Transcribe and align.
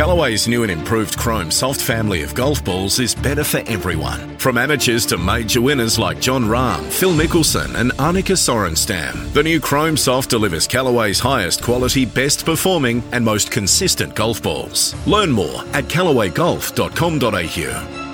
Callaway's 0.00 0.48
new 0.48 0.62
and 0.62 0.72
improved 0.72 1.18
Chrome 1.18 1.50
Soft 1.50 1.82
family 1.82 2.22
of 2.22 2.34
golf 2.34 2.64
balls 2.64 2.98
is 2.98 3.14
better 3.14 3.44
for 3.44 3.58
everyone. 3.66 4.38
From 4.38 4.56
amateurs 4.56 5.04
to 5.04 5.18
major 5.18 5.60
winners 5.60 5.98
like 5.98 6.22
Jon 6.22 6.44
Rahm, 6.44 6.82
Phil 6.90 7.12
Mickelson, 7.12 7.74
and 7.74 7.90
Annika 7.98 8.34
Sorenstam. 8.34 9.30
The 9.34 9.42
new 9.42 9.60
Chrome 9.60 9.98
Soft 9.98 10.30
delivers 10.30 10.66
Callaway's 10.66 11.20
highest 11.20 11.60
quality, 11.60 12.06
best 12.06 12.46
performing, 12.46 13.02
and 13.12 13.22
most 13.22 13.50
consistent 13.50 14.14
golf 14.14 14.42
balls. 14.42 14.94
Learn 15.06 15.30
more 15.30 15.60
at 15.74 15.84
callawaygolf.com.au. 15.84 18.09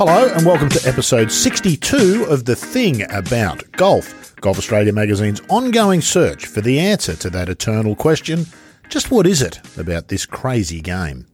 Hello, 0.00 0.28
and 0.32 0.46
welcome 0.46 0.68
to 0.68 0.88
episode 0.88 1.32
62 1.32 2.26
of 2.30 2.44
The 2.44 2.54
Thing 2.54 3.02
About 3.10 3.68
Golf, 3.72 4.36
Golf 4.36 4.56
Australia 4.56 4.92
magazine's 4.92 5.40
ongoing 5.48 6.02
search 6.02 6.46
for 6.46 6.60
the 6.60 6.78
answer 6.78 7.16
to 7.16 7.28
that 7.30 7.48
eternal 7.48 7.96
question 7.96 8.46
just 8.88 9.10
what 9.10 9.26
is 9.26 9.42
it 9.42 9.58
about 9.76 10.06
this 10.06 10.24
crazy 10.24 10.80
game? 10.80 11.26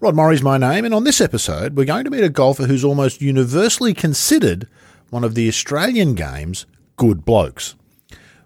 Rod 0.00 0.14
Murray's 0.14 0.42
my 0.42 0.56
name, 0.56 0.86
and 0.86 0.94
on 0.94 1.04
this 1.04 1.20
episode, 1.20 1.76
we're 1.76 1.84
going 1.84 2.04
to 2.04 2.10
meet 2.10 2.24
a 2.24 2.30
golfer 2.30 2.64
who's 2.64 2.84
almost 2.84 3.20
universally 3.20 3.92
considered 3.92 4.66
one 5.10 5.22
of 5.22 5.34
the 5.34 5.46
Australian 5.46 6.14
game's 6.14 6.64
good 6.96 7.26
blokes. 7.26 7.74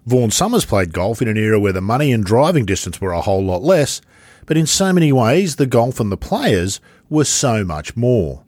Vaughan 0.05 0.31
Somers 0.31 0.65
played 0.65 0.91
golf 0.91 1.21
in 1.21 1.29
an 1.29 1.37
era 1.37 1.61
where 1.61 1.71
the 1.71 1.79
money 1.79 2.11
and 2.11 2.25
driving 2.25 2.65
distance 2.65 2.99
were 2.99 3.13
a 3.13 3.21
whole 3.21 3.45
lot 3.45 3.63
less, 3.63 4.01
but 4.45 4.57
in 4.57 4.67
so 4.67 4.91
many 4.91 5.13
ways, 5.13 5.55
the 5.55 5.65
golf 5.65 6.01
and 6.01 6.11
the 6.11 6.17
players 6.17 6.81
were 7.09 7.23
so 7.23 7.63
much 7.63 7.95
more. 7.95 8.43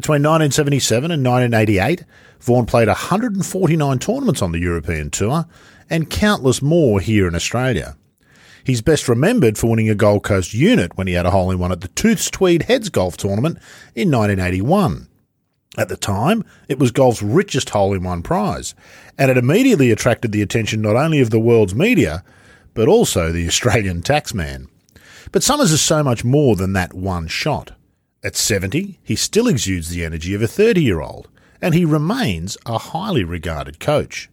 Between 0.00 0.22
1977 0.22 1.10
and 1.10 1.22
1988, 1.22 2.04
Vaughan 2.40 2.64
played 2.64 2.88
149 2.88 3.98
tournaments 3.98 4.40
on 4.40 4.50
the 4.50 4.58
European 4.58 5.10
Tour 5.10 5.44
and 5.90 6.08
countless 6.08 6.62
more 6.62 7.00
here 7.00 7.28
in 7.28 7.34
Australia. 7.34 7.98
He's 8.64 8.80
best 8.80 9.10
remembered 9.10 9.58
for 9.58 9.68
winning 9.68 9.90
a 9.90 9.94
Gold 9.94 10.22
Coast 10.22 10.54
unit 10.54 10.96
when 10.96 11.06
he 11.06 11.12
had 11.12 11.26
a 11.26 11.30
hole 11.30 11.50
in 11.50 11.58
one 11.58 11.70
at 11.70 11.82
the 11.82 11.88
Tooths 11.88 12.30
Tweed 12.30 12.62
Heads 12.62 12.88
Golf 12.88 13.18
Tournament 13.18 13.58
in 13.94 14.10
1981. 14.10 15.06
At 15.76 15.90
the 15.90 15.98
time, 15.98 16.46
it 16.66 16.78
was 16.78 16.92
golf's 16.92 17.22
richest 17.22 17.68
hole 17.68 17.92
in 17.92 18.02
one 18.02 18.22
prize, 18.22 18.74
and 19.18 19.30
it 19.30 19.36
immediately 19.36 19.90
attracted 19.90 20.32
the 20.32 20.40
attention 20.40 20.80
not 20.80 20.96
only 20.96 21.20
of 21.20 21.28
the 21.28 21.38
world's 21.38 21.74
media, 21.74 22.24
but 22.72 22.88
also 22.88 23.30
the 23.30 23.46
Australian 23.48 24.00
taxman. 24.00 24.66
But 25.30 25.42
Somers 25.42 25.72
is 25.72 25.82
so 25.82 26.02
much 26.02 26.24
more 26.24 26.56
than 26.56 26.72
that 26.72 26.94
one 26.94 27.26
shot. 27.26 27.72
At 28.22 28.36
70, 28.36 28.98
he 29.02 29.16
still 29.16 29.48
exudes 29.48 29.88
the 29.88 30.04
energy 30.04 30.34
of 30.34 30.42
a 30.42 30.46
30 30.46 30.82
year 30.82 31.00
old, 31.00 31.28
and 31.62 31.74
he 31.74 31.86
remains 31.86 32.58
a 32.66 32.76
highly 32.76 33.24
regarded 33.24 33.80
coach. 33.80 34.28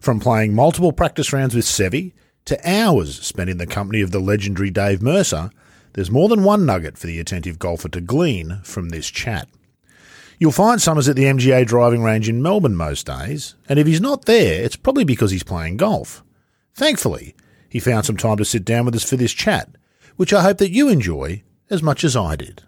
From 0.00 0.20
playing 0.20 0.54
multiple 0.54 0.92
practice 0.92 1.32
rounds 1.32 1.54
with 1.54 1.64
Seve 1.64 2.12
to 2.44 2.70
hours 2.70 3.20
spent 3.20 3.50
in 3.50 3.58
the 3.58 3.66
company 3.66 4.00
of 4.00 4.12
the 4.12 4.20
legendary 4.20 4.70
Dave 4.70 5.02
Mercer, 5.02 5.50
there's 5.94 6.12
more 6.12 6.28
than 6.28 6.44
one 6.44 6.64
nugget 6.64 6.96
for 6.96 7.08
the 7.08 7.18
attentive 7.18 7.58
golfer 7.58 7.88
to 7.88 8.00
glean 8.00 8.60
from 8.62 8.90
this 8.90 9.10
chat. 9.10 9.48
You'll 10.38 10.52
find 10.52 10.80
Somers 10.80 11.08
at 11.08 11.16
the 11.16 11.24
MGA 11.24 11.66
driving 11.66 12.04
range 12.04 12.28
in 12.28 12.40
Melbourne 12.40 12.76
most 12.76 13.06
days, 13.06 13.56
and 13.68 13.80
if 13.80 13.88
he's 13.88 14.00
not 14.00 14.26
there, 14.26 14.62
it's 14.62 14.76
probably 14.76 15.02
because 15.02 15.32
he's 15.32 15.42
playing 15.42 15.76
golf. 15.76 16.22
Thankfully, 16.76 17.34
he 17.68 17.80
found 17.80 18.06
some 18.06 18.16
time 18.16 18.36
to 18.36 18.44
sit 18.44 18.64
down 18.64 18.84
with 18.84 18.94
us 18.94 19.02
for 19.02 19.16
this 19.16 19.32
chat, 19.32 19.68
which 20.14 20.32
I 20.32 20.42
hope 20.42 20.58
that 20.58 20.70
you 20.70 20.88
enjoy 20.88 21.42
as 21.68 21.82
much 21.82 22.04
as 22.04 22.14
I 22.14 22.36
did. 22.36 22.62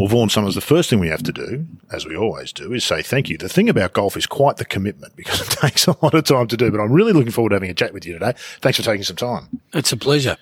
Well, 0.00 0.08
Vaughan 0.08 0.30
Somers, 0.30 0.54
the 0.54 0.62
first 0.62 0.88
thing 0.88 0.98
we 0.98 1.08
have 1.08 1.22
to 1.24 1.30
do, 1.30 1.66
as 1.92 2.06
we 2.06 2.16
always 2.16 2.54
do, 2.54 2.72
is 2.72 2.84
say 2.84 3.02
thank 3.02 3.28
you. 3.28 3.36
The 3.36 3.50
thing 3.50 3.68
about 3.68 3.92
golf 3.92 4.16
is 4.16 4.24
quite 4.24 4.56
the 4.56 4.64
commitment 4.64 5.14
because 5.14 5.42
it 5.46 5.50
takes 5.50 5.86
a 5.86 5.94
lot 6.02 6.14
of 6.14 6.24
time 6.24 6.46
to 6.46 6.56
do, 6.56 6.70
but 6.70 6.80
I'm 6.80 6.90
really 6.90 7.12
looking 7.12 7.32
forward 7.32 7.50
to 7.50 7.56
having 7.56 7.68
a 7.68 7.74
chat 7.74 7.92
with 7.92 8.06
you 8.06 8.14
today. 8.14 8.32
Thanks 8.62 8.78
for 8.78 8.82
taking 8.82 9.02
some 9.02 9.16
time. 9.16 9.60
It's 9.74 9.92
a 9.92 9.98
pleasure. 9.98 10.38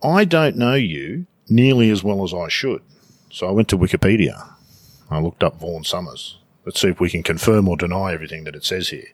I 0.00 0.24
don't 0.24 0.54
know 0.54 0.74
you 0.74 1.26
nearly 1.48 1.90
as 1.90 2.04
well 2.04 2.22
as 2.22 2.32
I 2.32 2.46
should. 2.46 2.82
So 3.32 3.48
I 3.48 3.50
went 3.50 3.66
to 3.70 3.76
Wikipedia. 3.76 4.48
I 5.10 5.18
looked 5.18 5.42
up 5.42 5.58
Vaughan 5.58 5.82
Somers. 5.82 6.38
Let's 6.64 6.80
see 6.80 6.90
if 6.90 7.00
we 7.00 7.10
can 7.10 7.24
confirm 7.24 7.66
or 7.66 7.76
deny 7.76 8.12
everything 8.12 8.44
that 8.44 8.54
it 8.54 8.64
says 8.64 8.90
here. 8.90 9.08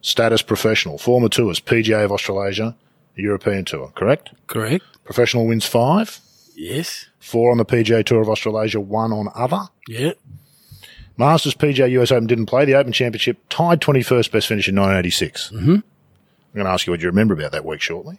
Status 0.00 0.40
professional, 0.40 0.96
former 0.96 1.28
tourist, 1.28 1.66
PGA 1.66 2.02
of 2.02 2.12
Australasia, 2.12 2.76
European 3.14 3.66
Tour, 3.66 3.92
correct? 3.94 4.30
Correct. 4.46 4.86
Professional 5.04 5.46
wins 5.46 5.66
five, 5.66 6.18
Yes. 6.58 7.06
four 7.20 7.52
on 7.52 7.58
the 7.58 7.64
PGA 7.64 8.04
Tour 8.04 8.20
of 8.20 8.28
Australasia, 8.28 8.80
one 8.80 9.12
on 9.12 9.28
other. 9.34 9.68
Yeah. 9.86 10.12
Masters 11.16 11.54
PGA 11.54 11.90
US 11.92 12.10
Open 12.10 12.26
didn't 12.26 12.46
play. 12.46 12.64
The 12.64 12.74
Open 12.74 12.92
Championship 12.92 13.38
tied 13.48 13.80
21st 13.80 14.30
best 14.32 14.46
finish 14.48 14.68
in 14.68 14.74
1986. 14.74 15.50
Mm-hmm. 15.50 15.70
I'm 15.70 15.82
going 16.54 16.64
to 16.64 16.70
ask 16.70 16.86
you 16.86 16.92
what 16.92 17.00
you 17.00 17.06
remember 17.06 17.34
about 17.34 17.52
that 17.52 17.64
week 17.64 17.80
shortly. 17.80 18.18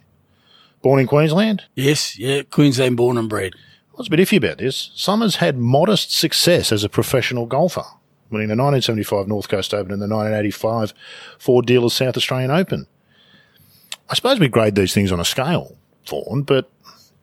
Born 0.81 0.99
in 0.99 1.07
Queensland? 1.07 1.63
Yes. 1.75 2.17
Yeah. 2.17 2.43
Queensland 2.43 2.95
born 2.97 3.17
and 3.17 3.27
bred. 3.27 3.53
I 3.93 3.97
was 3.97 4.07
a 4.07 4.11
bit 4.11 4.19
iffy 4.21 4.37
about 4.37 4.59
this. 4.59 4.91
Somers 4.95 5.37
had 5.37 5.57
modest 5.57 6.11
success 6.13 6.71
as 6.71 6.85
a 6.85 6.89
professional 6.89 7.45
golfer, 7.45 7.83
winning 8.29 8.47
the 8.47 8.55
1975 8.55 9.27
North 9.27 9.49
Coast 9.49 9.73
Open 9.73 9.91
and 9.91 10.01
the 10.01 10.07
1985 10.07 10.93
Ford 11.37 11.65
Dealers 11.65 11.93
South 11.93 12.15
Australian 12.15 12.51
Open. 12.51 12.87
I 14.09 14.15
suppose 14.15 14.39
we 14.39 14.47
grade 14.47 14.75
these 14.75 14.93
things 14.93 15.11
on 15.11 15.19
a 15.19 15.25
scale, 15.25 15.75
Vaughan, 16.07 16.43
but 16.43 16.69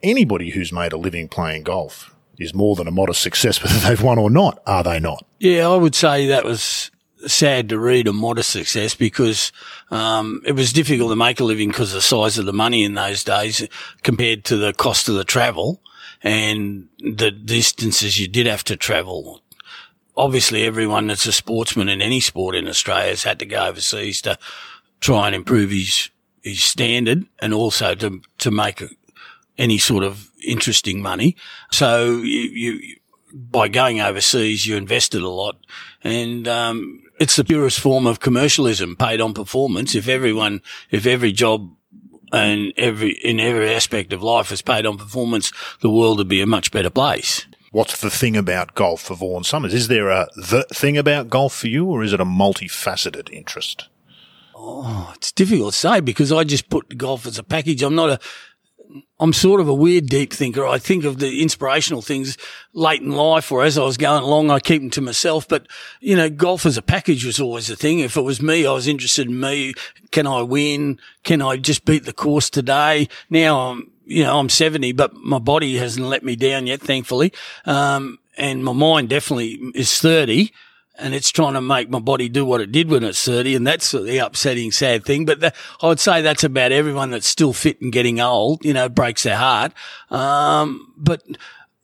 anybody 0.03 0.51
who's 0.51 0.73
made 0.73 0.93
a 0.93 0.97
living 0.97 1.29
playing 1.29 1.63
golf 1.63 2.15
is 2.39 2.55
more 2.55 2.77
than 2.77 2.87
a 2.87 2.91
modest 2.91 3.23
success 3.23 3.63
whether 3.63 3.79
they've 3.79 4.03
won 4.03 4.19
or 4.19 4.31
not, 4.31 4.63
are 4.67 4.83
they 4.83 5.01
not? 5.01 5.25
Yeah, 5.39 5.69
I 5.69 5.77
would 5.77 5.95
say 5.95 6.27
that 6.27 6.45
was 6.45 6.91
sad 7.27 7.69
to 7.71 7.79
read 7.79 8.07
a 8.07 8.13
modest 8.13 8.51
success 8.51 8.95
because 8.95 9.53
um, 9.91 10.43
it 10.45 10.53
was 10.53 10.73
difficult 10.73 11.11
to 11.11 11.17
make 11.17 11.41
a 11.41 11.45
living 11.45 11.69
because 11.69 11.93
the 11.93 12.03
size 12.03 12.39
of 12.39 12.47
the 12.47 12.53
money 12.53 12.85
in 12.85 12.95
those 12.95 13.25
days 13.25 13.67
compared 14.03 14.45
to 14.45 14.57
the 14.57 14.73
cost 14.73 15.09
of 15.09 15.15
the 15.15 15.25
travel 15.25 15.81
and 16.23 16.89
the 16.99 17.31
distances 17.31 18.19
you 18.19 18.29
did 18.29 18.47
have 18.47 18.65
to 18.65 18.77
travel. 18.77 19.41
Obviously, 20.17 20.65
everyone 20.65 21.07
that's 21.07 21.27
a 21.27 21.33
sportsman 21.33 21.89
in 21.89 22.01
any 22.01 22.21
sport 22.21 22.55
in 22.55 22.69
Australia 22.69 23.11
has 23.11 23.23
had 23.23 23.39
to 23.39 23.47
go 23.47 23.67
overseas 23.67 24.23
to 24.23 24.39
try 25.01 25.27
and 25.27 25.35
improve 25.35 25.71
his 25.71 26.11
his 26.43 26.63
standard 26.63 27.27
and 27.41 27.53
also 27.53 27.95
to 27.95 28.21
to 28.39 28.51
make 28.51 28.81
a, 28.81 28.89
any 29.59 29.79
sort 29.79 30.05
of 30.05 30.31
interesting 30.45 31.03
money. 31.03 31.37
So 31.71 32.19
you, 32.19 32.41
you 32.51 32.97
by 33.33 33.69
going 33.69 34.01
overseas, 34.01 34.67
you 34.67 34.77
invested 34.77 35.23
a 35.23 35.29
lot, 35.29 35.59
and 36.03 36.49
um, 36.49 37.03
it's 37.19 37.37
the 37.37 37.45
purest 37.45 37.81
form 37.81 38.07
of 38.07 38.21
commercialism, 38.21 38.97
paid 38.97 39.21
on 39.21 39.35
performance. 39.35 39.95
If 39.95 40.09
everyone, 40.09 40.63
if 40.91 41.07
every 41.07 41.33
job 41.33 41.71
and 42.33 42.73
every 42.77 43.13
in 43.13 43.41
every 43.41 43.73
aspect 43.73 44.13
of 44.13 44.23
life 44.23 44.53
is 44.53 44.63
paid 44.63 44.87
on 44.87 44.99
performance, 44.99 45.53
the 45.81 45.91
world 45.91 46.19
would 46.19 46.29
be 46.29 46.41
a 46.41 46.47
much 46.47 46.71
better 46.71 46.91
place. 46.91 47.47
What's 47.73 48.01
the 48.01 48.11
thing 48.11 48.37
about 48.37 48.75
golf 48.75 49.03
for 49.03 49.15
Vaughan 49.15 49.45
Somers? 49.45 49.75
Is 49.75 49.89
there 49.89 50.09
a 50.09 50.29
the 50.37 50.65
thing 50.73 50.97
about 50.97 51.29
golf 51.29 51.55
for 51.55 51.69
you, 51.69 51.85
or 51.87 52.03
is 52.03 52.13
it 52.13 52.21
a 52.21 52.25
multifaceted 52.25 53.31
interest? 53.31 53.89
Oh, 54.55 55.13
it's 55.15 55.33
difficult 55.33 55.75
to 55.75 55.79
say 55.79 56.01
because 56.01 56.33
I 56.33 56.45
just 56.45 56.71
put 56.71 56.97
golf 56.97 57.27
as 57.27 57.39
a 57.39 57.43
package. 57.43 57.83
I'm 57.83 57.95
not 57.95 58.11
a, 58.11 58.19
I'm 59.19 59.33
sort 59.33 59.61
of 59.61 59.69
a 59.69 59.75
weird 59.75 60.07
deep 60.07 60.33
thinker. 60.33 60.67
I 60.67 60.79
think 60.79 61.05
of 61.05 61.19
the 61.19 61.43
inspirational 61.43 62.03
things 62.03 62.37
late 62.73 63.01
in 63.01 63.13
life 63.13 63.51
or 63.51 63.63
as 63.63 63.79
I 63.79 63.85
was 63.85 63.97
going 63.97 64.23
along, 64.23 64.51
I 64.51 64.61
keep 64.61 64.83
them 64.83 64.91
to 64.91 65.01
myself. 65.01 65.49
But, 65.49 65.67
you 66.01 66.17
know, 66.17 66.29
golf 66.29 66.67
as 66.67 66.77
a 66.77 66.83
package 66.83 67.25
was 67.25 67.41
always 67.41 67.67
the 67.67 67.77
thing. 67.77 68.01
If 68.01 68.17
it 68.17 68.23
was 68.23 68.43
me, 68.43 68.67
I 68.67 68.73
was 68.73 68.87
interested 68.87 69.27
in 69.27 69.41
me. 69.41 69.75
Can 70.11 70.27
I 70.27 70.43
win? 70.43 70.99
Can 71.25 71.41
I 71.43 71.57
just 71.57 71.85
beat 71.85 72.05
the 72.05 72.13
course 72.13 72.51
today? 72.51 73.09
Now 73.31 73.71
I'm, 73.71 73.91
you 74.05 74.23
know, 74.23 74.39
I'm 74.39 74.49
70, 74.49 74.93
but 74.93 75.15
my 75.15 75.39
body 75.39 75.77
hasn't 75.77 76.07
let 76.07 76.23
me 76.23 76.37
down 76.37 76.67
yet, 76.67 76.81
thankfully. 76.81 77.33
Um, 77.65 78.19
and 78.37 78.65
my 78.65 78.73
mind 78.73 79.09
definitely 79.09 79.55
is 79.75 79.99
30 79.99 80.53
and 80.99 81.15
it's 81.15 81.31
trying 81.31 81.55
to 81.55 81.61
make 81.61 81.91
my 81.91 81.99
body 81.99 82.29
do 82.29 82.45
what 82.45 82.61
it 82.61 82.73
did 82.73 82.91
when 82.91 83.05
it's 83.05 83.25
30. 83.25 83.55
And 83.55 83.67
that's 83.67 83.91
the 83.91 84.19
upsetting, 84.19 84.73
sad 84.73 85.05
thing. 85.05 85.25
But 85.25 85.55
I 85.81 85.87
would 85.87 86.01
say 86.01 86.23
that's 86.23 86.45
about 86.45 86.73
everyone 86.73 87.11
that's 87.11 87.27
still 87.27 87.53
fit 87.53 87.81
and 87.81 87.93
getting 87.93 88.21
old, 88.21 88.65
you 88.65 88.73
know, 88.73 88.89
breaks 88.89 89.25
their 89.25 89.37
heart. 89.37 89.73
Um, 90.11 90.93
but, 90.97 91.23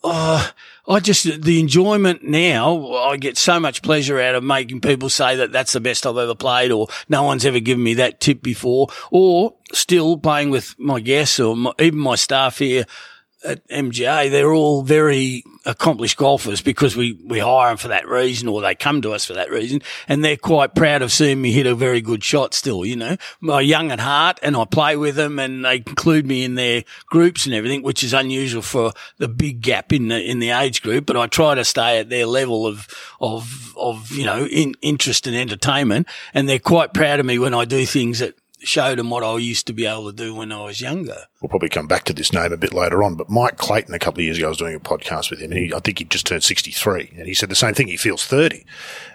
uh, 0.05 0.51
I 0.89 0.99
just, 0.99 1.43
the 1.43 1.61
enjoyment 1.61 2.25
now, 2.25 2.93
I 2.93 3.17
get 3.17 3.39
so 3.39 3.61
much 3.61 3.83
pleasure 3.83 4.19
out 4.21 4.35
of 4.35 4.43
making 4.43 4.81
people 4.81 5.09
say 5.09 5.37
that 5.37 5.53
that's 5.53 5.73
the 5.73 5.81
best 5.81 6.07
I've 6.07 6.17
ever 6.17 6.35
played 6.35 6.73
or 6.73 6.89
no 7.09 7.23
one's 7.23 7.45
ever 7.45 7.61
given 7.61 7.85
me 7.85 7.95
that 7.95 8.21
tip 8.21 8.43
before 8.43 8.89
or 9.13 9.55
still 9.73 10.19
playing 10.19 10.51
with 10.51 10.75
my 10.79 10.99
guests 10.99 11.39
or 11.39 11.57
my, 11.57 11.73
even 11.79 12.01
my 12.01 12.17
staff 12.17 12.59
here 12.59 12.85
at 13.45 13.67
MGA, 13.69 14.31
they're 14.31 14.53
all 14.53 14.83
very 14.83 15.45
accomplished 15.65 16.17
golfers 16.17 16.61
because 16.61 16.97
we, 16.97 17.19
we 17.25 17.39
hire 17.39 17.71
them 17.71 17.77
for 17.77 17.89
that 17.89 18.09
reason 18.09 18.49
or 18.49 18.61
they 18.61 18.75
come 18.75 19.03
to 19.03 19.13
us 19.13 19.25
for 19.25 19.35
that 19.35 19.51
reason. 19.51 19.81
And 20.09 20.25
they're 20.25 20.37
quite 20.37 20.75
proud 20.75 21.03
of 21.03 21.13
seeing 21.13 21.41
me 21.41 21.53
hit 21.53 21.67
a 21.67 21.75
very 21.75 22.01
good 22.01 22.25
shot 22.25 22.55
still, 22.55 22.85
you 22.85 22.97
know. 22.97 23.17
I'm 23.43 23.65
young 23.65 23.93
at 23.93 24.01
heart 24.01 24.39
and 24.43 24.57
I 24.57 24.65
play 24.65 24.97
with 24.97 25.17
them 25.17 25.39
and 25.39 25.65
they 25.65 25.77
include 25.77 26.27
me 26.27 26.45
in 26.45 26.55
their 26.55 26.85
groups 27.07 27.47
and 27.47 27.55
everything, 27.55 27.83
which 27.83 28.03
is 28.03 28.13
unusual 28.13 28.63
for 28.63 28.93
the 29.19 29.29
big 29.29 29.61
gap 29.61 29.93
in 29.93 30.09
the, 30.09 30.21
in 30.21 30.39
the 30.39 30.51
age 30.51 30.83
group. 30.83 31.07
But 31.07 31.17
I 31.17 31.27
try 31.27 31.55
to 31.55 31.65
stay 31.65 31.99
at 31.99 32.09
their 32.09 32.27
level 32.27 32.67
of, 32.67 32.89
of, 33.21 33.77
of, 33.77 34.11
you 34.11 34.25
know, 34.25 34.47
in, 34.47 34.75
interest 34.83 35.27
and 35.27 35.37
entertainment. 35.37 36.09
And 36.35 36.49
they're 36.49 36.59
quite 36.59 36.93
proud 36.93 37.21
of 37.21 37.27
me 37.27 37.39
when 37.39 37.55
I 37.55 37.65
do 37.65 37.87
things 37.87 38.19
that 38.19 38.35
showed 38.65 38.99
them 38.99 39.11
what 39.11 39.25
I 39.25 39.37
used 39.39 39.67
to 39.67 39.73
be 39.73 39.87
able 39.87 40.11
to 40.11 40.17
do 40.17 40.35
when 40.35 40.53
I 40.53 40.65
was 40.65 40.81
younger. 40.81 41.27
We'll 41.41 41.49
probably 41.49 41.69
come 41.69 41.87
back 41.87 42.05
to 42.05 42.13
this 42.13 42.33
name 42.33 42.53
a 42.53 42.57
bit 42.57 42.73
later 42.73 43.03
on, 43.03 43.17
but 43.17 43.29
Mike 43.29 43.57
Clayton, 43.57 43.95
a 43.95 43.99
couple 43.99 44.21
of 44.21 44.25
years 44.25 44.39
ago, 44.39 44.47
I 44.47 44.51
was 44.51 44.59
doing 44.59 44.75
a 44.75 44.81
podcast 44.81 45.31
with 45.31 45.41
him, 45.41 45.53
and 45.53 45.61
he, 45.61 45.75
I 45.75 45.81
think 45.81 45.99
he 45.99 46.05
just 46.05 46.27
turned 46.27 46.45
63, 46.45 47.15
and 47.17 47.27
he 47.27 47.35
said 47.35 47.49
the 47.49 47.55
same 47.55 47.75
thing. 47.75 47.89
He 47.89 47.97
feels 47.97 48.25
30. 48.25 48.65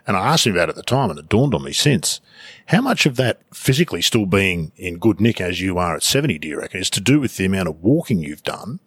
And 0.06 0.18
I 0.18 0.28
asked 0.28 0.46
him 0.46 0.54
about 0.54 0.70
it 0.70 0.72
at 0.72 0.76
the 0.76 0.84
time, 0.84 1.10
and 1.10 1.20
it 1.20 1.30
dawned 1.30 1.54
on 1.54 1.64
me 1.64 1.74
since. 1.74 2.22
How 2.68 2.82
much 2.82 3.06
of 3.06 3.16
that 3.16 3.42
physically 3.54 4.02
still 4.02 4.26
being 4.26 4.72
in 4.76 4.98
good 4.98 5.22
nick 5.22 5.40
as 5.40 5.62
you 5.62 5.78
are 5.78 5.96
at 5.96 6.04
70, 6.04 6.40
do 6.40 6.48
you 6.48 6.60
reckon, 6.60 6.82
is 6.82 6.90
to 6.92 7.02
do 7.02 7.20
with 7.20 7.38
the 7.38 7.46
amount 7.46 7.70
of 7.70 7.82
walking 7.82 8.20
you've 8.20 8.44
done 8.44 8.80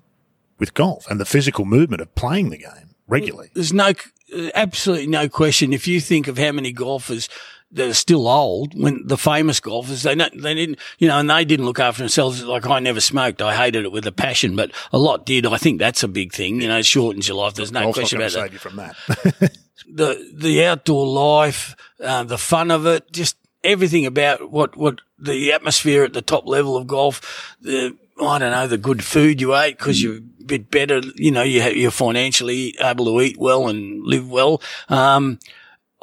with 0.58 0.74
golf 0.74 1.06
and 1.10 1.18
the 1.18 1.24
physical 1.24 1.64
movement 1.64 2.02
of 2.02 2.14
playing 2.14 2.50
the 2.50 2.58
game 2.58 2.94
regularly? 3.08 3.50
There's 3.54 3.72
no, 3.72 3.92
uh, 4.36 4.50
absolutely 4.54 5.06
no 5.06 5.28
question. 5.28 5.72
If 5.72 5.88
you 5.88 6.00
think 6.00 6.28
of 6.28 6.38
how 6.38 6.52
many 6.52 6.72
golfers 6.72 7.28
that 7.72 7.88
are 7.88 7.94
still 7.94 8.26
old 8.26 8.80
when 8.80 9.06
the 9.06 9.16
famous 9.16 9.60
golfers 9.60 10.02
they 10.02 10.14
don't, 10.14 10.42
they 10.42 10.54
didn't 10.54 10.78
you 10.98 11.08
know 11.08 11.18
and 11.18 11.30
they 11.30 11.44
didn't 11.44 11.66
look 11.66 11.78
after 11.78 12.02
themselves 12.02 12.42
like 12.42 12.66
I 12.66 12.80
never 12.80 13.00
smoked. 13.00 13.40
I 13.40 13.54
hated 13.54 13.84
it 13.84 13.92
with 13.92 14.06
a 14.06 14.12
passion 14.12 14.56
but 14.56 14.72
a 14.92 14.98
lot 14.98 15.24
did. 15.26 15.46
I 15.46 15.56
think 15.56 15.78
that's 15.78 16.02
a 16.02 16.08
big 16.08 16.32
thing 16.32 16.60
you 16.60 16.68
know 16.68 16.78
it 16.78 16.86
shortens 16.86 17.28
your 17.28 17.36
life. 17.36 17.54
There's 17.54 17.72
no 17.72 17.82
Golf's 17.82 17.98
question 17.98 18.18
not 18.20 18.34
about 18.34 18.34
gonna 18.34 18.48
that. 18.48 18.50
save 18.50 18.52
you 18.52 18.58
from 18.58 18.76
that. 18.76 19.58
the 19.88 20.32
the 20.34 20.64
outdoor 20.64 21.06
life 21.06 21.74
uh, 22.02 22.24
the 22.24 22.38
fun 22.38 22.70
of 22.70 22.86
it 22.86 23.10
just 23.12 23.36
everything 23.62 24.06
about 24.06 24.50
what 24.50 24.76
what 24.76 25.00
the 25.18 25.52
atmosphere 25.52 26.04
at 26.04 26.12
the 26.12 26.22
top 26.22 26.46
level 26.46 26.76
of 26.76 26.86
golf 26.86 27.56
the 27.60 27.96
I 28.20 28.38
don't 28.38 28.50
know 28.52 28.66
the 28.66 28.78
good 28.78 29.02
food 29.02 29.40
you 29.40 29.54
ate 29.56 29.78
because 29.78 30.02
you're 30.02 30.18
a 30.18 30.44
bit 30.44 30.70
better 30.70 31.00
you 31.14 31.30
know 31.30 31.42
you 31.42 31.62
you're 31.62 31.90
financially 31.90 32.74
able 32.78 33.06
to 33.06 33.20
eat 33.20 33.38
well 33.38 33.68
and 33.68 34.04
live 34.04 34.30
well. 34.30 34.60
Um, 34.88 35.38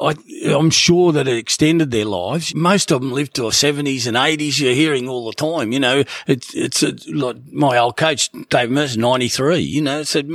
I, 0.00 0.14
I'm 0.46 0.70
sure 0.70 1.10
that 1.12 1.26
it 1.26 1.36
extended 1.36 1.90
their 1.90 2.04
lives. 2.04 2.54
Most 2.54 2.92
of 2.92 3.00
them 3.00 3.10
lived 3.10 3.34
to 3.34 3.42
their 3.42 3.52
seventies 3.52 4.06
and 4.06 4.16
eighties. 4.16 4.60
You're 4.60 4.74
hearing 4.74 5.08
all 5.08 5.26
the 5.26 5.32
time, 5.32 5.72
you 5.72 5.80
know, 5.80 6.04
it's, 6.26 6.54
it's 6.54 6.82
a, 6.82 6.94
like 7.12 7.36
my 7.50 7.76
old 7.78 7.96
coach, 7.96 8.30
Dave 8.48 8.70
Mercer, 8.70 9.00
93, 9.00 9.58
you 9.58 9.82
know, 9.82 10.04
said, 10.04 10.28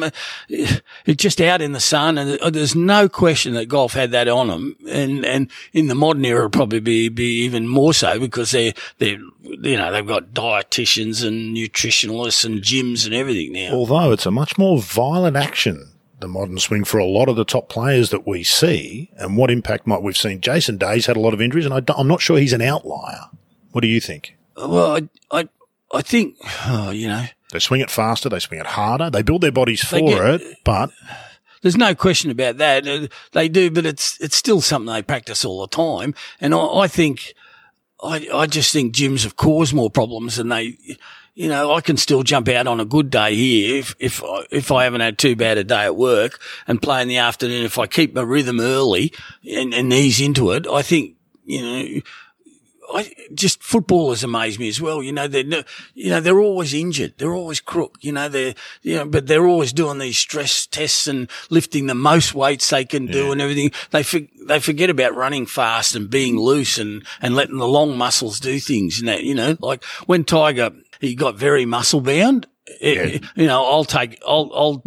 it's 0.49 1.23
just 1.23 1.39
out 1.39 1.61
in 1.61 1.71
the 1.71 1.79
sun 1.79 2.17
and 2.17 2.39
uh, 2.41 2.49
there's 2.49 2.75
no 2.75 3.07
question 3.07 3.53
that 3.53 3.67
golf 3.67 3.93
had 3.93 4.11
that 4.11 4.27
on 4.27 4.49
them. 4.49 4.75
And, 4.89 5.25
and 5.25 5.49
in 5.71 5.87
the 5.87 5.95
modern 5.95 6.25
era, 6.25 6.49
probably 6.49 6.81
be, 6.81 7.07
be 7.07 7.43
even 7.43 7.67
more 7.67 7.93
so 7.93 8.19
because 8.19 8.51
they're, 8.51 8.73
they're, 8.97 9.19
you 9.41 9.77
know, 9.77 9.91
they've 9.93 10.05
got 10.05 10.33
dietitians 10.33 11.25
and 11.25 11.55
nutritionalists 11.55 12.43
and 12.43 12.61
gyms 12.61 13.05
and 13.05 13.15
everything 13.15 13.53
now. 13.53 13.73
Although 13.73 14.11
it's 14.11 14.25
a 14.25 14.31
much 14.31 14.57
more 14.57 14.81
violent 14.81 15.37
action 15.37 15.92
the 16.23 16.27
modern 16.27 16.57
swing 16.57 16.83
for 16.85 16.97
a 16.97 17.05
lot 17.05 17.29
of 17.29 17.35
the 17.35 17.45
top 17.45 17.69
players 17.69 18.09
that 18.09 18.25
we 18.25 18.43
see, 18.43 19.11
and 19.17 19.37
what 19.37 19.51
impact 19.51 19.85
might 19.85 20.01
we've 20.01 20.17
seen. 20.17 20.41
Jason 20.41 20.77
Day's 20.77 21.05
had 21.05 21.17
a 21.17 21.19
lot 21.19 21.33
of 21.33 21.41
injuries, 21.41 21.65
and 21.65 21.73
I 21.73 21.99
am 21.99 22.07
not 22.07 22.21
sure 22.21 22.37
he's 22.39 22.53
an 22.53 22.61
outlier. 22.61 23.25
What 23.71 23.81
do 23.81 23.87
you 23.87 23.99
think? 23.99 24.35
Well, 24.55 24.97
I, 25.31 25.39
I, 25.39 25.49
I 25.93 26.01
think, 26.01 26.37
oh, 26.65 26.91
you 26.91 27.07
know, 27.07 27.25
They 27.51 27.59
swing 27.59 27.81
it 27.81 27.91
faster, 27.91 28.29
they 28.29 28.39
swing 28.39 28.59
it 28.59 28.65
harder, 28.65 29.09
they 29.09 29.21
build 29.21 29.41
their 29.41 29.51
bodies 29.51 29.83
for 29.83 29.99
get- 29.99 30.41
it, 30.41 30.57
but 30.63 30.91
There's 31.61 31.77
no 31.77 31.93
question 31.95 32.31
about 32.31 32.57
that. 32.57 32.87
Uh, 32.87 33.07
They 33.33 33.49
do, 33.49 33.69
but 33.71 33.85
it's 33.85 34.17
it's 34.19 34.35
still 34.37 34.61
something 34.61 34.93
they 34.93 35.01
practice 35.01 35.43
all 35.45 35.61
the 35.61 35.67
time. 35.67 36.13
And 36.39 36.53
I, 36.53 36.65
I 36.83 36.87
think, 36.87 37.33
I 38.03 38.27
I 38.33 38.45
just 38.47 38.71
think 38.73 38.93
gyms 38.95 39.23
have 39.23 39.35
caused 39.35 39.73
more 39.73 39.89
problems 39.89 40.35
than 40.37 40.49
they. 40.49 40.77
You 41.35 41.49
know, 41.49 41.73
I 41.73 41.81
can 41.81 41.97
still 41.97 42.21
jump 42.21 42.47
out 42.47 42.67
on 42.67 42.79
a 42.79 42.85
good 42.85 43.09
day 43.09 43.33
here 43.35 43.77
if 43.79 43.95
if 43.99 44.23
I- 44.23 44.45
if 44.51 44.71
I 44.71 44.83
haven't 44.83 45.01
had 45.01 45.17
too 45.17 45.35
bad 45.35 45.57
a 45.57 45.63
day 45.63 45.83
at 45.85 45.95
work 45.95 46.39
and 46.67 46.81
play 46.81 47.01
in 47.01 47.07
the 47.07 47.17
afternoon. 47.17 47.65
If 47.65 47.79
I 47.79 47.87
keep 47.87 48.13
my 48.13 48.21
rhythm 48.21 48.59
early 48.59 49.11
and, 49.49 49.73
and 49.73 49.91
ease 49.91 50.21
into 50.21 50.51
it, 50.51 50.67
I 50.67 50.81
think 50.83 51.15
you 51.45 51.61
know. 51.61 52.01
I 52.95 53.11
just 53.33 53.63
footballers 53.63 54.23
amaze 54.23 54.59
me 54.59 54.67
as 54.67 54.79
well. 54.79 55.01
You 55.01 55.13
know, 55.13 55.27
they're, 55.27 55.43
no- 55.45 55.63
you 55.95 56.09
know, 56.11 56.19
they're 56.19 56.39
always 56.39 56.75
injured. 56.75 57.13
They're 57.17 57.33
always 57.33 57.59
crook. 57.61 57.97
You 58.01 58.11
know, 58.11 58.29
they're, 58.29 58.53
you 58.83 58.97
know, 58.97 59.05
but 59.05 59.25
they're 59.25 59.47
always 59.47 59.73
doing 59.73 59.97
these 59.97 60.17
stress 60.17 60.67
tests 60.67 61.07
and 61.07 61.27
lifting 61.49 61.87
the 61.87 61.95
most 61.95 62.35
weights 62.35 62.69
they 62.69 62.85
can 62.85 63.07
do 63.07 63.31
and 63.31 63.41
everything. 63.41 63.71
They 63.91 64.03
for, 64.03 64.19
they 64.45 64.59
forget 64.59 64.91
about 64.91 65.15
running 65.15 65.47
fast 65.47 65.95
and 65.95 66.07
being 66.09 66.37
loose 66.37 66.77
and, 66.77 67.03
and 67.21 67.35
letting 67.35 67.57
the 67.57 67.67
long 67.67 67.97
muscles 67.97 68.39
do 68.39 68.59
things. 68.59 68.99
And 68.99 69.07
that, 69.07 69.23
you 69.23 69.33
know, 69.33 69.57
like 69.61 69.83
when 70.05 70.23
Tiger, 70.23 70.71
he 71.03 71.15
got 71.15 71.35
very 71.35 71.65
muscle 71.65 72.01
bound. 72.01 72.47
it- 72.65 73.23
you 73.35 73.47
know, 73.47 73.63
I'll 73.65 73.85
take, 73.85 74.21
I'll, 74.27 74.49
I'll, 74.53 74.83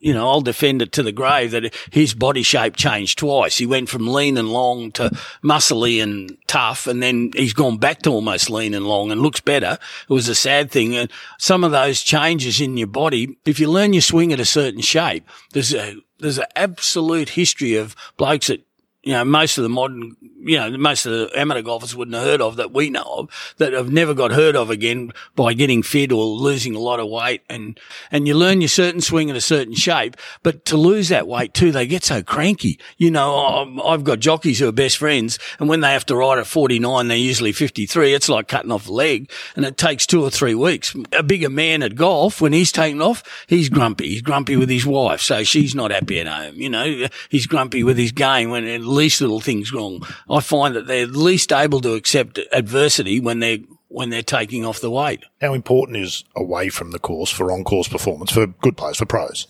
you 0.00 0.12
know, 0.12 0.28
I'll 0.28 0.40
defend 0.42 0.82
it 0.82 0.92
to 0.92 1.02
the 1.02 1.12
grave 1.12 1.52
that 1.52 1.74
his 1.90 2.12
body 2.12 2.42
shape 2.42 2.76
changed 2.76 3.18
twice. 3.18 3.56
He 3.56 3.64
went 3.64 3.88
from 3.88 4.06
lean 4.06 4.36
and 4.36 4.50
long 4.50 4.92
to 4.92 5.08
muscly 5.42 6.02
and 6.02 6.36
tough, 6.46 6.86
and 6.86 7.02
then 7.02 7.30
he's 7.34 7.54
gone 7.54 7.78
back 7.78 8.02
to 8.02 8.10
almost 8.10 8.50
lean 8.50 8.74
and 8.74 8.86
long 8.86 9.10
and 9.10 9.22
looks 9.22 9.40
better. 9.40 9.78
It 10.08 10.12
was 10.12 10.28
a 10.28 10.34
sad 10.34 10.70
thing. 10.70 10.94
And 10.94 11.10
some 11.38 11.64
of 11.64 11.72
those 11.72 12.02
changes 12.02 12.60
in 12.60 12.76
your 12.76 12.86
body, 12.86 13.38
if 13.46 13.58
you 13.58 13.70
learn 13.70 13.94
your 13.94 14.02
swing 14.02 14.30
at 14.32 14.40
a 14.40 14.44
certain 14.44 14.82
shape, 14.82 15.26
there's 15.52 15.72
a, 15.72 15.96
there's 16.18 16.38
an 16.38 16.46
absolute 16.54 17.30
history 17.30 17.76
of 17.76 17.96
blokes 18.18 18.48
that 18.48 18.62
you 19.04 19.12
know, 19.12 19.24
most 19.24 19.58
of 19.58 19.62
the 19.62 19.68
modern, 19.68 20.16
you 20.40 20.56
know, 20.58 20.70
most 20.76 21.06
of 21.06 21.12
the 21.12 21.30
amateur 21.38 21.62
golfers 21.62 21.94
wouldn't 21.94 22.14
have 22.14 22.24
heard 22.24 22.40
of 22.40 22.56
that 22.56 22.72
we 22.72 22.90
know 22.90 23.02
of 23.04 23.54
that 23.58 23.72
have 23.72 23.90
never 23.90 24.14
got 24.14 24.30
heard 24.32 24.56
of 24.56 24.70
again 24.70 25.12
by 25.36 25.52
getting 25.54 25.82
fit 25.82 26.10
or 26.12 26.24
losing 26.24 26.74
a 26.74 26.78
lot 26.78 27.00
of 27.00 27.08
weight. 27.08 27.42
And, 27.48 27.78
and 28.10 28.26
you 28.26 28.34
learn 28.34 28.60
your 28.60 28.68
certain 28.68 29.00
swing 29.00 29.28
in 29.28 29.36
a 29.36 29.40
certain 29.40 29.74
shape, 29.74 30.16
but 30.42 30.64
to 30.66 30.76
lose 30.76 31.08
that 31.10 31.28
weight 31.28 31.54
too, 31.54 31.70
they 31.72 31.86
get 31.86 32.04
so 32.04 32.22
cranky. 32.22 32.78
You 32.96 33.10
know, 33.10 33.36
I'm- 33.36 33.80
I've 33.84 34.04
got 34.04 34.20
jockeys 34.20 34.58
who 34.58 34.68
are 34.68 34.72
best 34.72 34.96
friends 34.96 35.38
and 35.58 35.68
when 35.68 35.80
they 35.80 35.92
have 35.92 36.06
to 36.06 36.16
ride 36.16 36.38
at 36.38 36.46
49, 36.46 37.08
they're 37.08 37.16
usually 37.16 37.52
53. 37.52 38.14
It's 38.14 38.28
like 38.28 38.48
cutting 38.48 38.70
off 38.72 38.88
a 38.88 38.92
leg 38.92 39.30
and 39.56 39.64
it 39.64 39.76
takes 39.76 40.06
two 40.06 40.22
or 40.22 40.30
three 40.30 40.54
weeks. 40.54 40.94
A 41.12 41.22
bigger 41.22 41.50
man 41.50 41.82
at 41.82 41.94
golf, 41.94 42.40
when 42.40 42.52
he's 42.52 42.72
taken 42.72 43.02
off, 43.02 43.22
he's 43.46 43.68
grumpy. 43.68 44.08
He's 44.08 44.22
grumpy 44.22 44.56
with 44.56 44.70
his 44.70 44.86
wife. 44.86 45.20
So 45.20 45.42
she's 45.44 45.74
not 45.74 45.90
happy 45.90 46.20
at 46.20 46.26
home. 46.26 46.54
You 46.56 46.70
know, 46.70 47.06
he's 47.28 47.46
grumpy 47.46 47.82
with 47.84 47.98
his 47.98 48.12
game 48.12 48.50
when 48.50 48.64
at 48.66 48.80
least 48.94 49.20
little 49.20 49.40
thing's 49.40 49.72
wrong. 49.72 50.06
I 50.30 50.40
find 50.40 50.74
that 50.74 50.86
they're 50.86 51.06
least 51.06 51.52
able 51.52 51.80
to 51.82 51.94
accept 51.94 52.38
adversity 52.52 53.20
when 53.20 53.40
they're, 53.40 53.58
when 53.88 54.10
they're 54.10 54.22
taking 54.22 54.64
off 54.64 54.80
the 54.80 54.90
weight. 54.90 55.24
how 55.40 55.54
important 55.54 55.98
is 55.98 56.24
away 56.34 56.68
from 56.68 56.90
the 56.90 56.98
course 56.98 57.30
for 57.30 57.52
on-course 57.52 57.88
performance 57.88 58.32
for 58.32 58.46
good 58.46 58.76
players, 58.76 58.98
for 58.98 59.06
pros? 59.06 59.46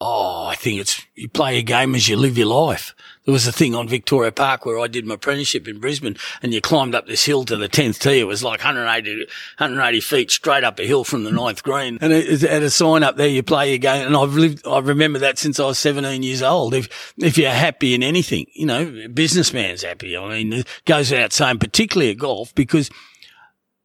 Oh, 0.00 0.46
I 0.46 0.54
think 0.54 0.80
it's 0.80 1.02
you 1.14 1.28
play 1.28 1.58
a 1.58 1.62
game 1.62 1.94
as 1.94 2.08
you 2.08 2.16
live 2.16 2.36
your 2.36 2.48
life. 2.48 2.94
There 3.24 3.32
was 3.32 3.46
a 3.46 3.52
thing 3.52 3.74
on 3.74 3.88
Victoria 3.88 4.30
Park 4.32 4.66
where 4.66 4.78
I 4.78 4.86
did 4.86 5.06
my 5.06 5.14
apprenticeship 5.14 5.66
in 5.66 5.80
Brisbane 5.80 6.16
and 6.42 6.52
you 6.52 6.60
climbed 6.60 6.94
up 6.94 7.06
this 7.06 7.24
hill 7.24 7.44
to 7.46 7.56
the 7.56 7.70
10th 7.70 7.98
tee. 8.00 8.20
It 8.20 8.24
was 8.24 8.44
like 8.44 8.60
180, 8.60 9.20
180 9.58 10.00
feet 10.00 10.30
straight 10.30 10.62
up 10.62 10.78
a 10.78 10.86
hill 10.86 11.04
from 11.04 11.24
the 11.24 11.30
ninth 11.30 11.62
green. 11.62 11.96
And 12.02 12.12
it, 12.12 12.42
had 12.42 12.62
a 12.62 12.68
sign 12.68 13.02
up 13.02 13.16
there, 13.16 13.28
you 13.28 13.42
play 13.42 13.70
your 13.70 13.78
game. 13.78 14.06
And 14.06 14.16
I've 14.16 14.34
lived, 14.34 14.66
I 14.66 14.78
remember 14.80 15.18
that 15.20 15.38
since 15.38 15.58
I 15.58 15.64
was 15.64 15.78
17 15.78 16.22
years 16.22 16.42
old. 16.42 16.74
If, 16.74 17.14
if 17.16 17.38
you're 17.38 17.50
happy 17.50 17.94
in 17.94 18.02
anything, 18.02 18.46
you 18.52 18.66
know, 18.66 19.08
businessman's 19.08 19.82
happy. 19.82 20.16
I 20.18 20.28
mean, 20.28 20.52
it 20.52 20.68
goes 20.84 21.10
without 21.10 21.32
saying, 21.32 21.60
particularly 21.60 22.10
at 22.10 22.18
golf 22.18 22.54
because 22.54 22.90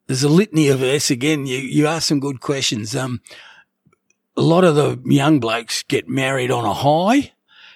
there's 0.06 0.22
a 0.22 0.28
litany 0.28 0.68
of 0.68 0.80
this. 0.80 1.10
Again, 1.10 1.46
you, 1.46 1.56
you 1.56 1.86
ask 1.86 2.08
some 2.08 2.20
good 2.20 2.40
questions. 2.40 2.94
Um, 2.94 3.22
a 4.36 4.42
lot 4.42 4.64
of 4.64 4.74
the 4.74 5.00
young 5.06 5.40
blokes 5.40 5.82
get 5.82 6.10
married 6.10 6.50
on 6.50 6.66
a 6.66 6.74
high 6.74 7.32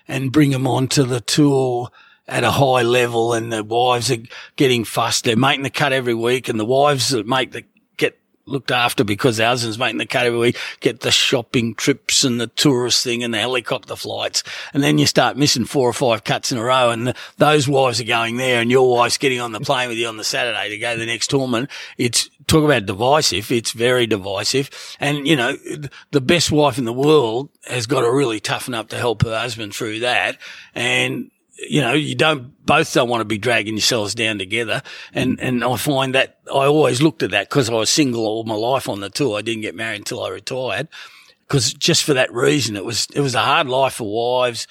and 0.08 0.32
bring 0.32 0.50
them 0.50 0.66
onto 0.66 1.04
the 1.04 1.20
tour 1.20 1.90
at 2.26 2.44
a 2.44 2.50
high 2.50 2.82
level 2.82 3.34
and 3.34 3.52
the 3.52 3.62
wives 3.62 4.10
are 4.10 4.22
getting 4.56 4.84
fussed. 4.84 5.24
They're 5.24 5.36
making 5.36 5.62
the 5.62 5.70
cut 5.70 5.92
every 5.92 6.14
week 6.14 6.48
and 6.48 6.58
the 6.58 6.64
wives 6.64 7.10
that 7.10 7.26
make 7.26 7.52
the 7.52 7.64
looked 8.46 8.70
after 8.70 9.04
because 9.04 9.38
husband's 9.38 9.78
making 9.78 9.98
the 9.98 10.06
cut 10.06 10.26
every 10.26 10.54
get 10.80 11.00
the 11.00 11.10
shopping 11.10 11.74
trips 11.74 12.24
and 12.24 12.40
the 12.40 12.46
tourist 12.46 13.02
thing 13.02 13.22
and 13.22 13.32
the 13.32 13.38
helicopter 13.38 13.96
flights. 13.96 14.42
And 14.72 14.82
then 14.82 14.98
you 14.98 15.06
start 15.06 15.36
missing 15.36 15.64
four 15.64 15.88
or 15.88 15.92
five 15.92 16.24
cuts 16.24 16.52
in 16.52 16.58
a 16.58 16.62
row 16.64 16.90
and 16.90 17.08
the, 17.08 17.14
those 17.38 17.68
wives 17.68 18.00
are 18.00 18.04
going 18.04 18.36
there 18.36 18.60
and 18.60 18.70
your 18.70 18.90
wife's 18.90 19.18
getting 19.18 19.40
on 19.40 19.52
the 19.52 19.60
plane 19.60 19.88
with 19.88 19.98
you 19.98 20.08
on 20.08 20.16
the 20.16 20.24
Saturday 20.24 20.68
to 20.70 20.78
go 20.78 20.92
to 20.94 20.98
the 20.98 21.06
next 21.06 21.28
tournament. 21.28 21.70
It's 21.96 22.28
talk 22.46 22.64
about 22.64 22.86
divisive. 22.86 23.50
It's 23.50 23.72
very 23.72 24.06
divisive. 24.06 24.70
And, 25.00 25.26
you 25.26 25.36
know, 25.36 25.56
the 26.10 26.20
best 26.20 26.52
wife 26.52 26.78
in 26.78 26.84
the 26.84 26.92
world 26.92 27.48
has 27.66 27.86
got 27.86 28.02
to 28.02 28.12
really 28.12 28.40
toughen 28.40 28.74
up 28.74 28.88
to 28.90 28.96
help 28.96 29.22
her 29.22 29.38
husband 29.38 29.74
through 29.74 30.00
that. 30.00 30.38
And, 30.74 31.30
you 31.56 31.80
know, 31.80 31.92
you 31.92 32.14
don't, 32.14 32.64
both 32.66 32.92
don't 32.92 33.08
want 33.08 33.20
to 33.20 33.24
be 33.24 33.38
dragging 33.38 33.74
yourselves 33.74 34.14
down 34.14 34.38
together. 34.38 34.82
And, 35.12 35.38
mm. 35.38 35.42
and 35.42 35.64
I 35.64 35.76
find 35.76 36.14
that 36.14 36.38
I 36.48 36.66
always 36.66 37.00
looked 37.00 37.22
at 37.22 37.30
that 37.30 37.48
because 37.48 37.70
I 37.70 37.74
was 37.74 37.90
single 37.90 38.26
all 38.26 38.44
my 38.44 38.54
life 38.54 38.88
on 38.88 39.00
the 39.00 39.10
tour. 39.10 39.38
I 39.38 39.42
didn't 39.42 39.62
get 39.62 39.74
married 39.74 39.98
until 39.98 40.22
I 40.22 40.30
retired. 40.30 40.88
because 41.46 41.72
just 41.72 42.04
for 42.04 42.14
that 42.14 42.32
reason, 42.32 42.76
it 42.76 42.84
was, 42.84 43.06
it 43.14 43.20
was 43.20 43.34
a 43.34 43.40
hard 43.40 43.68
life 43.68 43.94
for 43.94 44.10
wives. 44.10 44.66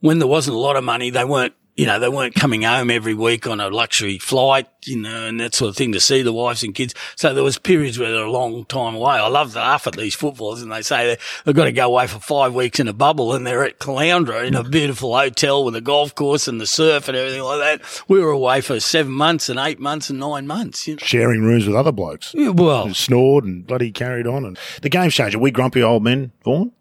When 0.00 0.18
there 0.18 0.28
wasn't 0.28 0.56
a 0.56 0.60
lot 0.60 0.76
of 0.76 0.84
money, 0.84 1.10
they 1.10 1.24
weren't 1.24 1.54
you 1.74 1.86
know, 1.86 1.98
they 1.98 2.08
weren't 2.08 2.34
coming 2.34 2.62
home 2.62 2.90
every 2.90 3.14
week 3.14 3.46
on 3.46 3.58
a 3.58 3.68
luxury 3.68 4.18
flight, 4.18 4.68
you 4.84 5.00
know, 5.00 5.26
and 5.26 5.40
that 5.40 5.54
sort 5.54 5.70
of 5.70 5.76
thing 5.76 5.92
to 5.92 6.00
see 6.00 6.20
the 6.20 6.32
wives 6.32 6.62
and 6.62 6.74
kids. 6.74 6.94
So 7.16 7.32
there 7.32 7.42
was 7.42 7.56
periods 7.56 7.98
where 7.98 8.12
they're 8.12 8.24
a 8.24 8.30
long 8.30 8.66
time 8.66 8.94
away. 8.94 9.14
I 9.14 9.28
love 9.28 9.54
the 9.54 9.60
laugh 9.60 9.86
at 9.86 9.94
these 9.94 10.14
footballers 10.14 10.60
and 10.60 10.70
they 10.70 10.82
say 10.82 11.16
they've 11.44 11.54
got 11.54 11.64
to 11.64 11.72
go 11.72 11.86
away 11.86 12.06
for 12.06 12.18
five 12.18 12.54
weeks 12.54 12.78
in 12.78 12.88
a 12.88 12.92
bubble 12.92 13.34
and 13.34 13.46
they're 13.46 13.64
at 13.64 13.78
Caloundra 13.78 14.46
in 14.46 14.54
a 14.54 14.62
beautiful 14.62 15.16
hotel 15.16 15.64
with 15.64 15.74
a 15.74 15.80
golf 15.80 16.14
course 16.14 16.46
and 16.46 16.60
the 16.60 16.66
surf 16.66 17.08
and 17.08 17.16
everything 17.16 17.42
like 17.42 17.60
that. 17.60 18.04
We 18.06 18.20
were 18.20 18.30
away 18.30 18.60
for 18.60 18.78
seven 18.78 19.12
months 19.12 19.48
and 19.48 19.58
eight 19.58 19.80
months 19.80 20.10
and 20.10 20.20
nine 20.20 20.46
months. 20.46 20.86
You 20.86 20.96
know? 20.96 21.00
Sharing 21.02 21.42
rooms 21.42 21.66
with 21.66 21.76
other 21.76 21.92
blokes. 21.92 22.34
Yeah, 22.34 22.50
well, 22.50 22.88
Who 22.88 22.94
snored 22.94 23.44
and 23.44 23.66
bloody 23.66 23.92
carried 23.92 24.26
on. 24.26 24.44
And 24.44 24.58
the 24.82 24.90
game's 24.90 25.14
changed. 25.14 25.36
Are 25.36 25.38
we 25.38 25.50
grumpy 25.50 25.82
old 25.82 26.02
men, 26.02 26.32
Vaughan? 26.44 26.72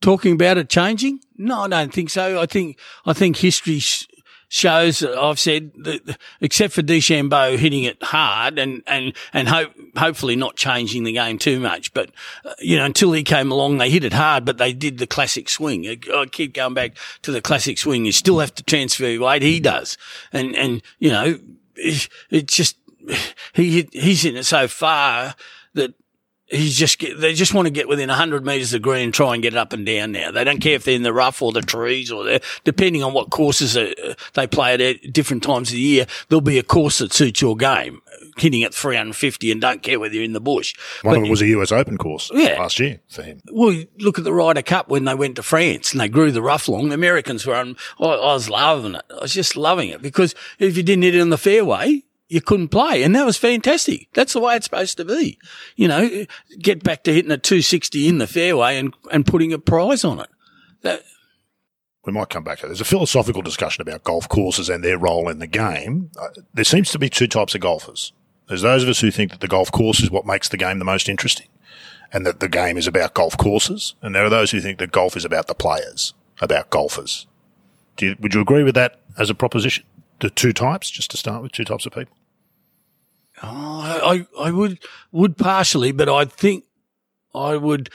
Talking 0.00 0.32
about 0.32 0.58
it 0.58 0.68
changing? 0.68 1.20
No, 1.36 1.62
I 1.62 1.68
don't 1.68 1.92
think 1.92 2.10
so. 2.10 2.40
I 2.40 2.46
think, 2.46 2.78
I 3.06 3.12
think 3.12 3.36
history 3.36 3.78
sh- 3.78 4.06
shows 4.48 5.00
that 5.00 5.16
I've 5.16 5.38
said 5.38 5.72
that 5.84 6.18
except 6.40 6.72
for 6.72 6.82
DeChambeau 6.82 7.58
hitting 7.58 7.84
it 7.84 8.02
hard 8.02 8.58
and, 8.58 8.82
and, 8.86 9.12
and 9.32 9.48
hope, 9.48 9.72
hopefully 9.96 10.36
not 10.36 10.56
changing 10.56 11.04
the 11.04 11.12
game 11.12 11.38
too 11.38 11.60
much. 11.60 11.92
But, 11.92 12.10
uh, 12.44 12.54
you 12.58 12.76
know, 12.76 12.84
until 12.84 13.12
he 13.12 13.22
came 13.22 13.52
along, 13.52 13.78
they 13.78 13.90
hit 13.90 14.04
it 14.04 14.14
hard, 14.14 14.44
but 14.44 14.56
they 14.58 14.72
did 14.72 14.98
the 14.98 15.06
classic 15.06 15.48
swing. 15.48 15.86
I, 15.86 15.98
I 16.14 16.26
keep 16.26 16.54
going 16.54 16.74
back 16.74 16.96
to 17.22 17.30
the 17.30 17.42
classic 17.42 17.78
swing. 17.78 18.06
You 18.06 18.12
still 18.12 18.38
have 18.38 18.54
to 18.54 18.62
transfer 18.62 19.20
weight. 19.20 19.42
He 19.42 19.60
does. 19.60 19.98
And, 20.32 20.56
and, 20.56 20.82
you 20.98 21.10
know, 21.10 21.38
it, 21.76 22.08
it 22.30 22.46
just, 22.46 22.76
he, 23.52 23.88
he's 23.92 24.24
in 24.24 24.36
it 24.36 24.44
so 24.44 24.66
far 24.66 25.34
that 25.74 25.94
he's 26.50 26.76
just 26.78 26.98
they 27.18 27.34
just 27.34 27.54
want 27.54 27.66
to 27.66 27.70
get 27.70 27.88
within 27.88 28.08
100 28.08 28.44
metres 28.44 28.72
of 28.74 28.82
green 28.82 29.04
and 29.04 29.14
try 29.14 29.34
and 29.34 29.42
get 29.42 29.52
it 29.54 29.56
up 29.58 29.72
and 29.72 29.84
down 29.86 30.12
now. 30.12 30.30
They 30.30 30.44
don't 30.44 30.60
care 30.60 30.74
if 30.74 30.84
they're 30.84 30.94
in 30.94 31.02
the 31.02 31.12
rough 31.12 31.42
or 31.42 31.52
the 31.52 31.60
trees 31.62 32.10
or 32.10 32.24
they're, 32.24 32.40
depending 32.64 33.02
on 33.02 33.12
what 33.12 33.30
courses 33.30 33.76
uh, 33.76 34.14
they 34.34 34.46
play 34.46 34.74
at 34.74 35.12
different 35.12 35.42
times 35.42 35.68
of 35.68 35.74
the 35.74 35.80
year, 35.80 36.06
there'll 36.28 36.40
be 36.40 36.58
a 36.58 36.62
course 36.62 36.98
that 36.98 37.12
suits 37.12 37.40
your 37.40 37.56
game. 37.56 38.00
Hitting 38.36 38.62
at 38.62 38.72
350 38.74 39.50
and 39.50 39.60
don't 39.60 39.82
care 39.82 39.98
whether 39.98 40.14
you're 40.14 40.22
in 40.24 40.32
the 40.32 40.40
bush. 40.40 40.74
One 41.02 41.14
But 41.14 41.16
of 41.18 41.22
them 41.24 41.30
was 41.30 41.42
a 41.42 41.46
US 41.48 41.72
Open 41.72 41.98
course 41.98 42.30
Yeah. 42.32 42.56
last 42.60 42.78
year 42.78 43.00
for 43.08 43.22
him. 43.22 43.40
well, 43.52 43.74
look 43.98 44.16
at 44.18 44.24
the 44.24 44.32
Ryder 44.32 44.62
Cup 44.62 44.88
when 44.88 45.04
they 45.04 45.14
went 45.14 45.36
to 45.36 45.42
France 45.42 45.90
and 45.92 46.00
they 46.00 46.08
grew 46.08 46.30
the 46.30 46.42
rough 46.42 46.68
long. 46.68 46.88
The 46.88 46.94
Americans 46.94 47.44
were 47.46 47.54
on, 47.56 47.76
I, 48.00 48.04
I 48.06 48.32
was 48.34 48.48
loving 48.48 48.94
it. 48.94 49.02
I 49.10 49.22
was 49.22 49.34
just 49.34 49.56
loving 49.56 49.88
it 49.88 50.02
because 50.02 50.34
if 50.60 50.76
you 50.76 50.82
didn't 50.84 51.02
hit 51.02 51.16
it 51.16 51.20
on 51.20 51.30
the 51.30 51.38
fairway, 51.38 52.02
you 52.28 52.40
couldn't 52.40 52.68
play. 52.68 53.02
And 53.02 53.14
that 53.14 53.26
was 53.26 53.36
fantastic. 53.36 54.08
That's 54.14 54.34
the 54.34 54.40
way 54.40 54.56
it's 54.56 54.66
supposed 54.66 54.96
to 54.98 55.04
be. 55.04 55.38
You 55.76 55.88
know, 55.88 56.26
get 56.58 56.82
back 56.82 57.04
to 57.04 57.12
hitting 57.12 57.30
a 57.30 57.38
260 57.38 58.08
in 58.08 58.18
the 58.18 58.26
fairway 58.26 58.78
and, 58.78 58.94
and 59.10 59.26
putting 59.26 59.52
a 59.52 59.58
prize 59.58 60.04
on 60.04 60.20
it. 60.20 60.28
That, 60.82 61.02
We 62.04 62.12
might 62.12 62.28
come 62.28 62.44
back 62.44 62.58
to. 62.58 62.66
There's 62.66 62.80
a 62.80 62.84
philosophical 62.86 63.42
discussion 63.42 63.82
about 63.82 64.04
golf 64.04 64.28
courses 64.28 64.68
and 64.68 64.84
their 64.84 64.98
role 64.98 65.28
in 65.28 65.38
the 65.38 65.46
game. 65.46 66.10
Uh, 66.20 66.28
there 66.54 66.64
seems 66.64 66.90
to 66.92 66.98
be 66.98 67.08
two 67.08 67.26
types 67.26 67.54
of 67.54 67.60
golfers. 67.60 68.12
There's 68.48 68.62
those 68.62 68.82
of 68.82 68.88
us 68.88 69.00
who 69.00 69.10
think 69.10 69.30
that 69.30 69.40
the 69.40 69.48
golf 69.48 69.70
course 69.70 70.00
is 70.00 70.10
what 70.10 70.24
makes 70.24 70.48
the 70.48 70.56
game 70.56 70.78
the 70.78 70.84
most 70.84 71.08
interesting 71.08 71.48
and 72.12 72.24
that 72.24 72.40
the 72.40 72.48
game 72.48 72.76
is 72.78 72.86
about 72.86 73.14
golf 73.14 73.36
courses. 73.36 73.94
And 74.00 74.14
there 74.14 74.24
are 74.24 74.30
those 74.30 74.50
who 74.50 74.60
think 74.60 74.78
that 74.78 74.92
golf 74.92 75.16
is 75.16 75.24
about 75.24 75.46
the 75.46 75.54
players, 75.54 76.14
about 76.40 76.70
golfers. 76.70 77.26
Do 77.96 78.06
you, 78.06 78.16
would 78.20 78.34
you 78.34 78.40
agree 78.40 78.62
with 78.62 78.74
that 78.74 79.00
as 79.18 79.28
a 79.28 79.34
proposition? 79.34 79.84
The 80.20 80.30
two 80.30 80.52
types, 80.52 80.90
just 80.90 81.10
to 81.12 81.16
start 81.16 81.42
with, 81.42 81.52
two 81.52 81.64
types 81.64 81.84
of 81.84 81.92
people? 81.92 82.14
Oh, 83.42 84.26
I, 84.38 84.46
I 84.46 84.50
would, 84.50 84.78
would 85.12 85.36
partially, 85.36 85.92
but 85.92 86.08
I 86.08 86.24
think 86.24 86.64
I 87.34 87.56
would, 87.56 87.90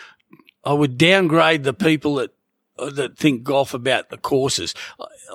I 0.63 0.73
would 0.73 0.97
downgrade 0.97 1.63
the 1.63 1.73
people 1.73 2.15
that, 2.15 2.31
uh, 2.79 2.89
that 2.91 3.17
think 3.17 3.43
golf 3.43 3.73
about 3.73 4.09
the 4.09 4.17
courses. 4.17 4.73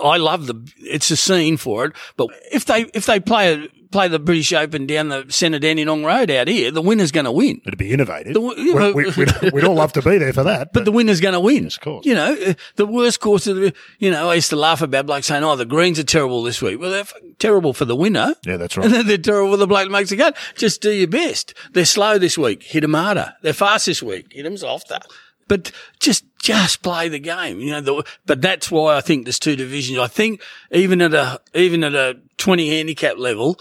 I- 0.02 0.16
love 0.16 0.46
the, 0.46 0.72
it's 0.78 1.10
a 1.10 1.16
scene 1.16 1.56
for 1.56 1.84
it, 1.86 1.92
but 2.16 2.28
if 2.52 2.64
they, 2.64 2.82
if 2.94 3.06
they 3.06 3.20
play 3.20 3.54
a, 3.54 3.68
play 3.90 4.08
the 4.08 4.18
British 4.18 4.52
Open 4.52 4.86
down 4.86 5.08
the 5.08 5.24
Centre 5.28 5.58
Dandenong 5.58 6.04
Road 6.04 6.30
out 6.30 6.48
here, 6.48 6.70
the 6.70 6.82
winner's 6.82 7.10
going 7.12 7.24
to 7.24 7.32
win. 7.32 7.60
It'd 7.66 7.78
be 7.78 7.90
innovative. 7.92 8.34
The- 8.34 8.40
yeah, 8.56 8.92
we, 8.92 9.04
we, 9.04 9.10
we'd, 9.16 9.52
we'd 9.52 9.64
all 9.64 9.74
love 9.74 9.92
to 9.94 10.02
be 10.02 10.18
there 10.18 10.32
for 10.32 10.44
that. 10.44 10.72
But 10.72 10.84
the 10.84 10.92
winner's 10.92 11.20
going 11.20 11.34
to 11.34 11.40
win. 11.40 11.64
Yes, 11.64 11.76
of 11.76 11.82
course. 11.82 12.06
You 12.06 12.14
know, 12.14 12.54
the 12.76 12.86
worst 12.86 13.20
course 13.20 13.46
of 13.46 13.56
the, 13.56 13.74
you 13.98 14.10
know, 14.10 14.30
I 14.30 14.34
used 14.34 14.50
to 14.50 14.56
laugh 14.56 14.82
about 14.82 15.06
blokes 15.06 15.26
saying, 15.26 15.42
oh, 15.44 15.56
the 15.56 15.64
greens 15.66 15.98
are 15.98 16.04
terrible 16.04 16.42
this 16.42 16.60
week. 16.62 16.80
Well, 16.80 16.90
they're 16.90 17.04
terrible 17.38 17.72
for 17.72 17.84
the 17.84 17.96
winner. 17.96 18.34
yeah, 18.44 18.56
that's 18.56 18.76
right. 18.76 18.84
And 18.86 18.94
then 18.94 19.06
they're 19.06 19.18
terrible 19.18 19.52
for 19.52 19.56
the 19.58 19.66
bloke 19.66 19.84
that 19.86 19.90
makes 19.92 20.10
the 20.10 20.16
cut. 20.16 20.36
Just 20.56 20.80
do 20.82 20.90
your 20.90 21.08
best. 21.08 21.54
They're 21.72 21.84
slow 21.84 22.18
this 22.18 22.36
week. 22.38 22.62
Hit 22.62 22.84
'em 22.84 22.94
harder. 22.94 23.34
They're 23.42 23.52
fast 23.52 23.86
this 23.86 24.02
week. 24.02 24.32
Hit 24.32 24.46
'em 24.46 24.56
softer. 24.56 24.98
But 25.46 25.72
just, 25.98 26.26
just 26.42 26.82
play 26.82 27.08
the 27.08 27.18
game. 27.18 27.58
You 27.58 27.70
know, 27.70 27.80
the, 27.80 28.04
but 28.26 28.42
that's 28.42 28.70
why 28.70 28.96
I 28.98 29.00
think 29.00 29.24
there's 29.24 29.38
two 29.38 29.56
divisions. 29.56 29.98
I 29.98 30.06
think 30.06 30.42
even 30.70 31.00
at 31.00 31.14
a, 31.14 31.40
even 31.54 31.82
at 31.84 31.94
a 31.94 32.18
20 32.36 32.68
handicap 32.68 33.16
level, 33.16 33.58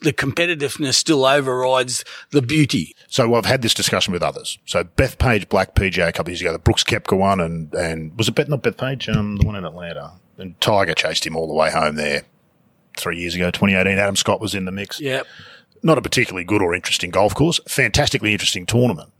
the 0.00 0.12
competitiveness 0.12 0.94
still 0.94 1.24
overrides 1.24 2.04
the 2.30 2.42
beauty. 2.42 2.94
So 3.08 3.34
I've 3.34 3.46
had 3.46 3.62
this 3.62 3.74
discussion 3.74 4.12
with 4.12 4.22
others. 4.22 4.58
So 4.66 4.84
Bethpage 4.84 5.48
Black 5.48 5.74
PGA 5.74 6.08
a 6.08 6.12
couple 6.12 6.30
of 6.30 6.32
years 6.32 6.40
ago, 6.40 6.52
the 6.52 6.58
Brooks 6.58 6.84
Koepka 6.84 7.18
one, 7.18 7.40
and 7.40 7.72
and 7.74 8.16
was 8.16 8.28
it 8.28 8.34
Beth 8.34 8.48
not 8.48 8.62
Bethpage, 8.62 9.14
um, 9.14 9.36
the 9.36 9.46
one 9.46 9.56
in 9.56 9.64
Atlanta, 9.64 10.12
and 10.38 10.60
Tiger 10.60 10.94
chased 10.94 11.26
him 11.26 11.36
all 11.36 11.48
the 11.48 11.54
way 11.54 11.70
home 11.70 11.96
there 11.96 12.22
three 12.96 13.18
years 13.18 13.34
ago, 13.34 13.50
2018. 13.50 13.98
Adam 13.98 14.16
Scott 14.16 14.40
was 14.40 14.54
in 14.54 14.64
the 14.64 14.72
mix. 14.72 15.00
Yeah. 15.00 15.22
Not 15.82 15.98
a 15.98 16.02
particularly 16.02 16.44
good 16.44 16.62
or 16.62 16.74
interesting 16.74 17.10
golf 17.10 17.34
course, 17.34 17.60
fantastically 17.68 18.32
interesting 18.32 18.66
tournament. 18.66 19.10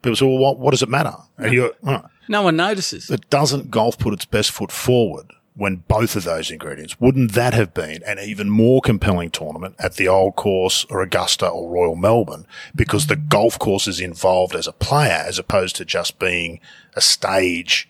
People 0.00 0.16
say, 0.16 0.26
well, 0.26 0.38
what, 0.38 0.58
what 0.58 0.70
does 0.70 0.82
it 0.82 0.88
matter? 0.88 1.14
And 1.38 1.52
you, 1.52 1.74
oh, 1.86 2.02
No 2.28 2.42
one 2.42 2.56
notices. 2.56 3.10
It 3.10 3.28
doesn't 3.30 3.70
golf 3.70 3.98
put 3.98 4.14
its 4.14 4.24
best 4.24 4.50
foot 4.52 4.70
forward 4.70 5.32
when 5.56 5.76
both 5.88 6.16
of 6.16 6.24
those 6.24 6.50
ingredients? 6.50 7.00
Wouldn't 7.00 7.32
that 7.32 7.54
have 7.54 7.72
been 7.72 8.02
an 8.04 8.18
even 8.18 8.50
more 8.50 8.80
compelling 8.80 9.30
tournament 9.30 9.76
at 9.78 9.94
the 9.94 10.08
Old 10.08 10.36
Course 10.36 10.84
or 10.90 11.00
Augusta 11.00 11.46
or 11.48 11.70
Royal 11.70 11.96
Melbourne 11.96 12.46
because 12.74 13.06
the 13.06 13.16
golf 13.16 13.58
course 13.58 13.86
is 13.86 14.00
involved 14.00 14.54
as 14.54 14.66
a 14.66 14.72
player 14.72 15.22
as 15.26 15.38
opposed 15.38 15.76
to 15.76 15.84
just 15.84 16.18
being 16.18 16.60
a 16.94 17.00
stage 17.00 17.88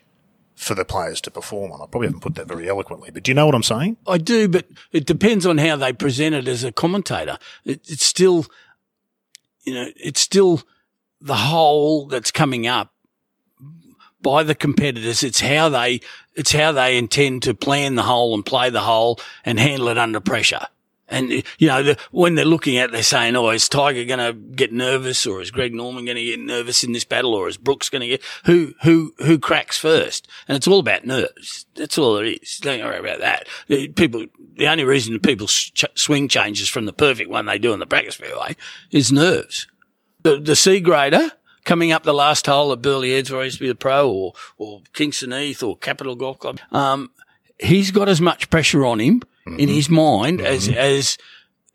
for 0.55 0.73
the 0.73 0.85
players 0.85 1.19
to 1.21 1.31
perform 1.31 1.71
on? 1.71 1.81
I 1.81 1.85
probably 1.85 2.07
haven't 2.07 2.21
put 2.21 2.35
that 2.35 2.47
very 2.47 2.69
eloquently, 2.69 3.09
but 3.11 3.23
do 3.23 3.31
you 3.31 3.35
know 3.35 3.45
what 3.45 3.55
I'm 3.55 3.63
saying? 3.63 3.97
I 4.07 4.17
do, 4.17 4.47
but 4.47 4.67
it 4.91 5.05
depends 5.05 5.45
on 5.45 5.57
how 5.57 5.75
they 5.75 5.91
present 5.91 6.35
it 6.35 6.47
as 6.47 6.63
a 6.63 6.71
commentator. 6.71 7.37
It, 7.65 7.81
it's 7.89 8.05
still, 8.05 8.45
you 9.63 9.73
know, 9.73 9.87
it's 9.95 10.21
still 10.21 10.61
the 11.19 11.35
whole 11.35 12.07
that's 12.07 12.31
coming 12.31 12.67
up 12.67 12.93
by 14.21 14.43
the 14.43 14.55
competitors. 14.55 15.23
It's 15.23 15.41
how 15.41 15.69
they, 15.69 16.01
it's 16.35 16.51
how 16.51 16.71
they 16.71 16.97
intend 16.97 17.43
to 17.43 17.53
plan 17.53 17.95
the 17.95 18.03
hole 18.03 18.33
and 18.33 18.45
play 18.45 18.69
the 18.69 18.81
hole 18.81 19.19
and 19.43 19.59
handle 19.59 19.87
it 19.87 19.97
under 19.97 20.19
pressure. 20.19 20.67
And, 21.07 21.29
you 21.59 21.67
know, 21.67 21.83
the, 21.83 21.97
when 22.11 22.33
they're 22.33 22.45
looking 22.45 22.77
at 22.77 22.89
it, 22.89 22.91
they're 22.91 23.03
saying, 23.03 23.35
oh, 23.35 23.49
is 23.49 23.69
Tiger 23.69 24.05
going 24.05 24.19
to 24.19 24.33
get 24.33 24.73
nervous 24.73 25.27
or 25.27 25.39
is 25.39 25.51
Greg 25.51 25.73
Norman 25.73 26.03
going 26.03 26.17
to 26.17 26.23
get 26.23 26.39
nervous 26.39 26.83
in 26.83 26.93
this 26.93 27.05
battle 27.05 27.35
or 27.35 27.47
is 27.47 27.57
Brooks 27.57 27.89
going 27.89 28.01
to 28.01 28.07
get, 28.07 28.23
who, 28.45 28.73
who, 28.81 29.13
who 29.19 29.37
cracks 29.37 29.77
first? 29.77 30.27
And 30.47 30.55
it's 30.55 30.67
all 30.67 30.79
about 30.79 31.05
nerves. 31.05 31.67
That's 31.75 31.99
all 31.99 32.17
it 32.17 32.39
is. 32.41 32.57
Don't 32.57 32.83
worry 32.83 32.97
about 32.97 33.19
that. 33.19 33.47
The 33.67 33.87
People, 33.89 34.25
the 34.55 34.67
only 34.67 34.83
reason 34.83 35.19
people 35.19 35.45
ch- 35.45 35.85
swing 35.93 36.27
changes 36.27 36.69
from 36.69 36.87
the 36.87 36.93
perfect 36.93 37.29
one 37.29 37.45
they 37.45 37.59
do 37.59 37.71
in 37.71 37.79
the 37.79 37.85
practice 37.85 38.15
fairway 38.15 38.55
is 38.89 39.11
nerves. 39.11 39.67
The, 40.23 40.39
the 40.39 40.55
C 40.55 40.79
grader 40.79 41.31
coming 41.65 41.91
up 41.91 42.03
the 42.03 42.13
last 42.13 42.45
hole 42.45 42.71
at 42.71 42.81
Burleigh 42.81 43.09
Heads 43.09 43.31
where 43.31 43.41
I 43.41 43.45
used 43.45 43.57
to 43.57 43.63
be 43.63 43.67
the 43.67 43.75
pro 43.75 44.09
or, 44.09 44.33
or 44.57 44.81
Kingston 44.93 45.31
Heath 45.31 45.61
or 45.61 45.75
Capital 45.77 46.15
Golf 46.15 46.39
Club, 46.39 46.59
um, 46.71 47.11
he's 47.59 47.91
got 47.91 48.07
as 48.07 48.21
much 48.21 48.49
pressure 48.49 48.85
on 48.85 48.99
him 48.99 49.21
in 49.45 49.69
his 49.69 49.89
mind 49.89 50.41
as, 50.41 50.67
as, 50.69 51.17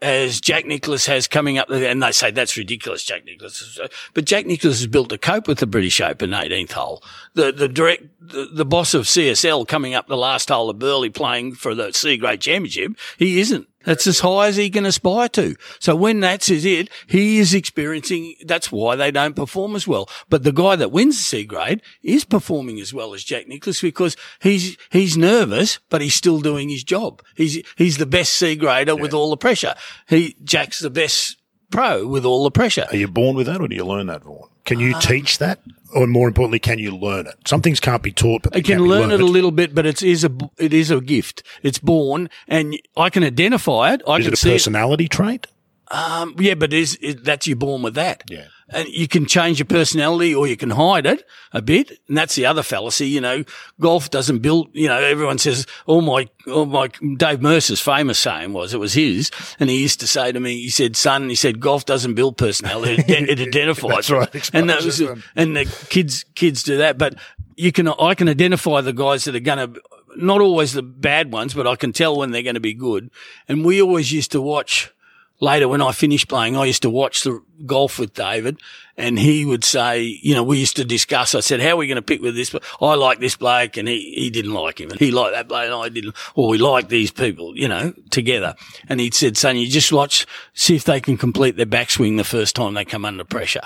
as 0.03 0.41
Jack 0.41 0.67
Nicklaus 0.67 1.07
has 1.07 1.29
coming 1.29 1.59
up 1.59 1.71
and 1.71 2.03
they 2.03 2.13
say 2.13 2.31
that's 2.31 2.57
ridiculous, 2.57 3.05
Jack 3.05 3.25
Nicklaus. 3.25 3.79
But 4.15 4.25
Jack 4.25 4.47
Nicklaus 4.47 4.81
is 4.81 4.87
built 4.87 5.11
to 5.11 5.19
cope 5.19 5.47
with 5.47 5.59
the 5.59 5.67
British 5.67 6.01
Open 6.01 6.31
18th 6.31 6.73
hole. 6.73 7.03
The, 7.35 7.53
the 7.53 7.69
direct, 7.69 8.05
the, 8.21 8.49
the 8.53 8.65
boss 8.65 8.95
of 8.95 9.05
CSL 9.05 9.69
coming 9.69 9.95
up 9.95 10.09
the 10.09 10.17
last 10.17 10.49
hole 10.49 10.71
of 10.71 10.79
Burleigh 10.79 11.11
playing 11.11 11.55
for 11.55 11.75
the 11.75 11.93
C 11.93 12.17
grade 12.17 12.41
championship, 12.41 12.93
he 13.19 13.41
isn't. 13.41 13.69
That's 13.85 14.07
as 14.07 14.21
high 14.21 14.49
as 14.49 14.57
he 14.57 14.69
can 14.69 14.85
aspire 14.85 15.29
to. 15.31 15.57
So 15.79 15.97
when 15.97 16.21
that's 16.21 16.51
is 16.51 16.65
it, 16.65 16.91
he 17.07 17.39
is 17.39 17.55
experiencing, 17.55 18.35
that's 18.45 18.71
why 18.71 18.95
they 18.95 19.11
don't 19.11 19.35
perform 19.35 19.75
as 19.75 19.89
well. 19.89 20.09
But 20.29 20.43
the 20.43 20.53
guy 20.53 20.77
that 20.77 20.93
wins 20.93 21.17
the 21.17 21.25
C 21.25 21.45
grade 21.45 21.81
is 22.03 22.25
performing 22.25 22.79
as 22.79 22.93
well 22.93 23.15
as 23.15 23.25
Jack 23.25 23.49
Nicklaus 23.49 23.81
because 23.81 24.17
he's, 24.41 24.77
he's 24.91 25.17
nervous, 25.17 25.79
but 25.89 26.03
he's 26.03 26.15
still 26.15 26.41
doing 26.41 26.69
his 26.69 26.85
job. 26.85 27.23
He's, 27.37 27.63
he's 27.77 27.97
the 27.97 28.07
best 28.07 28.35
C 28.35 28.55
grader 28.55 28.95
with 28.95 29.15
all 29.15 29.31
the 29.31 29.37
pressure. 29.39 29.75
He, 30.09 30.37
Jack's 30.45 30.81
the 30.81 30.91
best 30.91 31.39
pro 31.71 32.07
with 32.07 32.27
all 32.27 32.45
the 32.45 32.51
pressure. 32.51 32.87
Are 32.91 32.97
you 32.97 33.09
born 33.09 33.35
with 33.35 33.47
that 33.47 33.63
or 33.63 33.69
do 33.69 33.77
you 33.77 33.87
learn 33.87 34.09
that, 34.09 34.25
Vaughan? 34.25 34.50
Can 34.65 34.79
you 34.81 34.95
Uh, 34.95 35.01
teach 35.01 35.39
that? 35.39 35.61
Or 35.93 36.07
more 36.07 36.29
importantly, 36.29 36.61
can 36.61 36.79
you 36.79 36.95
learn 36.97 37.27
it? 37.27 37.35
Some 37.47 37.63
things 37.63 37.81
can't 37.81 38.03
be 38.03 38.13
taught, 38.13 38.43
but 38.43 38.53
they 38.53 38.61
I 38.61 38.63
can 38.63 38.79
be 38.79 38.85
learn 38.89 39.11
it 39.11 39.21
a 39.21 39.25
little 39.25 39.51
bit, 39.51 39.75
but 39.75 39.87
it 39.87 40.03
is 40.03 40.23
a 40.25 40.31
it 40.59 40.73
is 40.73 40.91
a 40.91 41.01
gift. 41.01 41.43
It's 41.65 41.79
born, 41.81 42.31
and 42.47 42.79
I 42.97 43.11
can 43.11 43.25
identify 43.25 43.93
it. 43.95 44.03
I 44.07 44.19
Is 44.19 44.25
can 44.27 44.33
it 44.33 44.35
a 44.35 44.37
see 44.37 44.51
it. 44.51 44.53
personality 44.55 45.09
trait? 45.09 45.49
Um, 45.91 46.37
yeah, 46.39 46.55
but 46.55 46.73
is, 46.73 46.95
is 46.97 47.17
that's 47.25 47.49
you're 47.49 47.57
born 47.57 47.83
with 47.83 47.95
that. 47.95 48.23
Yeah. 48.31 48.45
And 48.73 48.89
you 48.89 49.09
can 49.09 49.27
change 49.27 49.59
your 49.59 49.67
personality 49.67 50.35
or 50.35 50.47
you 50.47 50.57
can 50.57 50.71
hide 50.71 51.07
it 51.07 51.27
a 51.53 51.61
bit. 51.61 51.91
And 52.09 52.17
that's 52.17 52.35
the 52.35 52.47
other 52.47 52.63
fallacy. 52.63 53.09
You 53.09 53.21
know, 53.21 53.45
golf 53.81 54.11
doesn't 54.11 54.39
build, 54.39 54.71
you 54.73 54.89
know, 54.89 54.99
everyone 54.99 55.39
says, 55.39 55.67
oh 55.89 56.01
my, 56.01 56.29
oh 56.47 56.65
my, 56.65 56.89
Dave 57.17 57.41
Mercer's 57.41 57.81
famous 57.81 58.19
saying 58.19 58.53
was, 58.53 58.73
it 58.73 58.79
was 58.79 58.95
his. 58.95 59.31
And 59.59 59.71
he 59.71 59.81
used 59.83 60.01
to 60.01 60.07
say 60.07 60.31
to 60.33 60.41
me, 60.41 60.61
he 60.61 60.71
said, 60.71 60.97
son, 60.97 61.29
he 61.29 61.35
said, 61.35 61.61
golf 61.61 61.85
doesn't 61.85 62.15
build 62.15 62.37
personality. 62.37 63.03
It, 63.09 63.29
it 63.29 63.41
identifies. 63.49 64.09
That's 64.09 64.11
right. 64.11 64.51
And 64.55 64.71
that 64.71 64.85
was, 64.85 65.01
and 65.01 65.57
the 65.57 65.65
kids, 65.89 66.25
kids 66.35 66.63
do 66.63 66.79
that. 66.79 66.97
But 66.97 67.17
you 67.57 67.73
can, 67.73 67.89
I 67.89 68.15
can 68.15 68.29
identify 68.29 68.81
the 68.81 68.93
guys 68.93 69.25
that 69.25 69.35
are 69.35 69.41
going 69.41 69.75
to, 69.75 69.81
not 70.17 70.41
always 70.41 70.73
the 70.73 70.83
bad 70.83 71.33
ones, 71.33 71.55
but 71.55 71.67
I 71.67 71.77
can 71.77 71.93
tell 71.93 72.17
when 72.17 72.31
they're 72.31 72.43
going 72.43 72.55
to 72.55 72.61
be 72.61 72.75
good. 72.75 73.11
And 73.49 73.65
we 73.65 73.83
always 73.83 74.13
used 74.13 74.33
to 74.33 74.41
watch, 74.41 74.93
later 75.41 75.69
when 75.69 75.83
I 75.83 75.93
finished 75.93 76.29
playing, 76.29 76.57
I 76.57 76.67
used 76.67 76.83
to 76.83 76.91
watch 76.91 77.23
the 77.23 77.43
golf 77.67 77.99
with 77.99 78.15
David 78.15 78.59
and 78.97 79.19
he 79.19 79.45
would 79.45 79.65
say, 79.65 80.03
you 80.03 80.35
know, 80.35 80.43
we 80.43 80.59
used 80.59 80.77
to 80.77 80.85
discuss, 80.85 81.35
I 81.35 81.41
said, 81.41 81.61
how 81.61 81.71
are 81.71 81.77
we 81.77 81.87
going 81.87 81.97
to 81.97 82.03
pick 82.03 82.21
with 82.21 82.37
this? 82.37 82.55
I 82.81 82.95
like 82.95 83.19
this 83.19 83.37
bloke 83.37 83.77
and 83.77 83.89
he, 83.89 84.13
he 84.15 84.31
didn't 84.31 84.53
like 84.53 84.81
him 84.81 84.91
and 84.91 85.01
he 85.01 85.11
liked 85.11 85.35
that 85.35 85.49
bloke 85.49 85.65
and 85.65 85.75
I 85.75 85.89
didn't, 85.89 86.15
or 86.35 86.49
we 86.49 86.59
like 86.59 86.89
these 86.89 87.11
people, 87.11 87.57
you 87.57 87.69
know, 87.69 87.95
together. 88.11 88.55
And 88.89 89.01
he'd 89.01 89.15
said, 89.15 89.37
son, 89.37 89.57
you 89.57 89.69
just 89.69 89.93
watch, 89.93 90.27
see 90.53 90.77
if 90.77 90.85
they 90.85 91.01
can 91.01 91.17
complete 91.17 91.57
their 91.57 91.67
backswing 91.67 92.17
the 92.17 92.25
first 92.25 92.55
time 92.55 92.75
they 92.75 92.85
come 92.85 93.05
under 93.05 93.25
pressure 93.25 93.63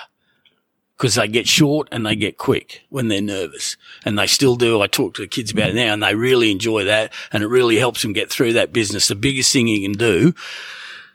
because 0.96 1.16
they 1.16 1.26
get 1.26 1.48
short 1.48 1.88
and 1.90 2.06
they 2.06 2.14
get 2.14 2.38
quick 2.38 2.82
when 2.88 3.08
they're 3.08 3.20
nervous. 3.20 3.76
And 4.04 4.16
they 4.16 4.28
still 4.28 4.54
do. 4.54 4.80
I 4.80 4.86
talk 4.86 5.14
to 5.14 5.22
the 5.22 5.28
kids 5.28 5.50
about 5.50 5.70
it 5.70 5.74
now 5.74 5.92
and 5.92 6.02
they 6.02 6.14
really 6.14 6.52
enjoy 6.52 6.84
that 6.84 7.12
and 7.32 7.42
it 7.42 7.48
really 7.48 7.76
helps 7.76 8.02
them 8.02 8.12
get 8.12 8.30
through 8.30 8.52
that 8.52 8.72
business. 8.72 9.08
The 9.08 9.16
biggest 9.16 9.52
thing 9.52 9.66
you 9.66 9.82
can 9.82 9.98
do 9.98 10.34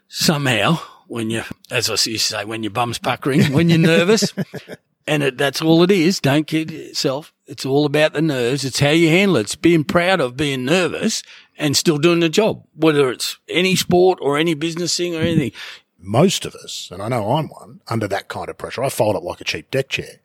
somehow 0.10 0.80
when 1.08 1.30
you, 1.30 1.44
as 1.72 1.90
I 1.90 1.94
used 1.94 2.06
to 2.06 2.20
say, 2.20 2.46
when 2.46 2.64
your 2.64 2.72
bum's 2.72 2.98
puckering, 2.98 3.54
when 3.54 3.70
you're 3.70 3.80
nervous, 3.80 4.34
and 5.08 5.24
it, 5.24 5.38
that's 5.38 5.62
all 5.62 5.82
it 5.84 5.92
is. 5.92 6.20
Don't 6.20 6.46
kid 6.46 6.70
yourself. 6.70 7.34
It's 7.48 7.66
all 7.66 7.86
about 7.86 8.14
the 8.14 8.22
nerves. 8.22 8.66
It's 8.66 8.80
how 8.80 8.90
you 8.90 9.10
handle 9.10 9.38
it. 9.38 9.42
It's 9.42 9.56
being 9.56 9.84
proud 9.84 10.20
of 10.20 10.36
being 10.36 10.66
nervous 10.66 11.24
and 11.58 11.78
still 11.78 11.98
doing 11.98 12.20
the 12.20 12.30
job, 12.30 12.64
whether 12.76 13.10
it's 13.10 13.38
any 13.48 13.76
sport 13.76 14.20
or 14.22 14.38
any 14.38 14.54
business 14.54 14.96
thing 14.96 15.16
or 15.16 15.22
anything. 15.22 15.52
Most 15.98 16.46
of 16.46 16.56
us, 16.56 16.90
and 16.92 17.02
I 17.02 17.10
know 17.10 17.32
I'm 17.32 17.48
one, 17.48 17.82
under 17.88 18.08
that 18.08 18.28
kind 18.28 18.50
of 18.50 18.58
pressure, 18.58 18.84
I 18.84 18.90
fold 18.90 19.16
up 19.16 19.24
like 19.24 19.42
a 19.42 19.46
cheap 19.46 19.70
deck 19.72 19.90
chair. 19.90 20.20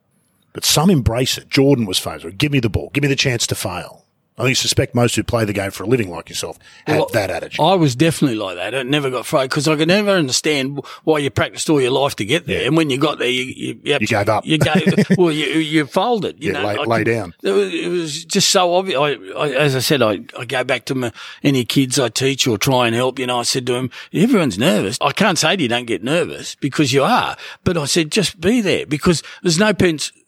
But 0.53 0.65
some 0.65 0.89
embrace 0.89 1.37
it. 1.37 1.49
Jordan 1.49 1.85
was 1.85 1.99
famous. 1.99 2.25
Give 2.39 2.53
me 2.53 2.61
the 2.61 2.71
ball. 2.71 2.91
Give 2.93 3.03
me 3.03 3.09
the 3.09 3.17
chance 3.17 3.45
to 3.49 3.57
fail. 3.57 4.04
I 4.37 4.53
suspect 4.53 4.95
most 4.97 5.15
who 5.15 5.23
play 5.23 5.45
the 5.45 5.53
game 5.53 5.71
for 5.71 5.85
a 5.85 5.87
living 5.87 6.11
like 6.11 6.29
yourself 6.29 6.59
have 6.87 6.97
Well, 6.97 7.07
that 7.13 7.31
attitude. 7.31 7.61
I 7.61 7.75
was 7.75 7.95
definitely 7.95 8.37
like 8.37 8.57
that. 8.57 8.75
I 8.75 8.83
never 8.83 9.09
got 9.09 9.21
afraid 9.21 9.49
because 9.51 9.69
I 9.69 9.77
could 9.77 9.87
never 9.89 10.11
understand 10.11 10.81
why 11.05 11.19
you 11.19 11.31
practiced 11.31 11.71
all 11.71 11.81
your 11.81 11.93
life 11.93 12.17
to 12.17 12.25
get 12.25 12.47
there. 12.47 12.63
Yeah. 12.63 12.67
And 12.67 12.77
when 12.77 12.91
you 12.91 12.99
got 12.99 13.21
there, 13.21 13.29
you, 13.29 13.45
you, 13.45 13.81
you, 13.85 13.99
You 14.01 14.07
gave 14.09 14.29
up. 14.29 14.45
You 14.45 14.59
gave, 14.59 14.93
well, 15.19 15.31
you, 15.31 15.47
you 15.61 15.87
folded, 15.87 16.43
you 16.43 16.53
Yeah, 16.53 16.63
know. 16.63 16.67
lay- 16.67 16.85
lay 16.85 16.99
could- 17.05 17.13
down. 17.13 17.35
It 17.45 17.51
was, 17.53 17.73
it 17.75 17.89
was 17.89 18.25
just 18.25 18.49
so 18.51 18.75
obvious. 18.75 18.99
I, 18.99 19.11
I, 19.37 19.51
as 19.53 19.77
I 19.77 19.79
said, 19.81 20.03
I, 20.03 20.19
I 20.37 20.45
go 20.45 20.65
back 20.65 20.87
to 20.87 20.95
my, 20.97 21.13
any 21.45 21.65
kids 21.65 21.99
I 22.01 22.09
teach 22.09 22.47
or 22.49 22.59
try 22.59 22.87
and 22.89 22.97
help, 22.97 23.21
you 23.21 23.27
know, 23.29 23.39
I 23.39 23.45
said 23.45 23.67
to 23.69 23.75
them, 23.75 23.91
everyone's 24.13 24.59
nervous. 24.59 24.99
I 25.01 25.13
can't 25.13 25.39
say 25.39 25.55
to 25.55 25.63
you 25.63 25.69
don't 25.69 25.87
get 25.87 26.03
nervous 26.03 26.57
because 26.57 26.93
you 26.93 27.05
are, 27.05 27.37
but 27.63 27.77
I 27.77 27.85
said, 27.85 28.11
just 28.11 28.41
be 28.41 28.61
there 28.61 28.85
because 28.85 29.23
there's 29.43 29.59
no 29.61 29.73
sense 29.79 30.11
w- 30.11 30.24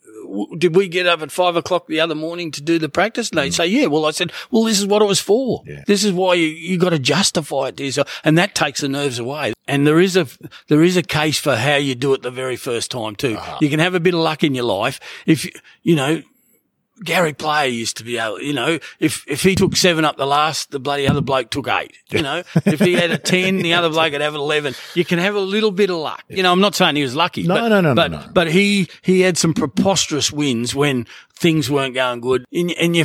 did 0.58 0.74
we 0.74 0.88
get 0.88 1.06
up 1.06 1.22
at 1.22 1.30
five 1.30 1.56
o'clock 1.56 1.86
the 1.86 2.00
other 2.00 2.14
morning 2.14 2.50
to 2.52 2.62
do 2.62 2.78
the 2.78 2.88
practice? 2.88 3.30
And 3.30 3.38
they 3.38 3.48
mm. 3.48 3.54
say, 3.54 3.66
yeah. 3.66 3.86
Well, 3.86 4.06
I 4.06 4.10
said, 4.10 4.32
well, 4.50 4.64
this 4.64 4.78
is 4.78 4.86
what 4.86 5.02
it 5.02 5.06
was 5.06 5.20
for. 5.20 5.62
Yeah. 5.66 5.84
This 5.86 6.04
is 6.04 6.12
why 6.12 6.34
you, 6.34 6.46
you 6.46 6.78
got 6.78 6.90
to 6.90 6.98
justify 6.98 7.68
it 7.68 7.76
to 7.78 7.84
yourself. 7.84 8.20
And 8.24 8.36
that 8.38 8.54
takes 8.54 8.80
the 8.80 8.88
nerves 8.88 9.18
away. 9.18 9.54
And 9.68 9.86
there 9.86 10.00
is 10.00 10.16
a, 10.16 10.26
there 10.68 10.82
is 10.82 10.96
a 10.96 11.02
case 11.02 11.38
for 11.38 11.56
how 11.56 11.76
you 11.76 11.94
do 11.94 12.14
it 12.14 12.22
the 12.22 12.30
very 12.30 12.56
first 12.56 12.90
time 12.90 13.16
too. 13.16 13.36
Uh-huh. 13.36 13.58
You 13.60 13.68
can 13.68 13.80
have 13.80 13.94
a 13.94 14.00
bit 14.00 14.14
of 14.14 14.20
luck 14.20 14.44
in 14.44 14.54
your 14.54 14.64
life. 14.64 15.00
If, 15.26 15.44
you- 15.44 15.52
you 15.82 15.94
know, 15.94 16.22
Gary 17.04 17.32
Player 17.32 17.68
used 17.68 17.98
to 17.98 18.04
be 18.04 18.18
able, 18.18 18.40
you 18.40 18.52
know, 18.52 18.78
if, 19.00 19.24
if 19.28 19.42
he 19.42 19.54
took 19.54 19.76
seven 19.76 20.04
up 20.04 20.16
the 20.16 20.26
last, 20.26 20.70
the 20.70 20.78
bloody 20.78 21.06
other 21.06 21.20
bloke 21.20 21.50
took 21.50 21.68
eight. 21.68 21.92
You 22.10 22.22
know, 22.22 22.42
if 22.64 22.80
he 22.80 22.94
had 22.94 23.10
a 23.10 23.18
10, 23.18 23.58
the 23.58 23.74
other 23.74 23.90
bloke 23.90 24.12
would 24.12 24.20
have 24.20 24.34
an 24.34 24.40
11. 24.40 24.74
You 24.94 25.04
can 25.04 25.18
have 25.18 25.34
a 25.34 25.40
little 25.40 25.70
bit 25.70 25.90
of 25.90 25.96
luck. 25.96 26.24
You 26.28 26.42
know, 26.42 26.52
I'm 26.52 26.60
not 26.60 26.74
saying 26.74 26.96
he 26.96 27.02
was 27.02 27.14
lucky. 27.14 27.42
No, 27.42 27.54
but, 27.54 27.68
no, 27.68 27.80
no, 27.80 27.80
no, 27.80 27.94
but, 27.94 28.10
no. 28.10 28.24
But 28.32 28.50
he, 28.50 28.88
he 29.02 29.20
had 29.20 29.36
some 29.36 29.52
preposterous 29.52 30.32
wins 30.32 30.74
when 30.74 31.06
things 31.34 31.70
weren't 31.70 31.94
going 31.94 32.20
good. 32.20 32.46
And, 32.52 32.72
and 32.72 32.96
you, 32.96 33.04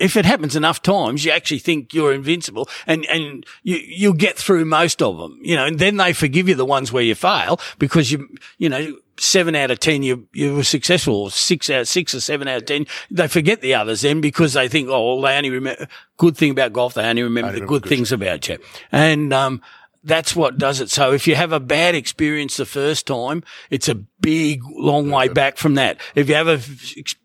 if 0.00 0.16
it 0.16 0.24
happens 0.24 0.56
enough 0.56 0.82
times, 0.82 1.24
you 1.24 1.30
actually 1.30 1.58
think 1.58 1.92
you're 1.92 2.12
invincible 2.12 2.68
and, 2.86 3.04
and 3.06 3.46
you, 3.62 3.76
you'll 3.76 4.12
get 4.14 4.36
through 4.36 4.64
most 4.64 5.02
of 5.02 5.18
them, 5.18 5.38
you 5.42 5.54
know, 5.54 5.66
and 5.66 5.78
then 5.78 5.98
they 5.98 6.12
forgive 6.12 6.48
you 6.48 6.54
the 6.54 6.64
ones 6.64 6.90
where 6.90 7.02
you 7.02 7.14
fail 7.14 7.60
because 7.78 8.10
you, 8.10 8.28
you 8.58 8.68
know, 8.68 8.96
seven 9.18 9.54
out 9.54 9.70
of 9.70 9.78
10, 9.78 10.02
you, 10.02 10.26
you 10.32 10.56
were 10.56 10.64
successful 10.64 11.14
or 11.14 11.30
six 11.30 11.68
out, 11.68 11.86
six 11.86 12.14
or 12.14 12.20
seven 12.20 12.48
out 12.48 12.56
of 12.56 12.66
10. 12.66 12.86
They 13.10 13.28
forget 13.28 13.60
the 13.60 13.74
others 13.74 14.00
then 14.00 14.22
because 14.22 14.54
they 14.54 14.68
think, 14.68 14.88
oh, 14.88 15.16
well, 15.16 15.22
they 15.22 15.36
only 15.36 15.50
remember, 15.50 15.86
good 16.16 16.36
thing 16.36 16.50
about 16.50 16.72
golf, 16.72 16.94
they 16.94 17.04
only 17.04 17.22
remember 17.22 17.52
the 17.52 17.60
good 17.60 17.82
good 17.82 17.88
things 17.88 18.10
about 18.10 18.48
you. 18.48 18.58
And, 18.90 19.32
um, 19.32 19.60
that's 20.02 20.34
what 20.34 20.56
does 20.56 20.80
it. 20.80 20.90
So 20.90 21.12
if 21.12 21.26
you 21.26 21.34
have 21.34 21.52
a 21.52 21.60
bad 21.60 21.94
experience 21.94 22.56
the 22.56 22.64
first 22.64 23.06
time, 23.06 23.42
it's 23.68 23.88
a 23.88 23.94
big, 23.94 24.62
long 24.64 25.10
way 25.10 25.28
back 25.28 25.56
from 25.58 25.74
that. 25.74 26.00
If 26.14 26.28
you 26.28 26.34
have 26.36 26.48
a 26.48 26.60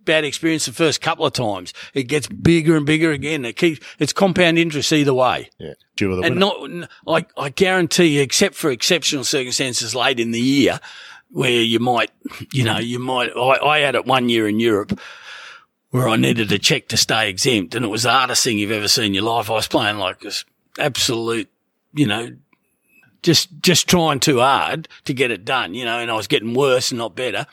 bad 0.04 0.26
experience 0.26 0.66
the 0.66 0.74
first 0.74 1.02
couple 1.02 1.26
of 1.26 1.34
times, 1.34 1.74
it 1.94 2.04
gets 2.04 2.28
bigger 2.28 2.76
and 2.76 2.86
bigger 2.86 3.12
again. 3.12 3.46
It 3.46 3.54
keeps, 3.56 3.86
it's 4.00 4.12
compound 4.14 4.58
interest 4.60 4.92
either 4.92 5.14
way. 5.14 5.50
yeah. 5.58 5.74
Due 5.96 6.14
the 6.18 6.24
And 6.24 6.36
winner. 6.42 6.88
not, 7.06 7.26
I, 7.38 7.42
I 7.42 7.50
guarantee 7.50 8.18
you, 8.18 8.22
except 8.22 8.56
for 8.56 8.70
exceptional 8.70 9.24
circumstances 9.24 9.96
late 9.96 10.20
in 10.20 10.32
the 10.32 10.42
year, 10.42 10.82
where 11.30 11.50
you 11.52 11.80
might, 11.80 12.12
you 12.52 12.64
know, 12.66 12.78
you 12.78 13.00
might, 13.00 13.32
I, 13.36 13.66
I 13.66 13.80
had 13.80 13.96
it 13.96 14.06
one 14.06 14.28
year 14.28 14.48
in 14.48 14.60
Europe 14.60 15.00
where 15.92 16.10
I 16.10 16.18
needed 16.18 16.52
a 16.52 16.60
check 16.60 16.90
to 16.90 16.98
stay 16.98 17.30
exempt 17.30 17.74
and 17.74 17.86
it 17.86 17.90
was 17.90 18.04
the 18.04 18.12
hardest 18.12 18.44
thing 18.44 18.58
you've 18.58 18.72
ever 18.72 18.90
seen 18.90 19.06
in 19.06 19.14
your 19.14 19.24
life. 19.24 19.50
I 19.50 19.54
was 19.54 19.68
playing 19.68 19.98
like 19.98 20.20
this 20.20 20.44
absolute, 20.78 21.50
you 21.94 22.06
know, 22.06 22.36
just, 23.26 23.50
just 23.60 23.90
trying 23.90 24.20
too 24.20 24.40
hard 24.40 24.88
to 25.06 25.14
get 25.14 25.32
it 25.32 25.44
done, 25.44 25.74
you 25.74 25.84
know, 25.84 26.00
and 26.00 26.12
I 26.12 26.16
was 26.16 26.28
getting 26.28 26.54
worse 26.54 26.92
and 26.92 27.00
not 27.00 27.16
better. 27.16 27.48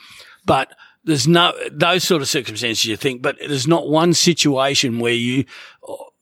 But 0.45 0.75
there's 1.03 1.27
no, 1.27 1.55
those 1.71 2.05
sort 2.05 2.21
of 2.21 2.29
circumstances 2.29 2.85
you 2.85 2.97
think, 2.97 3.23
but 3.23 3.39
there's 3.39 3.67
not 3.67 3.89
one 3.89 4.13
situation 4.13 4.99
where 4.99 5.15
you, 5.15 5.47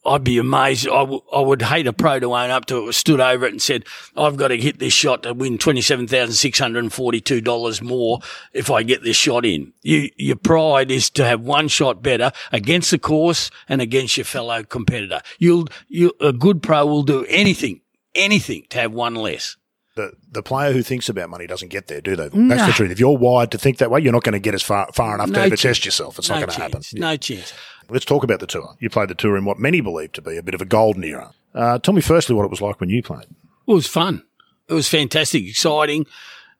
I'd 0.06 0.22
be 0.22 0.38
amazed. 0.38 0.86
I, 0.86 1.00
w- 1.00 1.24
I 1.34 1.40
would 1.40 1.62
hate 1.62 1.88
a 1.88 1.92
pro 1.92 2.20
to 2.20 2.32
own 2.32 2.50
up 2.50 2.66
to 2.66 2.88
it, 2.88 2.92
stood 2.92 3.20
over 3.20 3.44
it 3.44 3.52
and 3.52 3.60
said, 3.60 3.86
I've 4.16 4.36
got 4.36 4.48
to 4.48 4.56
hit 4.56 4.78
this 4.78 4.92
shot 4.92 5.24
to 5.24 5.34
win 5.34 5.58
$27,642 5.58 7.82
more 7.82 8.20
if 8.52 8.70
I 8.70 8.84
get 8.84 9.02
this 9.02 9.16
shot 9.16 9.44
in. 9.44 9.72
You, 9.82 10.10
your 10.16 10.36
pride 10.36 10.92
is 10.92 11.10
to 11.10 11.24
have 11.24 11.40
one 11.40 11.66
shot 11.66 12.02
better 12.02 12.30
against 12.52 12.92
the 12.92 13.00
course 13.00 13.50
and 13.68 13.82
against 13.82 14.16
your 14.16 14.24
fellow 14.24 14.62
competitor. 14.62 15.22
You'll, 15.40 15.66
you, 15.88 16.12
a 16.20 16.32
good 16.32 16.62
pro 16.62 16.86
will 16.86 17.02
do 17.02 17.26
anything, 17.28 17.80
anything 18.14 18.64
to 18.70 18.78
have 18.80 18.92
one 18.92 19.14
less. 19.14 19.56
the, 19.96 20.12
the 20.30 20.42
player 20.42 20.72
who 20.72 20.82
thinks 20.82 21.08
about 21.08 21.28
money 21.30 21.46
doesn't 21.46 21.68
get 21.68 21.86
there, 21.88 22.00
do 22.00 22.16
they? 22.16 22.28
That's 22.28 22.66
the 22.66 22.72
truth. 22.72 22.90
If 22.90 23.00
you're 23.00 23.16
wired 23.18 23.50
to 23.52 23.58
think 23.58 23.78
that 23.78 23.90
way, 23.90 24.00
you're 24.00 24.12
not 24.12 24.22
going 24.22 24.32
to 24.34 24.38
get 24.38 24.54
as 24.54 24.62
far, 24.62 24.88
far 24.94 25.14
enough 25.14 25.26
to 25.28 25.32
No 25.32 25.40
ever 25.40 25.50
chance. 25.50 25.62
test 25.62 25.84
yourself. 25.84 26.18
It's 26.18 26.28
no 26.28 26.36
not 26.36 26.40
going 26.46 26.50
to 26.56 26.60
happen. 26.60 26.72
chance. 26.82 26.94
No 26.94 27.16
chance. 27.16 27.52
Let's 27.88 28.04
talk 28.04 28.22
about 28.24 28.40
the 28.40 28.46
tour. 28.46 28.76
You 28.78 28.88
played 28.88 29.08
the 29.08 29.14
tour 29.16 29.36
in 29.36 29.44
what 29.44 29.58
many 29.58 29.80
believe 29.80 30.12
to 30.12 30.22
be 30.22 30.36
a 30.36 30.42
bit 30.42 30.54
of 30.54 30.60
a 30.62 30.64
golden 30.64 31.02
era. 31.04 31.32
Uh, 31.54 31.78
tell 31.78 31.92
me 31.92 32.00
firstly 32.00 32.34
what 32.36 32.44
it 32.44 32.50
was 32.50 32.60
like 32.60 32.78
when 32.80 32.88
you 32.88 33.02
played. 33.02 33.24
It 33.24 33.72
was 33.72 33.86
fun. 33.88 34.22
It 34.68 34.74
was 34.74 34.88
fantastic, 34.88 35.44
exciting. 35.46 36.06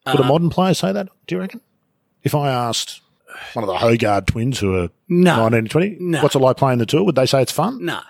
Would 0.07 0.19
a 0.19 0.25
modern 0.25 0.51
player 0.51 0.75
say 0.75 0.93
that, 0.93 1.09
do 1.29 1.37
you 1.37 1.41
reckon? 1.41 1.61
If 2.25 2.35
I 2.35 2.49
asked 2.51 3.01
one 3.53 3.63
of 3.63 3.69
the 3.69 3.75
Hojgaard 3.77 4.27
twins 4.27 4.59
who 4.59 4.75
are 4.77 4.89
No. 5.09 5.37
19 5.49 5.59
and 5.59 5.71
20, 5.71 5.97
No. 6.01 6.23
what's 6.23 6.35
it 6.35 6.41
like 6.41 6.57
playing 6.57 6.79
the 6.79 6.87
tour? 6.87 7.05
Would 7.05 7.15
they 7.15 7.27
say 7.27 7.41
it's 7.43 7.53
fun? 7.53 7.85
No. 7.85 8.01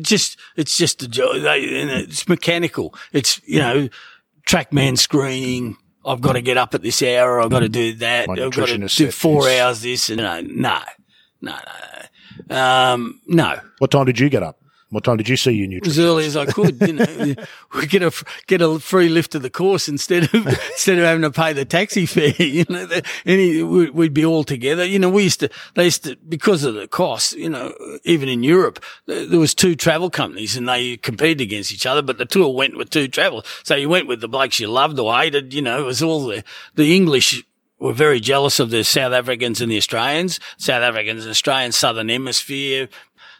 Just, 0.00 0.38
it's 0.56 0.76
just 0.76 1.02
a 1.02 1.08
joy. 1.08 1.34
And 1.34 1.90
it's 1.90 2.28
mechanical. 2.28 2.94
It's, 3.12 3.40
you 3.46 3.58
know, 3.58 3.88
trackman 4.46 4.98
screening. 4.98 5.76
I've 6.04 6.20
got 6.20 6.32
to 6.32 6.42
get 6.42 6.56
up 6.56 6.74
at 6.74 6.82
this 6.82 7.02
hour. 7.02 7.40
I've 7.40 7.50
got 7.50 7.60
to 7.60 7.68
do 7.68 7.94
that. 7.94 8.28
My 8.28 8.34
I've 8.34 8.52
got 8.52 8.68
to 8.68 8.78
do 8.78 9.10
four 9.10 9.48
hours 9.48 9.82
this 9.82 10.10
and 10.10 10.18
no, 10.18 10.40
no, 10.40 10.80
no, 11.40 11.58
no. 12.48 12.56
Um, 12.56 13.20
no. 13.26 13.60
What 13.78 13.90
time 13.90 14.06
did 14.06 14.18
you 14.18 14.28
get 14.28 14.42
up? 14.42 14.61
What 14.92 15.04
time 15.04 15.16
did 15.16 15.26
you 15.30 15.38
see 15.38 15.52
your 15.52 15.80
As 15.86 15.98
early 15.98 16.26
as 16.26 16.36
I 16.36 16.44
could, 16.44 16.78
you 16.82 16.92
know, 16.92 17.06
we 17.74 17.86
get 17.86 18.02
a 18.02 18.12
get 18.46 18.60
a 18.60 18.78
free 18.78 19.08
lift 19.08 19.34
of 19.34 19.40
the 19.40 19.48
course 19.48 19.88
instead 19.88 20.24
of 20.24 20.34
instead 20.46 20.98
of 20.98 21.04
having 21.04 21.22
to 21.22 21.30
pay 21.30 21.54
the 21.54 21.64
taxi 21.64 22.04
fare. 22.04 22.34
You 22.38 22.66
know, 22.68 22.84
the, 22.84 23.02
any 23.24 23.62
we- 23.62 23.88
we'd 23.88 24.12
be 24.12 24.26
all 24.26 24.44
together. 24.44 24.84
You 24.84 24.98
know, 24.98 25.08
we 25.08 25.22
used 25.22 25.40
to 25.40 25.48
they 25.74 25.84
used 25.84 26.04
to 26.04 26.16
because 26.28 26.62
of 26.62 26.74
the 26.74 26.86
cost. 26.86 27.32
You 27.32 27.48
know, 27.48 27.72
even 28.04 28.28
in 28.28 28.42
Europe, 28.42 28.84
there 29.06 29.24
there 29.24 29.40
was 29.40 29.54
two 29.54 29.74
travel 29.74 30.10
companies 30.10 30.58
and 30.58 30.68
they 30.68 30.98
competed 30.98 31.40
against 31.40 31.72
each 31.72 31.86
other. 31.86 32.02
But 32.02 32.18
the 32.18 32.26
tour 32.26 32.54
went 32.54 32.76
with 32.76 32.90
two 32.90 33.08
travel, 33.08 33.44
so 33.62 33.74
you 33.74 33.88
went 33.88 34.08
with 34.08 34.20
the 34.20 34.28
blokes 34.28 34.60
you 34.60 34.68
loved 34.68 34.98
or 34.98 35.16
hated. 35.16 35.54
You 35.54 35.62
know, 35.62 35.80
it 35.80 35.86
was 35.86 36.02
all 36.02 36.26
the 36.26 36.44
the 36.74 36.94
English 36.94 37.42
were 37.78 37.92
very 37.92 38.20
jealous 38.20 38.60
of 38.60 38.70
the 38.70 38.84
South 38.84 39.12
Africans 39.12 39.60
and 39.60 39.70
the 39.70 39.76
Australians. 39.76 40.38
South 40.56 40.82
Africans 40.82 41.24
and 41.24 41.30
Australians, 41.30 41.76
Southern 41.76 42.08
Hemisphere. 42.10 42.88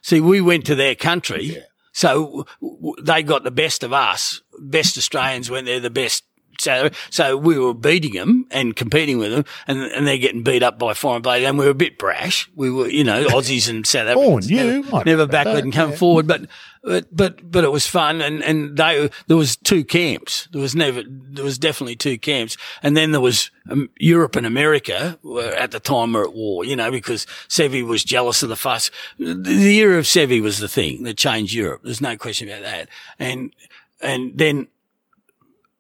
See, 0.02 0.20
we 0.20 0.40
went 0.40 0.66
to 0.66 0.74
their 0.74 0.94
country. 0.94 1.58
So 1.92 2.46
w- 2.60 2.76
w- 2.78 2.96
they 3.02 3.22
got 3.22 3.44
the 3.44 3.50
best 3.50 3.82
of 3.82 3.92
us 3.92 4.40
best 4.58 4.96
Australians 4.96 5.50
when 5.50 5.64
they're 5.64 5.80
the 5.80 5.90
best 5.90 6.24
so, 6.58 6.90
so 7.10 7.36
we 7.36 7.58
were 7.58 7.74
beating 7.74 8.12
them 8.12 8.46
and 8.50 8.76
competing 8.76 9.18
with 9.18 9.32
them, 9.32 9.44
and 9.66 9.80
and 9.80 10.06
they're 10.06 10.18
getting 10.18 10.42
beat 10.42 10.62
up 10.62 10.78
by 10.78 10.94
foreign 10.94 11.22
players, 11.22 11.44
and 11.44 11.58
we 11.58 11.64
were 11.64 11.70
a 11.70 11.74
bit 11.74 11.98
brash. 11.98 12.48
We 12.54 12.70
were, 12.70 12.88
you 12.88 13.04
know, 13.04 13.24
Aussies 13.26 13.68
and 13.68 13.86
South 13.86 14.06
Africans, 14.08 14.50
you, 14.50 14.82
never, 14.82 15.04
never 15.04 15.26
backward 15.26 15.56
that, 15.56 15.64
and 15.64 15.72
come 15.72 15.90
yeah. 15.90 15.96
forward, 15.96 16.26
but. 16.26 16.42
But, 16.84 17.06
but, 17.14 17.48
but 17.48 17.62
it 17.62 17.70
was 17.70 17.86
fun 17.86 18.20
and, 18.20 18.42
and 18.42 18.76
they, 18.76 19.08
there 19.28 19.36
was 19.36 19.54
two 19.56 19.84
camps. 19.84 20.48
There 20.50 20.60
was 20.60 20.74
never, 20.74 21.02
there 21.06 21.44
was 21.44 21.56
definitely 21.56 21.94
two 21.94 22.18
camps. 22.18 22.56
And 22.82 22.96
then 22.96 23.12
there 23.12 23.20
was 23.20 23.52
um, 23.70 23.88
Europe 23.98 24.34
and 24.34 24.46
America 24.46 25.16
were 25.22 25.52
at 25.52 25.70
the 25.70 25.78
time 25.78 26.12
were 26.12 26.24
at 26.24 26.34
war, 26.34 26.64
you 26.64 26.74
know, 26.74 26.90
because 26.90 27.24
Seve 27.48 27.86
was 27.86 28.02
jealous 28.02 28.42
of 28.42 28.48
the 28.48 28.56
fuss. 28.56 28.90
The, 29.18 29.34
the 29.34 29.78
era 29.78 29.98
of 29.98 30.06
Seve 30.06 30.42
was 30.42 30.58
the 30.58 30.66
thing 30.66 31.04
that 31.04 31.16
changed 31.16 31.54
Europe. 31.54 31.82
There's 31.84 32.00
no 32.00 32.16
question 32.16 32.48
about 32.48 32.62
that. 32.62 32.88
And, 33.16 33.54
and 34.00 34.36
then 34.36 34.66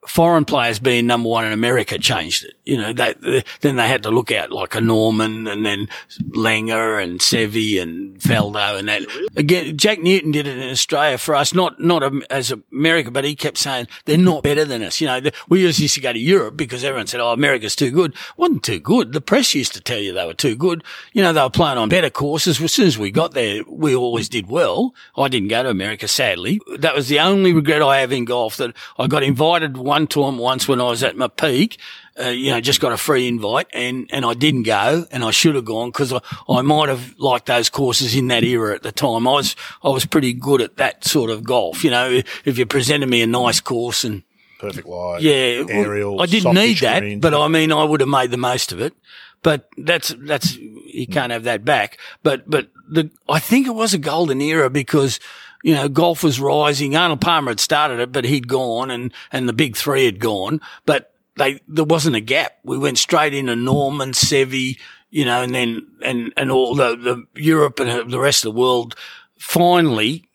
foreign 0.06 0.44
players 0.44 0.78
being 0.78 1.06
number 1.06 1.28
one 1.28 1.44
in 1.44 1.52
America 1.52 1.98
changed 1.98 2.44
it. 2.44 2.54
You 2.64 2.76
know, 2.76 2.92
they, 2.92 3.44
then 3.60 3.76
they 3.76 3.86
had 3.86 4.02
to 4.02 4.10
look 4.10 4.32
out 4.32 4.50
like 4.50 4.74
a 4.74 4.80
Norman 4.80 5.46
and 5.46 5.64
then 5.64 5.88
Langer 6.30 7.02
and 7.02 7.20
Seve 7.20 7.80
and 7.80 8.18
Faldo 8.18 8.78
and 8.78 8.88
that. 8.88 9.02
Again, 9.36 9.76
Jack 9.76 10.00
Newton 10.00 10.32
did 10.32 10.46
it 10.46 10.58
in 10.58 10.70
Australia 10.70 11.18
for 11.18 11.34
us, 11.34 11.54
not, 11.54 11.80
not 11.80 12.02
as 12.30 12.52
America, 12.72 13.10
but 13.10 13.24
he 13.24 13.36
kept 13.36 13.58
saying 13.58 13.86
they're 14.04 14.18
not 14.18 14.42
better 14.42 14.64
than 14.64 14.82
us. 14.82 15.00
You 15.00 15.06
know, 15.06 15.20
we 15.48 15.60
used 15.60 15.94
to 15.94 16.00
go 16.00 16.12
to 16.12 16.18
Europe 16.18 16.56
because 16.56 16.82
everyone 16.82 17.06
said, 17.06 17.20
oh, 17.20 17.32
America's 17.32 17.76
too 17.76 17.90
good. 17.90 18.14
Wasn't 18.36 18.64
too 18.64 18.80
good. 18.80 19.12
The 19.12 19.20
press 19.20 19.54
used 19.54 19.74
to 19.74 19.80
tell 19.80 19.98
you 19.98 20.12
they 20.12 20.26
were 20.26 20.34
too 20.34 20.56
good. 20.56 20.82
You 21.12 21.22
know, 21.22 21.32
they 21.32 21.42
were 21.42 21.50
playing 21.50 21.78
on 21.78 21.88
better 21.88 22.10
courses. 22.10 22.60
As 22.60 22.72
soon 22.72 22.86
as 22.86 22.98
we 22.98 23.10
got 23.12 23.32
there, 23.32 23.62
we 23.68 23.94
always 23.94 24.28
did 24.28 24.48
well. 24.48 24.94
I 25.16 25.28
didn't 25.28 25.48
go 25.48 25.62
to 25.62 25.70
America, 25.70 26.08
sadly. 26.08 26.60
That 26.78 26.94
was 26.94 27.08
the 27.08 27.20
only 27.20 27.52
regret 27.52 27.82
I 27.82 28.00
have 28.00 28.12
in 28.12 28.24
golf 28.24 28.56
that 28.56 28.74
I 28.98 29.06
got 29.06 29.22
invited 29.22 29.76
time 30.06 30.38
once 30.38 30.66
when 30.68 30.80
I 30.80 30.84
was 30.84 31.02
at 31.02 31.16
my 31.16 31.28
peak. 31.28 31.78
Uh, 32.20 32.28
you 32.28 32.50
know, 32.50 32.60
just 32.60 32.80
got 32.80 32.92
a 32.92 32.98
free 32.98 33.26
invite 33.26 33.68
and, 33.72 34.06
and 34.12 34.26
I 34.26 34.34
didn't 34.34 34.64
go 34.64 35.06
and 35.10 35.24
I 35.24 35.30
should 35.30 35.54
have 35.54 35.64
gone 35.64 35.88
because 35.88 36.12
I, 36.12 36.20
I 36.46 36.60
might 36.60 36.90
have 36.90 37.14
liked 37.18 37.46
those 37.46 37.70
courses 37.70 38.14
in 38.14 38.28
that 38.28 38.44
era 38.44 38.74
at 38.74 38.82
the 38.82 38.92
time. 38.92 39.26
I 39.26 39.32
was, 39.32 39.56
I 39.82 39.88
was 39.88 40.04
pretty 40.04 40.34
good 40.34 40.60
at 40.60 40.76
that 40.76 41.04
sort 41.04 41.30
of 41.30 41.42
golf. 41.42 41.82
You 41.82 41.90
know, 41.90 42.20
if 42.44 42.58
you 42.58 42.66
presented 42.66 43.08
me 43.08 43.22
a 43.22 43.26
nice 43.26 43.60
course 43.60 44.04
and 44.04 44.24
Perfect 44.58 44.86
lie. 44.86 45.18
yeah, 45.18 45.64
Aerial. 45.68 46.20
I 46.20 46.26
didn't 46.26 46.54
need 46.54 46.78
that, 46.78 47.20
but 47.20 47.34
I 47.34 47.48
mean, 47.48 47.72
I 47.72 47.82
would 47.82 48.00
have 48.00 48.08
made 48.08 48.30
the 48.30 48.36
most 48.36 48.72
of 48.72 48.80
it. 48.80 48.94
But 49.42 49.68
that's 49.76 50.14
that's 50.18 50.56
you 50.56 51.08
can't 51.08 51.32
have 51.32 51.42
that 51.44 51.64
back. 51.64 51.98
But 52.22 52.48
but 52.48 52.68
the 52.88 53.10
I 53.28 53.40
think 53.40 53.66
it 53.66 53.74
was 53.74 53.92
a 53.92 53.98
golden 53.98 54.40
era 54.40 54.70
because 54.70 55.18
you 55.62 55.74
know 55.74 55.88
golf 55.88 56.22
was 56.22 56.40
rising. 56.40 56.96
Arnold 56.96 57.20
Palmer 57.20 57.50
had 57.50 57.60
started 57.60 58.00
it, 58.00 58.12
but 58.12 58.24
he'd 58.24 58.48
gone, 58.48 58.90
and 58.90 59.12
and 59.30 59.48
the 59.48 59.52
big 59.52 59.76
three 59.76 60.04
had 60.04 60.20
gone. 60.20 60.60
But 60.86 61.12
they 61.36 61.60
there 61.68 61.84
wasn't 61.84 62.16
a 62.16 62.20
gap. 62.20 62.58
We 62.64 62.78
went 62.78 62.98
straight 62.98 63.34
into 63.34 63.56
Norman, 63.56 64.12
Seve, 64.12 64.78
you 65.10 65.24
know, 65.24 65.42
and 65.42 65.54
then 65.54 65.86
and 66.02 66.32
and 66.36 66.50
all 66.50 66.74
the 66.74 66.96
the 66.96 67.40
Europe 67.40 67.80
and 67.80 68.10
the 68.10 68.20
rest 68.20 68.44
of 68.44 68.52
the 68.52 68.60
world 68.60 68.94
finally 69.38 70.28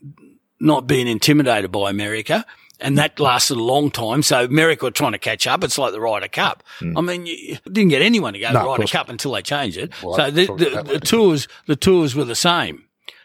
not 0.60 0.88
being 0.88 1.08
intimidated 1.08 1.72
by 1.72 1.90
America. 1.90 2.46
And 2.80 2.96
that 3.00 3.20
lasted 3.20 3.58
a 3.58 3.64
long 3.64 3.90
time. 3.90 4.22
So 4.22 4.44
America 4.46 4.86
were 4.86 4.92
trying 4.92 5.14
to 5.14 5.18
catch 5.18 5.48
up. 5.48 5.64
It's 5.64 5.80
like 5.80 5.94
the 5.94 6.02
Ryder 6.02 6.28
Cup. 6.28 6.62
I 6.96 7.02
mean, 7.02 7.26
you 7.26 7.58
didn't 7.66 7.90
get 7.90 8.04
anyone 8.04 8.34
to 8.34 8.40
go. 8.40 8.52
No, 8.52 8.62
to 8.62 8.68
Ryder 8.68 8.88
Cup 8.88 9.10
until 9.10 9.32
they 9.32 9.42
changed 9.42 9.78
it. 9.78 9.92
Well, 10.04 10.16
so 10.16 10.30
the, 10.30 10.46
the, 10.46 10.84
the 10.84 11.00
tours, 11.00 11.48
the 11.66 11.76
tours 11.76 12.16
were 12.16 12.26
the 12.26 12.36
same. 12.36 12.84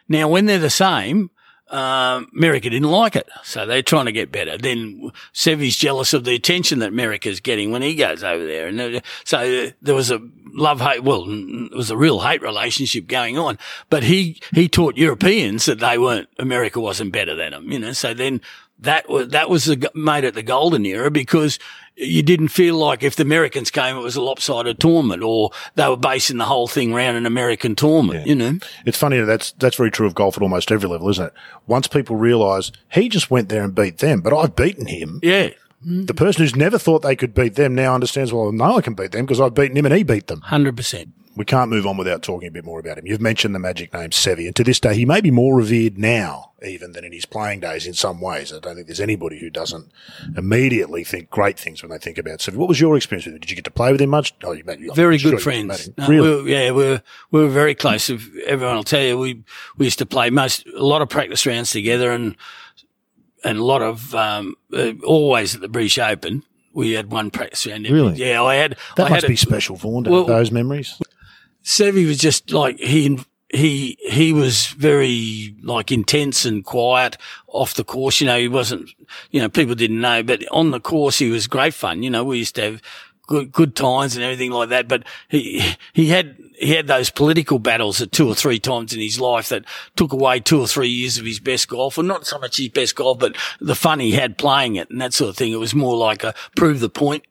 Now, 0.09 0.27
when 0.27 0.47
they're 0.47 0.59
the 0.59 0.71
same, 0.71 1.31
um, 1.73 2.29
America 2.37 2.69
didn't 2.71 2.91
like 2.91 3.17
it. 3.17 3.29
So 3.43 3.67
they're 3.67 3.83
trying 3.83 4.07
to 4.07 4.13
get 4.13 4.31
better. 4.31 4.59
Then 4.59 5.11
Seve's 5.33 5.77
jealous 5.77 6.13
of 6.13 6.25
the 6.25 6.35
attention 6.35 6.79
that 6.81 6.89
America's 6.91 7.41
getting 7.41 7.73
when 7.73 7.83
he 7.83 7.95
goes 7.95 8.23
over 8.23 8.45
there. 8.45 8.67
And 8.69 8.79
there- 8.79 9.03
so 9.25 9.39
uh, 9.39 9.71
there 9.81 9.95
was 9.95 10.11
a 10.11 10.21
love 10.53 10.81
hate. 10.81 11.03
Well, 11.03 11.25
it 11.27 11.75
was 11.75 11.91
a 11.91 11.97
real 11.97 12.21
hate 12.21 12.43
relationship 12.43 13.07
going 13.07 13.39
on, 13.39 13.59
but 13.89 14.03
he, 14.03 14.41
he 14.53 14.69
taught 14.69 14.97
Europeans 14.97 15.65
that 15.65 15.81
they 15.81 15.97
weren't, 15.99 16.29
America 16.39 16.79
wasn't 16.79 17.13
better 17.13 17.35
than 17.35 17.53
them, 17.53 17.73
you 17.73 17.79
know, 17.79 17.93
so 17.93 18.13
then 18.13 18.41
that 18.83 19.09
was, 19.09 19.29
that 19.29 19.49
was 19.51 19.65
the, 19.65 19.91
made 19.95 20.25
it 20.25 20.35
the 20.35 20.43
golden 20.43 20.85
era 20.87 21.11
because 21.11 21.59
you 21.97 22.23
didn't 22.23 22.49
feel 22.49 22.77
like 22.77 23.03
if 23.03 23.17
the 23.17 23.23
Americans 23.23 23.71
came, 23.71 23.97
it 23.97 24.03
was 24.03 24.17
a 24.17 24.23
lopsided 24.23 24.81
tournament 24.81 25.23
or 25.23 25.51
they 25.75 25.89
were 25.89 25.97
basing 25.97 26.39
the 26.39 26.45
whole 26.45 26.67
thing 26.67 26.93
around 26.93 27.17
an 27.17 27.27
American 27.27 27.75
tournament, 27.77 28.27
you 28.27 28.35
know? 28.35 28.59
It's 28.87 28.99
funny 28.99 29.21
that's 29.21 29.53
that's 29.53 29.77
very 29.77 29.91
true 29.91 30.07
of 30.07 30.15
golf 30.15 30.37
at 30.37 30.43
almost 30.43 30.73
every 30.73 30.89
level, 30.89 31.09
isn't 31.11 31.27
it? 31.27 31.33
Once 31.67 31.87
people 31.87 32.17
realise 32.17 32.73
he 32.91 33.09
just 33.09 33.31
went 33.31 33.49
there 33.49 33.63
and 33.63 33.75
beat 33.75 33.99
them, 33.99 34.21
but 34.21 34.33
I've 34.33 34.57
beaten 34.57 34.87
him. 34.87 35.21
Yeah. 35.23 35.51
The 35.85 36.15
person 36.15 36.43
who's 36.43 36.55
never 36.57 36.79
thought 36.79 37.03
they 37.03 37.17
could 37.17 37.35
beat 37.35 37.55
them 37.57 37.75
now 37.75 37.95
understands. 37.95 38.33
Well, 38.33 38.53
no, 38.53 38.77
I 38.77 38.81
can 38.81 38.95
beat 38.95 39.13
them 39.13 39.25
because 39.27 39.41
I've 39.41 39.55
beaten 39.55 39.77
him 39.77 39.87
and 39.87 39.95
he 39.95 40.03
beat 40.03 40.29
them. 40.29 40.41
Hundred 40.43 40.77
percent. 40.77 41.11
We 41.35 41.47
can't 41.47 41.71
move 41.71 41.87
on 41.87 41.97
without 41.97 42.23
talking 42.23 42.49
a 42.49 42.51
bit 42.51 42.65
more 42.65 42.79
about 42.79 42.99
him. 42.99 43.07
You've 43.07 43.23
mentioned 43.23 43.55
the 43.55 43.59
magic 43.59 43.95
name 43.95 44.11
Seve, 44.11 44.47
and 44.47 44.55
to 44.55 44.63
this 44.63 44.79
day, 44.79 44.95
he 44.95 45.07
may 45.07 45.23
be 45.23 45.31
more 45.31 45.57
revered 45.57 45.97
now 45.97 46.53
even 46.65 46.93
than 46.93 47.05
in 47.07 47.13
his 47.13 47.25
playing 47.25 47.59
days 47.61 47.87
in 47.87 47.95
some 47.95 48.21
ways. 48.21 48.53
I 48.53 48.59
don't 48.61 48.75
think 48.75 48.87
there's 48.87 49.01
anybody 49.01 49.39
who 49.39 49.49
doesn't 49.51 49.91
immediately 50.37 51.05
think 51.05 51.31
great 51.31 51.59
things 51.59 51.83
when 51.83 51.91
they 51.91 51.99
think 51.99 52.19
about 52.19 52.41
Seve. 52.41 52.57
What 52.57 52.69
was 52.69 52.81
your 52.81 52.97
experience 52.97 53.25
with 53.27 53.35
him? 53.35 53.41
Did 53.41 53.51
you 53.51 53.57
get 53.57 53.65
to 53.65 53.71
play 53.71 53.91
with 53.93 54.01
him 54.01 54.11
much? 54.11 54.35
Oh, 54.45 54.53
you 54.53 54.63
you- 54.79 54.93
Very 54.95 55.17
sure 55.19 55.33
good 55.33 55.43
friends. 55.43 55.89
No, 55.97 56.07
really? 56.07 56.21
we 56.21 56.43
were, 56.43 56.49
yeah, 56.49 56.71
we 56.71 56.85
were, 56.85 57.03
we 57.31 57.41
were 57.41 57.49
very 57.49 57.75
close. 57.75 58.11
Everyone 58.47 58.77
will 58.77 58.85
tell 58.85 59.03
you, 59.03 59.19
we, 59.19 59.43
we 59.79 59.87
used 59.87 59.99
to 59.99 60.07
play 60.07 60.31
most, 60.31 60.67
a 60.67 60.85
lot 60.85 61.03
of 61.03 61.09
practice 61.09 61.47
rounds 61.47 61.71
together 61.71 62.13
and, 62.13 62.37
and 63.45 63.59
a 63.59 63.65
lot 63.65 63.83
of, 63.83 64.15
um, 64.15 64.55
uh, 64.73 64.93
always 65.05 65.55
at 65.55 65.61
the 65.61 65.69
British 65.69 65.99
Open. 65.99 66.43
We 66.75 66.93
had 66.93 67.11
one 67.11 67.31
practice 67.31 67.67
round. 67.67 67.87
every- 67.87 68.01
Really? 68.01 68.15
Yeah, 68.17 68.43
I 68.43 68.55
had. 68.55 68.77
that 68.97 69.07
I 69.07 69.11
must 69.11 69.23
had 69.23 69.29
be 69.29 69.35
a- 69.35 69.39
special, 69.39 69.77
Vaughan, 69.77 70.05
Well- 70.05 70.25
those 70.25 70.51
memories. 70.51 70.99
Seve 71.65 72.07
was 72.07 72.19
just 72.19 72.51
like 72.53 72.79
he 72.81 73.19
he 73.55 73.97
he 74.09 74.33
was 74.33 74.69
very 74.69 75.55
like 75.63 75.93
intense 75.93 76.45
and 76.45 76.65
quiet 76.65 77.17
off 77.49 77.75
the 77.75 77.85
course. 77.85 78.21
You 78.21 78.27
know, 78.27 78.39
he 78.39 78.49
wasn't. 78.49 78.91
You 79.31 79.41
know, 79.41 79.49
people 79.49 79.75
didn't 79.75 80.01
know, 80.01 80.23
but 80.23 80.43
on 80.51 80.71
the 80.71 80.81
course 80.81 81.19
he 81.19 81.31
was 81.31 81.47
great 81.47 81.75
fun. 81.75 82.03
You 82.03 82.11
know, 82.11 82.25
we 82.25 82.39
used 82.39 82.55
to 82.57 82.63
have 82.63 82.83
good 83.33 83.53
good 83.53 83.75
times 83.75 84.15
and 84.15 84.25
everything 84.25 84.51
like 84.51 84.69
that. 84.69 84.89
But 84.89 85.05
he 85.29 85.75
he 85.93 86.09
had. 86.09 86.37
He 86.59 86.77
had 86.77 86.87
those 86.87 87.11
political 87.11 87.59
battles 87.59 88.01
at 88.01 88.13
two 88.13 88.29
or 88.29 88.37
three 88.37 88.61
times 88.61 88.93
in 88.93 89.01
his 89.01 89.19
life 89.19 89.49
that 89.49 89.65
took 89.97 90.13
away 90.13 90.39
two 90.39 90.61
or 90.61 90.69
three 90.69 90.87
years 90.87 91.19
of 91.19 91.25
his 91.25 91.41
best 91.41 91.67
golf, 91.67 91.99
or 91.99 92.05
not 92.05 92.25
so 92.25 92.39
much 92.39 92.59
his 92.59 92.69
best 92.69 92.95
golf, 92.95 93.19
but 93.19 93.37
the 93.61 93.75
fun 93.75 93.99
he 93.99 94.13
had 94.13 94.39
playing 94.39 94.77
it 94.77 94.89
and 94.89 95.01
that 95.01 95.13
sort 95.13 95.31
of 95.31 95.37
thing. 95.37 95.51
It 95.51 95.59
was 95.59 95.75
more 95.75 95.97
like 95.97 96.23
a 96.23 96.35
prove 96.55 96.79
the 96.79 96.89
point 96.89 97.25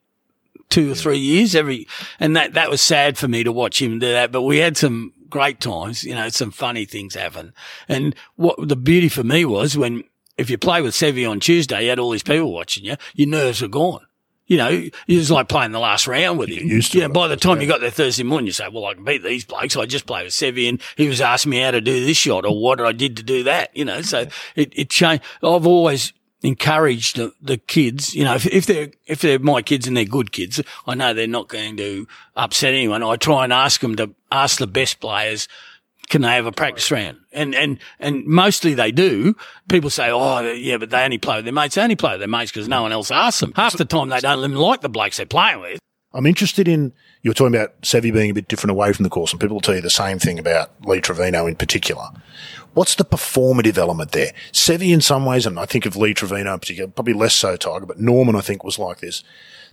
two 0.70 0.92
or 0.92 0.96
three 0.96 1.20
years 1.20 1.56
every, 1.56 1.88
and 2.20 2.36
that, 2.36 2.54
that 2.54 2.70
was 2.70 2.82
sad 2.82 3.18
for 3.18 3.30
me 3.30 3.44
to 3.44 3.54
watch 3.54 3.82
him 3.82 4.00
do 4.00 4.12
that. 4.12 4.34
But 4.34 4.42
we 4.42 4.58
had 4.58 4.76
some 4.76 5.14
great 5.30 5.62
times, 5.62 6.04
you 6.04 6.16
know, 6.16 6.28
some 6.28 6.52
funny 6.52 6.84
things 6.84 7.16
happen. 7.16 7.54
And 7.88 8.14
what 8.36 8.58
the 8.68 8.76
beauty 8.76 9.08
for 9.08 9.24
me 9.24 9.46
was 9.46 9.78
when, 9.78 10.04
if 10.38 10.50
you 10.50 10.58
play 10.58 10.82
with 10.82 10.94
Seve 10.94 11.30
on 11.30 11.40
Tuesday, 11.40 11.84
you 11.84 11.90
had 11.90 12.00
all 12.00 12.12
these 12.12 12.24
people 12.24 12.52
watching 12.52 12.84
you, 12.84 12.96
your 13.14 13.30
nerves 13.30 13.62
were 13.62 13.70
gone. 13.70 14.06
You 14.52 14.58
know, 14.58 14.68
it 14.68 14.94
was 15.08 15.32
like 15.32 15.48
playing 15.48 15.72
the 15.72 15.80
last 15.80 16.08
round 16.08 16.38
with 16.38 16.50
him. 16.50 16.68
used 16.68 16.92
to 16.92 17.00
yeah, 17.00 17.08
by 17.08 17.30
the 17.30 17.38
time 17.38 17.62
you 17.62 17.68
got 17.68 17.80
there 17.80 17.90
Thursday 17.90 18.24
morning, 18.24 18.48
you 18.48 18.52
say, 18.52 18.68
well, 18.68 18.84
I 18.84 18.96
can 18.96 19.06
beat 19.06 19.24
these 19.24 19.46
blokes. 19.46 19.78
I 19.78 19.86
just 19.86 20.06
play 20.06 20.26
with 20.26 20.34
Seve 20.34 20.68
and 20.68 20.82
he 20.98 21.08
was 21.08 21.22
asking 21.22 21.52
me 21.52 21.62
how 21.62 21.72
to 21.72 21.80
do 21.80 22.06
this 22.06 22.18
shot 22.18 22.46
or 22.46 22.62
what 22.62 22.82
I 22.82 22.92
did 22.92 23.16
to 23.16 23.24
do 23.24 23.44
that, 23.44 23.70
you 23.78 23.86
know, 23.86 24.02
so 24.02 24.28
it, 24.58 24.74
it 24.76 24.90
changed. 24.90 25.24
I've 25.42 25.66
always, 25.66 26.12
encouraged 26.44 27.18
the, 27.18 27.32
the 27.42 27.56
kids, 27.56 28.14
you 28.14 28.26
know, 28.26 28.36
if, 28.36 28.46
if 28.48 28.66
they're, 28.66 28.90
if 29.06 29.22
they're 29.22 29.40
my 29.40 29.62
kids 29.62 29.88
and 29.88 29.96
they're 29.96 30.04
good 30.04 30.34
kids, 30.34 30.62
I 30.86 30.96
know 30.96 31.14
they're 31.14 31.28
not 31.28 31.48
going 31.48 31.78
to 31.78 32.08
upset 32.36 32.74
anyone. 32.74 33.04
I 33.04 33.16
try 33.16 33.46
and 33.46 33.54
ask 33.54 33.80
them 33.80 33.96
to 33.98 34.14
ask 34.32 34.58
the 34.58 34.68
best 34.68 35.00
players, 35.00 35.48
can 36.12 36.22
they 36.22 36.36
have 36.36 36.46
a 36.46 36.52
practice 36.52 36.92
round? 36.92 37.18
And, 37.32 37.56
and, 37.56 37.80
and 38.00 38.26
mostly 38.26 38.74
they 38.74 38.92
do. 38.92 39.36
People 39.70 39.90
say, 39.90 40.12
oh, 40.12 40.42
yeah, 40.52 40.78
but 40.78 40.90
they 40.90 41.04
only 41.04 41.18
play 41.18 41.38
with 41.38 41.46
their 41.46 41.54
mates. 41.54 41.76
They 41.76 41.82
only 41.82 41.96
play 41.96 42.12
with 42.12 42.20
their 42.20 42.28
mates 42.28 42.52
because 42.52 42.68
no 42.68 42.84
one 42.84 42.92
else 42.92 43.10
asks 43.10 43.40
them. 43.40 43.54
Half 43.56 43.78
the 43.78 43.86
time 43.86 44.10
they 44.10 44.20
don't 44.20 44.40
even 44.40 44.58
like 44.58 44.82
the 44.82 44.90
blokes 44.90 45.18
they're 45.18 45.26
playing 45.26 45.62
with. 45.62 45.80
I'm 46.14 46.26
interested 46.26 46.68
in, 46.68 46.92
you 47.22 47.30
were 47.30 47.34
talking 47.34 47.56
about 47.56 47.80
Seve 47.82 48.14
being 48.14 48.30
a 48.30 48.34
bit 48.34 48.50
different 48.50 48.72
away 48.72 48.92
from 48.92 49.04
the 49.04 49.10
course, 49.10 49.32
and 49.32 49.40
people 49.40 49.56
will 49.56 49.62
tell 49.62 49.76
you 49.76 49.82
the 49.82 49.90
same 49.90 50.20
thing 50.20 50.38
about 50.38 50.72
Lee 50.86 51.00
Trevino 51.00 51.48
in 51.48 51.56
particular. 51.56 52.04
What's 52.74 52.96
the 52.96 53.06
performative 53.06 53.78
element 53.78 54.12
there? 54.12 54.34
Seve 54.52 54.92
in 54.92 55.00
some 55.00 55.26
ways, 55.26 55.46
and 55.46 55.58
I 55.58 55.66
think 55.66 55.86
of 55.86 55.96
Lee 55.96 56.14
Trevino 56.14 56.54
in 56.54 56.60
particular, 56.60 56.92
probably 56.92 57.14
less 57.14 57.34
so 57.34 57.56
Tiger, 57.56 57.86
but 57.86 58.00
Norman 58.00 58.36
I 58.36 58.42
think 58.42 58.66
was 58.66 58.78
like 58.78 59.00
this. 59.00 59.24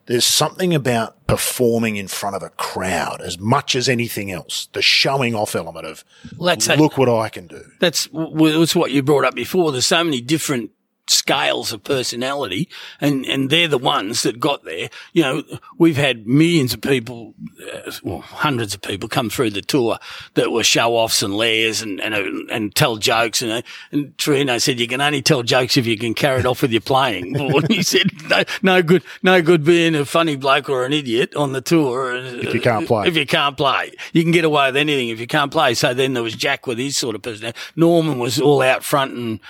There's 0.08 0.24
something 0.24 0.74
about 0.74 1.26
performing 1.26 1.96
in 1.96 2.08
front 2.08 2.34
of 2.34 2.42
a 2.42 2.48
crowd 2.48 3.20
as 3.20 3.38
much 3.38 3.76
as 3.76 3.90
anything 3.90 4.32
else. 4.32 4.68
The 4.72 4.80
showing 4.80 5.34
off 5.34 5.54
element 5.54 5.86
of, 5.86 6.02
Let's 6.38 6.64
say- 6.64 6.76
look 6.76 6.96
what 6.96 7.10
I 7.10 7.28
can 7.28 7.46
do. 7.46 7.62
That's, 7.78 8.10
was 8.10 8.74
what 8.74 8.90
you 8.90 9.02
brought 9.02 9.26
up 9.26 9.34
before. 9.34 9.70
There's 9.70 9.84
so 9.86 10.02
many 10.02 10.22
different 10.22 10.70
scales 11.10 11.72
of 11.72 11.84
personality, 11.84 12.68
and 13.00 13.24
and 13.26 13.50
they're 13.50 13.68
the 13.68 13.78
ones 13.78 14.22
that 14.22 14.40
got 14.40 14.64
there. 14.64 14.88
You 15.12 15.22
know, 15.22 15.42
we've 15.78 15.96
had 15.96 16.26
millions 16.26 16.74
of 16.74 16.80
people, 16.80 17.34
uh, 17.72 17.92
well, 18.02 18.20
hundreds 18.20 18.74
of 18.74 18.82
people 18.82 19.08
come 19.08 19.30
through 19.30 19.50
the 19.50 19.62
tour 19.62 19.98
that 20.34 20.50
were 20.52 20.64
show 20.64 20.94
offs 20.96 21.22
and 21.22 21.34
layers 21.34 21.82
and 21.82 22.00
and 22.00 22.14
uh, 22.14 22.54
and 22.54 22.74
tell 22.74 22.96
jokes. 22.96 23.42
And 23.42 23.62
and 23.92 24.16
Trino 24.16 24.60
said 24.60 24.80
you 24.80 24.88
can 24.88 25.00
only 25.00 25.22
tell 25.22 25.42
jokes 25.42 25.76
if 25.76 25.86
you 25.86 25.98
can 25.98 26.14
carry 26.14 26.40
it 26.40 26.46
off 26.46 26.62
with 26.62 26.72
your 26.72 26.80
playing. 26.80 27.34
he 27.68 27.82
said 27.82 28.10
no, 28.28 28.44
no 28.62 28.82
good, 28.82 29.02
no 29.22 29.42
good 29.42 29.64
being 29.64 29.94
a 29.94 30.04
funny 30.04 30.36
bloke 30.36 30.68
or 30.68 30.84
an 30.84 30.92
idiot 30.92 31.34
on 31.34 31.52
the 31.52 31.60
tour 31.60 32.16
if 32.16 32.54
you 32.54 32.60
can't 32.60 32.86
play. 32.86 33.08
If 33.08 33.16
you 33.16 33.26
can't 33.26 33.56
play, 33.56 33.92
you 34.12 34.22
can 34.22 34.32
get 34.32 34.44
away 34.44 34.68
with 34.68 34.76
anything 34.76 35.08
if 35.08 35.20
you 35.20 35.26
can't 35.26 35.52
play. 35.52 35.74
So 35.74 35.94
then 35.94 36.14
there 36.14 36.22
was 36.22 36.34
Jack 36.34 36.66
with 36.66 36.78
his 36.78 36.96
sort 36.96 37.14
of 37.14 37.22
personality. 37.22 37.58
Norman 37.76 38.18
was 38.18 38.40
all 38.40 38.62
out 38.62 38.84
front 38.84 39.14
and 39.14 39.40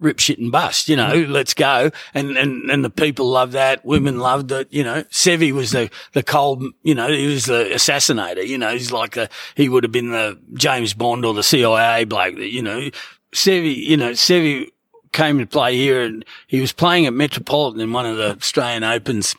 rip 0.00 0.18
shit 0.18 0.38
and 0.38 0.52
bust, 0.52 0.88
you 0.88 0.96
know, 0.96 1.12
mm. 1.12 1.28
let's 1.28 1.54
go. 1.54 1.90
And, 2.14 2.36
and, 2.36 2.70
and 2.70 2.84
the 2.84 2.90
people 2.90 3.28
loved 3.30 3.52
that. 3.52 3.84
Women 3.84 4.18
loved 4.18 4.50
it, 4.52 4.68
you 4.70 4.82
know. 4.82 5.02
Seve 5.04 5.52
was 5.52 5.70
the, 5.72 5.90
the 6.12 6.22
cold, 6.22 6.64
you 6.82 6.94
know, 6.94 7.08
he 7.08 7.26
was 7.26 7.46
the 7.46 7.70
assassinator, 7.72 8.46
you 8.46 8.58
know, 8.58 8.70
he's 8.70 8.92
like 8.92 9.16
a, 9.16 9.28
he 9.54 9.68
would 9.68 9.84
have 9.84 9.92
been 9.92 10.10
the 10.10 10.38
James 10.54 10.94
Bond 10.94 11.24
or 11.24 11.34
the 11.34 11.42
CIA 11.42 12.04
bloke 12.04 12.36
that, 12.36 12.52
you 12.52 12.62
know, 12.62 12.90
Seve, 13.32 13.76
you 13.76 13.96
know, 13.96 14.12
Seve 14.12 14.68
came 15.12 15.38
to 15.38 15.46
play 15.46 15.76
here 15.76 16.02
and 16.02 16.24
he 16.46 16.60
was 16.60 16.72
playing 16.72 17.06
at 17.06 17.12
Metropolitan 17.12 17.80
in 17.80 17.92
one 17.92 18.06
of 18.06 18.16
the 18.16 18.36
Australian 18.36 18.84
Opens 18.84 19.34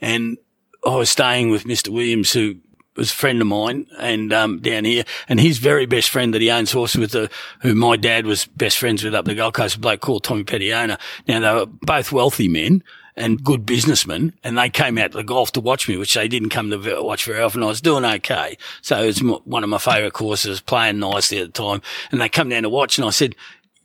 and 0.00 0.38
I 0.86 0.96
was 0.96 1.10
staying 1.10 1.50
with 1.50 1.64
Mr. 1.64 1.88
Williams 1.88 2.32
who 2.32 2.56
was 2.98 3.10
a 3.10 3.14
friend 3.14 3.40
of 3.40 3.46
mine 3.46 3.86
and 3.98 4.32
um, 4.32 4.60
down 4.60 4.84
here, 4.84 5.04
and 5.28 5.40
his 5.40 5.58
very 5.58 5.86
best 5.86 6.10
friend 6.10 6.34
that 6.34 6.42
he 6.42 6.50
owns 6.50 6.72
horses 6.72 7.00
with, 7.00 7.12
the, 7.12 7.30
who 7.60 7.74
my 7.74 7.96
dad 7.96 8.26
was 8.26 8.46
best 8.46 8.78
friends 8.78 9.02
with 9.02 9.14
up 9.14 9.24
the 9.24 9.34
Gold 9.34 9.54
Coast, 9.54 9.76
a 9.76 9.78
bloke 9.78 10.00
called 10.00 10.24
Tommy 10.24 10.44
Petiona. 10.44 10.98
Now 11.26 11.40
they 11.40 11.54
were 11.54 11.66
both 11.66 12.12
wealthy 12.12 12.48
men 12.48 12.82
and 13.16 13.42
good 13.42 13.66
businessmen, 13.66 14.32
and 14.44 14.56
they 14.56 14.70
came 14.70 14.98
out 14.98 15.12
to 15.12 15.18
the 15.18 15.24
golf 15.24 15.52
to 15.52 15.60
watch 15.60 15.88
me, 15.88 15.96
which 15.96 16.14
they 16.14 16.28
didn't 16.28 16.50
come 16.50 16.70
to 16.70 17.02
watch 17.02 17.24
very 17.24 17.42
often. 17.42 17.62
I 17.62 17.66
was 17.66 17.80
doing 17.80 18.04
okay, 18.04 18.56
so 18.80 19.02
it 19.02 19.06
was 19.06 19.18
one 19.44 19.64
of 19.64 19.70
my 19.70 19.78
favourite 19.78 20.12
courses, 20.12 20.60
playing 20.60 21.00
nicely 21.00 21.38
at 21.38 21.52
the 21.52 21.62
time, 21.62 21.82
and 22.10 22.20
they 22.20 22.28
come 22.28 22.48
down 22.48 22.62
to 22.62 22.68
watch, 22.68 22.98
and 22.98 23.06
I 23.06 23.10
said, 23.10 23.34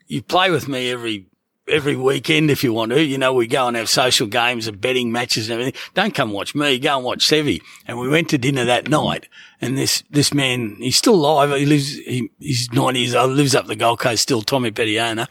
"You 0.08 0.22
play 0.22 0.52
with 0.52 0.68
me 0.68 0.92
every 0.92 1.26
every 1.68 1.96
weekend 1.96 2.52
if 2.52 2.64
you 2.64 2.74
want 2.74 2.92
to. 2.92 3.04
You 3.04 3.18
know, 3.18 3.34
we 3.34 3.48
go 3.48 3.68
and 3.68 3.78
have 3.78 3.90
social 3.90 4.28
games 4.28 4.68
and 4.68 4.80
betting 4.80 5.12
matches 5.12 5.50
and 5.50 5.60
everything. 5.60 5.80
Don't 5.94 6.14
come 6.14 6.32
watch 6.32 6.56
me. 6.56 6.80
Go 6.80 6.98
and 6.98 7.06
watch 7.06 7.28
Seve. 7.28 7.62
And 7.88 8.00
we 8.00 8.10
went 8.10 8.30
to 8.30 8.38
dinner 8.38 8.66
that 8.66 8.90
night. 8.90 9.28
And 9.62 9.78
this, 9.78 10.04
this 10.10 10.34
man, 10.34 10.76
he's 10.80 10.98
still 10.98 11.16
alive. 11.16 11.58
He 11.58 11.66
lives, 11.66 11.94
he, 11.94 12.30
he's 12.40 12.72
90 12.72 13.00
years 13.00 13.16
old, 13.16 13.32
lives 13.32 13.56
up 13.56 13.68
the 13.68 13.76
Gold 13.76 14.00
Coast 14.00 14.24
still, 14.24 14.42
Tommy 14.42 14.72
Petiona. 14.72 15.28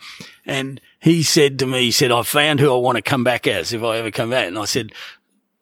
And 0.47 0.81
he 1.01 1.23
said 1.23 1.59
to 1.59 1.67
me, 1.67 1.83
he 1.83 1.91
said, 1.91 2.11
I 2.11 2.23
found 2.23 2.61
who 2.61 2.73
I 2.73 2.79
want 2.79 2.97
to 2.97 3.03
come 3.03 3.25
back 3.25 3.47
as 3.47 3.73
if 3.73 3.83
I 3.83 3.99
ever 3.99 4.11
come 4.11 4.31
back. 4.31 4.49
And 4.49 4.59
I 4.59 4.65
said, 4.65 4.93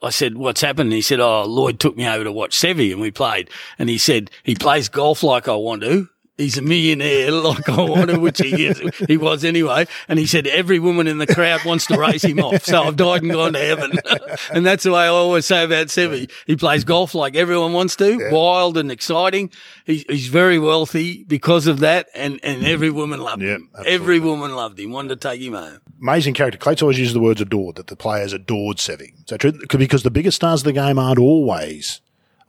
I 0.02 0.11
said, 0.11 0.38
what's 0.38 0.62
happened? 0.62 0.87
And 0.87 0.94
he 0.94 1.02
said, 1.02 1.20
oh, 1.20 1.44
Lloyd 1.44 1.78
took 1.78 1.96
me 1.96 2.09
over 2.09 2.24
to 2.24 2.33
watch 2.33 2.56
Seve 2.56 2.92
and 2.92 3.00
we 3.00 3.11
played. 3.11 3.50
And 3.78 3.88
he 3.88 3.98
said, 3.98 4.30
he 4.44 4.54
plays 4.54 4.88
golf 4.88 5.22
like 5.22 5.48
I 5.48 5.54
want 5.56 5.83
to 5.83 6.09
he's 6.40 6.59
a 6.59 6.62
millionaire 6.62 7.31
like 7.31 7.68
I 7.68 7.83
wanted, 7.83 8.18
which 8.18 8.38
he 8.38 8.66
is. 8.66 8.81
He 9.07 9.16
was 9.16 9.44
anyway. 9.44 9.87
And 10.09 10.18
he 10.18 10.26
said 10.26 10.46
every 10.46 10.79
woman 10.79 11.07
in 11.07 11.18
the 11.18 11.26
crowd 11.26 11.64
wants 11.64 11.87
to 11.87 11.98
race 11.98 12.24
him 12.24 12.40
off. 12.40 12.64
So 12.64 12.83
I've 12.83 12.96
died 12.96 13.22
and 13.22 13.31
gone 13.31 13.53
to 13.53 13.59
heaven. 13.59 13.92
and 14.53 14.66
that's 14.66 14.85
the 14.85 14.92
way 14.92 15.03
I 15.03 15.09
always 15.09 15.46
say 15.46 15.64
about 15.64 15.88
Seve. 15.88 16.31
He 16.46 16.57
plays 16.57 16.85
golf 16.85 17.14
like 17.14 17.37
everyone 17.37 17.72
wants 17.72 17.96
to, 17.96 18.18
yeah. 18.18 18.33
wild 18.33 18.76
and 18.76 18.90
exciting. 18.90 19.50
He, 19.85 20.05
he's 20.09 20.29
very 20.29 20.59
wealthy 20.59 21.24
because 21.24 21.66
of 21.66 21.81
that. 21.81 22.09
And, 22.14 22.40
and 22.42 22.64
every 22.64 22.90
woman 22.90 23.20
loved 23.20 23.42
yeah, 23.42 23.57
him. 23.57 23.70
Absolutely. 23.72 23.94
Every 23.94 24.20
woman 24.20 24.55
loved 24.57 24.81
him, 24.81 24.90
wanted 24.90 25.20
to 25.20 25.29
take 25.29 25.40
him 25.40 25.55
home. 25.55 25.81
Amazing 26.00 26.35
character. 26.35 26.59
Clates 26.59 26.83
always 26.83 26.98
uses 26.98 27.14
the 27.14 27.20
words 27.20 27.40
adored, 27.40 27.76
that 27.76 27.88
the 27.88 27.96
players 27.96 28.33
adored 28.33 28.79
Seve. 28.79 29.03
Is 29.03 29.24
that 29.29 29.38
true? 29.38 29.53
Because 29.68 30.03
the 30.03 30.11
biggest 30.11 30.37
stars 30.37 30.62
of 30.62 30.64
the 30.64 30.72
game 30.72 30.98
aren't 30.98 31.18
always 31.18 32.00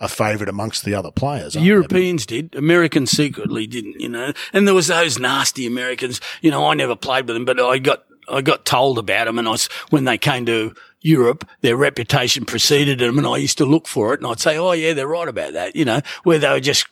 a 0.01 0.09
favourite 0.09 0.49
amongst 0.49 0.83
the 0.83 0.95
other 0.95 1.11
players. 1.11 1.55
Europeans 1.55 2.25
they? 2.25 2.41
did. 2.41 2.55
Americans 2.55 3.11
secretly 3.11 3.67
didn't, 3.67 4.01
you 4.01 4.09
know. 4.09 4.33
And 4.51 4.67
there 4.67 4.73
was 4.73 4.87
those 4.87 5.19
nasty 5.19 5.67
Americans. 5.67 6.19
You 6.41 6.51
know, 6.51 6.65
I 6.65 6.73
never 6.73 6.95
played 6.95 7.27
with 7.27 7.35
them, 7.35 7.45
but 7.45 7.59
I 7.59 7.77
got 7.77 8.03
I 8.27 8.41
got 8.41 8.65
told 8.65 8.97
about 8.97 9.25
them, 9.25 9.37
and 9.37 9.47
I 9.47 9.51
was 9.51 9.67
when 9.91 10.05
they 10.05 10.17
came 10.17 10.45
to 10.47 10.73
Europe, 11.01 11.47
their 11.61 11.75
reputation 11.75 12.45
preceded 12.45 12.99
them, 12.99 13.17
and 13.17 13.27
I 13.27 13.37
used 13.37 13.57
to 13.59 13.65
look 13.65 13.87
for 13.87 14.13
it, 14.13 14.19
and 14.19 14.27
I'd 14.27 14.39
say, 14.39 14.57
"Oh 14.57 14.71
yeah, 14.71 14.93
they're 14.93 15.07
right 15.07 15.27
about 15.27 15.53
that," 15.53 15.75
you 15.75 15.85
know, 15.85 16.01
where 16.23 16.39
they 16.39 16.49
were 16.49 16.59
just 16.59 16.87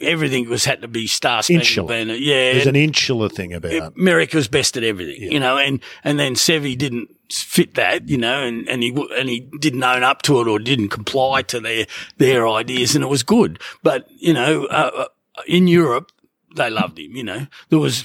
everything 0.00 0.48
was 0.48 0.64
had 0.64 0.82
to 0.82 0.88
be 0.88 1.06
star 1.06 1.42
insular. 1.48 1.94
Yeah, 1.96 2.52
there's 2.52 2.66
an 2.66 2.76
insular 2.76 3.28
thing 3.28 3.52
about 3.52 3.72
it. 3.72 3.82
America's 3.96 4.48
best 4.48 4.76
at 4.76 4.84
everything, 4.84 5.22
yeah. 5.22 5.30
you 5.30 5.40
know, 5.40 5.58
and 5.58 5.80
and 6.04 6.18
then 6.18 6.34
Seve 6.34 6.76
didn't 6.78 7.10
fit 7.32 7.74
that, 7.74 8.08
you 8.08 8.18
know, 8.18 8.42
and, 8.42 8.68
and 8.68 8.82
he, 8.82 8.90
and 9.16 9.28
he 9.28 9.40
didn't 9.40 9.82
own 9.82 10.02
up 10.02 10.22
to 10.22 10.40
it 10.40 10.48
or 10.48 10.58
didn't 10.58 10.88
comply 10.88 11.42
to 11.42 11.60
their, 11.60 11.86
their 12.16 12.48
ideas 12.48 12.94
and 12.94 13.04
it 13.04 13.08
was 13.08 13.22
good. 13.22 13.60
But, 13.82 14.06
you 14.16 14.32
know, 14.32 14.64
uh, 14.66 14.90
uh 14.94 15.04
in 15.46 15.68
Europe, 15.68 16.10
they 16.56 16.70
loved 16.70 16.98
him, 16.98 17.14
you 17.14 17.22
know, 17.22 17.46
there 17.68 17.78
was 17.78 18.04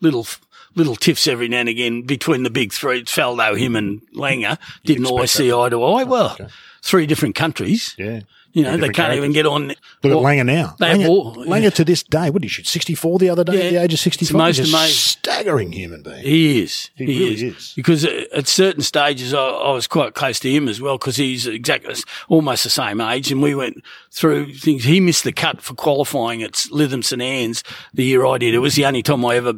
little, 0.00 0.26
little 0.74 0.96
tiffs 0.96 1.26
every 1.26 1.48
now 1.48 1.60
and 1.60 1.68
again 1.68 2.02
between 2.02 2.42
the 2.42 2.50
big 2.50 2.72
three, 2.72 3.04
Faldo, 3.04 3.58
him 3.58 3.74
and 3.74 4.02
Langer 4.14 4.58
didn't 4.84 5.06
always 5.06 5.30
see 5.30 5.52
eye 5.52 5.68
to 5.68 5.82
eye. 5.82 6.04
Well, 6.04 6.32
okay. 6.32 6.48
three 6.82 7.06
different 7.06 7.34
countries. 7.34 7.94
Yeah. 7.96 8.20
You 8.58 8.64
know, 8.64 8.76
they 8.76 8.86
can't 8.86 8.96
characters. 8.96 9.18
even 9.18 9.32
get 9.32 9.46
on. 9.46 9.68
Look 9.68 9.78
at 10.04 10.10
Langer 10.10 10.44
now. 10.44 10.74
Langer, 10.80 11.36
Langer 11.46 11.62
yeah. 11.62 11.70
to 11.70 11.84
this 11.84 12.02
day, 12.02 12.28
what 12.30 12.42
did 12.42 12.46
he 12.46 12.48
shoot? 12.48 12.66
64 12.66 13.20
the 13.20 13.30
other 13.30 13.44
day 13.44 13.52
yeah. 13.52 13.64
at 13.64 13.70
the 13.70 13.76
age 13.82 13.94
of 13.94 14.00
65? 14.00 14.36
most 14.36 14.56
He's 14.56 14.74
a 14.74 14.86
staggering 14.88 15.70
human 15.70 16.02
being. 16.02 16.24
He 16.24 16.62
is. 16.62 16.90
He, 16.96 17.06
he 17.06 17.18
really 17.20 17.34
is. 17.34 17.42
is. 17.42 17.72
Because 17.76 18.04
at 18.04 18.48
certain 18.48 18.82
stages, 18.82 19.32
I, 19.32 19.38
I, 19.38 19.72
was 19.72 19.86
quite 19.86 20.14
close 20.14 20.40
to 20.40 20.50
him 20.50 20.68
as 20.68 20.80
well 20.80 20.98
because 20.98 21.14
he's 21.14 21.46
exactly 21.46 21.94
almost 22.28 22.64
the 22.64 22.70
same 22.70 23.00
age. 23.00 23.30
And 23.30 23.40
we 23.40 23.54
went 23.54 23.84
through 24.10 24.54
things. 24.54 24.82
He 24.82 24.98
missed 24.98 25.22
the 25.22 25.32
cut 25.32 25.60
for 25.60 25.74
qualifying 25.74 26.42
at 26.42 26.54
Lytham 26.72 27.04
St 27.04 27.22
Anne's 27.22 27.62
the 27.94 28.04
year 28.04 28.26
I 28.26 28.38
did. 28.38 28.54
It 28.54 28.58
was 28.58 28.74
the 28.74 28.86
only 28.86 29.04
time 29.04 29.24
I 29.24 29.36
ever 29.36 29.54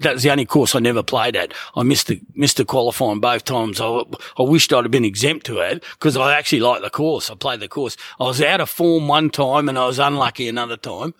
that 0.00 0.14
was 0.14 0.22
the 0.22 0.30
only 0.30 0.46
course 0.46 0.74
I 0.74 0.78
never 0.78 1.02
played 1.02 1.36
at. 1.36 1.52
I 1.74 1.82
missed 1.82 2.08
the 2.08 2.20
missed 2.34 2.56
the 2.58 2.64
qualifying 2.64 3.20
both 3.20 3.44
times. 3.44 3.80
I, 3.80 4.02
I 4.38 4.42
wished 4.42 4.72
I'd 4.72 4.84
have 4.84 4.90
been 4.90 5.04
exempt 5.04 5.46
to 5.46 5.58
it 5.58 5.82
because 5.94 6.16
I 6.16 6.36
actually 6.36 6.60
liked 6.60 6.82
the 6.82 6.90
course. 6.90 7.30
I 7.30 7.34
played 7.34 7.60
the 7.60 7.68
course. 7.68 7.96
I 8.20 8.24
was 8.24 8.42
out 8.42 8.60
of 8.60 8.70
form 8.70 9.08
one 9.08 9.30
time 9.30 9.68
and 9.68 9.78
I 9.78 9.86
was 9.86 9.98
unlucky 9.98 10.48
another 10.48 10.76
time. 10.76 11.14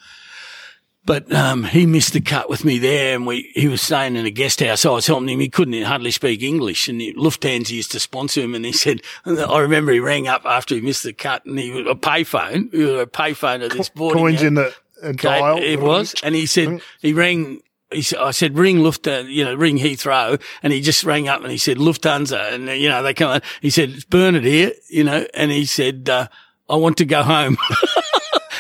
But 1.06 1.32
um, 1.32 1.62
he 1.62 1.86
missed 1.86 2.14
the 2.14 2.20
cut 2.20 2.50
with 2.50 2.64
me 2.64 2.80
there, 2.80 3.14
and 3.14 3.28
we 3.28 3.52
he 3.54 3.68
was 3.68 3.80
staying 3.80 4.16
in 4.16 4.26
a 4.26 4.30
guest 4.30 4.58
house. 4.58 4.84
I 4.84 4.90
was 4.90 5.06
helping 5.06 5.28
him. 5.28 5.38
He 5.38 5.48
couldn't 5.48 5.80
hardly 5.84 6.10
speak 6.10 6.42
English, 6.42 6.88
and 6.88 7.00
Lufthansa 7.00 7.70
used 7.70 7.92
to 7.92 8.00
sponsor 8.00 8.40
him. 8.40 8.56
And 8.56 8.64
he 8.64 8.72
said, 8.84 9.02
I 9.24 9.60
remember 9.60 9.92
he 9.92 10.00
rang 10.00 10.26
up 10.26 10.44
after 10.44 10.74
he 10.74 10.80
missed 10.80 11.04
the 11.04 11.12
cut, 11.12 11.46
and 11.46 11.60
he 11.60 11.70
was 11.70 11.86
a 11.86 11.94
payphone, 11.94 12.74
a 12.74 13.06
payphone 13.06 13.64
at 13.64 13.70
this 13.70 13.88
boarding 13.88 14.20
coins 14.20 14.42
in 14.42 14.54
the 14.54 14.74
dial. 15.14 15.58
It 15.58 15.80
was, 15.80 16.16
and 16.24 16.34
he 16.34 16.44
said 16.44 16.80
he 17.00 17.12
rang 17.12 17.62
he 17.92 18.03
said, 18.03 18.18
I 18.18 18.31
said, 18.33 18.59
ring 18.59 18.79
Lufthansa, 18.79 19.31
you 19.31 19.44
know, 19.44 19.55
ring 19.55 19.79
Heathrow. 19.79 20.40
And 20.62 20.72
he 20.72 20.81
just 20.81 21.05
rang 21.05 21.29
up 21.29 21.42
and 21.42 21.51
he 21.51 21.59
said, 21.59 21.79
Lufthansa. 21.79 22.53
And, 22.53 22.68
you 22.81 22.88
know, 22.88 23.03
they 23.03 23.14
come. 23.14 23.40
He 23.61 23.70
said, 23.70 23.90
it's 23.90 24.05
Bernhard 24.05 24.44
here, 24.44 24.72
you 24.88 25.05
know, 25.05 25.27
and 25.35 25.51
he 25.51 25.64
said, 25.64 26.09
uh, 26.09 26.29
I 26.68 26.77
want 26.77 26.96
to 26.99 27.05
go 27.05 27.22
home. 27.22 27.57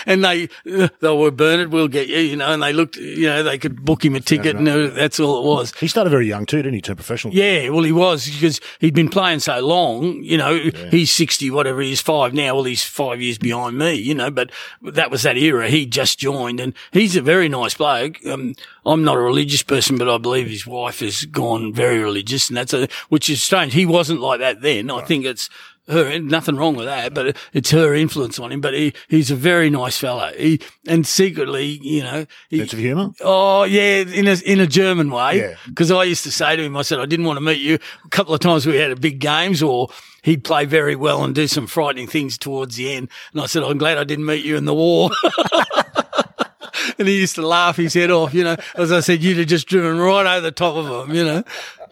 and 0.06 0.24
they, 0.24 0.48
they 0.64 0.88
were 1.14 1.30
Bernhard, 1.30 1.72
we'll 1.72 1.88
get 1.88 2.08
you, 2.08 2.18
you 2.18 2.36
know, 2.36 2.52
and 2.52 2.62
they 2.62 2.72
looked, 2.72 2.96
you 2.96 3.26
know, 3.26 3.42
they 3.42 3.58
could 3.58 3.84
book 3.84 4.04
him 4.04 4.14
a 4.14 4.20
ticket 4.20 4.56
and 4.56 4.66
that's 4.66 5.20
all 5.20 5.40
it 5.40 5.44
was. 5.44 5.74
He 5.78 5.88
started 5.88 6.10
very 6.10 6.26
young 6.26 6.46
too, 6.46 6.58
didn't 6.58 6.74
he, 6.74 6.80
turn 6.80 6.96
professional? 6.96 7.34
Yeah, 7.34 7.68
well, 7.70 7.82
he 7.82 7.92
was 7.92 8.30
because 8.30 8.60
he'd 8.78 8.94
been 8.94 9.08
playing 9.08 9.40
so 9.40 9.60
long, 9.60 10.22
you 10.22 10.38
know, 10.38 10.52
yeah. 10.52 10.90
he's 10.90 11.10
60, 11.12 11.50
whatever, 11.50 11.80
he's 11.80 12.00
five 12.00 12.32
now. 12.32 12.54
Well, 12.54 12.64
he's 12.64 12.84
five 12.84 13.20
years 13.20 13.38
behind 13.38 13.76
me, 13.76 13.94
you 13.94 14.14
know, 14.14 14.30
but 14.30 14.50
that 14.82 15.10
was 15.10 15.22
that 15.22 15.36
era. 15.36 15.68
He 15.68 15.84
just 15.84 16.18
joined 16.18 16.60
and 16.60 16.72
he's 16.92 17.16
a 17.16 17.22
very 17.22 17.48
nice 17.48 17.74
bloke. 17.74 18.24
Um, 18.24 18.54
I'm 18.84 19.02
not 19.02 19.16
a 19.16 19.20
religious 19.20 19.64
person, 19.64 19.98
but 19.98 20.08
I 20.08 20.18
believe 20.18 20.48
his 20.48 20.66
wife 20.66 21.00
has 21.00 21.24
gone 21.24 21.74
very 21.74 21.98
religious 21.98 22.48
and 22.48 22.56
that's 22.56 22.72
a, 22.72 22.88
which 23.08 23.28
is 23.28 23.42
strange. 23.42 23.72
He 23.72 23.84
wasn't 23.84 24.20
like 24.20 24.38
that 24.40 24.62
then. 24.62 24.86
Right. 24.86 25.02
I 25.02 25.06
think 25.06 25.24
it's, 25.24 25.50
her, 25.88 26.18
nothing 26.18 26.56
wrong 26.56 26.74
with 26.74 26.86
that, 26.86 27.14
but 27.14 27.36
it's 27.52 27.70
her 27.70 27.94
influence 27.94 28.38
on 28.38 28.52
him. 28.52 28.60
But 28.60 28.74
he, 28.74 28.92
he's 29.08 29.30
a 29.30 29.36
very 29.36 29.70
nice 29.70 29.98
fellow. 29.98 30.32
He, 30.36 30.60
and 30.86 31.06
secretly, 31.06 31.78
you 31.82 32.02
know, 32.02 32.26
he, 32.48 32.58
sense 32.58 32.72
of 32.72 32.78
humour. 32.78 33.10
Oh 33.20 33.64
yeah, 33.64 34.02
in 34.02 34.26
a 34.26 34.34
in 34.44 34.60
a 34.60 34.66
German 34.66 35.10
way. 35.10 35.56
Because 35.66 35.90
I 35.90 36.04
used 36.04 36.24
to 36.24 36.32
say 36.32 36.56
to 36.56 36.62
him, 36.62 36.76
I 36.76 36.82
said, 36.82 36.98
I 36.98 37.06
didn't 37.06 37.26
want 37.26 37.36
to 37.36 37.44
meet 37.44 37.60
you. 37.60 37.78
A 38.04 38.08
couple 38.08 38.34
of 38.34 38.40
times 38.40 38.66
we 38.66 38.76
had 38.76 38.90
a 38.90 38.96
big 38.96 39.20
games, 39.20 39.62
or 39.62 39.88
he'd 40.22 40.44
play 40.44 40.64
very 40.64 40.96
well 40.96 41.22
and 41.22 41.34
do 41.34 41.46
some 41.46 41.66
frightening 41.66 42.08
things 42.08 42.36
towards 42.36 42.76
the 42.76 42.92
end. 42.92 43.08
And 43.32 43.40
I 43.40 43.46
said, 43.46 43.62
I'm 43.62 43.78
glad 43.78 43.98
I 43.98 44.04
didn't 44.04 44.26
meet 44.26 44.44
you 44.44 44.56
in 44.56 44.64
the 44.64 44.74
war. 44.74 45.10
and 46.98 47.06
he 47.06 47.20
used 47.20 47.36
to 47.36 47.46
laugh 47.46 47.76
his 47.76 47.94
head 47.94 48.10
off, 48.10 48.34
you 48.34 48.42
know. 48.42 48.56
As 48.74 48.90
I 48.90 49.00
said, 49.00 49.22
you'd 49.22 49.38
have 49.38 49.46
just 49.46 49.68
driven 49.68 49.98
right 49.98 50.36
over 50.36 50.40
the 50.40 50.50
top 50.50 50.74
of 50.74 51.08
him, 51.08 51.14
you 51.14 51.24
know. 51.24 51.44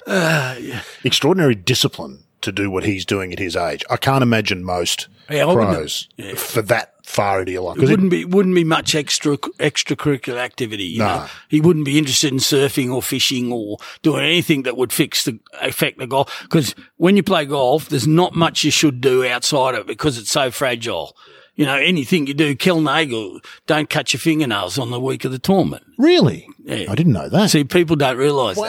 Uh, 0.07 0.57
yeah. 0.61 0.83
Extraordinary 1.05 1.55
discipline 1.55 2.24
to 2.45 2.53
do 2.53 2.71
what 2.71 2.85
he's 2.85 3.05
doing 3.05 3.33
at 3.33 3.39
his 3.39 3.57
age. 3.57 3.85
I 3.91 3.97
can't 3.97 4.23
imagine 4.23 4.65
most 4.65 5.09
yeah, 5.31 5.45
pros 5.45 6.09
yeah. 6.17 6.35
for 6.35 6.63
that 6.63 6.93
far 7.05 7.41
into 7.41 7.53
your 7.53 7.63
life? 7.63 7.79
It- 7.79 7.89
wouldn't 7.89 8.11
be 8.11 8.25
wouldn't 8.25 8.55
be 8.55 8.65
much 8.65 8.95
extra 8.95 9.37
extracurricular 9.37 10.39
activity. 10.39 10.85
You 10.85 11.01
No. 11.01 11.07
know, 11.07 11.27
he 11.49 11.61
wouldn't 11.61 11.85
be 11.85 11.99
interested 11.99 12.33
in 12.33 12.39
surfing 12.39 12.93
or 12.95 13.03
fishing 13.03 13.53
or 13.53 13.79
doing 14.03 14.25
anything 14.25 14.63
that 14.63 14.77
would 14.77 14.93
fix 14.93 15.25
the 15.25 15.39
affect 15.61 15.99
the 15.99 16.07
golf. 16.07 16.31
Because 16.43 16.75
when 16.97 17.17
you 17.17 17.23
play 17.23 17.45
golf, 17.45 17.89
there's 17.89 18.07
not 18.07 18.35
much 18.35 18.65
you 18.65 18.71
should 18.71 19.01
do 19.01 19.25
outside 19.27 19.75
of 19.75 19.81
it 19.81 19.87
because 19.87 20.19
it's 20.19 20.31
so 20.31 20.51
fragile. 20.51 21.17
You 21.57 21.67
know, 21.67 21.77
anything 21.77 22.27
you 22.27 22.35
do, 22.35 22.57
Kel 22.57 22.81
Nagle, 22.81 23.39
don't 23.69 23.89
cut 23.89 24.13
your 24.13 24.19
fingernails 24.19 24.77
on 24.77 24.91
the 24.91 24.99
week 24.99 25.25
of 25.25 25.31
the 25.33 25.39
tournament. 25.39 25.85
really? 25.99 26.49
Yeah. 26.65 26.87
I 26.91 26.95
didn't 26.95 27.13
know 27.13 27.29
that. 27.29 27.51
See, 27.51 27.63
people 27.63 27.95
don't 27.95 28.17
realise 28.17 28.57
Wow. 28.57 28.65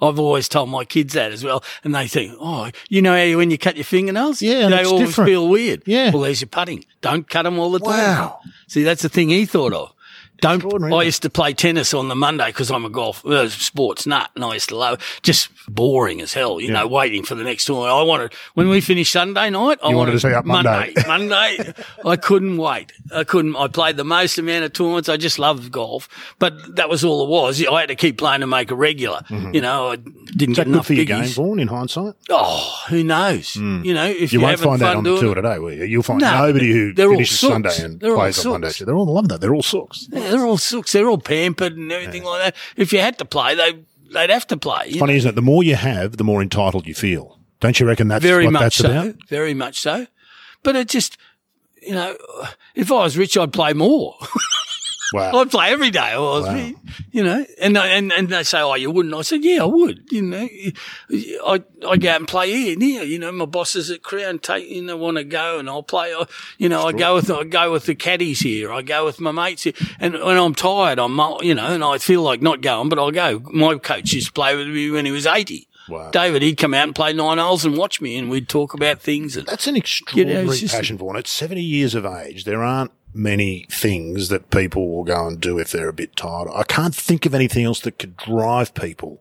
that. 0.00 0.06
I've 0.06 0.18
always 0.20 0.48
told 0.48 0.68
my 0.70 0.84
kids 0.84 1.14
that 1.14 1.32
as 1.32 1.42
well, 1.44 1.62
and 1.82 1.92
they 1.94 2.06
think, 2.06 2.32
"Oh, 2.40 2.70
you 2.88 3.02
know 3.02 3.12
how 3.14 3.36
when 3.38 3.50
you 3.50 3.58
cut 3.58 3.76
your 3.76 3.84
fingernails, 3.84 4.40
Yeah, 4.40 4.68
they 4.68 4.84
always 4.84 5.08
different. 5.08 5.28
feel 5.28 5.48
weird." 5.48 5.82
Yeah. 5.84 6.10
well, 6.12 6.22
there's 6.22 6.40
your 6.40 6.48
putting. 6.48 6.84
Don't 7.02 7.28
cut 7.28 7.42
them 7.42 7.58
all 7.58 7.72
the 7.72 7.80
time. 7.80 7.88
Wow. 7.98 8.38
See, 8.68 8.84
that's 8.84 9.02
the 9.02 9.08
thing 9.08 9.30
he 9.30 9.46
thought 9.46 9.72
of. 9.72 9.92
Don't. 10.40 10.92
I 10.92 11.02
used 11.02 11.22
to 11.22 11.30
play 11.30 11.52
tennis 11.52 11.92
on 11.94 12.08
the 12.08 12.14
Monday 12.16 12.46
because 12.46 12.70
I'm 12.70 12.84
a 12.84 12.90
golf 12.90 13.24
uh, 13.26 13.48
sports 13.48 14.06
nut, 14.06 14.30
and 14.34 14.44
I 14.44 14.54
used 14.54 14.68
to 14.70 14.76
love 14.76 15.20
just 15.22 15.48
boring 15.68 16.20
as 16.20 16.32
hell. 16.32 16.60
You 16.60 16.70
know, 16.72 16.86
waiting 16.86 17.24
for 17.24 17.34
the 17.34 17.44
next 17.44 17.64
tournament. 17.66 17.92
I 17.92 18.02
wanted 18.02 18.32
when 18.54 18.68
we 18.68 18.80
finished 18.80 19.12
Sunday 19.12 19.50
night. 19.50 19.78
I 19.82 19.90
You 19.90 19.96
wanted 19.96 20.12
to 20.12 20.20
see 20.20 20.32
up 20.32 20.44
Monday. 20.44 20.92
Monday. 21.06 21.56
Monday, 21.60 21.74
I 22.04 22.16
couldn't 22.16 22.56
wait. 22.56 22.92
I 23.14 23.24
couldn't. 23.24 23.56
I 23.56 23.68
played 23.68 23.96
the 23.96 24.04
most 24.04 24.38
amount 24.38 24.64
of 24.64 24.72
tournaments. 24.72 25.08
I 25.08 25.16
just 25.16 25.38
loved 25.38 25.70
golf, 25.72 26.08
but 26.38 26.76
that 26.76 26.88
was 26.88 27.04
all 27.04 27.24
it 27.24 27.28
was. 27.28 27.64
I 27.66 27.80
had 27.80 27.88
to 27.88 27.96
keep 27.96 28.18
playing 28.18 28.40
to 28.40 28.46
make 28.46 28.70
a 28.70 28.74
regular. 28.76 29.22
You 29.28 29.60
know, 29.60 29.90
I 29.90 29.96
didn't 29.96 30.10
Mm-hmm. 30.40 30.50
Is 30.52 30.56
that 30.56 30.64
get 30.64 30.66
enough 30.68 30.86
for 30.86 30.94
your 30.94 31.04
game. 31.04 31.24
Vaughan, 31.24 31.58
in 31.60 31.68
hindsight? 31.68 32.14
Oh, 32.28 32.82
who 32.88 33.02
knows? 33.04 33.56
You 33.56 33.94
know, 33.94 34.06
if 34.06 34.32
You 34.32 34.40
you're 34.40 34.48
won't 34.48 34.60
find 34.60 34.80
that 34.80 34.96
on 34.96 35.04
the 35.04 35.18
tour 35.20 35.34
today, 35.34 35.58
will 35.58 35.72
you? 35.72 35.84
You'll 35.84 36.02
find 36.02 36.20
No, 36.20 36.46
nobody 36.46 36.72
who 36.72 36.94
finishes. 36.94 37.40
Sunday 37.40 37.74
and 37.82 38.00
plays 38.00 38.44
on 38.46 38.52
Monday. 38.52 38.70
They're 38.84 38.94
all, 38.94 39.06
love 39.06 39.28
that. 39.28 39.40
They're 39.40 39.54
all 39.54 39.62
sooks. 39.62 40.08
Yeah, 40.10 40.29
they're 40.30 40.46
all 40.46 40.58
sooks. 40.58 40.92
They're 40.92 41.08
all 41.08 41.18
pampered 41.18 41.76
and 41.76 41.90
everything 41.92 42.24
like 42.24 42.42
that. 42.42 42.56
If 42.76 42.92
you 42.92 43.00
had 43.00 43.18
to 43.18 43.24
play, 43.24 43.54
they 43.54 43.78
they'd 44.12 44.30
have 44.30 44.46
to 44.48 44.56
play. 44.56 44.88
you 44.88 44.98
Funny, 44.98 45.16
isn't 45.16 45.30
it? 45.30 45.34
The 45.34 45.42
more 45.42 45.62
you 45.62 45.76
have, 45.76 46.16
the 46.16 46.24
more 46.24 46.42
entitled 46.42 46.86
you 46.86 46.94
feel. 46.94 47.38
Don't 47.60 47.78
you 47.78 47.86
reckon 47.86 48.08
that's 48.08 48.24
very 48.24 48.44
what 48.44 48.54
much 48.54 48.62
that's 48.62 48.76
so. 48.76 48.90
about? 48.90 49.16
Very 49.28 49.54
much 49.54 49.80
so. 49.80 50.06
But 50.62 50.76
it 50.76 50.88
just, 50.88 51.16
you 51.82 51.92
know, 51.92 52.16
if 52.74 52.90
I 52.90 53.04
was 53.04 53.16
rich, 53.16 53.36
I'd 53.36 53.52
play 53.52 53.72
more. 53.72 54.16
Wow. 55.12 55.40
I'd 55.40 55.50
play 55.50 55.70
every 55.72 55.90
day. 55.90 55.98
I 55.98 56.18
was, 56.18 56.46
Wow. 56.46 56.70
you 57.10 57.24
know, 57.24 57.44
and, 57.60 57.76
and 57.76 58.12
and 58.12 58.28
they 58.28 58.42
say, 58.44 58.60
"Oh, 58.60 58.74
you 58.74 58.90
wouldn't?" 58.90 59.14
I 59.14 59.22
said, 59.22 59.44
"Yeah, 59.44 59.62
I 59.62 59.66
would." 59.66 60.04
You 60.12 60.22
know, 60.22 60.48
I 61.10 61.62
I 61.88 61.96
go 61.96 62.10
out 62.10 62.16
and 62.20 62.28
play 62.28 62.52
here 62.52 62.72
and 62.74 62.82
here. 62.82 63.02
You 63.02 63.18
know, 63.18 63.32
my 63.32 63.44
bosses 63.46 63.90
at 63.90 64.02
Crown 64.02 64.38
take 64.38 64.68
you 64.68 64.82
know 64.82 64.96
want 64.96 65.16
to 65.16 65.24
go, 65.24 65.58
and 65.58 65.68
I'll 65.68 65.82
play. 65.82 66.12
I, 66.14 66.26
you 66.58 66.68
know, 66.68 66.82
I 66.86 66.92
go 66.92 67.14
with 67.16 67.30
I 67.30 67.44
go 67.44 67.72
with 67.72 67.86
the 67.86 67.94
caddies 67.94 68.40
here. 68.40 68.72
I 68.72 68.82
go 68.82 69.04
with 69.04 69.20
my 69.20 69.32
mates 69.32 69.64
here, 69.64 69.72
and 69.98 70.14
when 70.14 70.36
I'm 70.36 70.54
tired, 70.54 70.98
I'm 70.98 71.18
you 71.42 71.54
know, 71.54 71.66
and 71.66 71.82
I 71.84 71.98
feel 71.98 72.22
like 72.22 72.42
not 72.42 72.60
going, 72.60 72.88
but 72.88 72.98
I'll 72.98 73.10
go. 73.10 73.40
My 73.52 73.76
coach 73.78 74.12
used 74.12 74.28
to 74.28 74.32
play 74.32 74.56
with 74.56 74.68
me 74.68 74.90
when 74.90 75.06
he 75.06 75.12
was 75.12 75.26
eighty. 75.26 75.66
Wow. 75.88 76.10
David, 76.10 76.42
he'd 76.42 76.54
come 76.56 76.72
out 76.72 76.84
and 76.84 76.94
play 76.94 77.12
nine 77.12 77.38
holes 77.38 77.64
and 77.64 77.76
watch 77.76 78.00
me, 78.00 78.16
and 78.16 78.30
we'd 78.30 78.48
talk 78.48 78.74
about 78.74 79.00
things. 79.00 79.36
And 79.36 79.44
That's 79.48 79.66
an 79.66 79.74
extraordinary 79.74 80.46
it's 80.46 80.60
just- 80.60 80.74
passion, 80.74 80.96
Vaughan. 80.98 81.16
At 81.16 81.26
70 81.26 81.60
years 81.62 81.96
of 81.96 82.06
age, 82.06 82.44
there 82.44 82.62
aren't 82.62 82.92
many 83.12 83.66
things 83.70 84.28
that 84.28 84.50
people 84.50 84.88
will 84.90 85.04
go 85.04 85.26
and 85.26 85.40
do 85.40 85.58
if 85.58 85.70
they're 85.72 85.88
a 85.88 85.92
bit 85.92 86.14
tired. 86.16 86.48
I 86.54 86.62
can't 86.62 86.94
think 86.94 87.26
of 87.26 87.34
anything 87.34 87.64
else 87.64 87.80
that 87.80 87.98
could 87.98 88.16
drive 88.16 88.74
people. 88.74 89.20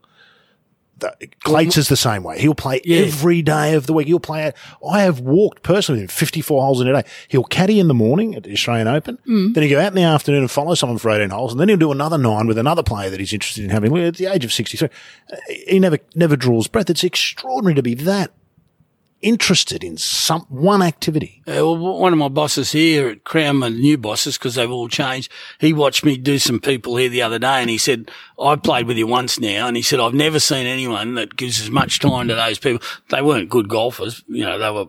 That- 0.99 1.39
Clates 1.45 1.77
is 1.77 1.87
the 1.87 1.95
same 1.95 2.23
way. 2.23 2.39
He'll 2.39 2.53
play 2.53 2.81
Yeah. 2.83 2.99
every 2.99 3.41
day 3.41 3.73
of 3.73 3.87
the 3.87 3.93
week. 3.93 4.07
He'll 4.07 4.19
play. 4.19 4.51
I 4.85 5.01
have 5.03 5.21
walked 5.21 5.63
personally 5.63 6.05
54 6.07 6.61
holes 6.61 6.81
in 6.81 6.87
a 6.89 6.93
day. 6.93 7.07
He'll 7.29 7.45
caddy 7.45 7.79
in 7.79 7.87
the 7.87 7.93
morning 7.93 8.35
at 8.35 8.43
the 8.43 8.51
Australian 8.51 8.89
Open. 8.89 9.17
Mm. 9.25 9.53
Then 9.53 9.63
he'll 9.63 9.79
go 9.79 9.81
out 9.81 9.93
in 9.93 9.95
the 9.95 10.03
afternoon 10.03 10.41
and 10.41 10.51
follow 10.51 10.75
someone 10.75 10.97
for 10.97 11.09
18 11.09 11.29
holes. 11.29 11.53
And 11.53 11.59
then 11.61 11.69
he'll 11.69 11.77
do 11.77 11.93
another 11.93 12.17
nine 12.17 12.47
with 12.47 12.57
another 12.57 12.83
player 12.83 13.09
that 13.09 13.19
he's 13.21 13.31
interested 13.31 13.63
in 13.63 13.69
having. 13.69 13.97
At 13.97 14.17
the 14.17 14.25
age 14.25 14.43
of 14.43 14.51
63, 14.51 14.89
uh, 15.31 15.35
he 15.67 15.79
never, 15.79 15.99
never 16.15 16.35
draws 16.35 16.67
breath. 16.67 16.89
It's 16.89 17.03
extraordinary 17.05 17.75
to 17.75 17.81
be 17.83 17.93
that 17.93 18.31
interested 19.21 19.83
in 19.83 19.97
some 19.97 20.41
one 20.49 20.81
activity. 20.81 21.41
Uh, 21.47 21.55
well, 21.55 21.77
one 21.77 22.13
of 22.13 22.19
my 22.19 22.27
bosses 22.27 22.71
here 22.71 23.09
at 23.09 23.23
Crown, 23.23 23.57
my 23.57 23.69
new 23.69 23.97
bosses, 23.97 24.37
because 24.37 24.55
they've 24.55 24.71
all 24.71 24.87
changed, 24.87 25.31
he 25.59 25.73
watched 25.73 26.03
me 26.03 26.17
do 26.17 26.39
some 26.39 26.59
people 26.59 26.95
here 26.95 27.09
the 27.09 27.21
other 27.21 27.39
day 27.39 27.61
and 27.61 27.69
he 27.69 27.77
said, 27.77 28.11
I've 28.39 28.63
played 28.63 28.87
with 28.87 28.97
you 28.97 29.07
once 29.07 29.39
now. 29.39 29.67
And 29.67 29.75
he 29.75 29.83
said, 29.83 29.99
I've 29.99 30.13
never 30.13 30.39
seen 30.39 30.65
anyone 30.65 31.15
that 31.15 31.35
gives 31.35 31.61
as 31.61 31.69
much 31.69 31.99
time 31.99 32.27
to 32.27 32.35
those 32.35 32.59
people. 32.59 32.85
They 33.09 33.21
weren't 33.21 33.49
good 33.49 33.69
golfers. 33.69 34.23
You 34.27 34.45
know, 34.45 34.57
they 34.57 34.71
were 34.71 34.85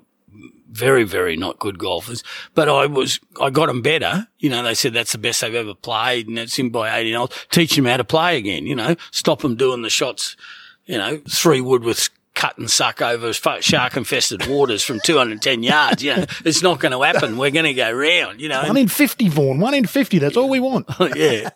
very, 0.70 1.02
very 1.04 1.36
not 1.36 1.58
good 1.58 1.78
golfers, 1.78 2.22
but 2.54 2.68
I 2.68 2.86
was, 2.86 3.18
I 3.40 3.50
got 3.50 3.66
them 3.66 3.82
better. 3.82 4.28
You 4.38 4.50
know, 4.50 4.62
they 4.62 4.74
said 4.74 4.92
that's 4.92 5.12
the 5.12 5.18
best 5.18 5.40
they've 5.40 5.54
ever 5.54 5.74
played 5.74 6.28
and 6.28 6.38
it's 6.38 6.58
in 6.58 6.70
by 6.70 6.96
18 6.96 7.14
holes. 7.14 7.46
Teach 7.50 7.74
them 7.74 7.86
how 7.86 7.96
to 7.96 8.04
play 8.04 8.36
again, 8.36 8.66
you 8.66 8.76
know, 8.76 8.94
stop 9.10 9.40
them 9.42 9.56
doing 9.56 9.82
the 9.82 9.90
shots, 9.90 10.36
you 10.86 10.96
know, 10.98 11.20
three 11.28 11.60
wood 11.60 11.82
with 11.82 12.08
cut 12.34 12.56
and 12.58 12.70
suck 12.70 13.02
over 13.02 13.32
shark 13.32 13.96
infested 13.96 14.46
waters 14.46 14.82
from 14.82 15.00
210 15.00 15.62
yards. 15.62 16.02
You 16.02 16.16
know, 16.16 16.24
it's 16.44 16.62
not 16.62 16.80
going 16.80 16.92
to 16.92 17.02
happen. 17.02 17.36
We're 17.36 17.50
going 17.50 17.66
to 17.66 17.74
go 17.74 17.90
round, 17.92 18.40
you 18.40 18.48
know. 18.48 18.62
One 18.62 18.76
in 18.76 18.88
50, 18.88 19.28
Vaughan. 19.28 19.60
One 19.60 19.74
in 19.74 19.86
50. 19.86 20.18
That's 20.18 20.36
all 20.36 20.48
we 20.48 20.60
want. 20.60 20.88
yeah. 21.16 21.50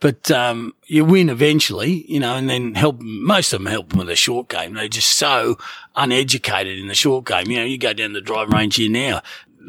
But 0.00 0.30
um, 0.30 0.74
you 0.86 1.04
win 1.04 1.28
eventually, 1.28 2.10
you 2.10 2.20
know, 2.20 2.34
and 2.34 2.48
then 2.48 2.74
help. 2.74 3.00
Most 3.00 3.52
of 3.52 3.60
them 3.60 3.70
help 3.70 3.90
them 3.90 3.98
with 3.98 4.08
the 4.08 4.16
short 4.16 4.48
game. 4.48 4.72
They're 4.72 4.88
just 4.88 5.10
so 5.12 5.58
uneducated 5.94 6.78
in 6.78 6.88
the 6.88 6.94
short 6.94 7.26
game. 7.26 7.50
You 7.50 7.58
know, 7.58 7.64
you 7.64 7.76
go 7.76 7.92
down 7.92 8.14
the 8.14 8.22
drive 8.22 8.48
range 8.48 8.76
here 8.76 8.90
now. 8.90 9.20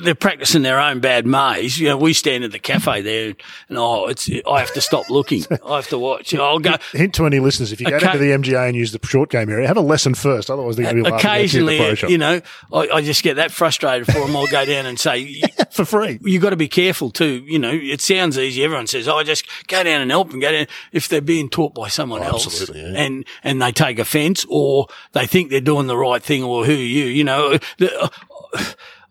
They're 0.04 0.16
practicing 0.16 0.62
their 0.62 0.80
own 0.80 1.00
bad 1.00 1.26
maze. 1.26 1.80
You 1.80 1.90
know, 1.90 1.98
we 1.98 2.14
stand 2.14 2.44
at 2.44 2.52
the 2.52 2.60
cafe 2.60 3.02
there, 3.02 3.34
and 3.70 3.78
oh, 3.78 4.08
it's 4.08 4.30
I 4.48 4.60
have 4.60 4.74
to 4.74 4.82
stop 4.82 5.10
looking. 5.10 5.44
I 5.66 5.76
have 5.78 5.88
to 5.90 5.98
watch. 5.98 6.34
I'll 6.34 6.60
go. 6.60 6.76
Hint 6.92 7.14
to 7.16 7.26
any 7.26 7.40
listeners, 7.40 7.72
if 7.72 7.80
you 7.80 7.88
go 7.90 7.96
Okay. 7.98 8.06
down 8.06 8.14
to 8.14 8.20
the 8.20 8.32
MGA 8.32 8.68
and 8.68 8.76
use 8.76 8.92
the 8.92 9.00
short 9.06 9.30
game 9.30 9.50
area, 9.50 9.68
have 9.68 9.78
a 9.78 9.82
lesson 9.82 10.14
first. 10.14 10.50
Otherwise, 10.50 10.76
they're 10.76 10.92
going 10.92 11.04
to 11.04 11.04
be 11.04 11.08
at 11.08 11.14
you 11.14 11.20
the 11.22 11.30
Occasionally, 11.30 11.98
you 12.10 12.18
know, 12.18 12.42
I, 12.74 12.88
I 12.90 13.02
just 13.02 13.24
get 13.24 13.36
that 13.36 13.52
frustrated 13.52 14.08
for 14.08 14.20
them. 14.20 14.36
I'll 14.36 14.48
go 14.48 14.66
down 14.66 14.86
and 14.86 15.00
say, 15.00 15.42
for 15.72 15.86
free. 15.86 16.20
You've 16.24 16.42
got 16.42 16.52
to 16.52 16.56
be 16.58 16.68
careful 16.68 17.12
too. 17.12 17.44
You 17.48 17.60
know, 17.60 17.72
it 17.72 18.02
sounds 18.02 18.38
easy. 18.38 18.64
Everyone 18.64 18.88
says, 18.88 19.08
"Oh, 19.08 19.22
just 19.24 19.46
go 19.68 19.84
down 19.84 20.02
and 20.02 20.12
help 20.12 20.32
them." 20.32 20.40
Go 20.40 20.52
down 20.52 20.68
if 20.92 21.08
they're 21.08 21.22
being 21.22 21.50
taught 21.50 21.74
by 21.74 21.88
someone 21.88 22.22
oh, 22.22 22.26
else, 22.28 22.46
Oh, 22.46 22.50
absolutely, 22.50 22.82
yeah. 22.92 23.02
and 23.04 23.26
and 23.44 23.62
they 23.62 23.72
take 23.72 24.00
offence 24.00 24.46
or 24.50 24.88
they 25.14 25.26
think 25.28 25.50
they're 25.50 25.62
doing 25.62 25.88
the 25.88 25.98
right 25.98 26.22
thing, 26.22 26.44
or 26.44 26.66
who 26.66 26.74
are 26.74 26.76
you? 26.76 27.06
You 27.06 27.24
know, 27.24 27.58
the, 27.78 28.10
uh, 28.54 28.64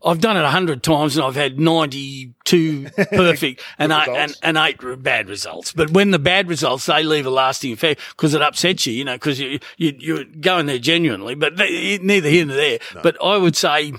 I've 0.05 0.21
done 0.21 0.37
it 0.37 0.43
a 0.45 0.49
hundred 0.49 0.83
times 0.83 1.17
and 1.17 1.25
I've 1.25 1.35
had 1.35 1.59
ninety-two 1.61 2.89
perfect 3.11 3.63
and 3.79 3.93
eight, 3.93 4.09
and, 4.09 4.37
and 4.43 4.57
eight 4.57 4.79
bad 5.03 5.29
results. 5.29 5.73
But 5.73 5.91
when 5.91 6.11
the 6.11 6.19
bad 6.19 6.49
results, 6.49 6.87
they 6.87 7.03
leave 7.03 7.27
a 7.27 7.31
lasting 7.31 7.73
effect 7.73 8.01
because 8.11 8.35
it 8.35 8.43
upsets 8.43 8.87
you. 8.87 8.95
You 8.95 9.05
know, 9.05 9.17
because 9.17 9.39
you, 9.39 9.59
you 9.77 9.95
you're 9.99 10.25
going 10.25 10.67
there 10.67 10.79
genuinely, 10.79 11.35
but 11.35 11.57
they, 11.57 11.99
neither 11.99 12.29
here 12.29 12.47
nor 12.47 12.57
there. 12.57 12.79
But 13.03 13.17
I 13.23 13.37
would 13.37 13.57
say. 13.57 13.93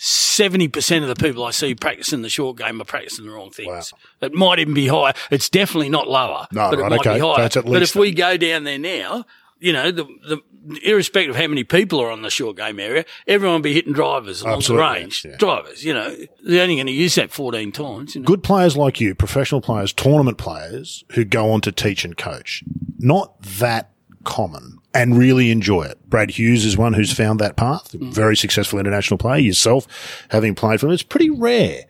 Seventy 0.00 0.68
percent 0.68 1.02
of 1.02 1.08
the 1.08 1.20
people 1.20 1.42
I 1.42 1.50
see 1.50 1.74
practicing 1.74 2.22
the 2.22 2.28
short 2.28 2.56
game 2.56 2.80
are 2.80 2.84
practicing 2.84 3.26
the 3.26 3.32
wrong 3.32 3.50
things. 3.50 3.92
It 4.20 4.32
might 4.32 4.60
even 4.60 4.72
be 4.72 4.86
higher. 4.86 5.12
It's 5.28 5.48
definitely 5.48 5.88
not 5.88 6.06
lower, 6.06 6.46
No, 6.52 6.70
but 6.70 6.78
right, 6.78 6.86
it 6.86 6.90
might 6.90 7.00
okay. 7.00 7.14
be 7.14 7.18
higher. 7.18 7.48
But 7.48 7.82
if 7.82 7.96
we 7.96 8.12
go 8.12 8.36
down 8.36 8.62
there 8.62 8.78
now, 8.78 9.24
you 9.60 9.72
know, 9.72 9.90
the, 9.90 10.04
the 10.04 10.42
irrespective 10.82 11.30
of 11.34 11.40
how 11.40 11.46
many 11.46 11.64
people 11.64 12.00
are 12.00 12.10
on 12.10 12.22
the 12.22 12.30
short 12.30 12.56
game 12.56 12.78
area, 12.78 13.04
everyone 13.26 13.56
will 13.56 13.62
be 13.62 13.74
hitting 13.74 13.92
drivers 13.92 14.42
along 14.42 14.58
Absolutely, 14.58 14.86
the 14.86 14.92
range. 14.92 15.24
yeah. 15.24 15.36
Drivers, 15.36 15.84
you 15.84 15.94
know, 15.94 16.16
they're 16.44 16.62
only 16.62 16.76
going 16.76 16.86
to 16.86 16.92
use 16.92 17.14
that 17.14 17.30
fourteen 17.30 17.72
times. 17.72 18.14
You 18.14 18.20
know? 18.20 18.26
Good 18.26 18.42
players 18.42 18.76
like 18.76 19.00
you, 19.00 19.14
professional 19.14 19.60
players, 19.60 19.92
tournament 19.92 20.38
players 20.38 21.04
who 21.12 21.24
go 21.24 21.50
on 21.50 21.60
to 21.62 21.72
teach 21.72 22.04
and 22.04 22.16
coach, 22.16 22.62
not 22.98 23.40
that 23.42 23.90
common 24.24 24.78
and 24.94 25.16
really 25.16 25.50
enjoy 25.50 25.84
it. 25.84 25.98
Brad 26.08 26.30
Hughes 26.30 26.64
is 26.64 26.76
one 26.76 26.94
who's 26.94 27.12
found 27.12 27.38
that 27.40 27.56
path. 27.56 27.92
Mm. 27.92 28.12
Very 28.12 28.36
successful 28.36 28.78
international 28.78 29.18
player. 29.18 29.40
Yourself, 29.40 29.86
having 30.30 30.54
played 30.54 30.80
for 30.80 30.86
him, 30.86 30.92
it's 30.92 31.02
pretty 31.02 31.30
rare. 31.30 31.84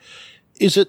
Is 0.61 0.76
it 0.76 0.88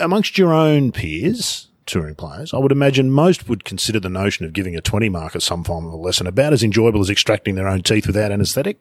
amongst 0.00 0.36
your 0.36 0.52
own 0.52 0.92
peers, 0.92 1.68
touring 1.86 2.14
players? 2.14 2.52
I 2.54 2.58
would 2.58 2.72
imagine 2.72 3.10
most 3.10 3.48
would 3.48 3.64
consider 3.64 4.00
the 4.00 4.08
notion 4.08 4.44
of 4.46 4.52
giving 4.52 4.76
a 4.76 4.80
20 4.80 5.08
marker 5.08 5.40
some 5.40 5.64
form 5.64 5.86
of 5.86 5.92
a 5.92 5.96
lesson 5.96 6.26
about 6.26 6.52
as 6.52 6.62
enjoyable 6.62 7.00
as 7.00 7.10
extracting 7.10 7.54
their 7.54 7.68
own 7.68 7.82
teeth 7.82 8.06
without 8.06 8.32
anaesthetic. 8.32 8.78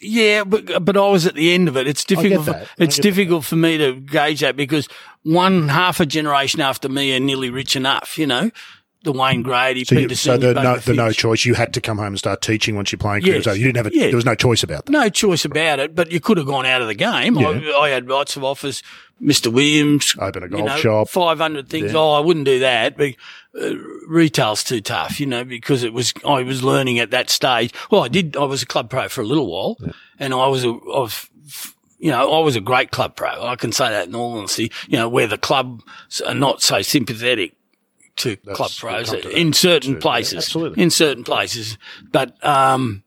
Yeah, 0.00 0.44
but 0.44 0.84
but 0.84 0.96
I 0.96 1.08
was 1.08 1.26
at 1.26 1.34
the 1.34 1.54
end 1.54 1.68
of 1.68 1.76
it. 1.76 1.86
It's 1.86 2.04
difficult. 2.04 2.46
that. 2.46 2.66
For, 2.68 2.82
it's 2.82 2.98
difficult 2.98 3.44
for 3.44 3.56
me 3.56 3.78
to 3.78 3.94
gauge 3.94 4.40
that 4.40 4.56
because 4.56 4.88
one 5.22 5.68
half 5.68 6.00
a 6.00 6.06
generation 6.06 6.60
after 6.60 6.88
me 6.88 7.16
are 7.16 7.20
nearly 7.20 7.48
rich 7.50 7.74
enough. 7.74 8.18
You 8.18 8.26
know, 8.26 8.50
the 9.04 9.12
Wayne 9.12 9.42
Grady, 9.42 9.84
So, 9.84 9.94
you, 9.94 10.08
so 10.14 10.36
the, 10.36 10.54
no, 10.54 10.76
the 10.78 10.94
no 10.94 11.12
choice. 11.12 11.44
You 11.44 11.54
had 11.54 11.72
to 11.74 11.80
come 11.80 11.98
home 11.98 12.08
and 12.08 12.18
start 12.18 12.40
teaching 12.40 12.74
once 12.74 12.90
you're 12.90 12.98
playing. 12.98 13.24
Yes. 13.24 13.44
So 13.44 13.52
you 13.52 13.64
didn't 13.66 13.76
have 13.76 13.86
a, 13.86 13.94
Yeah. 13.94 14.06
there 14.06 14.16
was 14.16 14.24
no 14.24 14.34
choice 14.34 14.62
about 14.62 14.86
that. 14.86 14.92
No 14.92 15.08
choice 15.08 15.44
about 15.44 15.78
it, 15.78 15.94
but 15.94 16.10
you 16.10 16.20
could 16.20 16.38
have 16.38 16.46
gone 16.46 16.66
out 16.66 16.82
of 16.82 16.88
the 16.88 16.94
game. 16.94 17.36
Yeah. 17.36 17.48
I, 17.48 17.80
I 17.82 17.88
had 17.90 18.08
lots 18.08 18.36
of 18.36 18.42
offers. 18.42 18.82
Mr. 19.22 19.52
Williams. 19.52 20.14
Open 20.18 20.42
a 20.42 20.46
you 20.46 20.52
golf 20.56 20.66
know, 20.66 20.76
shop. 20.76 21.08
500 21.08 21.68
things. 21.68 21.92
Yeah. 21.92 21.98
Oh, 21.98 22.12
I 22.12 22.20
wouldn't 22.20 22.46
do 22.46 22.58
that. 22.58 22.96
But 22.96 23.14
uh, 23.60 23.74
retail's 24.08 24.64
too 24.64 24.80
tough, 24.80 25.20
you 25.20 25.26
know, 25.26 25.44
because 25.44 25.84
it 25.84 25.92
was, 25.92 26.12
I 26.26 26.42
was 26.42 26.64
learning 26.64 26.98
at 26.98 27.10
that 27.12 27.30
stage. 27.30 27.72
Well, 27.90 28.02
I 28.02 28.08
did, 28.08 28.36
I 28.36 28.44
was 28.44 28.62
a 28.62 28.66
club 28.66 28.90
pro 28.90 29.08
for 29.08 29.20
a 29.20 29.26
little 29.26 29.46
while 29.46 29.76
and 30.18 30.34
I 30.34 30.48
was, 30.48 30.64
a, 30.64 30.70
I 30.70 30.98
was, 30.98 31.28
you 31.98 32.10
know, 32.10 32.32
I 32.32 32.40
was 32.40 32.56
a 32.56 32.60
great 32.60 32.90
club 32.90 33.14
pro. 33.14 33.28
I 33.46 33.54
can 33.56 33.70
say 33.70 33.88
that 33.88 34.08
in 34.08 34.14
all 34.16 34.36
honesty, 34.36 34.72
you 34.88 34.98
know, 34.98 35.08
where 35.08 35.28
the 35.28 35.38
clubs 35.38 35.84
are 36.26 36.34
not 36.34 36.60
so 36.60 36.82
sympathetic 36.82 37.54
to 38.16 38.36
That's- 38.44 38.56
club 38.56 38.70
we'll 38.82 39.04
pros 39.04 39.10
to 39.10 39.28
in 39.30 39.52
certain 39.52 39.98
places, 39.98 40.44
absolutely. 40.44 40.82
in 40.82 40.90
certain 40.90 41.24
places. 41.24 41.78
But, 42.12 42.42
um, 42.44 43.02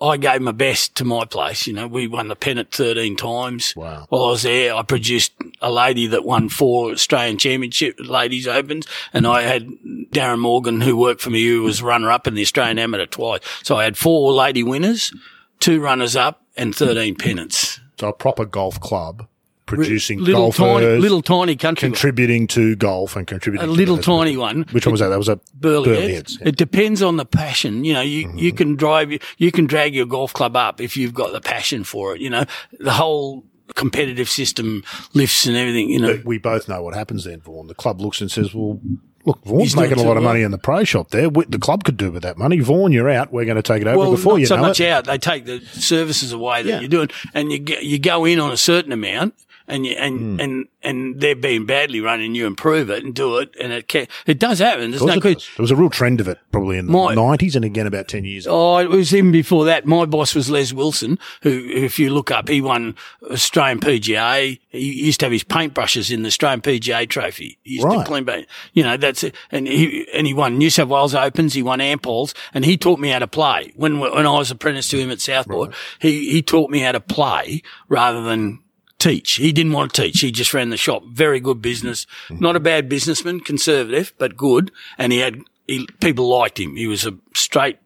I 0.00 0.16
gave 0.16 0.42
my 0.42 0.52
best 0.52 0.96
to 0.96 1.04
my 1.04 1.24
place. 1.24 1.66
You 1.66 1.72
know, 1.72 1.86
we 1.86 2.06
won 2.06 2.28
the 2.28 2.36
pennant 2.36 2.72
13 2.72 3.16
times. 3.16 3.74
Wow. 3.76 4.06
While 4.08 4.24
I 4.24 4.30
was 4.30 4.42
there, 4.42 4.74
I 4.74 4.82
produced 4.82 5.32
a 5.62 5.70
lady 5.70 6.06
that 6.08 6.24
won 6.24 6.48
four 6.48 6.90
Australian 6.90 7.38
Championship 7.38 7.96
Ladies 8.00 8.46
Opens, 8.46 8.86
and 9.12 9.26
I 9.26 9.42
had 9.42 9.68
Darren 10.12 10.40
Morgan, 10.40 10.80
who 10.82 10.96
worked 10.96 11.20
for 11.22 11.30
me, 11.30 11.46
who 11.46 11.62
was 11.62 11.80
runner 11.82 12.10
up 12.10 12.26
in 12.26 12.34
the 12.34 12.42
Australian 12.42 12.78
Amateur 12.78 13.06
twice. 13.06 13.40
So 13.62 13.76
I 13.76 13.84
had 13.84 13.96
four 13.96 14.32
lady 14.32 14.62
winners, 14.62 15.12
two 15.60 15.80
runners 15.80 16.16
up, 16.16 16.42
and 16.56 16.74
13 16.74 17.14
pennants. 17.14 17.80
So 17.98 18.08
a 18.08 18.12
proper 18.12 18.44
golf 18.44 18.80
club 18.80 19.26
producing 19.66 20.20
Little 20.20 20.42
golfers, 20.42 20.58
tiny, 20.58 20.98
little 20.98 21.22
tiny 21.22 21.56
country. 21.56 21.88
contributing 21.88 22.46
to 22.48 22.76
golf 22.76 23.16
and 23.16 23.26
contributing 23.26 23.68
a 23.68 23.72
little 23.72 23.98
tiny 23.98 24.36
one. 24.36 24.66
Which 24.72 24.86
one 24.86 24.92
was 24.92 25.00
that? 25.00 25.08
That 25.08 25.18
was 25.18 25.28
a 25.28 25.40
Burleigh, 25.54 25.86
Burleigh 25.86 26.14
Heads. 26.14 26.38
Yeah. 26.40 26.48
It 26.48 26.56
depends 26.56 27.02
on 27.02 27.16
the 27.16 27.24
passion. 27.24 27.84
You 27.84 27.94
know, 27.94 28.00
you, 28.02 28.28
mm-hmm. 28.28 28.38
you 28.38 28.52
can 28.52 28.76
drive, 28.76 29.12
you 29.38 29.52
can 29.52 29.66
drag 29.66 29.94
your 29.94 30.06
golf 30.06 30.32
club 30.32 30.56
up 30.56 30.80
if 30.80 30.96
you've 30.96 31.14
got 31.14 31.32
the 31.32 31.40
passion 31.40 31.84
for 31.84 32.14
it. 32.14 32.20
You 32.20 32.30
know, 32.30 32.44
the 32.78 32.92
whole 32.92 33.44
competitive 33.74 34.28
system 34.28 34.84
lifts 35.14 35.46
and 35.46 35.56
everything, 35.56 35.88
you 35.88 35.98
know. 35.98 36.16
But 36.16 36.26
we 36.26 36.38
both 36.38 36.68
know 36.68 36.82
what 36.82 36.94
happens 36.94 37.24
then, 37.24 37.40
Vaughan. 37.40 37.66
The 37.66 37.74
club 37.74 38.00
looks 38.00 38.20
and 38.20 38.30
says, 38.30 38.54
well, 38.54 38.80
look, 39.24 39.42
Vaughan's 39.44 39.72
He's 39.72 39.76
making 39.76 39.98
a 39.98 40.02
lot 40.02 40.16
of 40.16 40.22
well. 40.22 40.32
money 40.32 40.42
in 40.42 40.50
the 40.50 40.58
pro 40.58 40.84
shop 40.84 41.10
there. 41.10 41.28
The 41.30 41.58
club 41.58 41.84
could 41.84 41.96
do 41.96 42.12
with 42.12 42.22
that 42.22 42.36
money. 42.36 42.60
Vaughan, 42.60 42.92
you're 42.92 43.08
out. 43.08 43.32
We're 43.32 43.46
going 43.46 43.56
to 43.56 43.62
take 43.62 43.80
it 43.80 43.88
over 43.88 43.98
well, 43.98 44.10
before 44.10 44.38
you 44.38 44.46
so 44.46 44.56
know 44.56 44.62
much 44.62 44.80
it. 44.80 44.90
out. 44.90 45.06
They 45.06 45.18
take 45.18 45.46
the 45.46 45.60
services 45.60 46.32
away 46.32 46.62
that 46.62 46.68
Yeah. 46.68 46.80
you're 46.80 46.88
doing, 46.88 47.08
and 47.32 47.50
you 47.50 47.64
you 47.80 47.98
go 47.98 48.24
in 48.24 48.38
on 48.38 48.52
a 48.52 48.56
certain 48.56 48.92
amount, 48.92 49.34
and 49.66 49.86
you, 49.86 49.92
and 49.92 50.18
hmm. 50.18 50.40
and 50.40 50.68
and 50.82 51.20
they're 51.20 51.34
being 51.34 51.64
badly 51.64 52.00
run, 52.00 52.20
and 52.20 52.36
you 52.36 52.46
improve 52.46 52.90
it 52.90 53.02
and 53.02 53.14
do 53.14 53.38
it, 53.38 53.54
and 53.60 53.72
it 53.72 53.88
can, 53.88 54.06
it 54.26 54.38
does 54.38 54.58
happen. 54.58 54.90
There's 54.90 55.02
no 55.02 55.20
question. 55.20 55.52
There 55.56 55.62
was 55.62 55.70
a 55.70 55.76
real 55.76 55.90
trend 55.90 56.20
of 56.20 56.28
it 56.28 56.38
probably 56.52 56.78
in 56.78 56.86
the 56.86 56.92
90s 56.92 57.56
and 57.56 57.64
again 57.64 57.86
about 57.86 58.08
10 58.08 58.24
years 58.24 58.46
ago. 58.46 58.54
Oh, 58.54 58.78
it 58.78 58.90
was 58.90 59.14
even 59.14 59.32
before 59.32 59.64
that. 59.64 59.86
My 59.86 60.04
boss 60.04 60.34
was 60.34 60.50
Les 60.50 60.72
Wilson, 60.72 61.18
who, 61.42 61.50
if 61.50 61.98
you 61.98 62.10
look 62.10 62.30
up, 62.30 62.48
he 62.48 62.60
won 62.60 62.94
Australian 63.30 63.80
PGA. 63.80 64.60
He 64.68 65.04
used 65.06 65.20
to 65.20 65.26
have 65.26 65.32
his 65.32 65.44
paintbrushes 65.44 66.12
in 66.12 66.22
the 66.22 66.28
Australian 66.28 66.60
PGA 66.60 67.08
trophy. 67.08 67.58
He 67.62 67.74
used 67.74 67.84
Right. 67.84 67.98
to 67.98 68.04
clean 68.04 68.24
paint. 68.24 68.46
You 68.72 68.82
know, 68.82 68.96
that's 68.96 69.24
it. 69.24 69.34
And 69.50 69.66
he, 69.66 70.06
and 70.12 70.26
he 70.26 70.34
won 70.34 70.58
New 70.58 70.70
South 70.70 70.88
Wales 70.88 71.14
Opens. 71.14 71.54
He 71.54 71.62
won 71.62 71.80
Ampols 71.80 72.34
and 72.52 72.64
he 72.64 72.76
taught 72.76 73.00
me 73.00 73.08
how 73.08 73.18
to 73.18 73.26
play. 73.26 73.72
When, 73.76 73.98
when 73.98 74.26
I 74.26 74.38
was 74.38 74.50
apprentice 74.50 74.88
to 74.88 74.98
him 74.98 75.10
at 75.10 75.20
Southport, 75.20 75.72
he, 75.98 76.30
he 76.30 76.42
taught 76.42 76.70
me 76.70 76.80
how 76.80 76.92
to 76.92 77.00
play 77.00 77.62
rather 77.88 78.22
than 78.22 78.60
teach. 79.04 79.32
He 79.34 79.52
didn't 79.52 79.72
want 79.72 79.92
to 79.94 80.02
teach. 80.02 80.20
He 80.20 80.32
just 80.32 80.54
ran 80.54 80.70
the 80.70 80.76
shop. 80.76 81.04
Very 81.06 81.40
good 81.40 81.60
business. 81.60 82.06
Mm-hmm. 82.28 82.42
Not 82.42 82.56
a 82.56 82.60
bad 82.60 82.88
businessman, 82.88 83.40
conservative, 83.40 84.12
but 84.18 84.36
good. 84.36 84.72
And 84.98 85.12
he 85.12 85.18
had, 85.18 85.40
he, 85.66 85.86
people 86.00 86.28
liked 86.28 86.58
him. 86.58 86.76
He 86.76 86.86
was 86.86 87.06
a 87.06 87.16
straight 87.34 87.78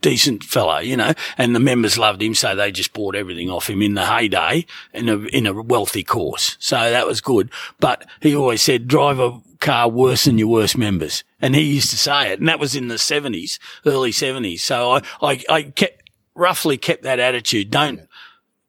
decent 0.00 0.42
fellow, 0.42 0.78
you 0.78 0.96
know, 0.96 1.12
and 1.36 1.54
the 1.54 1.60
members 1.60 1.98
loved 1.98 2.22
him, 2.22 2.34
so 2.34 2.54
they 2.54 2.72
just 2.72 2.92
bought 2.94 3.14
everything 3.14 3.50
off 3.50 3.68
him 3.68 3.82
in 3.82 3.94
the 3.94 4.06
heyday 4.06 4.64
in 4.94 5.08
a 5.08 5.18
in 5.26 5.46
a 5.46 5.62
wealthy 5.62 6.02
course. 6.02 6.56
So 6.58 6.76
that 6.76 7.06
was 7.06 7.20
good. 7.20 7.50
But 7.78 8.06
he 8.20 8.34
always 8.34 8.62
said, 8.62 8.88
drive 8.88 9.18
a 9.18 9.40
car 9.60 9.90
worse 9.90 10.24
than 10.24 10.38
your 10.38 10.48
worst 10.48 10.78
members. 10.78 11.22
And 11.40 11.54
he 11.54 11.62
used 11.62 11.90
to 11.90 11.98
say 11.98 12.32
it, 12.32 12.40
and 12.40 12.48
that 12.48 12.58
was 12.58 12.74
in 12.74 12.88
the 12.88 12.98
seventies, 12.98 13.58
early 13.84 14.12
seventies. 14.12 14.64
So 14.64 14.92
I, 14.92 15.02
I, 15.20 15.44
I 15.50 15.62
kept 15.64 16.10
roughly 16.34 16.78
kept 16.78 17.02
that 17.02 17.20
attitude. 17.20 17.70
Don't 17.70 18.08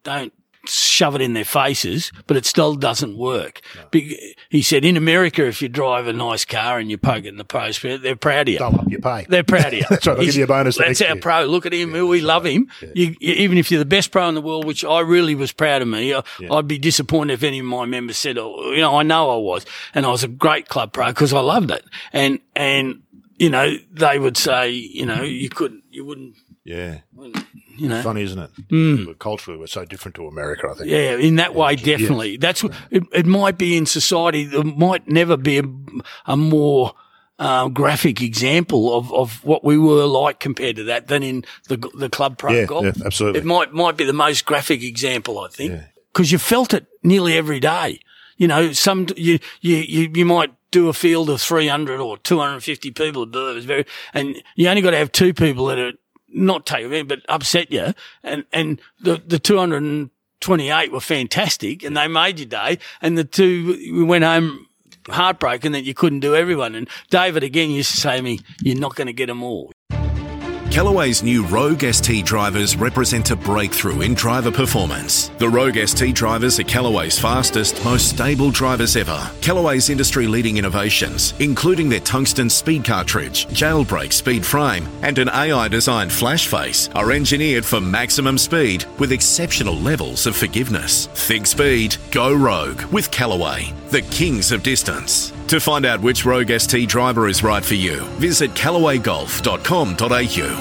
don't 0.04 0.34
shove 0.66 1.16
it 1.16 1.22
in 1.22 1.34
their 1.34 1.46
faces, 1.46 2.12
but 2.28 2.38
it 2.38 2.46
still 2.46 2.76
doesn't 2.76 3.18
work. 3.18 3.62
Big, 3.90 4.16
he 4.50 4.62
said, 4.62 4.86
in 4.86 4.96
America, 4.98 5.46
if 5.46 5.62
you 5.62 5.68
drive 5.70 6.08
a 6.08 6.14
nice 6.14 6.46
car 6.46 6.78
and 6.78 6.90
you 6.92 6.98
poke 6.98 7.26
it 7.26 7.30
in 7.30 7.38
the 7.38 7.44
post, 7.44 7.82
they're 7.82 8.16
proud 8.16 8.48
of 8.48 8.54
you. 8.54 8.60
Double 8.60 8.82
up 8.82 8.90
your 8.90 9.02
pay. 9.02 9.26
They're 9.28 9.44
proud 9.44 9.68
of 9.68 9.74
you. 9.74 9.86
That's 9.90 10.06
right, 10.06 10.16
they'll 10.18 10.26
give 10.26 10.36
you 10.36 10.44
a 10.44 10.48
bonus 10.48 10.78
That's 10.78 11.02
our 11.02 11.08
year. 11.14 11.16
pro. 11.22 11.46
Look 11.46 11.66
at 11.66 11.74
him. 11.74 11.92
We 11.92 12.22
love 12.22 12.46
him. 12.46 12.70
You, 12.94 13.16
you, 13.20 13.34
even 13.34 13.58
if 13.58 13.72
you're 13.72 13.80
the 13.80 13.86
best 13.86 14.12
pro 14.12 14.30
in 14.30 14.36
the 14.36 14.42
world, 14.42 14.66
which 14.66 14.86
I 14.86 15.00
really 15.00 15.36
was 15.36 15.52
proud 15.52 15.82
of 15.82 15.88
me, 15.88 16.14
I, 16.14 16.22
I'd 16.52 16.68
be 16.68 16.78
disappointed 16.78 17.34
if 17.34 17.44
any 17.44 17.60
of 17.60 17.66
my 17.66 17.86
members 17.86 18.18
said, 18.18 18.38
oh, 18.38 18.72
you 18.72 18.82
know, 18.82 18.96
I 18.98 19.04
know 19.04 19.32
I 19.32 19.38
was. 19.38 19.66
And 19.94 20.06
I 20.06 20.10
was 20.10 20.24
a 20.24 20.28
great 20.28 20.68
club 20.68 20.94
pro 20.94 21.08
because 21.08 21.34
I 21.34 21.40
loved 21.40 21.72
it. 21.72 21.84
And, 22.14 22.40
and, 22.56 23.02
you 23.38 23.50
know, 23.50 23.76
they 23.92 24.20
would 24.20 24.38
say, 24.38 24.70
you 24.70 25.06
know, 25.08 25.24
you 25.24 25.50
couldn't, 25.50 25.84
you 25.90 26.06
wouldn't, 26.06 26.36
Yeah. 26.64 27.00
You 27.78 27.88
know. 27.90 28.02
Funny, 28.02 28.24
isn't 28.24 28.40
it? 28.40 29.06
But 29.06 29.20
culturally, 29.20 29.60
we're 29.60 29.68
so 29.68 29.86
different 29.86 30.16
to 30.16 30.28
America, 30.28 30.68
I 30.72 30.74
think. 30.76 30.90
Yeah, 30.90 31.16
in 31.18 31.36
that 31.38 31.54
way, 31.56 31.76
definitely. 31.76 32.38
That's 32.38 32.64
it, 32.90 33.04
it 33.14 33.26
might 33.26 33.58
be 33.58 33.76
in 33.78 33.86
society. 33.86 34.46
There 34.46 34.64
might 34.64 35.08
never 35.08 35.38
be 35.38 35.58
a, 35.60 35.64
a 36.26 36.38
more 36.38 36.94
uh, 37.40 37.68
graphic 37.70 38.22
example 38.22 38.96
of, 38.96 39.12
of 39.14 39.44
what 39.44 39.64
we 39.64 39.78
were 39.78 40.06
like 40.06 40.40
compared 40.40 40.76
to 40.76 40.84
that 40.86 41.08
than 41.08 41.24
in 41.24 41.44
the 41.70 41.78
the 41.96 42.10
club 42.10 42.38
pro 42.38 42.54
Yeah, 42.54 42.66
golf. 42.66 42.86
yeah, 42.86 42.94
absolutely. 43.06 43.40
It 43.42 43.46
might 43.46 43.74
might 43.74 43.98
be 43.98 44.04
the 44.06 44.14
most 44.14 44.46
graphic 44.46 44.84
example, 44.84 45.40
I 45.40 45.48
think, 45.50 45.82
because 46.14 46.32
you 46.32 46.38
felt 46.38 46.74
it 46.74 46.86
nearly 47.04 47.36
every 47.38 47.60
day. 47.60 48.00
You 48.38 48.48
know, 48.48 48.72
some 48.74 49.08
you 49.18 49.40
you 49.62 49.78
you, 49.78 50.12
you 50.14 50.26
might 50.26 50.54
do 50.72 50.88
a 50.88 50.94
field 50.94 51.30
of 51.30 51.42
300 51.42 52.00
or 52.00 52.18
250 52.18 52.92
people. 52.92 53.24
It 53.24 53.36
was 53.56 53.66
very, 53.66 53.86
and 54.14 54.42
you 54.56 54.70
only 54.70 54.82
got 54.82 54.92
to 54.92 54.98
have 54.98 55.12
two 55.12 55.34
people 55.34 55.66
that 55.66 55.78
are 55.78 55.92
not 56.34 56.66
take 56.66 56.86
it, 56.92 57.08
but 57.08 57.20
upset 57.30 57.72
you. 57.72 57.94
And, 58.24 58.46
and 58.52 58.82
the, 59.00 59.22
the 59.26 59.40
228 59.40 60.92
were 60.92 61.00
fantastic 61.00 61.84
and 61.84 61.96
they 61.96 62.08
made 62.08 62.40
your 62.40 62.48
day. 62.48 62.80
And 63.02 63.18
the 63.18 63.24
two, 63.24 63.78
we 63.94 64.04
went 64.04 64.24
home 64.24 64.68
heartbroken 65.10 65.72
that 65.72 65.84
you 65.84 65.94
couldn't 65.94 66.20
do 66.20 66.36
everyone. 66.36 66.76
And 66.76 66.88
David 67.10 67.44
again 67.44 67.72
used 67.72 67.92
to 67.92 67.98
say 67.98 68.18
to 68.18 68.22
me, 68.22 68.40
you're 68.62 68.80
not 68.80 68.96
going 68.96 69.08
to 69.08 69.14
get 69.14 69.28
them 69.28 69.44
all. 69.44 69.72
Callaway's 70.72 71.22
new 71.22 71.46
Rogue 71.48 71.84
ST 71.84 72.26
drivers 72.26 72.78
represent 72.78 73.30
a 73.30 73.36
breakthrough 73.36 74.00
in 74.00 74.14
driver 74.14 74.50
performance. 74.50 75.28
The 75.38 75.50
Rogue 75.50 75.76
ST 75.76 76.16
drivers 76.16 76.62
are 76.62 76.64
Callaway's 76.64 77.20
fastest, 77.20 77.84
most 77.84 78.08
stable 78.08 78.52
drivers 78.52 78.96
ever. 78.96 79.30
Callaway's 79.42 79.90
industry 79.90 80.28
leading 80.28 80.56
innovations, 80.56 81.34
including 81.40 81.90
their 81.90 82.00
tungsten 82.00 82.50
speed 82.50 82.86
cartridge, 82.86 83.48
jailbreak 83.48 84.14
speed 84.14 84.46
frame, 84.46 84.88
and 85.02 85.18
an 85.18 85.28
AI 85.28 85.68
designed 85.68 86.10
flash 86.10 86.48
face, 86.48 86.88
are 86.96 87.12
engineered 87.12 87.66
for 87.66 87.82
maximum 87.82 88.38
speed 88.38 88.86
with 88.98 89.12
exceptional 89.12 89.76
levels 89.76 90.26
of 90.26 90.38
forgiveness. 90.38 91.08
Think 91.08 91.48
speed, 91.48 91.98
go 92.12 92.34
Rogue 92.34 92.82
with 92.94 93.12
Callaway, 93.12 93.74
the 93.90 94.04
kings 94.04 94.54
of 94.54 94.64
distance. 94.64 95.34
To 95.50 95.60
find 95.60 95.86
out 95.86 96.00
which 96.00 96.26
Rogue 96.26 96.52
ST 96.58 96.88
driver 96.88 97.28
is 97.28 97.44
right 97.44 97.66
for 97.66 97.76
you, 97.76 98.06
visit 98.22 98.52
callawaygolf.com.au. 98.52 100.61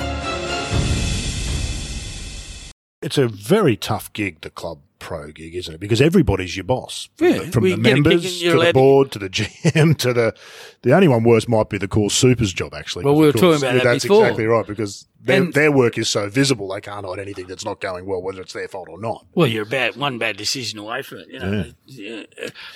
It's 3.11 3.19
a 3.19 3.27
very 3.27 3.77
tough 3.77 4.13
gig, 4.13 4.41
the 4.43 4.51
club 4.51 4.79
pro 5.01 5.33
gig, 5.33 5.57
isn't 5.57 5.75
it? 5.75 5.81
Because 5.81 6.01
everybody's 6.01 6.57
your 6.57 6.63
boss. 6.63 7.09
From 7.17 7.27
Yeah, 7.27 7.39
the, 7.41 7.51
from 7.51 7.65
the 7.65 7.71
get 7.71 7.79
a 7.79 7.83
kick 7.83 8.05
members 8.05 8.41
to 8.41 8.51
the 8.61 8.73
board 8.73 9.11
to 9.11 9.19
the 9.19 9.29
GM 9.29 9.97
to 9.99 10.13
the 10.13 10.35
the 10.83 10.95
only 10.95 11.09
one 11.09 11.25
worse 11.25 11.49
might 11.49 11.69
be 11.69 11.77
the 11.79 11.89
call 11.89 12.09
supers 12.09 12.53
job 12.53 12.73
actually. 12.73 13.05
Well, 13.05 13.17
we 13.17 13.27
were 13.27 13.33
course- 13.33 13.61
talking 13.61 13.63
about 13.65 13.77
yeah, 13.79 13.83
that 13.85 13.93
That's 13.95 14.05
before. 14.05 14.23
exactly 14.27 14.45
right 14.47 14.65
because 14.65 15.09
their, 15.23 15.43
And- 15.43 15.53
their 15.55 15.71
work 15.71 15.99
is 15.99 16.09
so 16.09 16.29
visible 16.29 16.69
they 16.69 16.81
can't 16.81 17.05
hide 17.05 17.19
anything 17.19 17.47
that's 17.47 17.65
not 17.65 17.81
going 17.81 18.07
well, 18.07 18.23
whether 18.23 18.41
it's 18.41 18.53
their 18.55 18.69
fault 18.69 18.89
or 18.91 18.99
not. 19.01 19.27
Well, 19.35 19.47
you're 19.47 19.65
about 19.65 19.97
one 19.97 20.19
bad 20.19 20.37
decision 20.37 20.79
away 20.79 21.03
from 21.03 21.19
it, 21.19 21.29
you 21.29 21.39
know. 21.39 21.65
Yeah. 21.87 22.23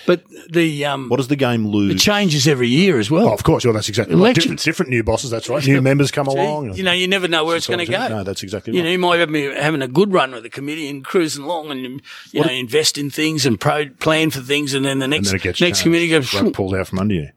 But 0.06 0.24
the, 0.50 0.84
um, 0.84 1.08
What 1.08 1.16
does 1.16 1.28
the 1.28 1.36
game 1.36 1.66
lose? 1.66 1.94
it 1.94 1.98
changes 1.98 2.46
every 2.46 2.68
year 2.68 2.98
as 2.98 3.10
well. 3.10 3.28
Oh, 3.28 3.32
of 3.32 3.42
course, 3.44 3.64
well, 3.64 3.72
that's 3.74 3.88
exactly 3.88 4.14
right. 4.14 4.20
Elections. 4.20 4.44
Different, 4.44 4.60
different 4.64 4.90
new 4.90 5.02
bosses, 5.02 5.30
that's 5.30 5.48
right. 5.48 5.64
New 5.66 5.80
members 5.90 6.10
come 6.10 6.26
along. 6.26 6.74
You 6.74 6.82
know, 6.82 6.92
you 6.92 7.08
never 7.08 7.28
know 7.28 7.44
where 7.44 7.56
it's 7.56 7.66
going 7.66 7.78
to 7.84 7.86
go. 7.90 8.08
No, 8.08 8.24
that's 8.24 8.42
exactly 8.42 8.72
You 8.74 8.80
right. 8.80 8.84
know, 8.84 8.90
you 8.92 8.98
might 8.98 9.24
be 9.32 9.44
having 9.54 9.80
a 9.82 9.88
good 9.88 10.12
run 10.12 10.32
with 10.32 10.42
the 10.42 10.50
committee 10.50 10.88
and 10.88 11.04
cruising 11.04 11.44
along 11.44 11.70
and, 11.70 12.02
you 12.32 12.42
know, 12.42 12.50
invest 12.50 12.98
in 12.98 13.10
things 13.10 13.46
and 13.46 13.58
pro- 13.58 13.88
plan 13.88 14.30
for 14.30 14.40
things 14.40 14.74
and 14.74 14.84
then 14.84 14.98
the 14.98 15.04
and 15.04 15.10
next, 15.12 15.28
then 15.28 15.36
it 15.36 15.42
gets 15.42 15.60
next 15.60 15.78
changed. 15.78 15.82
committee 15.84 16.08
goes, 16.08 16.34
Rug 16.34 16.52
pulls 16.52 16.74
out 16.74 16.88
from 16.88 16.98
under 16.98 17.14
you. 17.14 17.28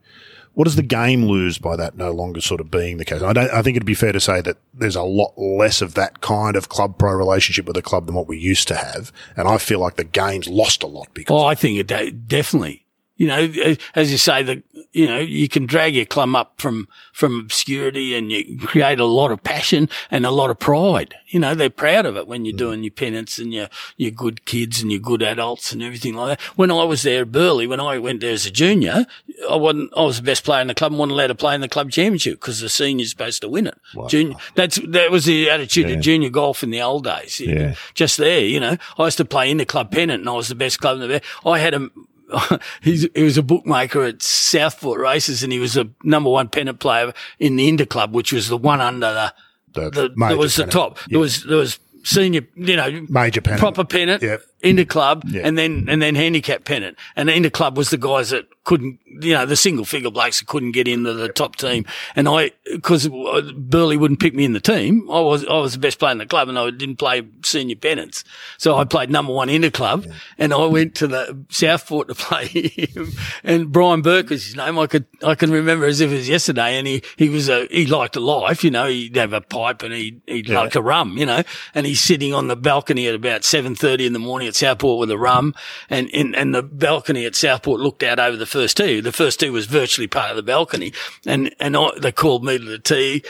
What 0.54 0.64
does 0.64 0.76
the 0.76 0.82
game 0.82 1.26
lose 1.26 1.58
by 1.58 1.76
that 1.76 1.96
no 1.96 2.10
longer 2.10 2.40
sort 2.40 2.60
of 2.60 2.70
being 2.70 2.96
the 2.98 3.04
case? 3.04 3.22
I 3.22 3.32
don't. 3.32 3.50
I 3.50 3.62
think 3.62 3.76
it'd 3.76 3.86
be 3.86 3.94
fair 3.94 4.12
to 4.12 4.20
say 4.20 4.40
that 4.40 4.56
there's 4.74 4.96
a 4.96 5.02
lot 5.02 5.38
less 5.38 5.80
of 5.80 5.94
that 5.94 6.20
kind 6.20 6.56
of 6.56 6.68
club 6.68 6.98
pro 6.98 7.12
relationship 7.12 7.66
with 7.66 7.76
the 7.76 7.82
club 7.82 8.06
than 8.06 8.14
what 8.14 8.28
we 8.28 8.38
used 8.38 8.68
to 8.68 8.76
have, 8.76 9.12
and 9.36 9.46
I 9.46 9.58
feel 9.58 9.78
like 9.78 9.96
the 9.96 10.04
game's 10.04 10.48
lost 10.48 10.82
a 10.82 10.86
lot 10.86 11.08
because 11.14 11.34
oh, 11.34 11.46
I 11.46 11.54
think 11.54 11.78
it 11.78 12.28
definitely. 12.28 12.84
You 13.18 13.26
know, 13.26 13.76
as 13.96 14.10
you 14.12 14.16
say, 14.16 14.42
the, 14.44 14.62
you 14.92 15.06
know, 15.06 15.18
you 15.18 15.48
can 15.48 15.66
drag 15.66 15.94
your 15.94 16.06
club 16.06 16.34
up 16.36 16.54
from, 16.56 16.88
from 17.12 17.40
obscurity 17.40 18.16
and 18.16 18.30
you 18.30 18.58
create 18.58 19.00
a 19.00 19.04
lot 19.04 19.32
of 19.32 19.42
passion 19.42 19.88
and 20.08 20.24
a 20.24 20.30
lot 20.30 20.50
of 20.50 20.58
pride. 20.60 21.14
You 21.26 21.40
know, 21.40 21.54
they're 21.54 21.68
proud 21.68 22.06
of 22.06 22.16
it 22.16 22.28
when 22.28 22.44
you're 22.44 22.54
mm. 22.54 22.58
doing 22.58 22.84
your 22.84 22.92
penance 22.92 23.38
and 23.38 23.52
your, 23.52 23.68
your 23.96 24.12
good 24.12 24.44
kids 24.44 24.80
and 24.80 24.92
your 24.92 25.00
good 25.00 25.22
adults 25.22 25.72
and 25.72 25.82
everything 25.82 26.14
like 26.14 26.38
that. 26.38 26.44
When 26.56 26.70
I 26.70 26.84
was 26.84 27.02
there 27.02 27.22
at 27.22 27.32
Burleigh, 27.32 27.66
when 27.66 27.80
I 27.80 27.98
went 27.98 28.20
there 28.20 28.32
as 28.32 28.46
a 28.46 28.52
junior, 28.52 29.04
I 29.50 29.56
wasn't, 29.56 29.92
I 29.96 30.02
was 30.02 30.18
the 30.18 30.22
best 30.22 30.44
player 30.44 30.62
in 30.62 30.68
the 30.68 30.74
club 30.74 30.92
and 30.92 30.98
wasn't 31.00 31.12
allowed 31.12 31.26
to 31.26 31.34
play 31.34 31.56
in 31.56 31.60
the 31.60 31.68
club 31.68 31.90
championship 31.90 32.40
because 32.40 32.60
the 32.60 32.68
senior's 32.68 33.10
supposed 33.10 33.42
to 33.42 33.48
win 33.48 33.66
it. 33.66 33.78
Wow. 33.94 34.06
Junior, 34.06 34.36
that's, 34.54 34.78
that 34.86 35.10
was 35.10 35.24
the 35.24 35.50
attitude 35.50 35.88
yeah. 35.88 35.96
of 35.96 36.00
junior 36.02 36.30
golf 36.30 36.62
in 36.62 36.70
the 36.70 36.80
old 36.80 37.02
days. 37.02 37.40
Yeah. 37.40 37.74
Just 37.94 38.16
there, 38.16 38.40
you 38.40 38.60
know, 38.60 38.76
I 38.96 39.04
used 39.04 39.18
to 39.18 39.24
play 39.24 39.50
in 39.50 39.56
the 39.56 39.66
club 39.66 39.90
pennant 39.90 40.20
and 40.20 40.28
I 40.28 40.34
was 40.34 40.46
the 40.46 40.54
best 40.54 40.80
club 40.80 41.00
in 41.00 41.08
the, 41.08 41.20
I 41.44 41.58
had 41.58 41.74
a, 41.74 41.90
he 42.82 43.08
was 43.16 43.38
a 43.38 43.42
bookmaker 43.42 44.02
at 44.04 44.22
Southport 44.22 45.00
races 45.00 45.42
and 45.42 45.52
he 45.52 45.58
was 45.58 45.76
a 45.76 45.88
number 46.02 46.30
one 46.30 46.48
pennant 46.48 46.80
player 46.80 47.12
in 47.38 47.56
the 47.56 47.68
Inter 47.68 47.86
Club, 47.86 48.14
which 48.14 48.32
was 48.32 48.48
the 48.48 48.56
one 48.56 48.80
under 48.80 49.12
the, 49.12 49.34
the, 49.72 49.90
the 49.90 50.08
that 50.28 50.38
was 50.38 50.56
the 50.56 50.66
top. 50.66 50.98
Yeah. 50.98 51.04
There 51.10 51.20
was, 51.20 51.44
there 51.44 51.56
was 51.56 51.78
senior, 52.04 52.46
you 52.54 52.76
know, 52.76 53.06
major 53.08 53.40
pennant, 53.40 53.60
proper 53.60 53.84
pennant, 53.84 54.22
yep. 54.22 54.42
Inter 54.60 54.84
Club, 54.84 55.24
yep. 55.26 55.44
and 55.44 55.56
then, 55.56 55.86
and 55.88 56.02
then 56.02 56.14
handicap 56.14 56.64
pennant. 56.64 56.98
And 57.14 57.28
the 57.28 57.34
Inter 57.34 57.50
Club 57.50 57.76
was 57.76 57.90
the 57.90 57.98
guys 57.98 58.30
that 58.30 58.46
couldn't, 58.64 59.00
you 59.06 59.32
know, 59.32 59.46
the 59.46 59.56
single 59.56 59.86
figure 59.86 60.10
blokes 60.10 60.40
that 60.40 60.46
couldn't 60.46 60.72
get 60.72 60.86
into 60.86 61.14
the 61.14 61.30
top 61.30 61.56
team. 61.56 61.86
And 62.14 62.28
I, 62.28 62.50
cause 62.82 63.08
Burleigh 63.08 63.96
wouldn't 63.96 64.20
pick 64.20 64.34
me 64.34 64.44
in 64.44 64.52
the 64.52 64.60
team. 64.60 65.10
I 65.10 65.20
was, 65.20 65.46
I 65.46 65.54
was 65.54 65.72
the 65.72 65.78
best 65.78 65.98
player 65.98 66.12
in 66.12 66.18
the 66.18 66.26
club 66.26 66.50
and 66.50 66.58
I 66.58 66.70
didn't 66.70 66.96
play 66.96 67.26
senior 67.42 67.76
pennants. 67.76 68.24
So 68.58 68.76
I 68.76 68.84
played 68.84 69.10
number 69.10 69.32
one 69.32 69.48
in 69.48 69.62
the 69.62 69.70
club 69.70 70.04
yeah. 70.04 70.12
and 70.36 70.52
I 70.52 70.66
went 70.66 70.96
to 70.96 71.06
the 71.06 71.46
Southport 71.48 72.08
to 72.08 72.14
play 72.16 72.46
him 72.46 73.12
and 73.42 73.72
Brian 73.72 74.02
Burke 74.02 74.28
was 74.28 74.44
his 74.44 74.56
name. 74.56 74.78
I 74.78 74.86
could, 74.86 75.06
I 75.24 75.34
can 75.34 75.50
remember 75.50 75.86
as 75.86 76.02
if 76.02 76.10
it 76.10 76.16
was 76.16 76.28
yesterday 76.28 76.76
and 76.76 76.86
he, 76.86 77.02
he 77.16 77.30
was 77.30 77.48
a, 77.48 77.66
he 77.70 77.86
liked 77.86 78.16
a 78.16 78.20
life, 78.20 78.62
you 78.62 78.70
know, 78.70 78.86
he'd 78.86 79.16
have 79.16 79.32
a 79.32 79.40
pipe 79.40 79.82
and 79.82 79.94
he, 79.94 80.20
he'd 80.26 80.48
yeah. 80.48 80.60
like 80.60 80.74
a 80.74 80.82
rum, 80.82 81.16
you 81.16 81.24
know, 81.24 81.42
and 81.74 81.86
he's 81.86 82.02
sitting 82.02 82.34
on 82.34 82.48
the 82.48 82.56
balcony 82.56 83.06
at 83.06 83.14
about 83.14 83.42
7.30 83.42 84.04
in 84.04 84.12
the 84.12 84.18
morning 84.18 84.47
at 84.48 84.56
Southport 84.56 84.98
with 84.98 85.10
a 85.10 85.18
rum 85.18 85.54
and, 85.88 86.10
and, 86.12 86.34
and 86.34 86.54
the 86.54 86.62
balcony 86.62 87.24
at 87.24 87.36
Southport 87.36 87.80
looked 87.80 88.02
out 88.02 88.18
over 88.18 88.36
the 88.36 88.46
first 88.46 88.76
tee. 88.76 89.00
The 89.00 89.12
first 89.12 89.40
tee 89.40 89.50
was 89.50 89.66
virtually 89.66 90.08
part 90.08 90.30
of 90.30 90.36
the 90.36 90.42
balcony, 90.42 90.92
and 91.26 91.54
and 91.60 91.76
I, 91.76 91.90
they 92.00 92.12
called 92.12 92.44
me 92.44 92.58
to 92.58 92.64
the 92.64 92.78
tee, 92.78 93.22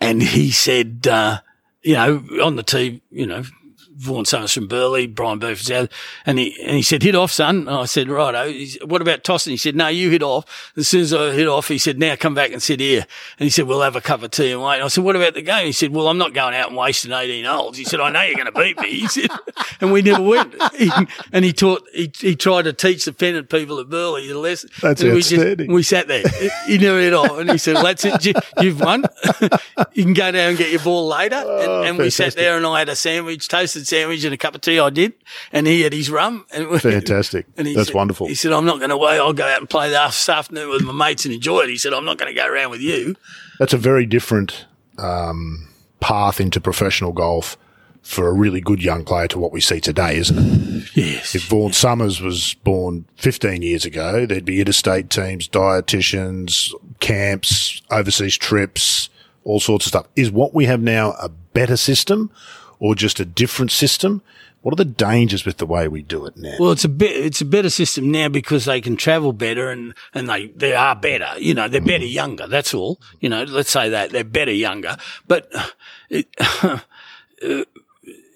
and 0.00 0.22
he 0.22 0.50
said, 0.50 1.06
uh, 1.08 1.40
you 1.82 1.94
know, 1.94 2.24
on 2.42 2.56
the 2.56 2.62
tee, 2.62 3.02
you 3.10 3.26
know, 3.26 3.44
Vaughan 3.96 4.24
Somers 4.24 4.52
from 4.52 4.68
Burleigh, 4.68 5.06
Brian 5.06 5.38
Burford's 5.38 5.70
out, 5.70 5.92
and 6.26 6.38
he 6.38 6.60
and 6.62 6.76
he 6.76 6.82
said, 6.82 7.02
"Hit 7.02 7.14
off, 7.14 7.30
son." 7.30 7.68
And 7.68 7.70
I 7.70 7.84
said, 7.84 8.08
"Right." 8.08 8.76
What 8.84 9.02
about 9.02 9.24
tossing? 9.24 9.52
He 9.52 9.56
said, 9.56 9.76
"No, 9.76 9.88
you 9.88 10.10
hit 10.10 10.22
off." 10.22 10.72
As 10.76 10.88
soon 10.88 11.02
as 11.02 11.12
I 11.12 11.32
hit 11.32 11.46
off, 11.46 11.68
he 11.68 11.78
said, 11.78 11.98
"Now 11.98 12.16
come 12.16 12.34
back 12.34 12.52
and 12.52 12.62
sit 12.62 12.80
here." 12.80 13.06
And 13.38 13.44
he 13.44 13.50
said, 13.50 13.66
"We'll 13.66 13.82
have 13.82 13.96
a 13.96 14.00
cup 14.00 14.22
of 14.22 14.30
tea 14.30 14.52
and 14.52 14.62
wait." 14.62 14.76
And 14.76 14.84
I 14.84 14.88
said, 14.88 15.04
"What 15.04 15.16
about 15.16 15.34
the 15.34 15.42
game?" 15.42 15.66
He 15.66 15.72
said, 15.72 15.92
"Well, 15.92 16.08
I'm 16.08 16.18
not 16.18 16.34
going 16.34 16.54
out 16.54 16.68
and 16.68 16.76
wasting 16.76 17.12
18 17.12 17.44
holes." 17.44 17.76
He 17.76 17.84
said, 17.84 18.00
"I 18.00 18.10
know 18.10 18.22
you're 18.22 18.34
going 18.34 18.52
to 18.52 18.52
beat 18.52 18.78
me." 18.78 18.92
He 19.02 19.08
said, 19.08 19.30
and 19.80 19.90
we 19.90 20.00
never 20.00 20.22
went. 20.22 20.54
He, 20.74 20.90
and 21.32 21.44
he 21.44 21.52
taught, 21.52 21.82
he, 21.92 22.12
he 22.18 22.36
tried 22.36 22.62
to 22.62 22.72
teach 22.72 23.04
the 23.04 23.12
pennant 23.12 23.48
people 23.48 23.80
at 23.80 23.88
Burleigh 23.88 24.28
the 24.28 24.38
lesson. 24.38 24.70
That's 24.80 25.02
and. 25.02 25.14
We, 25.14 25.22
just, 25.22 25.68
we 25.68 25.82
sat 25.82 26.06
there. 26.08 26.22
He 26.66 26.78
never 26.78 27.00
hit 27.00 27.14
off, 27.14 27.38
and 27.38 27.50
he 27.50 27.58
said, 27.58 27.74
well, 27.74 27.84
"That's 27.84 28.04
it. 28.04 28.24
You, 28.24 28.70
have 28.70 28.80
won. 28.80 29.04
you 29.92 30.04
can 30.04 30.14
go 30.14 30.30
down 30.30 30.50
and 30.50 30.58
get 30.58 30.70
your 30.70 30.80
ball 30.80 31.08
later." 31.08 31.42
Oh, 31.44 31.80
and, 31.80 31.88
and 31.88 31.98
we 31.98 32.10
sat 32.10 32.34
there, 32.34 32.56
and 32.56 32.64
I 32.66 32.78
had 32.80 32.88
a 32.88 32.96
sandwich, 32.96 33.48
toasted 33.48 33.81
sandwich, 33.86 34.24
and 34.24 34.34
a 34.34 34.36
cup 34.36 34.54
of 34.54 34.60
tea 34.60 34.78
I 34.78 34.90
did, 34.90 35.14
and 35.52 35.66
he 35.66 35.82
had 35.82 35.92
his 35.92 36.10
rum. 36.10 36.46
And 36.52 36.80
Fantastic. 36.80 37.46
And 37.56 37.66
That's 37.66 37.88
said, 37.88 37.94
wonderful. 37.94 38.26
He 38.26 38.34
said, 38.34 38.52
I'm 38.52 38.64
not 38.64 38.78
going 38.78 38.90
to 38.90 38.96
wait. 38.96 39.18
I'll 39.18 39.32
go 39.32 39.46
out 39.46 39.60
and 39.60 39.68
play 39.68 39.90
this 39.90 40.28
afternoon 40.28 40.70
with 40.70 40.82
my 40.82 40.92
mates 40.92 41.24
and 41.24 41.34
enjoy 41.34 41.60
it. 41.60 41.68
He 41.68 41.78
said, 41.78 41.92
I'm 41.92 42.04
not 42.04 42.18
going 42.18 42.34
to 42.34 42.40
go 42.40 42.46
around 42.46 42.70
with 42.70 42.80
you. 42.80 43.14
That's 43.58 43.72
a 43.72 43.78
very 43.78 44.06
different 44.06 44.66
um, 44.98 45.68
path 46.00 46.40
into 46.40 46.60
professional 46.60 47.12
golf 47.12 47.56
for 48.02 48.26
a 48.26 48.32
really 48.32 48.60
good 48.60 48.82
young 48.82 49.04
player 49.04 49.28
to 49.28 49.38
what 49.38 49.52
we 49.52 49.60
see 49.60 49.80
today, 49.80 50.16
isn't 50.16 50.36
it? 50.38 50.96
Yes. 50.96 51.34
If 51.34 51.46
Vaughan 51.46 51.72
Somers 51.72 52.20
was 52.20 52.54
born 52.64 53.04
15 53.16 53.62
years 53.62 53.84
ago, 53.84 54.26
there'd 54.26 54.44
be 54.44 54.60
interstate 54.60 55.08
teams, 55.08 55.48
dietitians, 55.48 56.72
camps, 56.98 57.80
overseas 57.90 58.36
trips, 58.36 59.08
all 59.44 59.60
sorts 59.60 59.86
of 59.86 59.90
stuff. 59.90 60.08
Is 60.16 60.30
what 60.30 60.52
we 60.52 60.64
have 60.66 60.82
now 60.82 61.12
a 61.12 61.28
better 61.28 61.76
system 61.76 62.30
or 62.82 62.96
just 62.96 63.20
a 63.20 63.24
different 63.24 63.70
system? 63.70 64.22
What 64.62 64.72
are 64.72 64.76
the 64.76 64.84
dangers 64.84 65.46
with 65.46 65.58
the 65.58 65.66
way 65.66 65.86
we 65.86 66.02
do 66.02 66.26
it 66.26 66.36
now? 66.36 66.56
Well, 66.58 66.72
it's 66.72 66.84
a 66.84 66.88
bit, 66.88 67.12
it's 67.12 67.40
a 67.40 67.44
better 67.44 67.70
system 67.70 68.10
now 68.10 68.28
because 68.28 68.64
they 68.64 68.80
can 68.80 68.96
travel 68.96 69.32
better 69.32 69.70
and, 69.70 69.94
and 70.12 70.28
they, 70.28 70.48
they 70.48 70.74
are 70.74 70.96
better. 70.96 71.28
You 71.38 71.54
know, 71.54 71.68
they're 71.68 71.80
better 71.80 72.04
younger. 72.04 72.48
That's 72.48 72.74
all. 72.74 73.00
You 73.20 73.28
know, 73.28 73.44
let's 73.44 73.70
say 73.70 73.88
that 73.88 74.10
they're 74.10 74.24
better 74.24 74.52
younger, 74.52 74.96
but 75.28 75.50
it, 76.10 76.28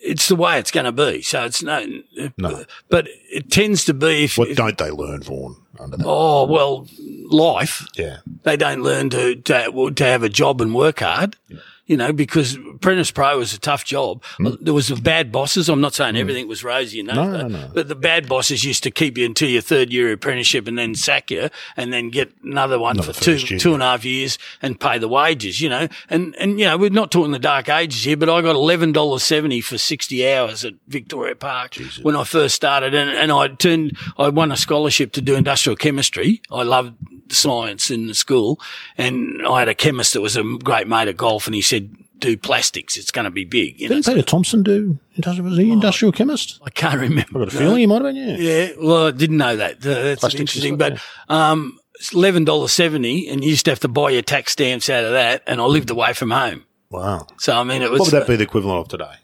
it's 0.00 0.28
the 0.28 0.36
way 0.36 0.60
it's 0.60 0.70
going 0.70 0.86
to 0.86 0.92
be. 0.92 1.22
So 1.22 1.44
it's 1.44 1.62
no, 1.62 1.84
no, 2.36 2.64
but 2.88 3.08
it 3.30 3.50
tends 3.50 3.84
to 3.86 3.94
be. 3.94 4.24
If, 4.24 4.38
what 4.38 4.48
if, 4.48 4.56
don't 4.56 4.78
they 4.78 4.90
learn, 4.92 5.22
Vaughan? 5.22 5.56
Under 5.78 5.96
that? 5.96 6.06
Oh 6.06 6.46
well, 6.46 6.86
life. 7.30 7.86
Yeah, 7.96 8.18
they 8.44 8.56
don't 8.56 8.82
learn 8.82 9.10
to 9.10 9.36
to, 9.36 9.90
to 9.90 10.04
have 10.04 10.22
a 10.22 10.28
job 10.28 10.60
and 10.60 10.74
work 10.74 11.00
hard. 11.00 11.36
Yeah 11.48 11.58
you 11.86 11.96
know, 11.96 12.12
because 12.12 12.56
apprentice 12.56 13.10
pro 13.10 13.38
was 13.38 13.54
a 13.54 13.60
tough 13.60 13.84
job. 13.84 14.22
Mm. 14.40 14.58
There 14.60 14.74
was 14.74 14.88
the 14.88 14.96
bad 14.96 15.30
bosses. 15.30 15.68
I'm 15.68 15.80
not 15.80 15.94
saying 15.94 16.14
mm. 16.14 16.20
everything 16.20 16.48
was 16.48 16.64
rosy, 16.64 16.98
you 16.98 17.04
know, 17.04 17.14
no, 17.14 17.42
no, 17.42 17.48
no. 17.48 17.70
but 17.72 17.88
the 17.88 17.94
bad 17.94 18.28
bosses 18.28 18.64
used 18.64 18.82
to 18.82 18.90
keep 18.90 19.16
you 19.16 19.24
until 19.24 19.48
your 19.48 19.62
third 19.62 19.92
year 19.92 20.12
apprenticeship 20.12 20.66
and 20.66 20.76
then 20.76 20.94
sack 20.94 21.30
you 21.30 21.48
and 21.76 21.92
then 21.92 22.10
get 22.10 22.32
another 22.42 22.78
one 22.78 23.00
for 23.00 23.12
two, 23.12 23.36
year, 23.36 23.58
two 23.58 23.74
and 23.74 23.82
a 23.82 23.86
half 23.86 24.04
years 24.04 24.36
and 24.62 24.80
pay 24.80 24.98
the 24.98 25.08
wages, 25.08 25.60
you 25.60 25.68
know, 25.68 25.86
and, 26.10 26.34
and, 26.36 26.58
you 26.58 26.66
know, 26.66 26.76
we're 26.76 26.90
not 26.90 27.10
talking 27.12 27.32
the 27.32 27.38
dark 27.38 27.68
ages 27.68 28.02
here, 28.02 28.16
but 28.16 28.28
I 28.28 28.42
got 28.42 28.56
$11.70 28.56 29.62
for 29.62 29.78
60 29.78 30.32
hours 30.32 30.64
at 30.64 30.74
Victoria 30.88 31.36
Park 31.36 31.72
Jesus. 31.72 32.02
when 32.02 32.16
I 32.16 32.24
first 32.24 32.56
started 32.56 32.94
and, 32.94 33.10
and 33.10 33.30
I 33.30 33.48
turned, 33.48 33.96
I 34.18 34.28
won 34.28 34.50
a 34.50 34.56
scholarship 34.56 35.12
to 35.12 35.20
do 35.20 35.36
industrial 35.36 35.76
chemistry. 35.76 36.42
I 36.50 36.64
loved 36.64 36.96
science 37.32 37.90
in 37.90 38.06
the 38.06 38.14
school 38.14 38.60
and 38.96 39.46
I 39.46 39.60
had 39.60 39.68
a 39.68 39.74
chemist 39.74 40.12
that 40.14 40.20
was 40.20 40.36
a 40.36 40.44
great 40.62 40.88
mate 40.88 41.08
of 41.08 41.16
golf 41.16 41.46
and 41.46 41.54
he 41.54 41.62
said, 41.62 41.75
do 41.80 42.36
plastics. 42.36 42.96
It's 42.96 43.10
going 43.10 43.24
to 43.24 43.30
be 43.30 43.44
big. 43.44 43.80
You 43.80 43.88
Didn't 43.88 44.06
know, 44.06 44.14
Peter 44.14 44.26
so. 44.26 44.30
Thomson 44.30 44.62
do 44.62 44.98
industrial? 45.14 45.50
Was 45.50 45.58
he 45.58 45.70
oh, 45.70 45.74
industrial 45.74 46.12
chemist? 46.12 46.60
I 46.64 46.70
can't 46.74 47.00
remember. 47.00 47.40
I've 47.40 47.48
got 47.50 47.54
a 47.54 47.56
feeling 47.56 47.78
he 47.78 47.86
might 47.86 48.02
have 48.02 48.14
been. 48.14 48.16
Yeah. 48.16 48.36
Yeah. 48.36 48.72
Well, 48.80 49.06
I 49.08 49.10
didn't 49.10 49.36
know 49.36 49.56
that. 49.56 49.80
That's 49.80 50.20
plastics 50.20 50.40
interesting. 50.40 50.76
But 50.76 51.00
um, 51.28 51.78
it's 51.94 52.12
eleven 52.12 52.44
dollars 52.44 52.72
seventy, 52.72 53.28
and 53.28 53.42
you 53.42 53.50
used 53.50 53.64
to 53.66 53.70
have 53.70 53.80
to 53.80 53.88
buy 53.88 54.10
your 54.10 54.22
tax 54.22 54.52
stamps 54.52 54.88
out 54.88 55.04
of 55.04 55.12
that. 55.12 55.42
And 55.46 55.60
I 55.60 55.64
lived 55.64 55.90
away 55.90 56.12
from 56.12 56.30
home. 56.30 56.64
Wow. 56.90 57.26
So 57.38 57.56
I 57.56 57.64
mean, 57.64 57.82
it 57.82 57.90
was. 57.90 58.00
What 58.00 58.12
would 58.12 58.20
that 58.20 58.28
be 58.28 58.36
the 58.36 58.44
equivalent 58.44 58.80
of 58.80 58.88
today? 58.88 59.16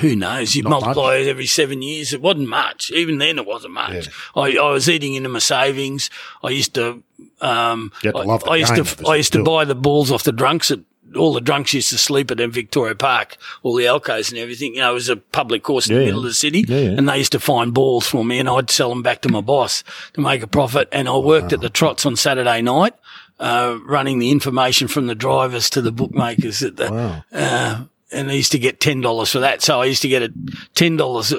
Who 0.00 0.14
knows? 0.14 0.54
You 0.54 0.62
Not 0.62 0.70
multiply 0.70 1.18
much. 1.18 1.26
it 1.26 1.28
every 1.28 1.46
seven 1.46 1.82
years. 1.82 2.12
It 2.12 2.20
wasn't 2.20 2.48
much. 2.48 2.92
Even 2.92 3.18
then, 3.18 3.38
it 3.38 3.46
wasn't 3.46 3.74
much. 3.74 4.06
Yeah. 4.06 4.12
I, 4.42 4.56
I 4.56 4.70
was 4.70 4.88
eating 4.88 5.14
into 5.14 5.28
my 5.28 5.38
savings. 5.38 6.10
I 6.42 6.50
used 6.50 6.74
to. 6.74 7.02
Um, 7.40 7.92
I, 8.04 8.10
I, 8.10 8.56
used 8.56 8.76
to. 8.76 9.08
I 9.08 9.16
used 9.16 9.32
to 9.32 9.42
buy 9.42 9.64
the 9.64 9.74
balls 9.74 10.12
off 10.12 10.22
the 10.22 10.32
drunks 10.32 10.70
at 10.70 10.80
all 11.16 11.32
the 11.32 11.40
drunks 11.40 11.74
used 11.74 11.90
to 11.90 11.98
sleep 11.98 12.30
at 12.30 12.40
in 12.40 12.50
Victoria 12.50 12.94
Park, 12.94 13.36
all 13.62 13.74
the 13.74 13.86
alcoves 13.86 14.30
and 14.30 14.38
everything. 14.38 14.74
You 14.74 14.80
know, 14.80 14.90
it 14.90 14.94
was 14.94 15.08
a 15.08 15.16
public 15.16 15.62
course 15.62 15.88
in 15.88 15.94
yeah, 15.94 16.00
the 16.00 16.06
middle 16.06 16.20
of 16.20 16.26
the 16.26 16.34
city, 16.34 16.64
yeah, 16.66 16.78
yeah. 16.78 16.90
and 16.90 17.08
they 17.08 17.18
used 17.18 17.32
to 17.32 17.40
find 17.40 17.72
balls 17.72 18.06
for 18.06 18.24
me, 18.24 18.38
and 18.38 18.48
I'd 18.48 18.70
sell 18.70 18.88
them 18.90 19.02
back 19.02 19.22
to 19.22 19.28
my 19.28 19.40
boss 19.40 19.84
to 20.14 20.20
make 20.20 20.42
a 20.42 20.46
profit. 20.46 20.88
And 20.92 21.08
I 21.08 21.16
worked 21.16 21.52
wow. 21.52 21.56
at 21.56 21.60
the 21.60 21.70
Trots 21.70 22.06
on 22.06 22.16
Saturday 22.16 22.62
night, 22.62 22.94
uh, 23.38 23.78
running 23.84 24.18
the 24.18 24.30
information 24.30 24.88
from 24.88 25.06
the 25.06 25.14
drivers 25.14 25.70
to 25.70 25.82
the 25.82 25.92
bookmakers 25.92 26.62
at 26.62 26.76
the. 26.76 26.90
Wow. 26.90 27.24
Uh, 27.32 27.84
and 28.10 28.30
I 28.30 28.34
used 28.34 28.52
to 28.52 28.58
get 28.58 28.80
ten 28.80 29.00
dollars 29.00 29.32
for 29.32 29.40
that. 29.40 29.62
So 29.62 29.80
I 29.80 29.84
used 29.84 30.02
to 30.02 30.08
get 30.08 30.22
a 30.22 30.32
ten 30.74 30.96
dollars 30.96 31.34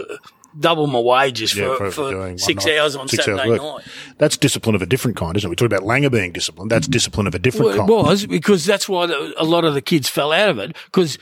double 0.57 0.87
my 0.87 0.99
wages 0.99 1.51
for, 1.51 1.59
yeah, 1.59 1.77
for, 1.77 1.91
for 1.91 2.37
six 2.37 2.65
night, 2.65 2.77
hours 2.77 2.95
on 2.95 3.07
six 3.07 3.25
Saturday 3.25 3.49
hours 3.49 3.61
night. 3.61 3.87
That's 4.17 4.37
discipline 4.37 4.75
of 4.75 4.81
a 4.81 4.85
different 4.85 5.17
kind, 5.17 5.35
isn't 5.37 5.47
it? 5.47 5.49
We 5.49 5.55
talked 5.55 5.71
about 5.71 5.87
Langer 5.87 6.11
being 6.11 6.31
disciplined. 6.31 6.71
That's 6.71 6.87
discipline 6.87 7.27
of 7.27 7.35
a 7.35 7.39
different 7.39 7.77
well, 7.77 7.87
kind. 7.87 7.89
It 7.89 8.09
was 8.09 8.25
because 8.25 8.65
that's 8.65 8.87
why 8.87 9.07
the, 9.07 9.33
a 9.37 9.43
lot 9.43 9.65
of 9.65 9.73
the 9.73 9.81
kids 9.81 10.09
fell 10.09 10.31
out 10.31 10.49
of 10.49 10.59
it 10.59 10.75
because. 10.85 11.17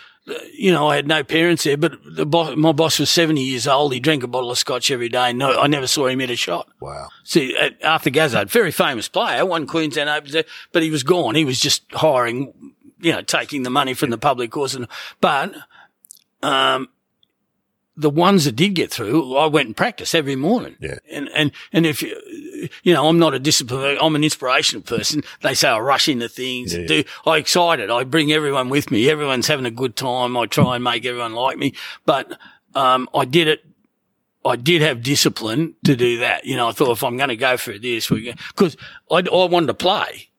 You 0.51 0.73
know, 0.73 0.89
I 0.89 0.97
had 0.97 1.07
no 1.07 1.23
parents 1.23 1.63
there, 1.63 1.78
but 1.78 1.93
the 2.03 2.25
boss, 2.25 2.53
my 2.57 2.73
boss 2.73 2.99
was 2.99 3.09
70 3.09 3.41
years 3.41 3.65
old. 3.65 3.93
He 3.93 4.01
drank 4.01 4.23
a 4.23 4.28
bottle 4.28 4.51
of 4.51 4.57
scotch 4.57 4.91
every 4.91 5.07
day. 5.07 5.32
No, 5.32 5.57
I 5.57 5.67
never 5.67 5.88
saw 5.88 6.07
him 6.07 6.19
hit 6.19 6.30
a 6.30 6.36
shot. 6.36 6.67
Wow. 6.82 7.07
See, 7.23 7.55
Arthur 7.82 8.09
Gazard, 8.09 8.49
very 8.49 8.71
famous 8.71 9.07
player, 9.07 9.45
won 9.45 9.67
Queensland 9.67 10.09
Open, 10.09 10.43
but 10.73 10.84
he 10.84 10.91
was 10.91 11.03
gone. 11.03 11.36
He 11.36 11.45
was 11.45 11.61
just 11.61 11.86
hiring, 11.93 12.73
you 12.99 13.13
know, 13.13 13.21
taking 13.21 13.63
the 13.63 13.69
money 13.69 13.93
from 13.93 14.09
the 14.09 14.17
public 14.17 14.51
course. 14.51 14.75
And, 14.75 14.89
but, 15.21 15.55
um, 16.43 16.89
the 17.97 18.09
ones 18.11 18.45
that 18.45 18.55
did 18.55 18.75
get 18.75 18.91
through, 18.91 19.35
I 19.35 19.47
went 19.47 19.65
and 19.65 19.75
practiced 19.75 20.13
every 20.13 20.35
morning. 20.35 20.75
Yeah. 20.79 20.99
And, 21.11 21.29
and, 21.33 21.51
and 21.73 21.85
if 21.85 22.03
you, 22.03 22.69
you 22.83 22.93
know, 22.93 23.07
I'm 23.07 23.17
not 23.17 23.33
a 23.33 23.39
disciplined, 23.39 23.97
I'm 23.99 24.15
an 24.15 24.23
inspirational 24.23 24.83
person. 24.83 25.23
They 25.41 25.55
say 25.55 25.67
I 25.69 25.79
rush 25.79 26.07
into 26.07 26.29
things. 26.29 26.75
Yeah. 26.75 26.85
Do, 26.85 27.03
I 27.25 27.37
excited. 27.37 27.89
I 27.89 28.03
bring 28.03 28.31
everyone 28.31 28.69
with 28.69 28.91
me. 28.91 29.09
Everyone's 29.09 29.47
having 29.47 29.65
a 29.65 29.71
good 29.71 29.95
time. 29.95 30.37
I 30.37 30.45
try 30.45 30.75
and 30.75 30.83
make 30.83 31.05
everyone 31.05 31.33
like 31.33 31.57
me, 31.57 31.73
but, 32.05 32.37
um, 32.75 33.09
I 33.15 33.25
did 33.25 33.47
it. 33.47 33.65
I 34.45 34.55
did 34.55 34.81
have 34.81 35.03
discipline 35.03 35.75
to 35.83 35.95
do 35.95 36.19
that. 36.19 36.45
You 36.45 36.55
know, 36.55 36.69
I 36.69 36.71
thought 36.71 36.91
if 36.91 37.03
I'm 37.03 37.17
going 37.17 37.29
to 37.29 37.35
go 37.35 37.57
for 37.57 37.77
this, 37.77 38.09
we 38.09 38.33
because 38.49 38.77
I, 39.11 39.17
I 39.17 39.45
wanted 39.45 39.67
to 39.67 39.73
play. 39.73 40.29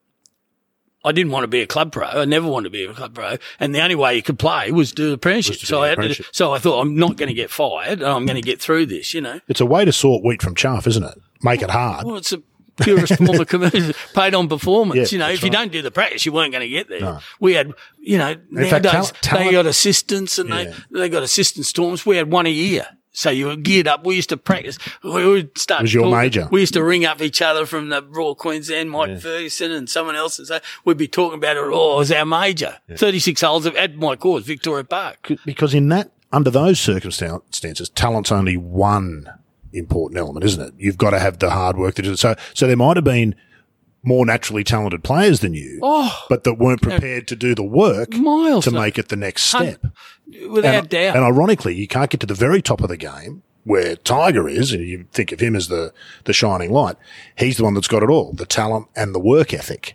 I 1.04 1.12
didn't 1.12 1.30
want 1.32 1.44
to 1.44 1.48
be 1.48 1.60
a 1.60 1.66
club 1.66 1.92
pro. 1.92 2.06
I 2.06 2.24
never 2.24 2.48
wanted 2.48 2.64
to 2.64 2.70
be 2.70 2.84
a 2.84 2.92
club 2.92 3.14
pro. 3.14 3.36
And 3.60 3.74
the 3.74 3.80
only 3.80 3.94
way 3.94 4.16
you 4.16 4.22
could 4.22 4.38
play 4.38 4.72
was 4.72 4.92
do 4.92 5.08
the 5.08 5.14
apprenticeship. 5.14 5.58
So 5.60 5.82
I 5.82 5.88
had 5.88 5.98
to, 5.98 6.24
so 6.32 6.52
I 6.52 6.58
thought 6.58 6.80
I'm 6.80 6.96
not 6.96 7.16
going 7.16 7.28
to 7.28 7.34
get 7.34 7.50
fired 7.50 8.02
I'm 8.02 8.26
going 8.26 8.36
to 8.36 8.42
get 8.42 8.60
through 8.60 8.86
this, 8.86 9.14
you 9.14 9.20
know. 9.20 9.40
It's 9.48 9.60
a 9.60 9.66
way 9.66 9.84
to 9.84 9.92
sort 9.92 10.24
wheat 10.24 10.42
from 10.42 10.54
chaff, 10.54 10.86
isn't 10.86 11.04
it? 11.04 11.18
Make 11.42 11.62
it 11.62 11.70
hard. 11.70 12.04
Well, 12.04 12.16
it's 12.16 12.32
a 12.32 12.42
purest 12.82 13.16
form 13.16 13.40
of 13.40 13.46
commercial, 13.46 13.92
paid 14.14 14.34
on 14.34 14.48
performance. 14.48 15.12
Yeah, 15.12 15.16
you 15.16 15.18
know, 15.24 15.30
if 15.30 15.42
you 15.42 15.46
right. 15.48 15.52
don't 15.52 15.72
do 15.72 15.82
the 15.82 15.90
practice, 15.90 16.26
you 16.26 16.32
weren't 16.32 16.52
going 16.52 16.62
to 16.62 16.68
get 16.68 16.88
there. 16.88 17.00
No. 17.00 17.20
We 17.40 17.54
had, 17.54 17.72
you 18.00 18.18
know, 18.18 18.34
fact, 18.34 18.50
nowadays 18.50 18.80
talent- 18.82 19.14
talent- 19.22 19.46
they 19.46 19.52
got 19.52 19.66
assistants 19.66 20.38
and 20.38 20.48
Yeah. 20.48 20.72
they, 20.90 21.00
they 21.00 21.08
got 21.08 21.22
assistant 21.22 21.66
storms. 21.66 22.04
We 22.04 22.16
had 22.16 22.30
one 22.30 22.46
a 22.46 22.50
year. 22.50 22.86
So 23.18 23.30
you 23.30 23.46
were 23.46 23.56
geared 23.56 23.88
up. 23.88 24.06
We 24.06 24.14
used 24.14 24.28
to 24.28 24.36
practice. 24.36 24.78
We 25.02 25.26
would 25.26 25.58
start. 25.58 25.82
Was 25.82 25.92
your 25.92 26.04
talking- 26.04 26.18
major? 26.18 26.48
We 26.52 26.60
used 26.60 26.74
to 26.74 26.84
ring 26.84 27.04
up 27.04 27.20
each 27.20 27.42
other 27.42 27.66
from 27.66 27.88
the 27.88 28.00
Royal 28.02 28.36
Queensland, 28.36 28.92
Mike 28.92 29.20
Ferguson 29.20 29.72
and 29.72 29.90
someone 29.90 30.14
else. 30.14 30.38
And 30.38 30.46
so 30.46 30.60
we'd 30.84 30.96
be 30.98 31.08
talking 31.08 31.38
about 31.38 31.56
it. 31.56 31.64
Oh, 31.64 31.94
it 31.94 31.98
was 31.98 32.12
our 32.12 32.24
major. 32.24 32.76
36 32.96 33.40
holes 33.40 33.66
at 33.66 33.96
my 33.96 34.14
course, 34.14 34.44
Victoria 34.44 34.84
Park. 34.84 35.32
because 35.44 35.74
in 35.74 35.88
that 35.88 36.12
under 36.32 36.50
those 36.50 36.78
circumstances, 36.78 37.88
talent's 37.88 38.30
only 38.30 38.56
one 38.56 39.28
important 39.72 40.18
element, 40.18 40.44
isn't 40.44 40.62
it? 40.62 40.74
You've 40.78 40.98
got 40.98 41.10
to 41.10 41.18
have 41.18 41.40
the 41.40 41.50
hard 41.50 41.76
work 41.76 41.94
to 41.96 42.02
do 42.02 42.12
it. 42.12 42.18
So, 42.18 42.36
so 42.54 42.66
there 42.66 42.76
might 42.76 42.96
have 42.96 43.04
been 43.04 43.34
more 44.04 44.24
naturally 44.24 44.62
talented 44.62 45.02
players 45.02 45.40
than 45.40 45.54
you, 45.54 45.80
Oh, 45.82 46.24
but 46.28 46.44
that 46.44 46.54
weren't 46.54 46.80
prepared 46.80 47.26
to 47.28 47.36
do 47.36 47.54
the 47.54 47.64
work 47.64 48.14
miles. 48.14 48.64
to 48.64 48.70
make 48.70 48.96
it 48.98 49.08
the 49.08 49.16
next 49.16 49.42
step. 49.44 49.84
Without 50.48 50.74
and, 50.74 50.88
doubt. 50.88 51.16
and 51.16 51.24
ironically, 51.24 51.74
you 51.74 51.88
can't 51.88 52.10
get 52.10 52.20
to 52.20 52.26
the 52.26 52.34
very 52.34 52.62
top 52.62 52.80
of 52.80 52.88
the 52.88 52.96
game 52.96 53.42
where 53.64 53.96
Tiger 53.96 54.48
is, 54.48 54.72
and 54.72 54.86
you 54.86 55.06
think 55.12 55.32
of 55.32 55.40
him 55.40 55.54
as 55.54 55.68
the 55.68 55.92
the 56.24 56.32
shining 56.32 56.72
light. 56.72 56.96
He's 57.36 57.56
the 57.56 57.64
one 57.64 57.74
that's 57.74 57.88
got 57.88 58.02
it 58.02 58.10
all: 58.10 58.32
the 58.32 58.46
talent 58.46 58.88
and 58.96 59.14
the 59.14 59.20
work 59.20 59.52
ethic. 59.52 59.94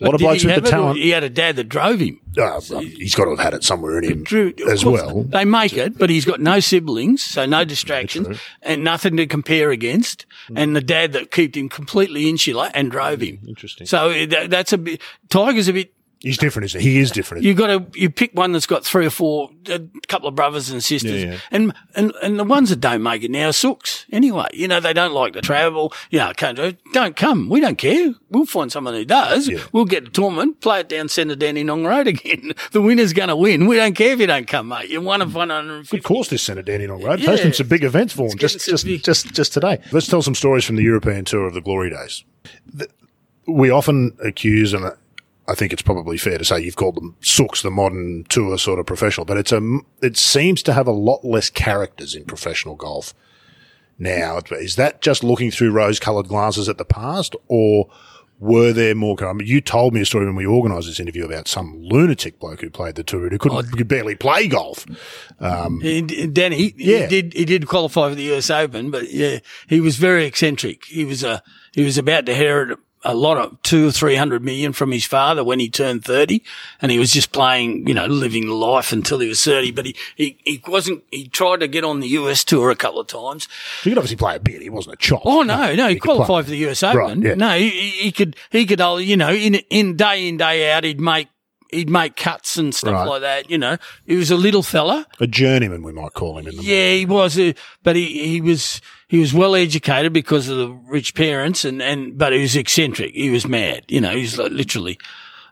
A 0.00 0.04
lot 0.06 0.14
of 0.14 0.18
Did 0.18 0.24
blokes 0.24 0.44
with 0.44 0.64
the 0.64 0.70
talent. 0.70 0.98
He 0.98 1.10
had 1.10 1.22
a 1.22 1.30
dad 1.30 1.54
that 1.54 1.68
drove 1.68 2.00
him. 2.00 2.20
Uh, 2.36 2.60
he's 2.80 3.14
got 3.14 3.26
to 3.26 3.30
have 3.30 3.38
had 3.38 3.54
it 3.54 3.62
somewhere 3.62 3.96
in 3.98 4.04
him 4.04 4.24
Drew, 4.24 4.52
as 4.68 4.84
well. 4.84 5.22
They 5.22 5.44
make 5.44 5.74
it, 5.74 5.96
but 5.96 6.10
he's 6.10 6.24
got 6.24 6.40
no 6.40 6.58
siblings, 6.58 7.22
so 7.22 7.46
no 7.46 7.64
distractions 7.64 8.40
and 8.60 8.82
nothing 8.82 9.16
to 9.18 9.26
compare 9.28 9.70
against. 9.70 10.26
And 10.56 10.74
the 10.74 10.80
dad 10.80 11.12
that 11.12 11.30
kept 11.30 11.56
him 11.56 11.68
completely 11.68 12.28
insular 12.28 12.72
and 12.74 12.90
drove 12.90 13.20
him. 13.20 13.38
Interesting. 13.46 13.86
So 13.86 14.26
that, 14.26 14.50
that's 14.50 14.72
a 14.72 14.78
bit, 14.78 15.00
Tiger's 15.28 15.68
a 15.68 15.72
bit, 15.72 15.94
He's 16.24 16.38
different, 16.38 16.64
isn't 16.64 16.80
he? 16.80 16.92
He 16.94 16.98
is 17.00 17.10
different. 17.10 17.44
you 17.44 17.54
got 17.54 17.66
to, 17.66 17.98
you 18.00 18.10
pick 18.10 18.32
one 18.34 18.52
that's 18.52 18.66
got 18.66 18.84
three 18.84 19.04
or 19.06 19.10
four, 19.10 19.50
a 19.68 19.80
couple 20.08 20.26
of 20.28 20.34
brothers 20.34 20.70
and 20.70 20.82
sisters. 20.82 21.22
Yeah, 21.22 21.32
yeah. 21.32 21.38
And, 21.50 21.74
and, 21.94 22.12
and 22.22 22.38
the 22.40 22.44
ones 22.44 22.70
that 22.70 22.80
don't 22.80 23.02
make 23.02 23.22
it 23.22 23.30
now 23.30 23.48
are 23.48 23.52
sooks 23.52 24.06
anyway. 24.10 24.46
You 24.54 24.66
know, 24.66 24.80
they 24.80 24.92
don't 24.94 25.12
like 25.12 25.34
to 25.34 25.42
travel. 25.42 25.92
You 26.10 26.20
know, 26.20 26.32
can't 26.34 26.56
do, 26.56 26.72
don't 26.92 27.14
come. 27.14 27.48
We 27.48 27.60
don't 27.60 27.76
care. 27.76 28.14
We'll 28.30 28.46
find 28.46 28.72
someone 28.72 28.94
who 28.94 29.04
does. 29.04 29.50
We'll 29.72 29.84
get 29.84 30.04
the 30.04 30.10
tournament, 30.10 30.60
play 30.60 30.80
it 30.80 30.88
down 30.88 31.08
centre 31.08 31.36
down 31.36 31.56
in 31.56 31.66
Nong 31.66 31.84
Road 31.84 32.06
again. 32.08 32.52
The 32.72 32.80
winner's 32.82 33.12
going 33.12 33.28
to 33.28 33.36
win. 33.36 33.66
We 33.66 33.76
don't 33.76 33.94
care 33.94 34.12
if 34.14 34.18
you 34.20 34.26
don't 34.26 34.48
come, 34.48 34.68
mate. 34.68 34.88
You're 34.88 35.00
one 35.02 35.22
of 35.22 35.34
150. 35.34 35.96
Good 35.96 36.02
course 36.04 36.28
this 36.28 36.42
centre 36.42 36.62
Danny 36.62 36.88
on 36.88 37.00
Road. 37.02 37.20
Yeah. 37.20 37.50
Some 37.52 37.68
big 37.68 37.84
events 37.84 38.12
for 38.14 38.28
him 38.30 38.38
just 38.38 38.64
just, 38.66 38.84
big- 38.84 39.02
just 39.04 39.32
just 39.32 39.52
today. 39.52 39.78
Let's 39.92 40.06
tell 40.08 40.22
some 40.22 40.34
stories 40.34 40.64
from 40.64 40.76
the 40.76 40.82
European 40.82 41.24
tour 41.24 41.46
of 41.46 41.54
the 41.54 41.60
glory 41.60 41.90
days. 41.90 42.24
The- 42.66 42.88
We 43.46 43.70
often 43.70 44.16
accuse, 44.24 44.72
and 44.72 44.90
I 45.46 45.54
think 45.54 45.72
it's 45.72 45.82
probably 45.82 46.16
fair 46.16 46.38
to 46.38 46.44
say 46.44 46.60
you've 46.60 46.76
called 46.76 46.96
them 46.96 47.16
sooks, 47.20 47.62
the 47.62 47.70
modern 47.70 48.24
tour 48.28 48.56
sort 48.58 48.78
of 48.78 48.86
professional, 48.86 49.24
but 49.26 49.36
it's 49.36 49.52
a 49.52 49.78
it 50.00 50.16
seems 50.16 50.62
to 50.64 50.72
have 50.72 50.86
a 50.86 50.92
lot 50.92 51.24
less 51.24 51.50
characters 51.50 52.14
in 52.14 52.24
professional 52.24 52.76
golf 52.76 53.14
now. 53.98 54.40
Is 54.52 54.76
that 54.76 55.02
just 55.02 55.22
looking 55.22 55.50
through 55.50 55.72
rose-coloured 55.72 56.28
glasses 56.28 56.68
at 56.68 56.78
the 56.78 56.84
past, 56.84 57.36
or 57.48 57.90
were 58.40 58.72
there 58.72 58.94
more? 58.94 59.22
I 59.22 59.32
mean, 59.32 59.46
you 59.46 59.60
told 59.60 59.94
me 59.94 60.00
a 60.00 60.06
story 60.06 60.26
when 60.26 60.34
we 60.34 60.46
organised 60.46 60.86
this 60.86 60.98
interview 61.00 61.24
about 61.24 61.46
some 61.46 61.78
lunatic 61.78 62.40
bloke 62.40 62.60
who 62.62 62.70
played 62.70 62.94
the 62.94 63.04
tour 63.04 63.28
who 63.28 63.38
couldn't 63.38 63.58
oh. 63.58 63.76
could 63.76 63.88
barely 63.88 64.14
play 64.14 64.48
golf. 64.48 64.86
Um, 65.40 65.80
he- 65.80 66.02
Danny, 66.26 66.74
Yeah. 66.76 67.02
he 67.02 67.06
did 67.06 67.32
he 67.34 67.44
did 67.44 67.66
qualify 67.66 68.08
for 68.08 68.14
the 68.14 68.34
US 68.34 68.50
Open, 68.50 68.90
but 68.90 69.12
yeah, 69.12 69.40
he 69.68 69.80
was 69.80 69.96
very 69.96 70.24
eccentric. 70.24 70.86
He 70.86 71.04
was 71.04 71.22
a 71.22 71.42
he 71.72 71.84
was 71.84 71.98
about 71.98 72.26
to 72.26 72.32
inherit 72.32 72.78
a 73.04 73.14
lot 73.14 73.36
of 73.36 73.60
two 73.62 73.88
or 73.88 73.90
three 73.92 74.16
hundred 74.16 74.42
million 74.42 74.72
from 74.72 74.92
his 74.92 75.04
father 75.04 75.44
when 75.44 75.60
he 75.60 75.68
turned 75.68 76.04
thirty, 76.04 76.42
and 76.80 76.90
he 76.90 76.98
was 76.98 77.12
just 77.12 77.32
playing, 77.32 77.86
you 77.86 77.94
know, 77.94 78.06
living 78.06 78.48
life 78.48 78.92
until 78.92 79.18
he 79.18 79.28
was 79.28 79.42
thirty. 79.44 79.70
But 79.70 79.86
he 79.86 79.96
he, 80.16 80.38
he 80.44 80.62
wasn't. 80.66 81.04
He 81.10 81.28
tried 81.28 81.60
to 81.60 81.68
get 81.68 81.84
on 81.84 82.00
the 82.00 82.08
US 82.08 82.44
tour 82.44 82.70
a 82.70 82.76
couple 82.76 83.00
of 83.00 83.06
times. 83.06 83.48
He 83.82 83.90
could 83.90 83.98
obviously 83.98 84.16
play 84.16 84.36
a 84.36 84.40
bit. 84.40 84.62
He 84.62 84.70
wasn't 84.70 84.94
a 84.94 84.98
chop. 84.98 85.22
Oh 85.24 85.42
no, 85.42 85.74
no, 85.74 85.88
he, 85.88 85.94
play. 85.94 86.00
qualified 86.00 86.44
for 86.44 86.50
the 86.50 86.68
US 86.68 86.82
Open. 86.82 86.98
Right, 86.98 87.18
yeah. 87.18 87.34
No, 87.34 87.56
he, 87.56 87.70
he 87.70 87.90
he 87.90 88.12
could 88.12 88.36
he 88.50 88.66
could 88.66 88.80
uh, 88.80 88.96
you 88.96 89.16
know 89.16 89.32
in 89.32 89.56
in 89.70 89.96
day 89.96 90.26
in 90.26 90.36
day 90.36 90.72
out 90.72 90.84
he'd 90.84 91.00
make 91.00 91.28
he'd 91.74 91.90
make 91.90 92.16
cuts 92.16 92.56
and 92.56 92.74
stuff 92.74 92.92
Right. 92.94 93.08
like 93.08 93.20
that. 93.22 93.50
You 93.50 93.58
know, 93.58 93.76
he 94.06 94.16
was 94.16 94.30
a 94.30 94.36
little 94.36 94.62
fella. 94.62 95.06
A 95.20 95.26
journeyman, 95.26 95.82
we 95.82 95.92
might 95.92 96.12
call 96.14 96.38
him 96.38 96.46
in 96.48 96.56
the 96.56 96.62
Yeah, 96.62 96.92
he 96.94 97.06
was, 97.06 97.38
uh, 97.38 97.52
but 97.82 97.96
he, 97.96 98.26
he 98.28 98.40
was, 98.40 98.80
he 99.08 99.18
was 99.18 99.34
well 99.34 99.54
educated 99.54 100.12
because 100.12 100.48
of 100.48 100.56
the 100.56 100.68
rich 100.68 101.14
parents 101.14 101.64
and, 101.64 101.82
and, 101.82 102.16
but 102.16 102.32
he 102.32 102.40
was 102.40 102.56
eccentric. 102.56 103.14
He 103.14 103.30
was 103.30 103.46
mad, 103.46 103.84
you 103.88 104.00
know, 104.00 104.14
he 104.14 104.22
was 104.22 104.38
like 104.38 104.52
literally. 104.52 104.98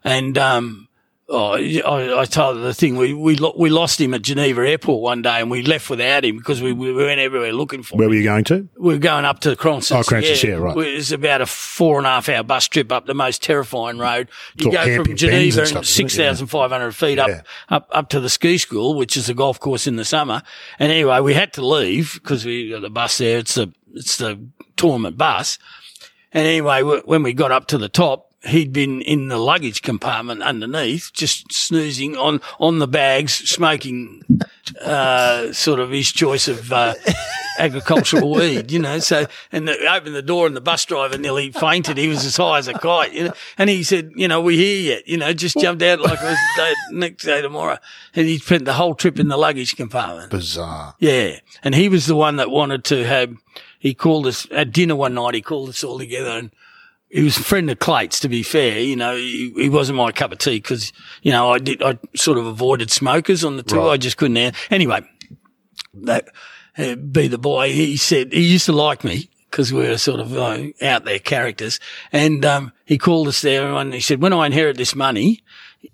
And, 0.05 0.39
um, 0.39 0.89
oh, 1.29 1.53
I, 1.55 2.21
I 2.21 2.25
told 2.27 2.57
her 2.57 2.63
the 2.63 2.75
thing, 2.75 2.97
we, 2.97 3.15
we, 3.15 3.37
lo- 3.37 3.55
we 3.57 3.71
lost 3.71 4.01
him 4.01 4.13
at 4.15 4.23
Geneva 4.23 4.69
airport 4.69 5.01
one 5.03 5.23
day 5.23 5.41
and 5.41 5.51
we 5.51 5.63
left 5.63 5.89
without 5.89 6.25
him 6.25 6.37
because 6.37 6.61
we, 6.61 6.73
we 6.73 6.93
went 6.93 7.21
everywhere 7.21 7.53
looking 7.53 7.83
for 7.83 7.95
him. 7.95 7.99
Where 7.99 8.07
him. 8.07 8.11
were 8.11 8.17
you 8.17 8.25
going 8.25 8.45
to? 8.45 8.69
We 8.79 8.95
were 8.95 8.99
going 8.99 9.25
up 9.25 9.41
to 9.41 9.57
Cranston. 9.57 9.97
Oh, 9.99 10.03
Cranston, 10.03 10.51
yeah, 10.51 10.57
right. 10.57 10.77
It 10.77 10.95
was 10.97 11.13
about 11.13 11.41
a 11.41 11.47
four 11.47 11.99
and 11.99 12.07
a 12.07 12.11
half 12.11 12.29
hour 12.29 12.43
bus 12.43 12.69
trip 12.69 12.93
up 12.93 13.07
the 13.07 13.15
most 13.15 13.43
terrifying 13.43 13.99
road. 13.99 14.29
You 14.57 14.67
all 14.67 14.73
go 14.73 14.97
from 14.97 15.05
bends 15.05 15.21
Geneva 15.21 15.61
and 15.61 15.69
stuff, 15.69 15.77
and 15.79 15.87
isn't 15.87 16.21
it? 16.21 16.25
Yeah. 16.25 16.33
6,500 16.35 16.93
feet 16.93 17.19
up, 17.19 17.29
Yeah. 17.29 17.43
up, 17.69 17.89
up 17.93 18.09
to 18.11 18.21
the 18.21 18.29
ski 18.29 18.59
school, 18.59 18.95
which 18.95 19.17
is 19.17 19.29
a 19.29 19.35
golf 19.35 19.59
course 19.59 19.87
in 19.87 19.97
the 19.97 20.05
summer. 20.05 20.43
And 20.79 20.93
anyway, 20.93 21.21
we 21.21 21.35
had 21.35 21.53
to 21.55 21.67
leave 21.67 22.15
because 22.15 22.45
we 22.45 22.71
got 22.71 22.83
the 22.83 22.91
bus 22.91 23.19
there. 23.19 23.39
It's 23.39 23.55
the, 23.55 23.73
it's 23.95 24.17
the 24.19 24.45
tournament 24.77 25.17
bus. 25.17 25.59
And 26.33 26.47
anyway, 26.47 26.83
wh- 26.83 27.07
when 27.07 27.23
we 27.23 27.33
got 27.35 27.53
up 27.53 27.67
to 27.69 27.79
the 27.79 27.89
top, 27.89 28.32
he'd 28.45 28.73
been 28.73 29.01
in 29.03 29.29
the 29.29 29.39
luggage 29.39 29.83
compartment 29.83 30.43
underneath, 30.43 31.13
just 31.13 31.53
snoozing 31.53 32.17
on, 32.17 32.41
on 32.59 32.79
the 32.79 32.89
bags, 32.89 33.35
smoking, 33.35 34.23
uh, 34.81 35.53
sort 35.53 35.81
of 35.81 35.91
his 35.91 36.11
choice 36.11 36.49
of, 36.49 36.73
uh, 36.73 36.95
agricultural 37.59 38.31
weed, 38.35 38.71
you 38.71 38.79
know. 38.79 38.99
So, 38.99 39.27
and 39.51 39.69
the, 39.69 39.79
opened 39.93 40.15
the 40.15 40.23
door 40.23 40.47
and 40.47 40.57
the 40.57 40.61
bus 40.61 40.85
driver 40.85 41.19
nearly 41.19 41.53
fainted. 41.53 41.97
He 41.97 42.09
was 42.09 42.25
as 42.25 42.37
high 42.37 42.59
as 42.59 42.69
a 42.69 42.75
kite, 42.75 43.13
you 43.13 43.25
know. 43.25 43.35
And 43.59 43.71
he 43.71 43.83
said, 43.83 44.13
you 44.17 44.29
know, 44.29 44.41
we're 44.41 44.57
here 44.57 44.95
yet, 44.95 45.09
you 45.09 45.17
know, 45.17 45.33
just 45.33 45.59
jumped 45.59 45.83
out 45.83 46.01
like 46.01 46.19
it 46.21 46.25
was 46.25 46.39
the 46.57 46.63
day, 46.63 46.75
next 46.93 47.25
day 47.25 47.43
tomorrow. 47.43 47.79
And 48.15 48.27
he 48.27 48.39
spent 48.39 48.65
the 48.65 48.75
whole 48.75 48.95
trip 48.95 49.19
in 49.19 49.29
the 49.29 49.37
luggage 49.37 49.77
compartment. 49.77 50.31
Bizarre. 50.31 50.95
Yeah. 50.99 51.39
And 51.63 51.75
he 51.75 51.89
was 51.89 52.07
the 52.07 52.17
one 52.17 52.37
that 52.37 52.51
wanted 52.51 52.85
to 52.85 53.05
have, 53.05 53.37
he 53.79 53.95
called 53.95 54.27
us 54.27 54.47
at 54.51 54.73
dinner 54.73 54.97
one 54.97 55.15
night, 55.15 55.35
he 55.35 55.43
called 55.43 55.69
us 55.69 55.85
all 55.85 55.99
together 55.99 56.31
and 56.31 56.51
he 57.13 57.23
was 57.23 57.37
a 57.37 57.43
friend 57.45 57.71
of 57.71 57.79
Clates, 57.79 58.19
to 58.21 58.29
be 58.29 58.43
fair. 58.43 58.79
You 58.81 58.97
know, 58.97 59.15
he, 59.15 59.53
he 59.57 59.69
wasn't 59.69 59.99
my 59.99 60.13
cup 60.13 60.33
of 60.33 60.39
tea 60.39 60.57
because, 60.57 60.93
you 61.23 61.31
know, 61.31 61.51
I 61.53 61.59
did, 61.59 61.83
I 61.83 61.99
sort 62.17 62.39
of 62.39 62.47
avoided 62.47 62.91
smokers 62.91 63.45
on 63.45 63.57
the 63.59 63.63
tour. 63.63 63.81
Right. 63.87 63.93
I 63.93 63.97
just 63.99 64.17
couldn't. 64.17 64.37
have- 64.37 64.57
Anyway, 64.71 65.03
that, 65.95 66.29
uh, 66.79 66.95
be 66.97 67.29
the 67.29 67.37
boy, 67.39 67.71
he 67.73 67.97
said, 67.99 68.33
he 68.33 68.41
used 68.51 68.65
to 68.67 68.73
like 68.73 69.05
me 69.05 69.29
because 69.51 69.73
we 69.75 69.87
were 69.87 69.99
sort 69.99 70.21
of 70.21 70.35
uh, 70.37 70.63
out 70.81 71.05
there 71.05 71.19
characters. 71.19 71.79
And, 72.13 72.45
um, 72.47 72.73
he 72.87 72.97
called 72.97 73.29
us 73.29 73.43
there 73.43 73.67
and 73.75 73.93
he 73.93 74.01
said, 74.01 74.23
when 74.23 74.33
I 74.33 74.47
inherit 74.47 74.79
this 74.79 74.95
money, 74.95 75.43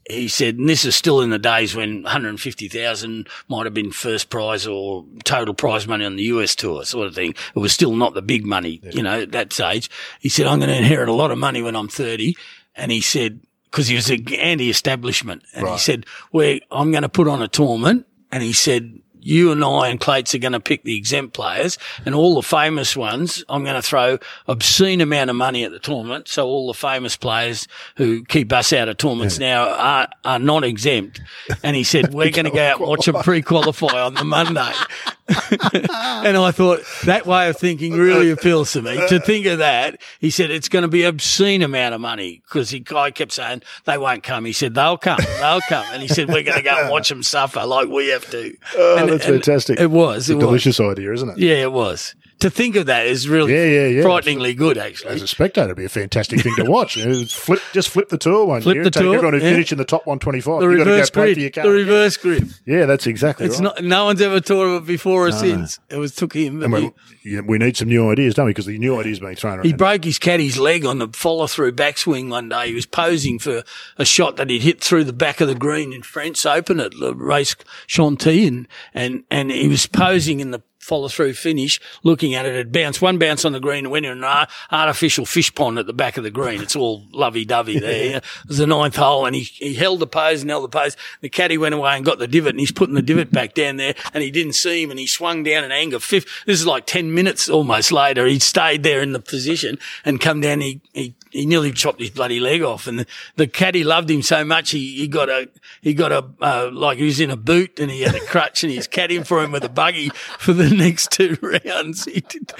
he 0.08 0.28
said, 0.28 0.56
and 0.56 0.68
this 0.68 0.84
is 0.84 0.96
still 0.96 1.20
in 1.20 1.30
the 1.30 1.38
days 1.38 1.74
when 1.74 2.02
150,000 2.02 3.28
might 3.48 3.66
have 3.66 3.74
been 3.74 3.90
first 3.90 4.30
prize 4.30 4.66
or 4.66 5.04
total 5.24 5.54
prize 5.54 5.86
money 5.86 6.04
on 6.04 6.16
the 6.16 6.24
US 6.24 6.54
tour 6.54 6.84
sort 6.84 7.06
of 7.06 7.14
thing. 7.14 7.34
It 7.54 7.58
was 7.58 7.72
still 7.72 7.94
not 7.94 8.14
the 8.14 8.22
big 8.22 8.44
money, 8.44 8.80
you 8.90 9.02
know, 9.02 9.22
at 9.22 9.32
that 9.32 9.52
stage. 9.52 9.90
He 10.20 10.28
said, 10.28 10.46
I'm 10.46 10.58
going 10.58 10.70
to 10.70 10.76
inherit 10.76 11.08
a 11.08 11.12
lot 11.12 11.30
of 11.30 11.38
money 11.38 11.62
when 11.62 11.76
I'm 11.76 11.88
30. 11.88 12.36
And 12.76 12.92
he 12.92 13.00
said, 13.00 13.40
cause 13.70 13.88
he 13.88 13.96
was 13.96 14.10
anti-establishment. 14.10 15.42
And 15.54 15.68
he 15.68 15.78
said, 15.78 16.06
well, 16.32 16.58
I'm 16.70 16.90
going 16.90 17.02
to 17.02 17.08
put 17.08 17.28
on 17.28 17.42
a 17.42 17.48
tournament. 17.48 18.06
And 18.30 18.42
he 18.42 18.52
said, 18.52 19.00
you 19.20 19.52
and 19.52 19.64
I 19.64 19.88
and 19.88 20.00
Clates 20.00 20.34
are 20.34 20.38
going 20.38 20.52
to 20.52 20.60
pick 20.60 20.84
the 20.84 20.96
exempt 20.96 21.34
players 21.34 21.78
and 22.04 22.14
all 22.14 22.34
the 22.34 22.42
famous 22.42 22.96
ones. 22.96 23.44
I'm 23.48 23.64
going 23.64 23.76
to 23.76 23.82
throw 23.82 24.18
obscene 24.46 25.00
amount 25.00 25.30
of 25.30 25.36
money 25.36 25.64
at 25.64 25.72
the 25.72 25.78
tournament. 25.78 26.28
So 26.28 26.46
all 26.46 26.66
the 26.66 26.74
famous 26.74 27.16
players 27.16 27.68
who 27.96 28.24
keep 28.24 28.52
us 28.52 28.72
out 28.72 28.88
of 28.88 28.96
tournaments 28.96 29.38
now 29.38 29.68
are, 29.68 30.08
are 30.24 30.38
not 30.38 30.64
exempt. 30.64 31.20
And 31.62 31.76
he 31.76 31.84
said, 31.84 32.12
we're 32.14 32.30
going 32.30 32.46
to 32.46 32.50
go 32.50 32.62
out 32.62 32.80
and 32.80 32.88
watch 32.88 33.06
them 33.06 33.16
pre-qualify 33.16 34.00
on 34.00 34.14
the 34.14 34.24
Monday. 34.24 34.72
and 35.28 36.36
I 36.36 36.50
thought 36.52 36.80
that 37.04 37.26
way 37.26 37.48
of 37.48 37.56
thinking 37.56 37.92
really 37.92 38.30
appeals 38.30 38.72
to 38.72 38.82
me. 38.82 38.96
To 39.08 39.20
think 39.20 39.46
of 39.46 39.58
that, 39.58 40.00
he 40.20 40.30
said 40.30 40.50
it's 40.50 40.68
going 40.68 40.82
to 40.82 40.88
be 40.88 41.04
obscene 41.04 41.62
amount 41.62 41.94
of 41.94 42.00
money 42.00 42.42
because 42.46 42.70
he 42.70 42.80
guy 42.80 43.10
kept 43.10 43.32
saying 43.32 43.62
they 43.84 43.98
won't 43.98 44.22
come. 44.22 44.44
He 44.44 44.52
said 44.52 44.74
they'll 44.74 44.98
come, 44.98 45.18
they'll 45.40 45.60
come, 45.68 45.84
and 45.92 46.02
he 46.02 46.08
said 46.08 46.28
we're 46.28 46.42
going 46.42 46.58
to 46.58 46.62
go 46.62 46.76
and 46.80 46.90
watch 46.90 47.08
them 47.08 47.22
suffer 47.22 47.64
like 47.66 47.88
we 47.88 48.08
have 48.08 48.28
to. 48.30 48.56
Oh, 48.76 48.96
And- 48.98 49.08
that's 49.10 49.24
and 49.26 49.34
fantastic. 49.34 49.80
It 49.80 49.90
was. 49.90 50.28
It's 50.28 50.30
a 50.30 50.32
It 50.32 50.36
was. 50.36 50.44
delicious 50.44 50.80
idea, 50.80 51.12
isn't 51.12 51.28
it? 51.30 51.38
Yeah, 51.38 51.54
it 51.56 51.72
was. 51.72 52.14
To 52.40 52.50
think 52.50 52.76
of 52.76 52.86
that 52.86 53.06
is 53.06 53.28
really 53.28 53.52
Yeah, 53.52 53.64
yeah, 53.64 53.86
yeah. 53.88 54.02
frighteningly 54.02 54.54
good, 54.54 54.78
actually. 54.78 55.10
As 55.14 55.22
a 55.22 55.26
spectator, 55.28 55.64
it'd 55.66 55.76
be 55.76 55.84
a 55.84 55.88
fantastic 55.88 56.40
thing 56.40 56.54
to 56.56 56.64
watch. 56.70 56.94
Flip, 57.32 57.60
just 57.72 57.88
flip 57.88 58.08
the 58.08 58.18
tour 58.18 58.44
one 58.46 58.62
Flip 58.62 58.76
year. 58.76 58.84
the 58.84 58.90
take 58.90 59.02
tour, 59.02 59.14
everyone 59.16 59.38
who 59.40 59.44
yeah. 59.44 59.52
finished 59.52 59.72
in 59.72 59.78
the 59.78 59.84
top 59.84 60.06
125. 60.06 60.60
the 60.60 60.68
You've 60.68 60.78
got 60.78 60.84
to 60.84 60.90
go 60.90 60.94
reverse 60.94 61.10
your 61.36 61.50
grip. 61.50 61.64
The 61.64 61.70
reverse 61.70 62.16
grip. 62.16 62.44
Yeah, 62.64 62.86
that's 62.86 63.06
exactly 63.06 63.46
It's 63.46 63.56
right. 63.56 63.64
not. 63.64 63.84
No 63.84 64.04
one's 64.04 64.20
ever 64.20 64.40
taught 64.40 64.62
of 64.64 64.82
it 64.84 64.86
before 64.86 65.26
or 65.26 65.32
since. 65.32 65.80
It 65.88 65.96
was 65.96 66.14
took 66.14 66.32
him. 66.34 66.62
and 66.62 66.76
he, 66.76 66.84
we, 66.84 66.92
yeah, 67.24 67.40
we 67.40 67.58
need 67.58 67.76
some 67.76 67.88
new 67.88 68.10
ideas, 68.10 68.34
don't 68.34 68.46
we? 68.46 68.50
Because 68.50 68.66
the 68.66 68.78
new 68.78 69.00
ideas 69.00 69.18
being 69.20 69.34
thrown 69.34 69.58
around. 69.58 69.66
he 69.66 69.72
broke 69.72 70.04
his 70.04 70.18
caddy's 70.18 70.58
leg 70.58 70.84
on 70.84 70.98
the 70.98 71.08
follow 71.08 71.46
through 71.46 71.72
backswing 71.72 72.28
one 72.30 72.48
day. 72.48 72.68
He 72.68 72.74
was 72.74 72.86
posing 72.86 73.38
for 73.38 73.62
a 73.96 74.04
shot 74.04 74.36
that 74.36 74.48
he'd 74.48 74.62
hit 74.62 74.80
through 74.82 75.04
the 75.04 75.12
back 75.12 75.40
of 75.40 75.48
the 75.48 75.54
green 75.54 75.92
in 75.92 76.02
French 76.02 76.46
Open 76.46 76.78
at 76.80 76.92
the 76.98 77.14
race 77.14 77.56
Chantilly, 77.86 78.46
and 78.46 78.68
and 78.94 79.24
and 79.30 79.50
he 79.50 79.66
was 79.68 79.86
posing 79.86 80.40
in 80.40 80.50
the 80.52 80.62
follow 80.88 81.08
through 81.08 81.34
finish, 81.34 81.78
looking 82.02 82.34
at 82.34 82.46
it. 82.46 82.56
It 82.56 82.72
bounced 82.72 83.02
one 83.02 83.18
bounce 83.18 83.44
on 83.44 83.52
the 83.52 83.60
green 83.60 83.84
and 83.84 83.92
went 83.92 84.06
in 84.06 84.24
an 84.24 84.46
artificial 84.72 85.26
fish 85.26 85.54
pond 85.54 85.78
at 85.78 85.86
the 85.86 85.92
back 85.92 86.16
of 86.16 86.24
the 86.24 86.30
green. 86.30 86.62
It's 86.62 86.74
all 86.74 87.04
lovey 87.12 87.44
dovey 87.44 87.78
there. 87.78 88.16
It 88.16 88.24
was 88.48 88.56
the 88.56 88.66
ninth 88.66 88.96
hole, 88.96 89.26
and 89.26 89.36
he 89.36 89.42
he 89.42 89.74
held 89.74 90.00
the 90.00 90.06
pose 90.06 90.40
and 90.40 90.50
held 90.50 90.64
the 90.64 90.68
pose. 90.68 90.96
The 91.20 91.28
caddy 91.28 91.58
went 91.58 91.74
away 91.74 91.94
and 91.94 92.04
got 92.04 92.18
the 92.18 92.26
divot, 92.26 92.50
and 92.50 92.60
he's 92.60 92.72
putting 92.72 92.94
the 92.94 93.02
divot 93.02 93.30
back 93.30 93.52
down 93.54 93.76
there, 93.76 93.94
and 94.14 94.24
he 94.24 94.30
didn't 94.30 94.54
see 94.54 94.82
him, 94.82 94.90
and 94.90 94.98
he 94.98 95.06
swung 95.06 95.42
down 95.42 95.62
in 95.62 95.70
anger. 95.70 95.98
Fifth, 95.98 96.26
this 96.46 96.58
is 96.58 96.66
like 96.66 96.86
ten 96.86 97.12
minutes 97.12 97.50
almost 97.50 97.92
later. 97.92 98.26
He 98.26 98.38
stayed 98.38 98.82
there 98.82 99.02
in 99.02 99.12
the 99.12 99.20
position 99.20 99.78
and 100.06 100.20
come 100.20 100.40
down. 100.40 100.62
He 100.62 100.80
he 100.92 101.14
he 101.30 101.46
nearly 101.46 101.72
chopped 101.72 102.00
his 102.00 102.10
bloody 102.10 102.40
leg 102.40 102.62
off, 102.62 102.86
and 102.86 103.00
the, 103.00 103.06
the 103.36 103.46
caddy 103.46 103.84
loved 103.84 104.10
him 104.10 104.22
so 104.22 104.44
much 104.44 104.70
he, 104.70 104.96
he 104.96 105.08
got 105.08 105.28
a 105.28 105.48
he 105.82 105.94
got 105.94 106.12
a 106.12 106.24
uh, 106.40 106.70
like 106.72 106.98
he 106.98 107.04
was 107.04 107.20
in 107.20 107.30
a 107.30 107.36
boot 107.36 107.78
and 107.78 107.90
he 107.90 108.02
had 108.02 108.14
a 108.14 108.20
crutch 108.20 108.62
and 108.64 108.72
he's 108.72 108.88
caddying 108.88 109.26
for 109.26 109.42
him 109.42 109.52
with 109.52 109.64
a 109.64 109.68
buggy 109.68 110.10
for 110.38 110.52
the 110.52 110.70
next 110.70 111.10
two 111.12 111.36
rounds. 111.66 112.04
He 112.04 112.20
did 112.20 112.52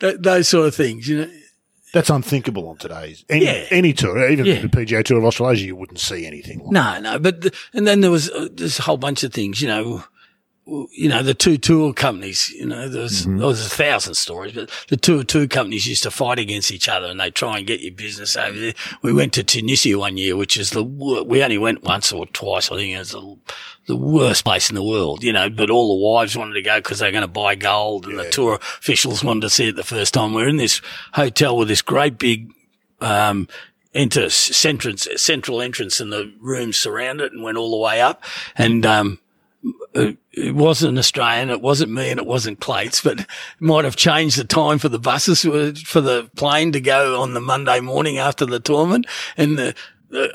that, 0.00 0.22
those 0.22 0.48
sort 0.48 0.68
of 0.68 0.74
things, 0.74 1.08
you 1.08 1.18
know. 1.26 1.30
That's 1.92 2.10
unthinkable 2.10 2.68
on 2.68 2.76
today's 2.76 3.24
any, 3.30 3.44
Yeah. 3.46 3.64
any 3.70 3.92
tour, 3.94 4.28
even 4.28 4.44
Yeah. 4.44 4.60
the 4.60 4.68
PGA 4.68 5.02
Tour 5.04 5.18
of 5.18 5.24
Australasia. 5.24 5.66
You 5.66 5.76
wouldn't 5.76 6.00
see 6.00 6.26
anything 6.26 6.58
like. 6.58 6.70
No, 6.72 7.00
no, 7.00 7.18
but 7.18 7.40
the, 7.40 7.56
and 7.72 7.86
then 7.86 8.00
there 8.02 8.10
was 8.10 8.28
uh, 8.30 8.48
there's 8.52 8.78
a 8.78 8.82
whole 8.82 8.98
bunch 8.98 9.24
of 9.24 9.32
things, 9.32 9.62
you 9.62 9.68
know. 9.68 10.04
You 10.66 11.08
know 11.08 11.22
the 11.22 11.32
two 11.34 11.58
tour 11.58 11.92
companies. 11.92 12.50
You 12.50 12.66
know 12.66 12.88
there's 12.88 13.22
Mm-hmm. 13.22 13.38
there 13.38 13.46
was 13.46 13.64
a 13.64 13.70
thousand 13.70 14.14
stories, 14.14 14.52
but 14.52 14.68
the 14.88 14.96
two 14.96 15.22
two 15.22 15.46
companies 15.46 15.86
used 15.86 16.02
to 16.02 16.10
fight 16.10 16.40
against 16.40 16.72
each 16.72 16.88
other, 16.88 17.06
and 17.06 17.20
they 17.20 17.30
try 17.30 17.58
and 17.58 17.66
get 17.66 17.80
your 17.80 17.92
business 17.92 18.36
over 18.36 18.58
there. 18.58 18.74
We 19.00 19.12
went 19.12 19.32
to 19.34 19.44
Tunisia 19.44 19.96
one 19.96 20.16
year, 20.16 20.36
which 20.36 20.56
is 20.56 20.70
the 20.70 20.82
we 20.82 21.42
only 21.42 21.58
went 21.58 21.84
once 21.84 22.10
or 22.10 22.26
twice. 22.26 22.72
I 22.72 22.76
think 22.76 22.96
it 22.96 22.98
was 22.98 23.12
the, 23.12 23.36
the 23.86 23.96
worst 23.96 24.44
place 24.44 24.68
in 24.68 24.74
the 24.74 24.82
world. 24.82 25.22
You 25.22 25.32
know, 25.32 25.48
but 25.48 25.70
all 25.70 25.96
the 25.96 26.04
wives 26.04 26.36
wanted 26.36 26.54
to 26.54 26.62
go 26.62 26.78
because 26.78 26.98
they're 26.98 27.12
going 27.12 27.22
to 27.22 27.28
buy 27.28 27.54
gold, 27.54 28.06
and 28.06 28.18
the 28.18 28.28
tour 28.28 28.54
officials 28.56 29.22
wanted 29.22 29.42
to 29.42 29.50
see 29.50 29.68
it 29.68 29.76
the 29.76 29.84
first 29.84 30.14
time. 30.14 30.34
We're 30.34 30.48
in 30.48 30.56
this 30.56 30.82
hotel 31.12 31.56
with 31.56 31.68
this 31.68 31.82
great 31.82 32.18
big 32.18 32.50
um, 33.00 33.46
enter 33.94 34.28
entrance, 34.64 35.08
central 35.16 35.60
entrance 35.60 36.00
and 36.00 36.12
the 36.12 36.32
rooms 36.40 36.76
surround 36.76 37.20
it 37.20 37.32
and 37.32 37.42
went 37.42 37.56
all 37.56 37.70
the 37.70 37.76
way 37.76 38.00
up. 38.00 38.24
And, 38.56 38.84
um, 38.84 39.20
it 39.94 40.54
wasn't 40.54 40.92
an 40.92 40.98
Australian, 40.98 41.50
it 41.50 41.62
wasn't 41.62 41.92
me 41.92 42.10
and 42.10 42.20
it 42.20 42.26
wasn't 42.26 42.60
Clates, 42.60 43.00
but 43.00 43.20
it 43.20 43.26
might 43.60 43.84
have 43.84 43.96
changed 43.96 44.38
the 44.38 44.44
time 44.44 44.78
for 44.78 44.88
the 44.88 44.98
buses, 44.98 45.44
uh, 45.44 45.72
for 45.84 46.00
the 46.00 46.30
plane 46.36 46.72
to 46.72 46.80
go 46.80 47.20
on 47.20 47.34
the 47.34 47.40
Monday 47.40 47.80
morning 47.80 48.18
after 48.18 48.44
the 48.46 48.60
tournament. 48.60 49.06
And 49.36 49.58
the, 49.58 49.74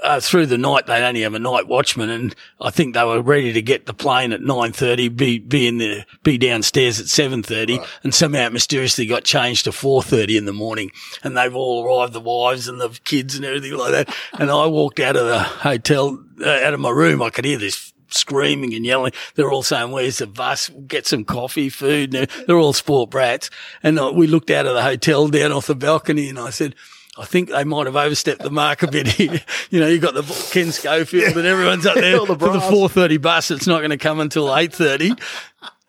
uh, 0.03 0.19
through 0.19 0.47
the 0.47 0.57
night, 0.57 0.85
they'd 0.85 1.07
only 1.07 1.21
have 1.21 1.33
a 1.33 1.39
night 1.39 1.65
watchman, 1.65 2.09
and 2.09 2.35
I 2.59 2.71
think 2.71 2.93
they 2.93 3.05
were 3.05 3.21
ready 3.21 3.53
to 3.53 3.61
get 3.61 3.85
the 3.85 3.93
plane 3.93 4.33
at 4.33 4.41
nine 4.41 4.73
thirty, 4.73 5.07
be 5.07 5.39
be 5.39 5.65
in 5.65 5.77
the 5.77 6.05
be 6.23 6.37
downstairs 6.37 6.99
at 6.99 7.07
seven 7.07 7.41
thirty, 7.41 7.79
and 8.03 8.13
somehow 8.13 8.47
it 8.47 8.53
mysteriously 8.53 9.05
got 9.05 9.23
changed 9.23 9.63
to 9.63 9.71
four 9.71 10.03
thirty 10.03 10.35
in 10.35 10.43
the 10.43 10.51
morning, 10.53 10.91
and 11.23 11.37
they've 11.37 11.55
all 11.55 11.85
arrived, 11.85 12.11
the 12.11 12.19
wives 12.19 12.67
and 12.67 12.81
the 12.81 12.89
kids 13.05 13.35
and 13.35 13.45
everything 13.45 13.73
like 13.77 13.91
that. 13.91 14.13
And 14.33 14.51
I 14.51 14.65
walked 14.65 14.99
out 14.99 15.15
of 15.15 15.25
the 15.25 15.39
hotel, 15.39 16.21
uh, 16.41 16.49
out 16.49 16.73
of 16.73 16.81
my 16.81 16.89
room, 16.89 17.21
I 17.21 17.29
could 17.29 17.45
hear 17.45 17.57
this 17.57 17.90
screaming 18.13 18.73
and 18.73 18.85
yelling. 18.85 19.13
They're 19.35 19.51
all 19.51 19.63
saying, 19.63 19.91
"Where's 19.91 20.19
the 20.19 20.27
bus? 20.27 20.69
Get 20.87 21.07
some 21.07 21.25
coffee, 21.25 21.69
food." 21.69 22.13
And 22.13 22.27
they're 22.47 22.57
all 22.57 22.73
sport 22.73 23.09
brats. 23.09 23.49
And 23.83 23.99
we 24.15 24.27
looked 24.27 24.49
out 24.49 24.65
of 24.65 24.73
the 24.73 24.83
hotel 24.83 25.27
down 25.27 25.51
off 25.51 25.67
the 25.67 25.75
balcony, 25.75 26.29
and 26.29 26.39
I 26.39 26.49
said. 26.49 26.75
I 27.17 27.25
think 27.25 27.49
they 27.49 27.65
might 27.65 27.87
have 27.87 27.97
overstepped 27.97 28.41
the 28.41 28.49
mark 28.49 28.83
a 28.83 28.87
bit 28.87 29.05
here. 29.05 29.41
You 29.69 29.81
know, 29.81 29.87
you've 29.87 30.01
got 30.01 30.13
the 30.13 30.23
Ken 30.51 30.71
Schofield 30.71 31.35
and 31.37 31.45
everyone's 31.45 31.85
up 31.85 31.95
there 31.95 32.17
the 32.25 32.37
for 32.37 32.51
the 32.51 32.61
four 32.61 32.87
thirty 32.87 33.17
bus. 33.17 33.51
It's 33.51 33.67
not 33.67 33.79
going 33.79 33.91
to 33.91 33.97
come 33.97 34.21
until 34.21 34.55
eight 34.55 34.73
thirty. 34.73 35.13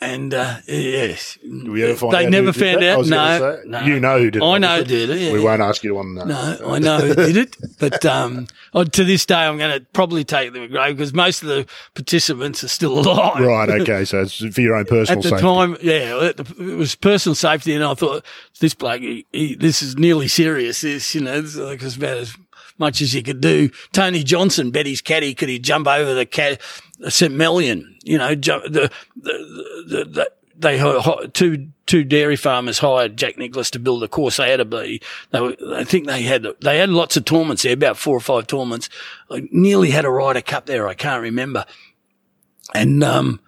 And 0.03 0.34
uh, 0.34 0.57
yes, 0.66 1.38
we 1.44 1.84
ever 1.84 1.94
find 1.94 2.12
they 2.12 2.28
never 2.28 2.53
found? 2.53 2.82
Out. 2.82 3.07
No, 3.07 3.62
no, 3.64 3.80
you 3.84 4.00
know 4.00 4.18
who 4.18 4.32
did 4.32 4.42
it. 4.42 4.44
I 4.44 4.59
know 4.59 4.78
who 4.78 4.84
did 4.84 5.11
it. 5.11 5.18
yeah. 5.20 5.32
We 5.32 5.38
won't 5.40 5.62
ask 5.62 5.84
you 5.84 5.96
on. 5.96 6.18
Uh, 6.18 6.24
No, 6.24 6.59
I 6.72 6.78
know 6.80 6.98
who 6.98 7.14
did 7.14 7.36
it, 7.36 7.57
but 7.78 8.05
um, 8.05 8.48
oh, 8.74 8.82
to 8.82 9.05
this 9.05 9.24
day, 9.24 9.36
I'm 9.36 9.59
going 9.59 9.78
to 9.78 9.86
probably 9.92 10.24
take 10.24 10.53
them 10.53 10.62
to 10.62 10.68
grave 10.68 10.96
because 10.96 11.14
most 11.14 11.42
of 11.42 11.48
the 11.48 11.66
participants 11.94 12.64
are 12.64 12.68
still 12.68 12.98
alive. 12.98 13.40
Right. 13.44 13.68
Okay. 13.82 14.05
So 14.05 14.22
it's 14.22 14.38
for 14.55 14.61
your 14.61 14.74
own 14.74 14.84
personal 14.86 15.18
At 15.20 15.22
the 15.22 15.28
safety. 15.28 15.42
time, 15.42 15.76
yeah, 15.80 16.30
it 16.32 16.76
was 16.76 16.96
personal 16.96 17.36
safety, 17.36 17.72
and 17.72 17.84
I 17.84 17.94
thought 17.94 18.24
this 18.59 18.74
bloke, 18.74 19.03
he, 19.03 19.24
he, 19.32 19.55
this 19.55 19.82
is 19.82 19.96
nearly 19.96 20.26
serious. 20.26 20.80
This, 20.80 21.14
you 21.14 21.20
know, 21.20 21.38
it's 21.38 21.55
like 21.55 21.80
it's 21.80 21.94
about 21.96 22.16
as 22.16 22.36
much 22.78 23.00
as 23.00 23.14
you 23.14 23.22
could 23.22 23.40
do. 23.40 23.70
Tony 23.92 24.24
Johnstone 24.24 24.70
Betty's 24.72 25.00
caddy 25.00 25.34
could 25.34 25.48
he 25.48 25.59
jump 25.59 25.86
over 25.86 26.14
the 26.14 26.26
cat, 26.26 26.61
Mellion, 27.11 27.96
you 28.03 28.18
know, 28.18 28.34
the, 28.34 28.90
the, 29.16 29.84
the, 29.86 30.05
the 30.05 30.30
they 30.57 30.78
two 31.32 31.68
two 31.86 32.05
dairy 32.05 32.36
farmers 32.36 32.78
hired 32.78 33.16
Jack 33.16 33.36
Nicklaus 33.36 33.70
to 33.70 33.78
build 33.78 34.03
a 34.03 34.09
course. 34.09 34.36
They 34.36 34.50
had 34.50 34.59
to 34.59 34.64
be. 34.64 35.03
They 35.30 35.57
I 35.74 35.84
think 35.84 36.07
they 36.07 36.22
had 36.22 36.46
they 36.61 36.78
had 36.78 36.90
lots 36.90 37.16
of 37.16 37.24
tournaments 37.24 37.62
there, 37.62 37.72
about 37.72 37.98
four 37.98 38.16
or 38.16 38.20
five 38.20 38.46
tournaments. 38.46 38.88
I 39.30 39.48
nearly 39.50 39.90
had 39.90 40.05
a 40.05 40.11
Ryder 40.11 40.42
Cup 40.42 40.66
there. 40.66 40.88
I 40.88 40.94
can't 40.94 41.22
remember. 41.22 41.66
And 42.74 43.03
um, 43.05 43.40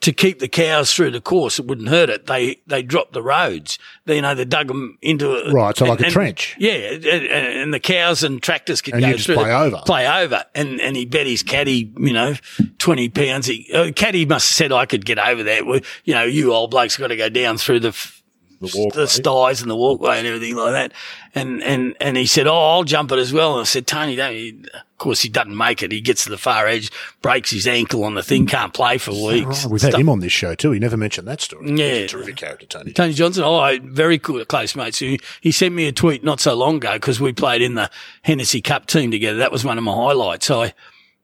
to 0.00 0.12
keep 0.12 0.38
the 0.38 0.48
cows 0.48 0.92
through 0.92 1.10
the 1.12 1.20
course, 1.20 1.58
it 1.58 1.66
wouldn't 1.66 1.88
hurt 1.88 2.10
it. 2.10 2.26
They 2.26 2.60
they 2.66 2.82
dropped 2.82 3.12
the 3.12 3.22
roads. 3.22 3.78
They, 4.06 4.16
you 4.16 4.22
know, 4.22 4.34
they 4.34 4.44
dug 4.44 4.68
them 4.68 4.98
into 5.02 5.30
a 5.34 5.52
Right, 5.52 5.76
so 5.76 5.86
like 5.86 6.00
a 6.00 6.04
and- 6.04 6.12
trench. 6.12 6.56
Yeah, 6.58 6.72
and, 6.72 7.04
and 7.04 7.74
the 7.74 7.80
cows 7.80 8.22
and 8.22 8.42
tractors 8.42 8.82
could 8.82 8.94
And 8.94 9.02
go 9.02 9.16
through 9.16 9.36
play 9.36 9.44
the- 9.48 9.56
over. 9.58 9.76
play 9.86 10.06
over. 10.22 10.44
And 10.54 10.80
and 10.80 10.96
he 10.96 11.06
bet 11.06 11.26
his 11.26 11.42
caddy, 11.42 11.92
you 11.98 12.12
know, 12.12 12.34
twenty 12.78 13.08
pounds. 13.08 13.46
He 13.46 13.70
uh, 13.72 13.92
caddy 13.92 14.26
must 14.26 14.48
have 14.50 14.54
said 14.56 14.72
I 14.72 14.86
could 14.86 15.04
get 15.06 15.18
over 15.18 15.42
there. 15.42 15.64
Well, 15.64 15.80
You 16.04 16.14
know, 16.14 16.24
you 16.24 16.52
old 16.52 16.70
blokes 16.70 16.96
got 16.96 17.08
to 17.08 17.16
go 17.16 17.28
down 17.28 17.58
through 17.58 17.80
the. 17.80 18.12
The 18.60 18.72
walkway. 18.74 19.02
the 19.02 19.08
styes 19.08 19.62
and 19.62 19.70
the 19.70 19.76
walkway 19.76 20.18
and 20.18 20.26
everything 20.26 20.56
like 20.56 20.72
that. 20.72 20.92
And, 21.34 21.62
and, 21.62 21.96
and 22.00 22.16
he 22.16 22.26
said, 22.26 22.46
Oh, 22.46 22.54
I'll 22.54 22.84
jump 22.84 23.12
it 23.12 23.18
as 23.18 23.32
well. 23.32 23.54
And 23.54 23.62
I 23.62 23.64
said, 23.64 23.86
Tony, 23.86 24.16
don't 24.16 24.34
you? 24.34 24.62
Of 24.74 24.98
course, 24.98 25.20
he 25.20 25.28
doesn't 25.28 25.56
make 25.56 25.82
it. 25.82 25.90
He 25.90 26.00
gets 26.00 26.24
to 26.24 26.30
the 26.30 26.38
far 26.38 26.66
edge, 26.66 26.90
breaks 27.20 27.50
his 27.50 27.66
ankle 27.66 28.04
on 28.04 28.14
the 28.14 28.22
thing, 28.22 28.46
mm. 28.46 28.50
can't 28.50 28.72
play 28.72 28.96
for 28.98 29.10
weeks. 29.10 29.64
Right, 29.64 29.72
We've 29.72 29.82
had 29.82 29.90
Stuff- 29.90 30.00
him 30.00 30.08
on 30.08 30.20
this 30.20 30.32
show 30.32 30.54
too. 30.54 30.70
He 30.70 30.78
never 30.78 30.96
mentioned 30.96 31.26
that 31.28 31.40
story. 31.40 31.68
Yeah. 31.70 31.94
He's 31.94 32.04
a 32.04 32.08
terrific 32.08 32.36
character, 32.36 32.66
Tony. 32.66 32.92
Tony 32.92 33.12
Johnstone, 33.12 33.44
oh, 33.44 33.78
very 33.82 34.18
cool, 34.18 34.44
close 34.44 34.76
mates. 34.76 34.98
He, 34.98 35.20
he 35.40 35.50
sent 35.50 35.74
me 35.74 35.86
a 35.86 35.92
tweet 35.92 36.22
not 36.22 36.40
so 36.40 36.54
long 36.54 36.76
ago 36.76 36.94
because 36.94 37.20
we 37.20 37.32
played 37.32 37.60
in 37.62 37.74
the 37.74 37.90
Hennessy 38.22 38.62
Cup 38.62 38.86
team 38.86 39.10
together. 39.10 39.38
That 39.38 39.52
was 39.52 39.64
one 39.64 39.78
of 39.78 39.84
my 39.84 39.94
highlights. 39.94 40.50
I, 40.50 40.72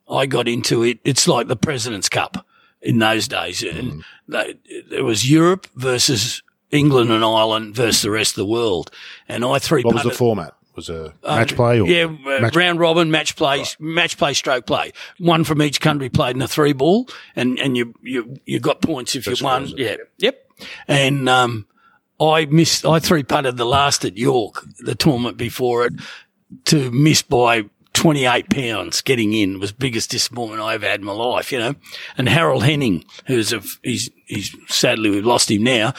I 0.09 0.25
got 0.25 0.47
into 0.47 0.83
it. 0.83 0.99
It's 1.03 1.27
like 1.27 1.47
the 1.47 1.55
President's 1.55 2.09
Cup 2.09 2.45
in 2.81 2.99
those 2.99 3.27
days. 3.27 3.63
And 3.63 3.91
mm. 3.91 4.03
they, 4.27 4.55
it 4.65 5.03
was 5.03 5.29
Europe 5.29 5.67
versus 5.75 6.43
England 6.71 7.11
and 7.11 7.23
Ireland 7.23 7.75
versus 7.75 8.01
the 8.01 8.11
rest 8.11 8.31
of 8.33 8.37
the 8.37 8.45
world. 8.45 8.91
And 9.27 9.43
I 9.45 9.59
three 9.59 9.83
What 9.83 9.95
was 9.95 10.03
the 10.03 10.11
format? 10.11 10.55
Was 10.73 10.87
a 10.87 11.13
match 11.21 11.53
play 11.55 11.81
or 11.81 11.87
yeah, 11.87 12.05
uh, 12.25 12.49
round 12.53 12.79
robin, 12.79 13.11
match 13.11 13.35
play, 13.35 13.65
match 13.77 14.17
play, 14.17 14.33
stroke 14.33 14.65
play. 14.65 14.93
One 15.17 15.43
from 15.43 15.61
each 15.61 15.81
country 15.81 16.07
played 16.07 16.37
in 16.37 16.41
a 16.41 16.47
three 16.47 16.71
ball, 16.71 17.09
and 17.35 17.59
and 17.59 17.75
you 17.75 17.93
you 18.01 18.39
you 18.45 18.61
got 18.61 18.81
points 18.81 19.13
if 19.13 19.25
That's 19.25 19.41
you 19.41 19.45
won. 19.45 19.67
Yeah, 19.75 19.97
yep. 20.17 20.49
And 20.87 21.27
um, 21.27 21.67
I 22.21 22.45
missed. 22.45 22.85
I 22.85 22.99
three 22.99 23.23
putted 23.23 23.57
the 23.57 23.65
last 23.65 24.05
at 24.05 24.17
York, 24.17 24.65
the 24.79 24.95
tournament 24.95 25.35
before 25.35 25.85
it, 25.85 25.93
to 26.65 26.89
miss 26.91 27.21
by. 27.21 27.65
28 27.93 28.49
pounds 28.49 29.01
getting 29.01 29.33
in 29.33 29.59
was 29.59 29.73
biggest 29.73 30.11
disappointment 30.11 30.61
I 30.61 30.75
ever 30.75 30.87
had 30.87 31.01
in 31.01 31.05
my 31.05 31.11
life, 31.11 31.51
you 31.51 31.59
know. 31.59 31.75
And 32.17 32.29
Harold 32.29 32.63
Henning, 32.63 33.03
who's 33.27 33.51
a, 33.51 33.61
he's, 33.83 34.09
he's 34.27 34.55
sadly 34.69 35.09
we've 35.09 35.25
lost 35.25 35.51
him 35.51 35.63
now, 35.63 35.93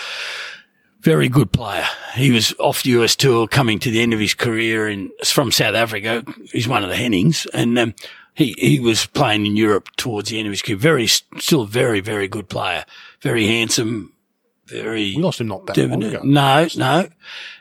very 1.03 1.29
good 1.29 1.53
player. 1.53 1.85
He 2.15 2.31
was 2.31 2.55
off 2.59 2.83
the 2.83 2.91
US 2.91 3.17
tour 3.17 3.49
coming 3.49 3.79
to 3.81 3.91
the 3.91 4.01
end 4.01 4.15
of 4.15 4.21
his 4.21 4.35
career 4.35 4.87
and 4.87 5.11
from 5.25 5.51
South 5.51 5.75
Africa. 5.75 6.25
He's 6.53 6.69
one 6.69 6.85
of 6.85 6.89
the 6.89 6.97
Hennings 6.97 7.47
and, 7.53 7.79
um, 7.79 7.95
he, 8.35 8.55
he 8.57 8.81
was 8.81 9.05
playing 9.05 9.45
in 9.45 9.57
Europe 9.57 9.89
towards 9.97 10.31
the 10.31 10.39
end 10.39 10.47
of 10.47 10.53
his 10.53 10.63
career. 10.63 10.79
Very, 10.79 11.07
still 11.07 11.63
a 11.63 11.67
very, 11.67 12.01
very 12.01 12.29
good 12.29 12.49
player. 12.49 12.87
Very 13.21 13.47
handsome, 13.47 14.15
very 14.67 15.15
We 15.15 15.23
lost 15.23 15.41
him 15.41 15.49
not 15.49 15.67
that 15.67 15.77
long 15.77 16.03
ago. 16.03 16.21
No, 16.25 16.67
no. 16.77 17.09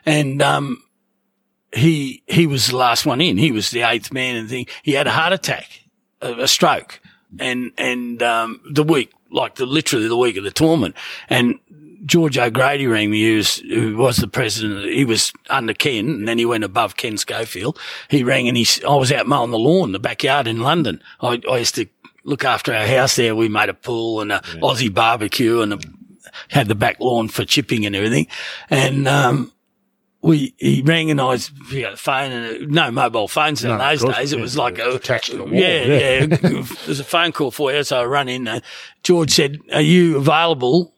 And, 0.06 0.40
um, 0.40 0.82
he, 1.74 2.22
he 2.26 2.46
was 2.46 2.68
the 2.68 2.76
last 2.76 3.04
one 3.04 3.20
in. 3.20 3.36
He 3.36 3.52
was 3.52 3.70
the 3.70 3.82
eighth 3.82 4.12
man 4.12 4.36
and 4.36 4.48
thing. 4.48 4.66
He 4.82 4.92
had 4.92 5.06
a 5.06 5.10
heart 5.10 5.32
attack, 5.32 5.82
a, 6.22 6.42
a 6.42 6.48
stroke 6.48 7.00
and, 7.38 7.72
and, 7.76 8.22
um, 8.22 8.60
the 8.70 8.84
week, 8.84 9.12
like 9.30 9.56
the, 9.56 9.66
literally 9.66 10.08
the 10.08 10.16
week 10.16 10.36
of 10.36 10.44
the 10.44 10.50
tournament. 10.50 10.94
And 11.28 11.58
George 12.04 12.36
O'Grady 12.36 12.86
rang 12.86 13.10
me, 13.10 13.22
who 13.22 13.36
was, 13.36 13.56
who 13.58 13.96
was 13.96 14.16
the 14.16 14.28
president. 14.28 14.86
He 14.86 15.04
was 15.04 15.32
under 15.48 15.72
Ken 15.72 16.08
and 16.08 16.28
then 16.28 16.38
he 16.38 16.44
went 16.44 16.64
above 16.64 16.96
Ken 16.96 17.16
Schofield. 17.16 17.78
He 18.08 18.24
rang 18.24 18.48
and 18.48 18.56
he, 18.56 18.66
I 18.84 18.96
was 18.96 19.12
out 19.12 19.26
mowing 19.26 19.50
the 19.52 19.58
lawn, 19.58 19.92
the 19.92 19.98
backyard 19.98 20.46
in 20.46 20.60
London. 20.60 21.02
I, 21.20 21.40
I 21.48 21.58
used 21.58 21.76
to 21.76 21.86
look 22.24 22.44
after 22.44 22.74
our 22.74 22.86
house 22.86 23.16
there. 23.16 23.36
We 23.36 23.48
made 23.48 23.68
a 23.68 23.74
pool 23.74 24.20
and 24.20 24.32
a 24.32 24.40
Aussie 24.60 24.92
barbecue 24.92 25.60
and 25.60 25.74
a, 25.74 25.78
had 26.48 26.68
the 26.68 26.74
back 26.74 26.98
lawn 26.98 27.28
for 27.28 27.44
chipping 27.44 27.86
and 27.86 27.94
everything. 27.94 28.26
And, 28.68 29.06
um, 29.06 29.52
we, 30.22 30.54
he 30.56 30.82
rang 30.82 31.10
and 31.10 31.20
I 31.20 31.24
was, 31.24 31.50
we 31.72 31.82
had 31.82 31.94
a 31.94 31.96
phone 31.96 32.30
and 32.30 32.70
no 32.70 32.90
mobile 32.92 33.26
phones 33.26 33.64
in 33.64 33.70
No, 33.70 33.74
of 33.74 33.80
those 33.80 34.02
course, 34.02 34.16
days. 34.16 34.32
It 34.32 34.36
yeah, 34.36 34.42
was 34.42 34.56
like 34.56 34.78
a, 34.78 34.90
attached 34.90 35.32
to 35.32 35.36
the 35.36 35.44
wall, 35.44 35.52
yeah, 35.52 35.82
yeah. 35.82 36.26
yeah. 36.30 36.66
There's 36.86 37.00
a 37.00 37.04
phone 37.04 37.32
call 37.32 37.50
for 37.50 37.72
you. 37.72 37.82
So 37.82 38.00
I 38.00 38.04
run 38.04 38.28
in. 38.28 38.46
Uh, 38.46 38.60
George 39.02 39.32
said, 39.32 39.58
are 39.72 39.80
you 39.80 40.16
available 40.16 40.94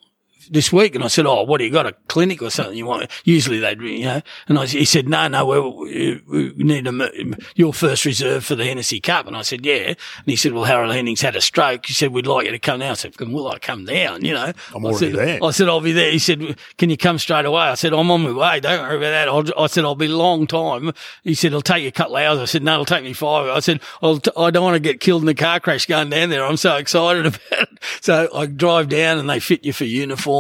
this 0.51 0.73
week? 0.73 0.95
And 0.95 1.05
I 1.05 1.09
said, 1.09 1.27
oh, 1.27 1.43
what 1.43 1.59
do 1.59 1.65
you 1.65 1.71
got? 1.71 1.87
A 1.87 1.93
clinic 2.09 2.43
or 2.43 2.51
something 2.51 2.77
you 2.77 2.87
want? 2.87 3.11
Usually 3.25 3.59
they'd, 3.59 3.81
you 3.81 4.05
know, 4.05 4.23
and 4.49 4.59
I, 4.59 4.67
he 4.67 4.85
said, 4.85 5.09
no, 5.09 5.29
no, 5.29 5.47
we, 5.47 6.23
we 6.29 6.53
need 6.57 6.87
a, 6.87 7.37
your 7.55 7.73
first 7.73 8.05
reserve 8.05 8.45
for 8.45 8.55
the 8.55 8.65
Hennessy 8.65 9.01
Cup. 9.01 9.27
And 9.27 9.37
I 9.37 9.43
said, 9.43 9.65
yeah. 9.65 9.89
And 9.89 9.97
he 10.27 10.37
said, 10.37 10.53
well, 10.53 10.65
Harold 10.65 10.93
Hennings 10.93 11.21
had 11.21 11.37
a 11.37 11.41
stroke. 11.41 11.87
He 11.87 11.93
said, 11.93 12.13
we'd 12.13 12.27
like 12.27 12.47
you 12.47 12.53
to 12.53 12.59
come 12.59 12.81
down. 12.81 12.93
I 12.93 12.95
said, 12.95 13.19
will 13.19 13.49
I 13.49 13.59
come 13.59 13.85
down? 13.85 14.25
You 14.25 14.35
know, 14.35 14.53
I'm 14.75 14.87
I 14.87 14.91
already 14.91 15.13
said, 15.13 15.15
there. 15.15 15.39
I 15.43 15.51
said, 15.51 15.69
I'll 15.69 15.81
be 15.81 15.93
there. 15.93 16.11
He 16.11 16.19
said, 16.19 16.57
can 16.79 16.91
you 16.91 16.97
come 16.97 17.19
straight 17.19 17.45
away? 17.45 17.63
I 17.63 17.75
said, 17.75 17.93
I'm 17.93 18.11
on 18.11 18.23
my 18.23 18.33
way. 18.33 18.61
Don't 18.61 18.81
worry 18.81 18.97
about 18.97 19.11
that. 19.11 19.29
I'll, 19.29 19.65
I 19.65 19.67
said, 19.67 19.85
I'll 19.85 19.95
be 19.95 20.07
a 20.07 20.17
long 20.17 20.47
time. 20.47 20.93
He 21.23 21.35
said, 21.35 21.49
it'll 21.49 21.63
take 21.63 21.83
you 21.83 21.89
a 21.89 21.93
couple 21.93 22.17
of 22.17 22.23
hours. 22.23 22.39
I 22.39 22.45
said, 22.45 22.63
no, 22.63 22.75
it'll 22.75 22.85
take 22.85 23.05
me 23.05 23.13
five. 23.13 23.49
I 23.49 23.61
said, 23.61 23.81
I'll 24.03 24.19
t- 24.19 24.31
I 24.37 24.51
don't 24.51 24.65
want 24.65 24.75
to 24.75 24.81
get 24.81 25.01
killed 25.01 25.23
in 25.23 25.29
a 25.29 25.35
car 25.35 25.61
crash 25.61 25.87
going 25.87 26.11
down 26.11 26.31
there. 26.31 26.45
I'm 26.45 26.57
so 26.57 26.77
excited 26.77 27.27
about 27.27 27.41
it. 27.51 27.69
So 28.01 28.29
I 28.35 28.47
drive 28.47 28.89
down 28.89 29.19
and 29.19 29.29
they 29.29 29.41
fit 29.41 29.65
you 29.65 29.73
for 29.73 29.85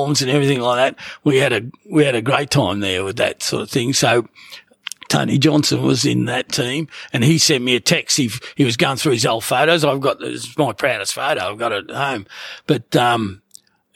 and 0.02 0.30
everything 0.30 0.60
like 0.60 0.76
that. 0.96 1.04
We 1.24 1.38
had 1.38 1.52
a, 1.52 1.62
we 1.90 2.04
had 2.04 2.14
a 2.14 2.22
great 2.22 2.50
time 2.50 2.80
there 2.80 3.04
with 3.04 3.16
that 3.16 3.42
sort 3.42 3.62
of 3.62 3.70
thing. 3.70 3.92
So, 3.92 4.28
Tony 5.08 5.38
Johnstone 5.38 5.82
was 5.82 6.04
in 6.04 6.24
that 6.24 6.50
team 6.50 6.88
and 7.12 7.22
he 7.22 7.38
sent 7.38 7.62
me 7.62 7.76
a 7.76 7.80
text. 7.80 8.16
He, 8.16 8.30
he 8.56 8.64
was 8.64 8.76
going 8.76 8.96
through 8.96 9.12
his 9.12 9.26
old 9.26 9.44
photos. 9.44 9.84
I've 9.84 10.00
got, 10.00 10.18
this, 10.18 10.46
it's 10.46 10.58
my 10.58 10.72
proudest 10.72 11.14
photo. 11.14 11.50
I've 11.50 11.58
got 11.58 11.72
it 11.72 11.90
at 11.90 11.96
home. 11.96 12.26
But, 12.66 12.96
um, 12.96 13.42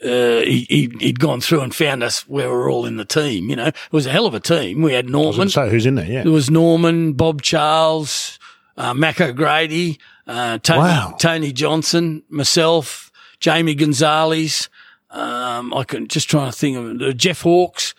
uh, 0.01 0.41
he, 0.41 0.89
he'd 0.99 1.19
gone 1.19 1.41
through 1.41 1.59
and 1.61 1.75
found 1.75 2.03
us 2.03 2.25
where 2.27 2.47
we 2.49 2.55
were 2.55 2.69
all 2.69 2.85
in 2.85 2.95
the 2.97 3.03
team. 3.05 3.49
You 3.49 3.57
know, 3.57 3.65
it 3.67 3.75
was 3.91 4.05
a 4.05 4.11
hell 4.11 4.27
of 4.27 4.33
a 4.33 4.39
team. 4.39 4.81
We 4.81 4.93
had 4.93 5.09
Norman. 5.09 5.49
say, 5.49 5.69
who's 5.69 5.85
in 5.85 5.95
there? 5.95 6.05
Yeah. 6.05 6.23
There 6.23 6.31
was 6.31 6.49
Norman, 6.49 7.13
Bob 7.13 7.41
Charles, 7.41 8.39
uh, 8.77 8.93
Mac 8.93 9.19
O'Grady, 9.19 9.99
uh, 10.25 10.59
Tony, 10.59 10.79
Wow. 10.79 11.15
Tony 11.19 11.51
Johnstone, 11.51 12.23
myself, 12.29 13.11
Jamie 13.41 13.75
Gonzalez. 13.75 14.69
Um, 15.11 15.73
I 15.73 15.83
can 15.83 16.07
just 16.07 16.29
trying 16.29 16.51
to 16.51 16.57
think 16.57 17.01
of 17.01 17.17
Jeff 17.17 17.41
Hawkes, 17.41 17.95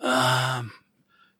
um, 0.00 0.72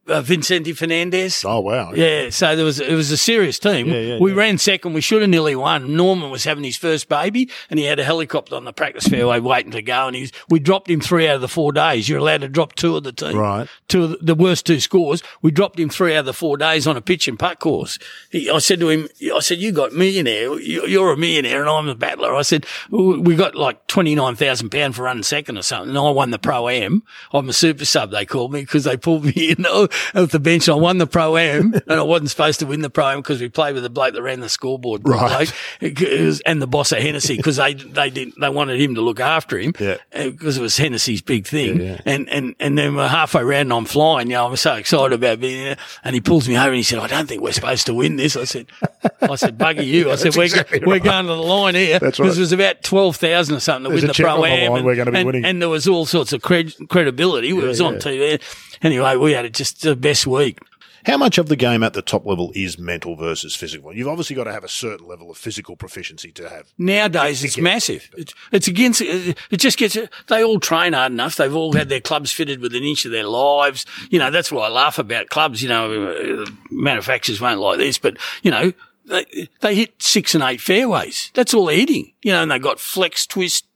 uh, 0.09 0.21
Vicente 0.21 0.73
Fernandez. 0.73 1.45
Oh, 1.47 1.61
wow. 1.61 1.93
Yeah, 1.93 2.31
so 2.31 2.57
there 2.57 2.65
was 2.65 2.81
it 2.81 2.95
was 2.95 3.11
a 3.11 3.17
serious 3.17 3.59
team. 3.59 3.89
Yeah, 3.89 4.01
yeah, 4.01 4.19
we 4.19 4.33
ran 4.33 4.59
second. 4.59 4.95
We 4.95 5.01
should 5.01 5.21
have 5.23 5.31
nearly 5.31 5.55
won. 5.55 5.97
Norman 5.97 6.31
was 6.31 6.45
having 6.45 6.65
his 6.65 6.77
first 6.77 7.09
baby, 7.09 7.49
and 7.71 7.79
he 7.79 7.85
had 7.87 7.99
a 7.99 8.05
helicopter 8.05 8.57
on 8.57 8.65
the 8.65 8.73
practice 8.73 9.07
fairway 9.07 9.39
waiting 9.41 9.73
to 9.73 9.83
go. 9.83 10.07
And 10.09 10.17
he 10.17 10.23
was, 10.23 10.33
we 10.49 10.59
dropped 10.59 10.91
him 10.91 11.01
three 11.01 11.29
out 11.29 11.37
of 11.37 11.41
the 11.41 11.49
four 11.49 11.73
days. 11.73 12.09
You're 12.09 12.19
allowed 12.19 12.41
to 12.43 12.49
drop 12.49 12.75
two 12.75 12.97
of 12.97 13.05
the 13.05 13.13
team, 13.13 13.37
Right. 13.37 13.69
Two 13.89 14.05
of 14.05 14.11
the, 14.11 14.19
the 14.23 14.35
worst 14.35 14.67
two 14.67 14.81
scores. 14.81 15.23
We 15.41 15.51
dropped 15.51 15.79
him 15.79 15.89
three 15.89 16.15
out 16.15 16.21
of 16.21 16.27
the 16.27 16.33
four 16.33 16.57
days 16.57 16.87
on 16.87 16.97
a 16.97 17.01
pitch 17.01 17.29
and 17.29 17.39
putt 17.39 17.61
course. 17.61 17.99
He, 18.31 18.51
I 18.51 18.59
said 18.59 18.81
to 18.81 18.89
him, 18.89 19.09
I 19.35 19.41
said, 19.41 19.59
"You 19.59 19.73
got 19.73 19.93
millionaire. 19.93 20.59
You- 20.61 20.87
You're 20.87 21.13
a 21.13 21.17
millionaire, 21.17 21.61
and 21.61 21.71
I'm 21.71 21.89
a 21.89 21.95
battler." 21.95 22.35
I 22.35 22.43
said, 22.43 22.67
"We 22.91 23.37
got 23.37 23.55
like 23.55 23.87
twenty 23.87 24.15
nine 24.15 24.35
thousand 24.37 24.71
pound 24.71 24.97
for 24.97 25.03
running 25.05 25.23
second 25.23 25.59
or 25.59 25.63
something." 25.63 25.91
And 25.91 25.99
I 25.99 26.11
won 26.11 26.31
the 26.31 26.39
pro 26.39 26.69
am. 26.69 27.03
I'm 27.33 27.49
a 27.49 27.53
super 27.53 27.85
sub. 27.85 28.11
They 28.11 28.25
called 28.27 28.53
me 28.53 28.61
because 28.63 28.85
they 28.85 28.97
pulled 28.97 29.25
me 29.25 29.51
in 29.57 29.63
at 30.15 30.31
the 30.31 30.41
bench. 30.41 30.69
I 30.69 30.75
won 30.75 30.99
the 30.99 31.07
pro 31.07 31.37
am, 31.37 31.75
and 31.75 31.83
I 32.01 32.03
wasn't 32.03 32.31
supposed 32.31 32.61
to 32.61 32.67
win 32.67 32.81
the 32.83 32.91
pro 32.91 33.09
am 33.09 33.19
because 33.19 33.41
we 33.41 33.49
played 33.49 33.75
with 33.75 33.83
the 33.83 33.91
bloke 33.91 34.15
that 34.15 34.23
ran 34.23 34.41
the 34.41 34.49
scoreboard, 34.49 35.03
Right. 35.07 35.53
Bloke, 35.81 36.41
and 36.47 36.61
the 36.63 36.67
boss 36.67 36.93
at 36.93 37.03
Hennessy 37.03 37.37
because 37.37 37.57
they 37.57 37.75
they 37.75 38.11
didn't 38.11 38.41
they 38.41 38.49
wanted 38.49 38.81
him 38.81 38.95
to 38.95 39.01
look 39.01 39.21
after 39.21 39.59
him, 39.59 39.73
Yeah. 39.79 39.97
because 40.13 40.57
it 40.59 40.61
was 40.63 40.77
Hennessy's 40.77 41.23
big 41.23 41.47
thing. 41.47 41.81
Yeah, 41.81 41.87
yeah. 41.93 42.01
And 42.07 42.29
and 42.29 42.55
and 42.61 42.77
then 42.79 42.95
we're 42.95 43.09
halfway 43.09 43.43
around, 43.43 43.63
and 43.63 43.73
I'm 43.73 43.85
flying. 43.85 44.29
You 44.29 44.35
know, 44.35 44.49
I'm 44.49 44.57
so 44.57 44.75
excited 44.75 45.13
about 45.13 45.41
being 45.41 45.65
there. 45.65 45.77
And 46.05 46.15
he 46.15 46.21
pulls 46.21 46.49
me 46.49 46.57
over 46.57 46.69
and 46.69 46.77
he 46.77 46.83
said, 46.83 46.99
"I 46.99 47.07
don't 47.07 47.29
think 47.29 47.43
we're 47.43 47.53
supposed 47.53 47.87
to 47.87 47.95
win 47.95 48.17
this." 48.17 48.37
I 48.37 48.45
said, 48.45 48.67
"I 49.21 49.35
said, 49.37 49.59
bugger 49.59 49.85
you." 49.87 50.11
I 50.11 50.17
said, 50.17 50.35
"We're 50.37 50.45
exactly 50.45 50.81
we're 50.85 50.95
right. 50.95 51.03
going 51.05 51.27
to 51.27 51.33
the 51.35 51.37
line 51.43 51.75
here 51.75 51.99
That's 51.99 52.17
because 52.19 52.31
right. 52.33 52.37
it 52.37 52.41
was 52.41 52.53
about 52.53 52.83
twelve 52.83 53.17
thousand 53.17 53.57
or 53.57 53.61
something 53.61 53.85
to 53.85 53.91
There's 53.91 54.03
win 54.03 54.09
the 54.09 54.15
pro 54.15 54.45
am, 54.45 54.75
and, 54.75 54.85
we're 54.85 54.97
gonna 54.97 55.11
be 55.13 55.19
and- 55.19 55.27
winning. 55.27 55.45
and 55.45 55.61
there 55.63 55.69
was 55.69 55.87
all 55.89 56.07
sorts 56.07 56.33
of 56.33 56.43
cred- 56.43 56.89
credibility. 56.89 57.51
it 57.51 57.53
was 57.55 57.81
on 57.81 57.95
yeah. 57.95 57.99
TV. 58.01 58.41
Anyway, 58.93 59.15
we 59.17 59.33
had 59.33 59.55
just 59.55 59.83
the 59.83 59.95
best 59.95 60.27
week. 60.27 60.59
How 61.07 61.17
much 61.17 61.39
of 61.39 61.49
the 61.49 61.57
game 61.57 61.83
at 61.83 61.95
the 61.95 62.03
top 62.03 62.25
level 62.27 62.53
is 62.55 62.79
mental 62.79 63.17
versus 63.17 63.57
physical? 63.57 63.93
You've 63.93 64.09
obviously 64.09 64.37
got 64.37 64.45
to 64.45 64.53
have 64.53 64.63
a 64.63 64.69
certain 64.69 65.07
level 65.07 65.31
of 65.31 65.37
physical 65.37 65.75
proficiency 65.75 66.31
to 66.33 66.49
have. 66.49 66.73
Nowadays, 66.79 67.43
it's 67.43 67.59
massive. 67.59 68.09
It's, 68.17 68.35
it's 68.53 68.69
against, 68.69 69.01
it 69.01 69.37
just 69.57 69.79
gets, 69.79 69.97
they 70.29 70.45
all 70.45 70.61
train 70.61 70.93
hard 70.93 71.13
enough. 71.13 71.37
They've 71.37 71.55
all 71.55 71.73
had 71.73 71.89
their 71.89 72.01
clubs 72.01 72.31
fitted 72.31 72.61
with 72.61 72.75
an 72.75 72.85
inch 72.85 73.05
of 73.05 73.11
their 73.11 73.27
lives. 73.27 73.85
You 74.11 74.21
know, 74.21 74.31
that's 74.31 74.53
why 74.53 74.67
I 74.67 74.69
laugh 74.69 74.99
about 74.99 75.29
clubs. 75.29 75.61
You 75.61 75.69
know, 75.69 76.45
manufacturers 76.71 77.41
won't 77.41 77.61
like 77.61 77.79
this, 77.79 77.99
but, 77.99 78.17
you 78.43 78.53
know, 78.53 78.73
they, 79.07 79.49
they 79.61 79.75
hit 79.75 80.01
six 80.01 80.35
and 80.37 80.45
eight 80.45 80.61
fairways. 80.61 81.33
That's 81.35 81.53
all 81.53 81.67
they're 81.67 81.77
hitting. 81.77 82.13
You 82.23 82.33
know, 82.33 82.43
and 82.43 82.51
they 82.51 82.61
got 82.61 82.79
flex 82.79 83.27
twist, 83.27 83.67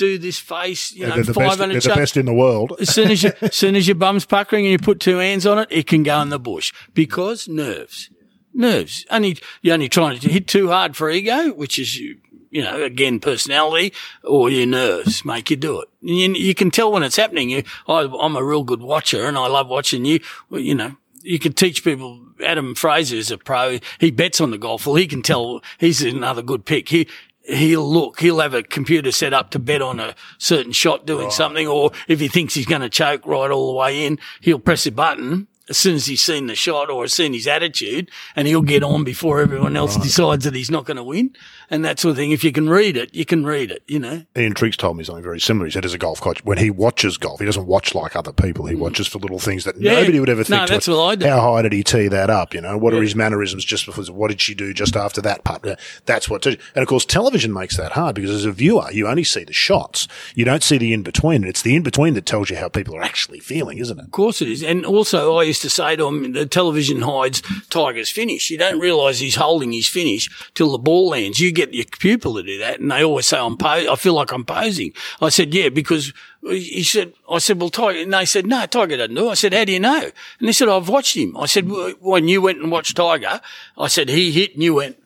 do 0.00 0.16
this 0.18 0.38
face, 0.38 0.92
you 0.92 1.06
know, 1.06 1.14
they're 1.14 1.24
the, 1.24 1.34
best, 1.34 1.58
500 1.58 1.74
they're 1.74 1.94
the 1.94 2.00
best 2.00 2.16
in 2.16 2.24
the 2.24 2.32
world. 2.32 2.72
as 2.80 2.92
soon 2.92 3.10
as 3.10 3.22
you, 3.22 3.32
as 3.42 3.54
soon 3.54 3.76
as 3.76 3.86
your 3.86 3.94
bum's 3.94 4.24
puckering 4.24 4.64
and 4.64 4.72
you 4.72 4.78
put 4.78 4.98
two 4.98 5.18
hands 5.18 5.46
on 5.46 5.58
it, 5.58 5.68
it 5.70 5.86
can 5.86 6.02
go 6.02 6.20
in 6.22 6.30
the 6.30 6.38
bush 6.38 6.72
because 6.94 7.48
nerves, 7.48 8.08
nerves. 8.54 9.04
Only 9.10 9.38
you're 9.60 9.74
only 9.74 9.90
trying 9.90 10.18
to 10.18 10.28
hit 10.28 10.46
too 10.46 10.68
hard 10.68 10.96
for 10.96 11.10
ego, 11.10 11.52
which 11.52 11.78
is 11.78 11.98
you, 11.98 12.16
you 12.50 12.62
know, 12.62 12.82
again 12.82 13.20
personality, 13.20 13.92
or 14.24 14.48
your 14.48 14.66
nerves 14.66 15.22
make 15.24 15.50
you 15.50 15.56
do 15.56 15.82
it. 15.82 15.88
You, 16.00 16.32
you 16.32 16.54
can 16.54 16.70
tell 16.70 16.90
when 16.90 17.02
it's 17.02 17.16
happening. 17.16 17.50
You, 17.50 17.62
I, 17.86 18.08
I'm 18.20 18.36
a 18.36 18.42
real 18.42 18.64
good 18.64 18.80
watcher, 18.80 19.26
and 19.26 19.36
I 19.36 19.48
love 19.48 19.68
watching 19.68 20.04
you. 20.04 20.20
Well, 20.48 20.60
you 20.60 20.74
know. 20.74 20.96
You 21.22 21.38
can 21.38 21.52
teach 21.52 21.84
people. 21.84 22.18
Adam 22.42 22.74
Fraser 22.74 23.16
is 23.16 23.30
a 23.30 23.36
pro. 23.36 23.78
He 23.98 24.10
bets 24.10 24.40
on 24.40 24.52
the 24.52 24.56
golf. 24.56 24.86
Well, 24.86 24.96
he 24.96 25.06
can 25.06 25.20
tell 25.20 25.60
he's 25.76 26.00
another 26.00 26.40
good 26.40 26.64
pick. 26.64 26.88
He 26.88 27.08
he'll 27.50 27.88
look, 27.88 28.20
he'll 28.20 28.40
have 28.40 28.54
a 28.54 28.62
computer 28.62 29.12
set 29.12 29.32
up 29.32 29.50
to 29.50 29.58
bet 29.58 29.82
on 29.82 30.00
a 30.00 30.14
certain 30.38 30.72
shot 30.72 31.06
doing 31.06 31.30
something, 31.30 31.66
or 31.66 31.92
if 32.08 32.20
he 32.20 32.28
thinks 32.28 32.54
he's 32.54 32.66
going 32.66 32.82
to 32.82 32.88
choke 32.88 33.26
right 33.26 33.50
all 33.50 33.66
the 33.68 33.78
way 33.78 34.06
in, 34.06 34.18
he'll 34.40 34.58
press 34.58 34.86
a 34.86 34.92
button 34.92 35.48
as 35.70 35.78
soon 35.78 35.94
as 35.94 36.06
he's 36.06 36.20
seen 36.22 36.48
the 36.48 36.54
shot 36.54 36.90
or 36.90 37.06
seen 37.06 37.32
his 37.32 37.46
attitude, 37.46 38.10
and 38.36 38.46
he'll 38.46 38.60
get 38.60 38.82
on 38.82 39.04
before 39.04 39.40
everyone 39.40 39.76
else 39.76 39.96
decides 39.96 40.44
that 40.44 40.54
he's 40.54 40.70
not 40.70 40.84
going 40.84 40.96
to 40.98 41.02
win, 41.04 41.34
and 41.70 41.84
that 41.84 41.98
sort 41.98 42.10
of 42.10 42.16
thing. 42.16 42.32
If 42.32 42.44
you 42.44 42.52
can 42.52 42.68
read 42.68 42.96
it, 42.96 43.14
you 43.14 43.24
can 43.24 43.44
read 43.46 43.70
it, 43.70 43.82
you 43.86 43.98
know. 43.98 44.24
Ian 44.36 44.52
Triggs 44.54 44.76
told 44.76 44.96
me 44.98 45.04
something 45.04 45.22
very 45.22 45.40
similar. 45.40 45.66
He 45.66 45.70
said, 45.72 45.84
as 45.84 45.94
a 45.94 45.98
golf 45.98 46.20
coach, 46.20 46.44
when 46.44 46.58
he 46.58 46.70
watches 46.70 47.16
golf, 47.16 47.40
he 47.40 47.46
doesn't 47.46 47.66
watch 47.66 47.94
like 47.94 48.16
other 48.16 48.32
people. 48.32 48.66
He 48.66 48.74
watches 48.74 49.06
for 49.06 49.18
little 49.18 49.38
things 49.38 49.64
that 49.64 49.76
Mm. 49.76 49.82
Yeah. 49.84 49.94
nobody 50.00 50.18
would 50.20 50.28
ever 50.28 50.40
No, 50.40 50.44
think. 50.44 50.66
to 50.66 50.72
that's 50.74 50.88
it. 50.88 50.90
what 50.90 51.04
I 51.04 51.14
do. 51.14 51.26
How 51.26 51.40
high 51.54 51.62
did 51.62 51.72
he 51.72 51.84
tee 51.84 52.08
that 52.08 52.28
up? 52.28 52.52
You 52.52 52.60
know, 52.60 52.76
what 52.76 52.92
are 52.92 53.00
his 53.00 53.14
mannerisms 53.14 53.64
just 53.64 53.86
before? 53.86 54.04
What 54.06 54.28
did 54.28 54.40
she 54.40 54.54
do 54.54 54.74
just 54.74 54.96
after 54.96 55.20
that 55.22 55.44
putt? 55.44 55.64
That's 56.06 56.28
what. 56.28 56.44
And 56.46 56.58
of 56.74 56.88
course, 56.88 57.04
television 57.04 57.52
makes 57.52 57.76
that 57.76 57.92
hard 57.92 58.16
because 58.16 58.30
as 58.30 58.44
a 58.44 58.50
viewer, 58.52 58.90
you 58.90 59.06
only 59.06 59.24
see 59.24 59.44
the 59.44 59.52
shots. 59.52 60.08
You 60.34 60.44
don't 60.44 60.62
see 60.64 60.78
the 60.78 60.92
in 60.92 61.02
between. 61.02 61.36
And 61.42 61.46
It's 61.46 61.62
the 61.62 61.76
in 61.76 61.82
between 61.84 62.14
that 62.14 62.26
tells 62.26 62.50
you 62.50 62.56
how 62.56 62.68
people 62.68 62.96
are 62.96 63.02
actually 63.02 63.38
feeling, 63.38 63.78
isn't 63.78 63.98
it? 63.98 64.04
Of 64.06 64.10
course 64.10 64.42
it 64.42 64.48
is. 64.48 64.62
And 64.64 64.84
also, 64.84 65.36
I 65.36 65.44
used 65.44 65.59
to 65.60 65.70
say 65.70 65.96
to 65.96 66.06
him, 66.06 66.32
the 66.32 66.46
television 66.46 67.02
hides 67.02 67.42
Tiger's 67.70 68.10
finish. 68.10 68.50
You 68.50 68.58
don't 68.58 68.80
realise 68.80 69.18
he's 69.18 69.36
holding 69.36 69.72
his 69.72 69.88
finish 69.88 70.28
till 70.54 70.72
the 70.72 70.78
ball 70.78 71.10
lands. 71.10 71.40
You 71.40 71.52
get 71.52 71.74
your 71.74 71.86
pupil 71.86 72.34
to 72.34 72.42
do 72.42 72.58
that. 72.58 72.80
And 72.80 72.90
they 72.90 73.04
always 73.04 73.26
say, 73.26 73.38
I'm 73.38 73.56
po- 73.56 73.92
I 73.92 73.96
feel 73.96 74.14
like 74.14 74.32
I'm 74.32 74.44
posing. 74.44 74.92
I 75.20 75.28
said, 75.28 75.54
yeah, 75.54 75.68
because 75.68 76.12
he 76.42 76.82
said, 76.82 77.12
I 77.30 77.38
said, 77.38 77.60
well, 77.60 77.70
Tiger, 77.70 78.00
and 78.00 78.12
they 78.12 78.24
said, 78.24 78.46
no, 78.46 78.66
Tiger 78.66 78.96
doesn't 78.96 79.14
do 79.14 79.28
it. 79.28 79.30
I 79.30 79.34
said, 79.34 79.54
how 79.54 79.64
do 79.64 79.72
you 79.72 79.80
know? 79.80 80.10
And 80.38 80.48
they 80.48 80.52
said, 80.52 80.68
I've 80.68 80.88
watched 80.88 81.16
him. 81.16 81.36
I 81.36 81.46
said, 81.46 81.70
when 82.00 82.28
you 82.28 82.42
went 82.42 82.60
and 82.60 82.70
watched 82.70 82.96
Tiger, 82.96 83.40
I 83.78 83.88
said, 83.88 84.08
he 84.08 84.32
hit 84.32 84.54
and 84.54 84.62
you 84.62 84.74
went, 84.74 84.96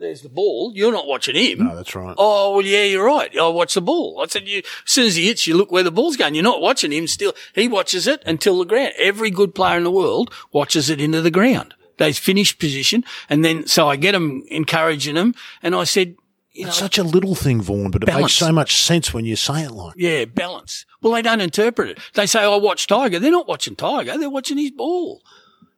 there's 0.00 0.22
the 0.22 0.28
ball. 0.28 0.72
You're 0.74 0.90
not 0.92 1.06
watching 1.06 1.36
him. 1.36 1.64
No, 1.64 1.76
that's 1.76 1.94
right. 1.94 2.14
Oh, 2.18 2.56
well, 2.56 2.66
yeah, 2.66 2.84
you're 2.84 3.04
right. 3.06 3.30
I 3.38 3.48
watch 3.48 3.74
the 3.74 3.80
ball. 3.80 4.20
I 4.22 4.26
said, 4.26 4.48
you, 4.48 4.58
as 4.58 4.64
soon 4.92 5.06
as 5.06 5.16
he 5.16 5.26
hits, 5.26 5.46
you 5.46 5.56
look 5.56 5.70
where 5.70 5.82
the 5.82 5.92
ball's 5.92 6.16
going. 6.16 6.34
You're 6.34 6.42
not 6.44 6.60
watching 6.60 6.90
him 6.92 7.06
still. 7.06 7.34
He 7.54 7.68
watches 7.68 8.06
it 8.06 8.22
until 8.26 8.58
the 8.58 8.64
ground. 8.64 8.92
Every 8.98 9.30
good 9.30 9.54
player 9.54 9.76
in 9.76 9.84
the 9.84 9.90
world 9.90 10.32
watches 10.52 10.90
it 10.90 11.00
into 11.00 11.20
the 11.22 11.30
ground. 11.30 11.74
They 11.98 12.12
finish 12.12 12.58
position. 12.58 13.04
And 13.28 13.44
then, 13.44 13.66
so 13.66 13.88
I 13.88 13.96
get 13.96 14.12
them 14.12 14.42
encouraging 14.50 15.14
them. 15.16 15.34
And 15.62 15.74
I 15.74 15.84
said, 15.84 16.16
you 16.52 16.62
know, 16.64 16.68
It's 16.70 16.78
such 16.78 16.98
a 16.98 17.04
little 17.04 17.34
thing, 17.34 17.60
Vaughan, 17.60 17.90
but 17.90 18.02
it 18.02 18.06
Balance. 18.06 18.22
makes 18.24 18.34
so 18.34 18.50
much 18.52 18.76
sense 18.82 19.14
when 19.14 19.24
you 19.24 19.36
say 19.36 19.62
it 19.64 19.70
like. 19.70 19.94
yeah, 19.96 20.24
balance. 20.24 20.84
Well, 21.02 21.12
they 21.12 21.22
don't 21.22 21.40
interpret 21.40 21.90
it. 21.90 21.98
They 22.14 22.26
say, 22.26 22.42
I 22.42 22.56
watch 22.56 22.86
Tiger. 22.86 23.18
They're 23.18 23.30
not 23.30 23.46
watching 23.46 23.76
Tiger. 23.76 24.18
They're 24.18 24.28
watching 24.30 24.58
his 24.58 24.70
ball. 24.72 25.22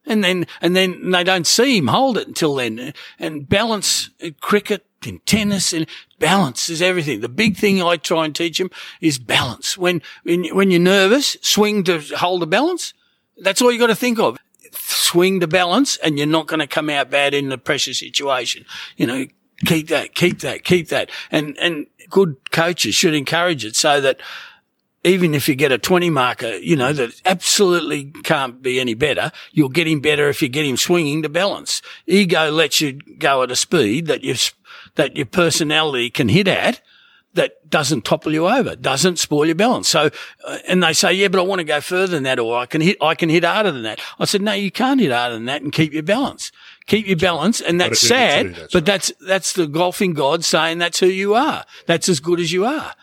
And 0.05 0.23
then, 0.23 0.47
and 0.61 0.75
then 0.75 1.11
they 1.11 1.23
don't 1.23 1.47
see 1.47 1.77
him 1.77 1.87
hold 1.87 2.17
it 2.17 2.27
until 2.27 2.55
then. 2.55 2.93
And 3.19 3.47
balance, 3.47 4.09
in 4.19 4.35
cricket, 4.41 4.85
and 5.05 5.25
tennis, 5.25 5.73
and 5.73 5.87
balance 6.19 6.69
is 6.69 6.81
everything. 6.81 7.21
The 7.21 7.29
big 7.29 7.57
thing 7.57 7.81
I 7.81 7.97
try 7.97 8.25
and 8.25 8.35
teach 8.35 8.57
them 8.57 8.71
is 9.01 9.17
balance. 9.19 9.77
When, 9.77 10.01
when, 10.23 10.45
when 10.55 10.71
you're 10.71 10.79
nervous, 10.79 11.37
swing 11.41 11.83
to 11.85 11.99
hold 12.17 12.41
the 12.41 12.47
balance. 12.47 12.93
That's 13.37 13.61
all 13.61 13.71
you 13.71 13.79
got 13.79 13.87
to 13.87 13.95
think 13.95 14.19
of. 14.19 14.37
Swing 14.71 15.39
the 15.39 15.47
balance 15.47 15.97
and 15.97 16.17
you're 16.17 16.27
not 16.27 16.47
going 16.47 16.59
to 16.59 16.67
come 16.67 16.89
out 16.89 17.09
bad 17.09 17.33
in 17.33 17.49
the 17.49 17.57
pressure 17.57 17.93
situation. 17.93 18.65
You 18.97 19.07
know, 19.07 19.25
keep 19.65 19.87
that, 19.89 20.15
keep 20.15 20.39
that, 20.41 20.63
keep 20.63 20.89
that. 20.89 21.09
And, 21.31 21.57
and 21.59 21.87
good 22.09 22.37
coaches 22.51 22.95
should 22.95 23.13
encourage 23.13 23.65
it 23.65 23.75
so 23.75 24.01
that 24.01 24.19
even 25.03 25.33
if 25.33 25.49
you 25.49 25.55
get 25.55 25.71
a 25.71 25.77
20 25.77 26.09
marker, 26.09 26.55
you 26.55 26.75
know, 26.75 26.93
that 26.93 27.21
absolutely 27.25 28.05
can't 28.23 28.61
be 28.61 28.79
any 28.79 28.93
better. 28.93 29.31
You'll 29.51 29.69
get 29.69 29.87
him 29.87 29.99
better 29.99 30.29
if 30.29 30.41
you 30.41 30.49
get 30.49 30.65
him 30.65 30.77
swinging 30.77 31.21
the 31.21 31.29
balance. 31.29 31.81
Ego 32.07 32.49
lets 32.51 32.79
you 32.79 32.93
go 33.17 33.43
at 33.43 33.51
a 33.51 33.55
speed 33.55 34.07
that 34.07 34.23
you 34.23 34.35
that 34.95 35.15
your 35.15 35.25
personality 35.25 36.09
can 36.09 36.29
hit 36.29 36.47
at 36.47 36.81
that 37.33 37.67
doesn't 37.69 38.05
topple 38.05 38.31
you 38.31 38.47
over, 38.47 38.75
doesn't 38.75 39.17
spoil 39.17 39.47
your 39.47 39.55
balance. 39.55 39.87
So, 39.87 40.11
uh, 40.45 40.57
and 40.67 40.83
they 40.83 40.93
say, 40.93 41.13
yeah, 41.13 41.29
but 41.29 41.39
I 41.39 41.43
want 41.43 41.59
to 41.59 41.65
go 41.65 41.81
further 41.81 42.07
than 42.07 42.23
that, 42.23 42.37
or 42.37 42.57
I 42.57 42.67
can 42.67 42.79
hit, 42.79 42.97
I 43.01 43.15
can 43.15 43.29
hit 43.29 43.43
harder 43.43 43.71
than 43.71 43.83
that. 43.83 43.99
I 44.19 44.25
said, 44.25 44.43
no, 44.43 44.53
you 44.53 44.69
can't 44.69 44.99
hit 45.01 45.11
harder 45.11 45.33
than 45.33 45.45
that 45.45 45.63
and 45.63 45.73
keep 45.73 45.93
your 45.93 46.03
balance. 46.03 46.51
Keep 46.85 47.07
your 47.07 47.17
balance. 47.17 47.59
And 47.59 47.81
that's 47.81 48.01
sad, 48.01 48.53
that's 48.53 48.73
but 48.73 48.73
right. 48.75 48.85
that's, 48.85 49.13
that's 49.25 49.53
the 49.53 49.65
golfing 49.65 50.13
god 50.13 50.45
saying 50.45 50.77
that's 50.77 50.99
who 50.99 51.07
you 51.07 51.33
are. 51.33 51.65
That's 51.87 52.07
as 52.07 52.19
good 52.19 52.39
as 52.39 52.51
you 52.51 52.65
are. 52.65 52.93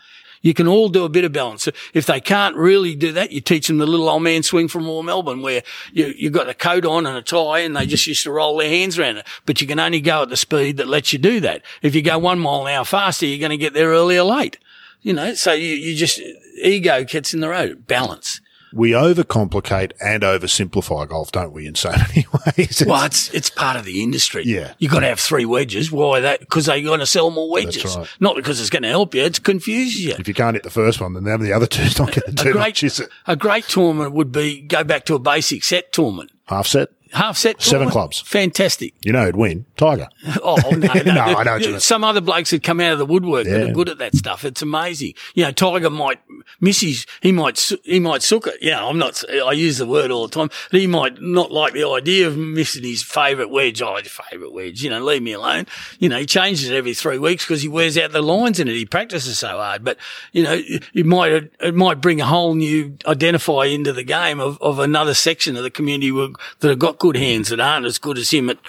You 0.41 0.53
can 0.53 0.67
all 0.67 0.89
do 0.89 1.05
a 1.05 1.09
bit 1.09 1.23
of 1.23 1.31
balance. 1.31 1.67
If 1.93 2.05
they 2.05 2.19
can't 2.19 2.55
really 2.55 2.95
do 2.95 3.11
that, 3.11 3.31
you 3.31 3.41
teach 3.41 3.67
them 3.67 3.77
the 3.77 3.85
little 3.85 4.09
old 4.09 4.23
man 4.23 4.43
swing 4.43 4.67
from 4.67 4.85
Royal 4.85 5.03
Melbourne 5.03 5.41
where 5.41 5.63
you, 5.93 6.13
you've 6.17 6.33
got 6.33 6.49
a 6.49 6.53
coat 6.53 6.85
on 6.85 7.05
and 7.05 7.17
a 7.17 7.21
tie 7.21 7.59
and 7.59 7.75
they 7.75 7.85
just 7.85 8.07
used 8.07 8.23
to 8.23 8.31
roll 8.31 8.57
their 8.57 8.69
hands 8.69 8.97
around 8.97 9.17
it. 9.17 9.27
But 9.45 9.61
you 9.61 9.67
can 9.67 9.79
only 9.79 10.01
go 10.01 10.23
at 10.23 10.29
the 10.29 10.37
speed 10.37 10.77
that 10.77 10.87
lets 10.87 11.13
you 11.13 11.19
do 11.19 11.39
that. 11.41 11.61
If 11.81 11.93
you 11.93 12.01
go 12.01 12.17
one 12.17 12.39
mile 12.39 12.65
an 12.65 12.73
hour 12.73 12.85
faster, 12.85 13.25
you're 13.25 13.39
going 13.39 13.51
to 13.51 13.57
get 13.57 13.73
there 13.73 13.89
early 13.89 14.17
or 14.17 14.23
late. 14.23 14.57
You 15.01 15.13
know, 15.13 15.33
so 15.33 15.53
you, 15.53 15.73
you 15.73 15.95
just, 15.95 16.19
ego 16.61 17.03
gets 17.03 17.33
in 17.33 17.39
the 17.39 17.49
road. 17.49 17.87
Balance 17.87 18.41
we 18.73 18.91
overcomplicate 18.91 19.91
and 20.01 20.23
oversimplify 20.23 21.07
golf, 21.07 21.31
don't 21.31 21.53
we? 21.53 21.67
In 21.67 21.75
so 21.75 21.91
many 22.09 22.25
ways. 22.57 22.83
well, 22.85 23.05
it's 23.05 23.33
it's 23.33 23.49
part 23.49 23.77
of 23.77 23.85
the 23.85 24.01
industry. 24.03 24.43
Yeah, 24.45 24.73
you 24.79 24.87
have 24.87 24.93
got 24.95 24.99
to 25.01 25.07
have 25.07 25.19
three 25.19 25.45
wedges. 25.45 25.91
Why 25.91 26.19
that? 26.21 26.39
Because 26.39 26.65
they're 26.65 26.81
going 26.81 26.99
to 26.99 27.05
sell 27.05 27.29
more 27.31 27.49
wedges. 27.49 27.95
Right. 27.95 28.07
Not 28.19 28.35
because 28.35 28.59
it's 28.59 28.69
going 28.69 28.83
to 28.83 28.89
help 28.89 29.13
you. 29.15 29.23
It's 29.23 29.39
confuses 29.39 30.03
you. 30.05 30.15
If 30.17 30.27
you 30.27 30.33
can't 30.33 30.55
hit 30.55 30.63
the 30.63 30.69
first 30.69 31.01
one, 31.01 31.13
then 31.13 31.41
the 31.41 31.53
other 31.53 31.67
two's 31.67 31.97
not 31.99 32.07
going 32.09 32.35
to 32.35 32.43
do 32.43 32.51
great, 32.53 32.55
much, 32.55 32.83
is 32.83 32.99
it? 32.99 33.09
A 33.27 33.35
great 33.35 33.65
tournament 33.65 34.13
would 34.13 34.31
be 34.31 34.61
go 34.61 34.83
back 34.83 35.05
to 35.05 35.15
a 35.15 35.19
basic 35.19 35.63
set 35.63 35.91
tournament. 35.91 36.31
Half 36.45 36.67
set 36.67 36.89
half 37.11 37.37
set. 37.37 37.61
Seven 37.61 37.89
clubs. 37.89 38.19
Fantastic. 38.21 38.93
You 39.03 39.13
know 39.13 39.25
who'd 39.25 39.35
win? 39.35 39.65
Tiger. 39.77 40.07
Oh, 40.43 40.57
no, 40.71 40.93
no. 41.05 41.13
no 41.13 41.21
I 41.21 41.43
know 41.43 41.77
Some 41.77 42.03
other 42.03 42.21
blokes 42.21 42.51
had 42.51 42.63
come 42.63 42.79
out 42.79 42.93
of 42.93 42.99
the 42.99 43.05
woodwork 43.05 43.45
yeah. 43.45 43.59
that 43.59 43.69
are 43.69 43.73
good 43.73 43.89
at 43.89 43.97
that 43.99 44.15
stuff. 44.15 44.43
It's 44.43 44.61
amazing. 44.61 45.13
You 45.35 45.43
know, 45.43 45.51
Tiger 45.51 45.89
might 45.89 46.19
miss 46.59 46.81
his, 46.81 47.05
he 47.21 47.31
might, 47.31 47.71
he 47.83 47.99
might 47.99 48.23
sook 48.23 48.47
it. 48.47 48.55
Yeah, 48.61 48.83
I'm 48.83 48.97
not, 48.97 49.23
I 49.29 49.51
use 49.51 49.77
the 49.77 49.85
word 49.85 50.09
all 50.09 50.27
the 50.27 50.33
time, 50.33 50.49
but 50.71 50.79
he 50.79 50.87
might 50.87 51.21
not 51.21 51.51
like 51.51 51.73
the 51.73 51.87
idea 51.87 52.27
of 52.27 52.37
missing 52.37 52.83
his 52.83 53.03
favourite 53.03 53.51
wedge. 53.51 53.81
Oh, 53.81 53.97
his 53.97 54.07
favourite 54.07 54.53
wedge. 54.53 54.81
You 54.81 54.89
know, 54.89 55.03
leave 55.03 55.21
me 55.21 55.33
alone. 55.33 55.67
You 55.99 56.09
know, 56.09 56.17
he 56.17 56.25
changes 56.25 56.69
it 56.69 56.75
every 56.75 56.93
three 56.93 57.17
weeks 57.17 57.45
because 57.45 57.61
he 57.61 57.67
wears 57.67 57.97
out 57.97 58.11
the 58.11 58.21
lines 58.21 58.59
in 58.59 58.67
it. 58.67 58.75
He 58.75 58.85
practices 58.85 59.37
so 59.37 59.49
hard. 59.49 59.83
But, 59.83 59.97
you 60.31 60.43
know, 60.43 60.59
it 60.93 61.05
might, 61.05 61.51
it 61.59 61.75
might 61.75 62.01
bring 62.01 62.21
a 62.21 62.25
whole 62.25 62.55
new 62.55 62.91
identifier 63.05 63.73
into 63.73 63.93
the 63.93 64.03
game 64.03 64.39
of, 64.39 64.59
of 64.61 64.79
another 64.79 65.13
section 65.13 65.55
of 65.55 65.63
the 65.63 65.71
community 65.71 66.11
that 66.59 66.69
have 66.69 66.79
got 66.79 66.99
good 67.01 67.17
hands 67.17 67.49
that 67.49 67.59
aren't 67.59 67.87
as 67.87 67.97
good 67.97 68.19
as 68.19 68.29
him 68.29 68.47
at 68.47 68.59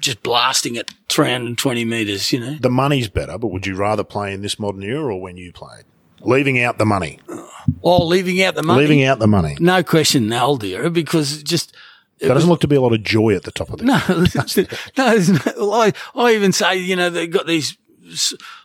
just 0.00 0.22
blasting 0.22 0.76
at 0.76 0.94
320 1.08 1.84
metres, 1.84 2.32
you 2.32 2.38
know. 2.38 2.54
The 2.60 2.70
money's 2.70 3.08
better, 3.08 3.36
but 3.36 3.48
would 3.48 3.66
you 3.66 3.74
rather 3.74 4.04
play 4.04 4.32
in 4.32 4.42
this 4.42 4.60
modern 4.60 4.84
era 4.84 5.12
or 5.12 5.20
when 5.20 5.36
you 5.36 5.52
played? 5.52 5.84
Leaving 6.20 6.62
out 6.62 6.78
the 6.78 6.86
money. 6.86 7.18
Oh, 7.82 8.06
leaving 8.06 8.40
out 8.42 8.54
the 8.54 8.62
money. 8.62 8.80
Leaving 8.80 9.02
out 9.02 9.18
the 9.18 9.26
money. 9.26 9.56
No 9.58 9.82
question, 9.82 10.28
the 10.28 10.40
old 10.40 10.62
era, 10.62 10.88
because 10.88 11.42
just. 11.42 11.74
There 12.20 12.32
doesn't 12.32 12.48
look 12.48 12.60
to 12.60 12.68
be 12.68 12.76
a 12.76 12.80
lot 12.80 12.92
of 12.92 13.02
joy 13.02 13.34
at 13.34 13.42
the 13.42 13.50
top 13.50 13.70
of 13.70 13.78
the. 13.78 13.84
No, 13.84 13.98
no, 14.96 15.58
no 15.58 15.72
I, 15.72 15.92
I 16.14 16.34
even 16.34 16.52
say, 16.52 16.76
you 16.76 16.94
know, 16.94 17.10
they've 17.10 17.30
got 17.30 17.48
these 17.48 17.76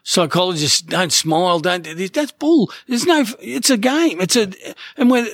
psychologists 0.03 0.81
don't 0.81 1.11
smile, 1.11 1.59
don't. 1.59 1.83
That's 2.13 2.31
bull. 2.33 2.69
There's 2.87 3.05
no. 3.05 3.25
It's 3.39 3.71
a 3.71 3.77
game. 3.77 4.21
It's 4.21 4.35
a, 4.35 4.51
and 4.97 5.09
when 5.09 5.29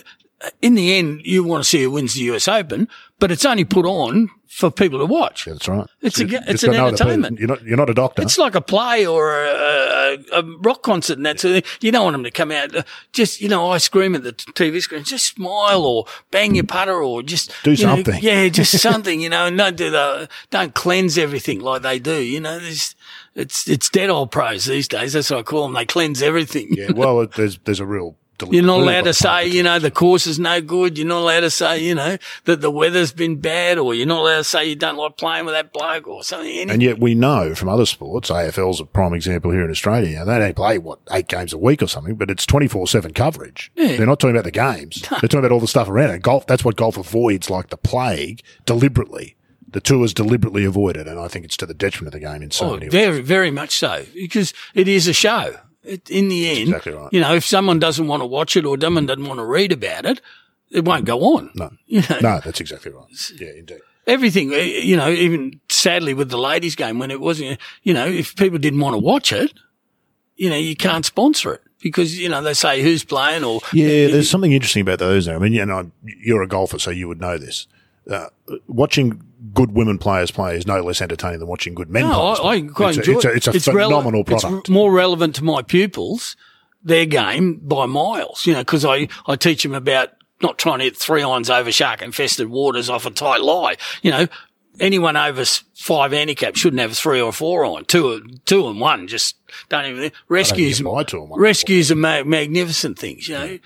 in 0.61 0.75
the 0.75 0.95
end, 0.95 1.21
you 1.23 1.43
want 1.43 1.63
to 1.63 1.69
see 1.69 1.83
who 1.83 1.91
wins 1.91 2.13
the 2.13 2.21
US 2.33 2.47
Open, 2.47 2.87
but 3.19 3.31
it's 3.31 3.45
only 3.45 3.65
put 3.65 3.85
on 3.85 4.29
for 4.47 4.69
people 4.69 4.99
to 4.99 5.05
watch. 5.05 5.47
Yeah, 5.47 5.53
that's 5.53 5.67
right. 5.67 5.87
It's 6.01 6.19
a, 6.19 6.25
it's, 6.25 6.47
it's 6.47 6.63
an 6.63 6.73
entertainment. 6.73 7.39
You're 7.39 7.47
not, 7.47 7.63
you're 7.63 7.77
not 7.77 7.89
a 7.89 7.93
doctor. 7.93 8.21
It's 8.21 8.37
like 8.37 8.53
a 8.53 8.61
play 8.61 9.05
or 9.05 9.45
a, 9.45 10.17
a, 10.33 10.39
a 10.39 10.57
rock 10.57 10.83
concert 10.83 11.17
and 11.17 11.25
that 11.25 11.39
sort 11.39 11.55
of 11.55 11.63
thing. 11.63 11.77
You 11.79 11.91
don't 11.91 12.03
want 12.03 12.15
them 12.15 12.23
to 12.25 12.31
come 12.31 12.51
out, 12.51 12.75
uh, 12.75 12.83
just, 13.13 13.39
you 13.39 13.47
know, 13.47 13.69
ice 13.69 13.87
cream 13.87 14.13
at 14.13 14.23
the 14.23 14.33
TV 14.33 14.81
screen, 14.81 15.03
just 15.03 15.35
smile 15.35 15.85
or 15.85 16.05
bang 16.31 16.55
your 16.55 16.65
putter 16.65 17.01
or 17.01 17.23
just 17.23 17.53
do 17.63 17.75
something. 17.75 18.15
Know, 18.15 18.19
yeah, 18.19 18.49
just 18.49 18.77
something, 18.81 19.21
you 19.21 19.29
know, 19.29 19.45
and 19.45 19.57
don't 19.57 19.77
do 19.77 19.89
the, 19.89 20.27
don't 20.49 20.73
cleanse 20.73 21.17
everything 21.17 21.61
like 21.61 21.83
they 21.83 21.99
do. 21.99 22.21
You 22.21 22.41
know, 22.41 22.59
there's, 22.59 22.95
it's, 23.35 23.69
it's 23.69 23.89
dead 23.89 24.09
old 24.09 24.31
pros 24.31 24.65
these 24.65 24.87
days. 24.87 25.13
That's 25.13 25.29
what 25.29 25.39
I 25.39 25.43
call 25.43 25.63
them. 25.63 25.75
They 25.75 25.85
cleanse 25.85 26.21
everything. 26.21 26.69
Yeah. 26.71 26.91
Well, 26.91 27.25
there's, 27.35 27.57
there's 27.59 27.79
a 27.79 27.85
real 27.85 28.17
you're 28.49 28.63
not 28.63 28.81
allowed 28.81 29.03
to 29.03 29.13
say, 29.13 29.47
you 29.47 29.63
know, 29.63 29.79
the 29.79 29.91
course 29.91 30.27
is 30.27 30.39
no 30.39 30.61
good. 30.61 30.97
You're 30.97 31.07
not 31.07 31.21
allowed 31.21 31.41
to 31.41 31.49
say, 31.49 31.79
you 31.79 31.95
know, 31.95 32.17
that 32.45 32.61
the 32.61 32.71
weather's 32.71 33.11
been 33.11 33.37
bad 33.37 33.77
or 33.77 33.93
you're 33.93 34.07
not 34.07 34.21
allowed 34.21 34.37
to 34.37 34.43
say 34.43 34.67
you 34.67 34.75
don't 34.75 34.97
like 34.97 35.17
playing 35.17 35.45
with 35.45 35.53
that 35.53 35.73
bloke 35.73 36.07
or 36.07 36.23
something. 36.23 36.49
Anything. 36.49 36.69
And 36.69 36.81
yet 36.81 36.99
we 36.99 37.15
know 37.15 37.55
from 37.55 37.69
other 37.69 37.85
sports, 37.85 38.29
AFL's 38.29 38.79
a 38.79 38.85
prime 38.85 39.13
example 39.13 39.51
here 39.51 39.63
in 39.63 39.71
Australia. 39.71 40.23
They 40.25 40.39
don't 40.39 40.55
play, 40.55 40.77
what, 40.77 40.99
eight 41.11 41.27
games 41.27 41.53
a 41.53 41.57
week 41.57 41.81
or 41.81 41.87
something, 41.87 42.15
but 42.15 42.29
it's 42.29 42.45
24 42.45 42.87
7 42.87 43.13
coverage. 43.13 43.71
Yeah. 43.75 43.97
They're 43.97 44.05
not 44.05 44.19
talking 44.19 44.35
about 44.35 44.45
the 44.45 44.51
games. 44.51 45.01
They're 45.09 45.21
talking 45.21 45.39
about 45.39 45.51
all 45.51 45.59
the 45.59 45.67
stuff 45.67 45.89
around 45.89 46.11
it. 46.11 46.21
Golf, 46.21 46.47
that's 46.47 46.65
what 46.65 46.75
golf 46.75 46.97
avoids 46.97 47.49
like 47.49 47.69
the 47.69 47.77
plague 47.77 48.41
deliberately 48.65 49.35
the 49.71 49.81
tour 49.81 50.03
is 50.03 50.13
deliberately 50.13 50.65
avoided, 50.65 51.07
and 51.07 51.19
I 51.19 51.27
think 51.27 51.45
it's 51.45 51.57
to 51.57 51.65
the 51.65 51.73
detriment 51.73 52.13
of 52.13 52.21
the 52.21 52.27
game 52.27 52.41
in 52.41 52.51
so 52.51 52.65
oh, 52.65 52.73
many 52.73 52.87
ways. 52.87 52.91
Very, 52.91 53.21
very 53.21 53.51
much 53.51 53.77
so, 53.77 54.05
because 54.13 54.53
it 54.73 54.87
is 54.87 55.07
a 55.07 55.13
show. 55.13 55.55
It, 55.83 56.09
in 56.09 56.27
the 56.27 56.49
end, 56.49 56.69
exactly 56.69 56.93
right. 56.93 57.11
you 57.11 57.21
know, 57.21 57.33
if 57.33 57.45
someone 57.45 57.79
doesn't 57.79 58.07
want 58.07 58.21
to 58.21 58.27
watch 58.27 58.55
it 58.55 58.65
or 58.65 58.79
someone 58.79 59.07
doesn't 59.07 59.25
want 59.25 59.39
to 59.39 59.45
read 59.45 59.71
about 59.71 60.05
it, 60.05 60.21
it 60.69 60.85
won't 60.85 61.05
go 61.05 61.19
on. 61.35 61.51
No, 61.55 61.71
you 61.87 62.01
know? 62.01 62.19
no, 62.21 62.39
that's 62.39 62.61
exactly 62.61 62.91
right. 62.91 63.05
Yeah, 63.39 63.49
indeed. 63.57 63.79
Everything, 64.07 64.53
eh, 64.53 64.81
you 64.81 64.95
know, 64.95 65.09
even 65.09 65.59
sadly 65.69 66.13
with 66.13 66.29
the 66.29 66.37
ladies' 66.37 66.75
game 66.75 66.99
when 66.99 67.11
it 67.11 67.19
wasn't, 67.19 67.59
you 67.83 67.93
know, 67.93 68.07
if 68.07 68.35
people 68.35 68.57
didn't 68.57 68.79
want 68.79 68.93
to 68.93 68.99
watch 68.99 69.31
it, 69.31 69.53
you 70.35 70.49
know, 70.49 70.55
you 70.55 70.75
can't 70.75 71.05
sponsor 71.05 71.53
it 71.53 71.61
because 71.81 72.17
you 72.17 72.29
know 72.29 72.41
they 72.41 72.53
say 72.53 72.81
who's 72.81 73.03
playing 73.03 73.43
or 73.43 73.59
yeah. 73.73 74.07
There's 74.07 74.29
something 74.29 74.51
interesting 74.51 74.81
about 74.81 74.99
those. 74.99 75.27
I 75.27 75.37
mean, 75.37 75.53
you 75.53 75.65
know, 75.65 75.91
you're 76.03 76.43
a 76.43 76.47
golfer, 76.47 76.79
so 76.79 76.91
you 76.91 77.07
would 77.07 77.19
know 77.19 77.37
this. 77.37 77.67
Uh, 78.09 78.27
watching 78.67 79.21
good 79.53 79.71
women 79.71 79.97
players 79.97 80.31
play 80.31 80.55
is 80.55 80.67
no 80.67 80.81
less 80.81 81.01
entertaining 81.01 81.39
than 81.39 81.47
watching 81.47 81.73
good 81.73 81.89
men 81.89 82.03
no, 82.03 82.21
I, 82.21 82.53
I 82.53 82.61
quite 82.61 82.97
it's 82.97 83.07
enjoy 83.07 83.29
a, 83.29 83.33
it's 83.33 83.47
a, 83.47 83.51
it's 83.51 83.67
a 83.67 83.71
phenomenal 83.71 84.23
product. 84.23 84.59
It's 84.59 84.69
more 84.69 84.91
relevant 84.91 85.35
to 85.35 85.43
my 85.43 85.61
pupils, 85.61 86.35
their 86.83 87.05
game 87.05 87.59
by 87.63 87.85
miles, 87.85 88.45
you 88.45 88.53
know, 88.53 88.59
because 88.59 88.85
I, 88.85 89.07
I 89.25 89.35
teach 89.35 89.63
them 89.63 89.73
about 89.73 90.09
not 90.41 90.57
trying 90.57 90.79
to 90.79 90.85
hit 90.85 90.97
three 90.97 91.23
irons 91.23 91.49
over 91.49 91.71
shark 91.71 92.01
infested 92.01 92.47
waters 92.49 92.89
off 92.89 93.05
a 93.05 93.11
tight 93.11 93.41
lie. 93.41 93.77
You 94.01 94.11
know, 94.11 94.27
anyone 94.79 95.17
over 95.17 95.43
five 95.75 96.11
handicap 96.11 96.55
shouldn't 96.55 96.79
have 96.79 96.91
a 96.91 96.95
three 96.95 97.21
or 97.21 97.29
a 97.29 97.31
four 97.31 97.65
on. 97.65 97.85
Two, 97.85 98.23
two 98.45 98.67
and 98.67 98.79
one 98.79 99.07
just 99.07 99.35
don't 99.69 99.85
even 99.85 100.11
rescues. 100.27 100.79
Don't 100.79 101.31
rescues 101.37 101.91
are 101.91 101.95
ma- 101.95 102.23
magnificent 102.23 102.97
things. 102.97 103.27
You 103.27 103.35
know, 103.35 103.59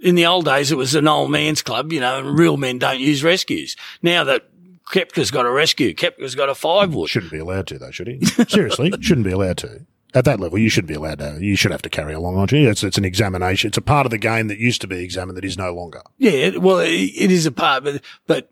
in 0.00 0.14
the 0.14 0.26
old 0.26 0.44
days 0.44 0.72
it 0.72 0.76
was 0.76 0.94
an 0.94 1.08
old 1.08 1.30
man's 1.30 1.62
club. 1.62 1.92
You 1.92 2.00
know, 2.00 2.18
and 2.18 2.38
real 2.38 2.56
men 2.56 2.78
don't 2.78 3.00
use 3.00 3.22
rescues. 3.24 3.76
Now 4.02 4.24
that 4.24 4.48
Koepka's 4.90 5.30
got 5.30 5.46
a 5.46 5.50
rescue. 5.50 5.94
Koepka's 5.94 6.34
got 6.34 6.48
a 6.48 6.54
five 6.54 6.94
wood. 6.94 7.08
Shouldn't 7.08 7.32
be 7.32 7.38
allowed 7.38 7.66
to 7.68 7.78
though, 7.78 7.90
should 7.90 8.06
he? 8.06 8.24
Seriously, 8.48 8.92
shouldn't 9.00 9.26
be 9.26 9.32
allowed 9.32 9.58
to. 9.58 9.86
At 10.14 10.24
that 10.24 10.40
level, 10.40 10.58
you 10.58 10.70
shouldn't 10.70 10.88
be 10.88 10.94
allowed 10.94 11.18
to. 11.18 11.38
You 11.40 11.56
should 11.56 11.72
have 11.72 11.82
to 11.82 11.90
carry 11.90 12.14
along, 12.14 12.38
aren't 12.38 12.52
you? 12.52 12.70
It's, 12.70 12.82
it's 12.82 12.96
an 12.96 13.04
examination. 13.04 13.68
It's 13.68 13.76
a 13.76 13.82
part 13.82 14.06
of 14.06 14.10
the 14.10 14.18
game 14.18 14.48
that 14.48 14.58
used 14.58 14.80
to 14.80 14.86
be 14.86 15.02
examined 15.02 15.36
that 15.36 15.44
is 15.44 15.58
no 15.58 15.74
longer. 15.74 16.00
Yeah, 16.16 16.56
well, 16.56 16.78
it 16.78 17.30
is 17.30 17.44
a 17.44 17.52
part, 17.52 17.84
but 17.84 18.00
but 18.26 18.50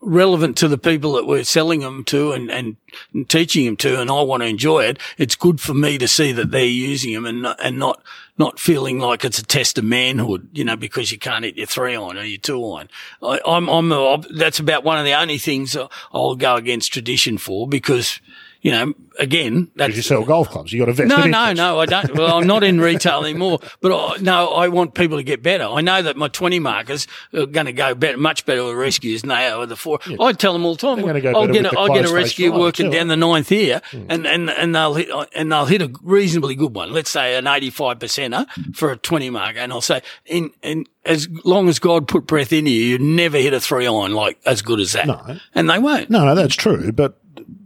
relevant 0.00 0.56
to 0.56 0.68
the 0.68 0.78
people 0.78 1.12
that 1.12 1.26
we're 1.26 1.44
selling 1.44 1.80
them 1.80 2.04
to 2.04 2.32
and, 2.32 2.50
and, 2.50 2.76
and 3.12 3.28
teaching 3.28 3.66
them 3.66 3.76
to, 3.76 4.00
and 4.00 4.10
I 4.10 4.22
want 4.22 4.42
to 4.42 4.48
enjoy 4.48 4.84
it. 4.84 4.98
It's 5.18 5.34
good 5.34 5.60
for 5.60 5.74
me 5.74 5.98
to 5.98 6.08
see 6.08 6.32
that 6.32 6.50
they're 6.50 6.64
using 6.64 7.12
them 7.12 7.26
and 7.26 7.42
not, 7.42 7.62
and 7.62 7.78
not 7.78 8.02
not 8.40 8.58
feeling 8.58 8.98
like 8.98 9.24
it's 9.24 9.38
a 9.38 9.44
test 9.44 9.76
of 9.76 9.84
manhood, 9.84 10.48
you 10.52 10.64
know, 10.64 10.74
because 10.74 11.12
you 11.12 11.18
can't 11.18 11.44
hit 11.44 11.56
your 11.56 11.66
three 11.66 11.94
on 11.94 12.16
or 12.16 12.24
your 12.24 12.40
two 12.40 12.58
on. 12.60 12.88
I, 13.22 13.38
I'm, 13.46 13.68
I'm, 13.68 13.92
a, 13.92 14.18
that's 14.34 14.58
about 14.58 14.82
one 14.82 14.98
of 14.98 15.04
the 15.04 15.12
only 15.12 15.38
things 15.38 15.76
I'll 16.12 16.34
go 16.34 16.56
against 16.56 16.92
tradition 16.92 17.38
for 17.38 17.68
because, 17.68 18.20
you 18.62 18.72
know, 18.72 18.94
again, 19.18 19.70
that's 19.74 19.96
you 19.96 20.02
sell 20.02 20.24
golf 20.24 20.48
clubs, 20.48 20.72
you 20.72 20.80
got 20.80 20.88
a 20.88 20.92
vested 20.92 21.08
no, 21.08 21.16
no, 21.24 21.50
interest. 21.50 21.56
no, 21.56 21.78
I 21.80 21.86
don't. 21.86 22.14
Well, 22.14 22.38
I'm 22.38 22.46
not 22.46 22.62
in 22.62 22.80
retail 22.80 23.24
anymore, 23.24 23.58
but 23.80 23.92
I, 23.92 24.16
no, 24.20 24.48
I 24.48 24.68
want 24.68 24.94
people 24.94 25.16
to 25.16 25.22
get 25.22 25.42
better. 25.42 25.64
I 25.64 25.80
know 25.80 26.02
that 26.02 26.16
my 26.16 26.28
20 26.28 26.58
markers 26.58 27.06
are 27.32 27.46
going 27.46 27.66
to 27.66 27.72
go 27.72 27.94
better, 27.94 28.18
much 28.18 28.44
better 28.44 28.64
with 28.64 28.76
rescues 28.76 29.22
than 29.22 29.28
they 29.28 29.46
are 29.46 29.60
with 29.60 29.70
the 29.70 29.76
four. 29.76 29.98
I 30.20 30.32
tell 30.32 30.52
them 30.52 30.64
all 30.64 30.74
the 30.74 30.80
time, 30.80 31.00
go 31.00 31.08
I'll 31.08 31.48
get 31.48 31.66
a, 31.66 31.78
I'll 31.78 31.88
get 31.88 32.08
a 32.08 32.12
rescue 32.12 32.52
working 32.52 32.90
too, 32.90 32.98
down 32.98 33.08
the 33.08 33.16
ninth 33.16 33.48
here 33.48 33.80
hmm. 33.90 34.06
and, 34.08 34.26
and, 34.26 34.50
and 34.50 34.74
they'll 34.74 34.94
hit, 34.94 35.08
and 35.34 35.50
they'll 35.50 35.66
hit 35.66 35.82
a 35.82 35.90
reasonably 36.02 36.54
good 36.54 36.74
one. 36.74 36.92
Let's 36.92 37.10
say 37.10 37.36
an 37.36 37.46
85 37.46 37.98
percenter 37.98 38.76
for 38.76 38.92
a 38.92 38.96
20 38.96 39.30
marker. 39.30 39.58
And 39.58 39.72
I'll 39.72 39.80
say, 39.80 40.02
in, 40.26 40.50
in, 40.62 40.86
as 41.04 41.28
long 41.44 41.68
as 41.68 41.78
God 41.78 42.08
put 42.08 42.26
breath 42.26 42.52
in 42.52 42.66
you, 42.66 42.72
you 42.72 42.98
never 42.98 43.38
hit 43.38 43.54
a 43.54 43.60
three 43.60 43.86
iron 43.86 44.12
like 44.12 44.38
as 44.44 44.62
good 44.62 44.80
as 44.80 44.92
that. 44.92 45.06
No. 45.06 45.38
And 45.54 45.70
they 45.70 45.78
won't. 45.78 46.10
No, 46.10 46.24
no, 46.24 46.34
that's 46.34 46.54
true. 46.54 46.92
But 46.92 47.19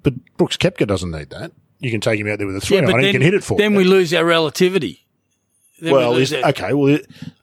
but 0.04 0.14
Brooks 0.36 0.56
Koepka 0.56 0.86
doesn't 0.86 1.10
need 1.10 1.30
that. 1.30 1.50
You 1.80 1.90
can 1.90 2.00
take 2.00 2.20
him 2.20 2.28
out 2.28 2.38
there 2.38 2.46
with 2.46 2.56
a 2.56 2.60
three 2.60 2.76
Yeah, 2.76 2.84
and 2.84 2.92
then, 2.92 3.00
he 3.00 3.12
can 3.12 3.22
hit 3.22 3.34
it 3.34 3.42
for 3.42 3.58
then 3.58 3.74
we 3.74 3.82
lose 3.82 4.14
our 4.14 4.24
relativity. 4.24 5.04
Then 5.80 5.92
well, 5.92 6.12
lose 6.12 6.32
is, 6.32 6.44
okay. 6.44 6.72
Well, 6.72 6.98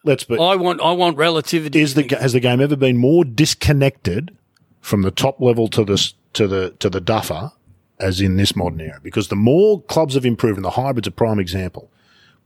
let's 0.06 0.24
be. 0.24 0.40
I 0.40 0.56
want, 0.56 0.80
I 0.80 0.94
want 0.94 1.18
relativity. 1.18 1.82
Is 1.82 1.96
the 1.96 2.08
has 2.20 2.32
the 2.32 2.40
game 2.40 2.62
ever 2.62 2.78
been 2.78 2.98
more 2.98 3.26
disconnected 3.26 4.36
from 4.80 5.02
the 5.02 5.12
top 5.12 5.42
level 5.42 5.68
to 5.68 5.84
the 5.84 6.14
to 6.34 6.48
the 6.48 6.72
to 6.80 6.90
the 6.90 7.02
duffer 7.02 7.52
as 8.00 8.22
in 8.22 8.38
this 8.38 8.56
modern 8.56 8.80
era? 8.80 9.00
Because 9.04 9.28
the 9.28 9.36
more 9.36 9.82
clubs 9.84 10.16
have 10.16 10.26
improved, 10.26 10.58
and 10.58 10.66
the 10.66 10.72
hybrid's 10.72 11.08
a 11.08 11.12
prime 11.12 11.40
example. 11.40 11.91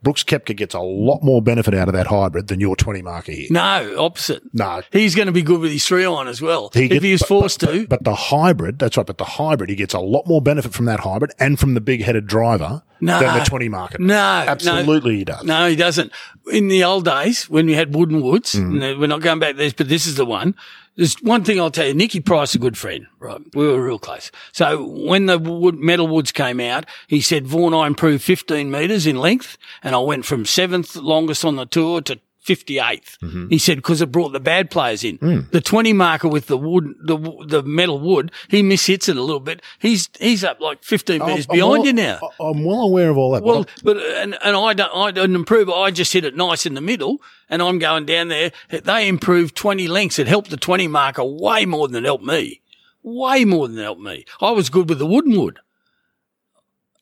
Brooks 0.06 0.24
Koepka 0.24 0.56
gets 0.56 0.76
a 0.76 0.80
lot 0.80 1.24
more 1.24 1.41
benefit 1.41 1.74
out 1.74 1.88
of 1.89 1.93
that 1.95 2.06
hybrid 2.08 2.47
than 2.47 2.60
your 2.60 2.76
twenty 2.76 3.01
marker 3.01 3.32
here. 3.32 3.47
No, 3.49 3.95
opposite. 3.97 4.43
No. 4.53 4.84
He's 4.91 5.16
going 5.16 5.26
to 5.26 5.32
be 5.32 5.41
good 5.41 5.60
with 5.60 5.72
his 5.72 5.86
three 5.86 6.06
iron 6.06 6.28
as 6.28 6.41
well. 6.41 6.70
He 6.74 6.86
if 6.86 7.01
he 7.01 7.12
is 7.12 7.24
forced 7.24 7.62
but, 7.62 7.72
to. 7.72 7.80
But, 7.88 7.89
but 7.89 8.03
the 8.03 8.16
hybrid, 8.16 8.78
that's 8.78 8.95
right. 8.97 9.06
But 9.06 9.18
the 9.18 9.26
hybrid, 9.26 9.72
he 9.72 9.76
gets 9.76 9.95
a 9.95 9.99
lot 9.99 10.28
more 10.28 10.41
benefit 10.43 10.74
from 10.74 10.86
that 10.86 10.99
hybrid 10.99 11.32
and 11.39 11.60
from 11.60 11.74
the 11.74 11.82
big 11.82 12.03
headed 12.03 12.28
driver 12.28 12.84
No. 13.01 13.20
than 13.20 13.39
the 13.39 13.43
twenty 13.45 13.68
marker. 13.68 13.97
No, 13.99 14.14
absolutely 14.16 15.14
no, 15.14 15.18
he 15.18 15.26
does. 15.26 15.43
No, 15.43 15.68
he 15.68 15.76
doesn't. 15.76 16.12
In 16.53 16.68
the 16.68 16.84
old 16.84 17.03
days, 17.06 17.49
when 17.49 17.66
we 17.66 17.74
had 17.74 17.95
wooden 17.95 18.22
woods, 18.22 18.53
Mm. 18.53 18.84
and 18.84 18.99
we're 19.01 19.08
not 19.08 19.22
going 19.22 19.39
back 19.39 19.56
there, 19.56 19.72
but 19.76 19.89
this 19.89 20.06
is 20.06 20.16
the 20.16 20.26
one. 20.26 20.53
There's 20.96 21.16
one 21.16 21.43
thing 21.43 21.60
I'll 21.60 21.72
tell 21.72 21.88
you. 21.88 21.93
Nikki 21.93 22.22
Price, 22.22 22.56
a 22.56 22.60
good 22.60 22.78
friend, 22.78 23.08
right? 23.20 23.41
We 23.54 23.68
were 23.68 23.84
real 23.84 24.00
close. 24.00 24.32
So 24.54 24.86
when 24.86 25.26
the 25.26 25.38
wood, 25.38 25.76
metal 25.76 26.08
woods 26.08 26.32
came 26.32 26.62
out, 26.62 26.86
he 27.08 27.20
said, 27.20 27.46
Vaughan, 27.46 27.74
I 27.74 27.88
improved 27.88 28.24
15 28.24 28.72
metres 28.72 29.06
in 29.06 29.18
length, 29.18 29.58
and 29.84 29.93
I 29.93 30.00
went 30.00 30.26
from 30.26 30.46
seventh 30.46 30.96
longest 30.96 31.43
on 31.43 31.58
the 31.58 31.66
tour 31.66 32.02
to 32.02 32.20
58th. 32.46 33.18
Mm-hmm. 33.20 33.48
He 33.48 33.58
said, 33.58 33.78
because 33.78 34.02
it 34.02 34.12
brought 34.12 34.30
the 34.30 34.39
bad 34.39 34.70
players 34.70 35.04
in. 35.04 35.18
Mm. 35.18 35.50
The 35.52 35.62
20 35.62 35.93
marker 35.93 36.28
with 36.28 36.46
the 36.46 36.58
wood, 36.58 36.93
the, 37.02 37.18
the 37.48 37.64
metal 37.64 38.00
wood, 38.00 38.32
he 38.50 38.62
mishits 38.62 39.10
it 39.10 39.18
a 39.18 39.22
little 39.22 39.39
bit. 39.39 39.62
He's, 39.80 40.10
he's 40.20 40.43
up 40.43 40.62
like 40.62 40.84
15 40.84 41.26
metres 41.26 41.48
behind 41.48 41.70
well, 41.70 41.86
you 41.86 41.93
now. 41.93 42.20
I'm 42.39 42.64
well 42.64 42.82
aware 42.82 43.10
of 43.10 43.18
all 43.18 43.32
that. 43.32 43.43
Well, 43.43 43.66
but 43.84 43.96
but 43.96 43.98
and, 43.98 44.38
and 44.43 44.56
I 44.56 44.74
don't 44.74 44.91
I 44.93 45.12
didn't 45.12 45.36
improve. 45.36 45.70
I 45.70 45.91
just 45.91 46.14
hit 46.14 46.26
it 46.26 46.36
nice 46.36 46.66
in 46.66 46.74
the 46.74 46.82
middle, 46.82 47.22
and 47.50 47.62
I'm 47.62 47.80
going 47.80 48.06
down 48.06 48.28
there. 48.28 48.52
They 48.70 49.08
improved 49.08 49.56
twenty 49.56 49.88
lengths. 49.88 50.20
It 50.20 50.28
helped 50.28 50.50
the 50.50 50.58
twenty 50.58 50.88
marker 50.88 51.24
way 51.24 51.66
more 51.66 51.88
than 51.88 52.04
it 52.04 52.08
helped 52.08 52.26
me. 52.26 52.62
Way 53.04 53.46
more 53.46 53.68
than 53.68 53.78
it 53.78 53.84
helped 53.84 54.02
me. 54.02 54.26
I 54.41 54.52
was 54.52 54.70
good 54.70 54.89
with 54.89 55.00
the 55.00 55.06
wooden 55.06 55.39
wood. 55.39 55.60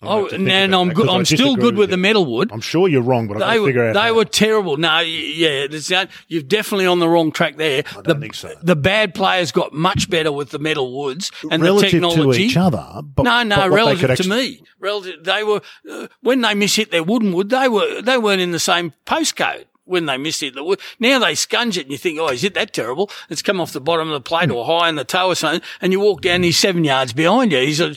Oh, 0.05 0.27
think 0.29 0.49
and 0.49 0.75
I'm 0.75 0.93
good. 0.93 1.09
I 1.09 1.15
I'm 1.15 1.25
still 1.25 1.55
good 1.55 1.75
with 1.75 1.89
you. 1.89 1.93
the 1.95 1.97
metal 1.97 2.25
wood. 2.25 2.51
I'm 2.51 2.61
sure 2.61 2.87
you're 2.87 3.01
wrong, 3.01 3.27
but 3.27 3.35
I've 3.37 3.39
got 3.41 3.47
They 3.49 3.55
to 3.55 3.61
were 3.61 3.67
figure 3.67 3.87
out. 3.89 3.93
they 3.93 3.99
how. 3.99 4.13
were 4.13 4.25
terrible. 4.25 4.77
No, 4.77 4.99
yeah, 4.99 5.67
not, 5.89 6.09
you're 6.27 6.41
definitely 6.41 6.85
on 6.87 6.99
the 6.99 7.07
wrong 7.09 7.31
track 7.31 7.57
there. 7.57 7.83
I 7.89 7.93
don't 7.93 8.07
the, 8.07 8.15
think 8.15 8.33
so. 8.35 8.53
The 8.61 8.75
bad 8.75 9.13
players 9.13 9.51
got 9.51 9.73
much 9.73 10.09
better 10.09 10.31
with 10.31 10.49
the 10.51 10.59
metal 10.59 10.97
woods 10.97 11.31
and 11.49 11.61
relative 11.63 11.91
the 12.01 12.07
technology. 12.09 12.39
to 12.39 12.45
each 12.45 12.57
other. 12.57 13.01
But, 13.03 13.23
No, 13.23 13.43
no, 13.43 13.55
but 13.55 13.71
relative 13.71 14.17
to 14.17 14.29
me. 14.29 14.63
Relative, 14.79 15.23
they 15.23 15.43
were 15.43 15.61
uh, 15.89 16.07
when 16.21 16.41
they 16.41 16.53
mishit 16.53 16.89
their 16.91 17.03
wooden 17.03 17.33
wood. 17.33 17.49
They 17.49 17.67
were 17.69 18.01
they 18.01 18.17
weren't 18.17 18.41
in 18.41 18.51
the 18.51 18.59
same 18.59 18.93
postcode 19.05 19.65
when 19.85 20.05
they 20.05 20.15
mishit 20.15 20.55
it. 20.55 20.79
Now 20.99 21.19
they 21.19 21.33
scunge 21.33 21.77
it, 21.77 21.83
and 21.83 21.91
you 21.91 21.97
think, 21.97 22.19
oh, 22.19 22.29
is 22.29 22.43
it 22.43 22.53
that 22.53 22.73
terrible? 22.73 23.09
It's 23.29 23.41
come 23.41 23.59
off 23.61 23.73
the 23.73 23.81
bottom 23.81 24.07
of 24.09 24.13
the 24.13 24.21
plate 24.21 24.49
or 24.51 24.65
high 24.65 24.89
in 24.89 24.95
the 24.95 25.03
toe 25.03 25.27
or 25.27 25.35
something, 25.35 25.61
and 25.81 25.91
you 25.91 25.99
walk 25.99 26.21
down, 26.21 26.43
he's 26.43 26.57
seven 26.57 26.83
yards 26.83 27.13
behind 27.13 27.51
you. 27.51 27.59
He's 27.59 27.79
a, 27.81 27.95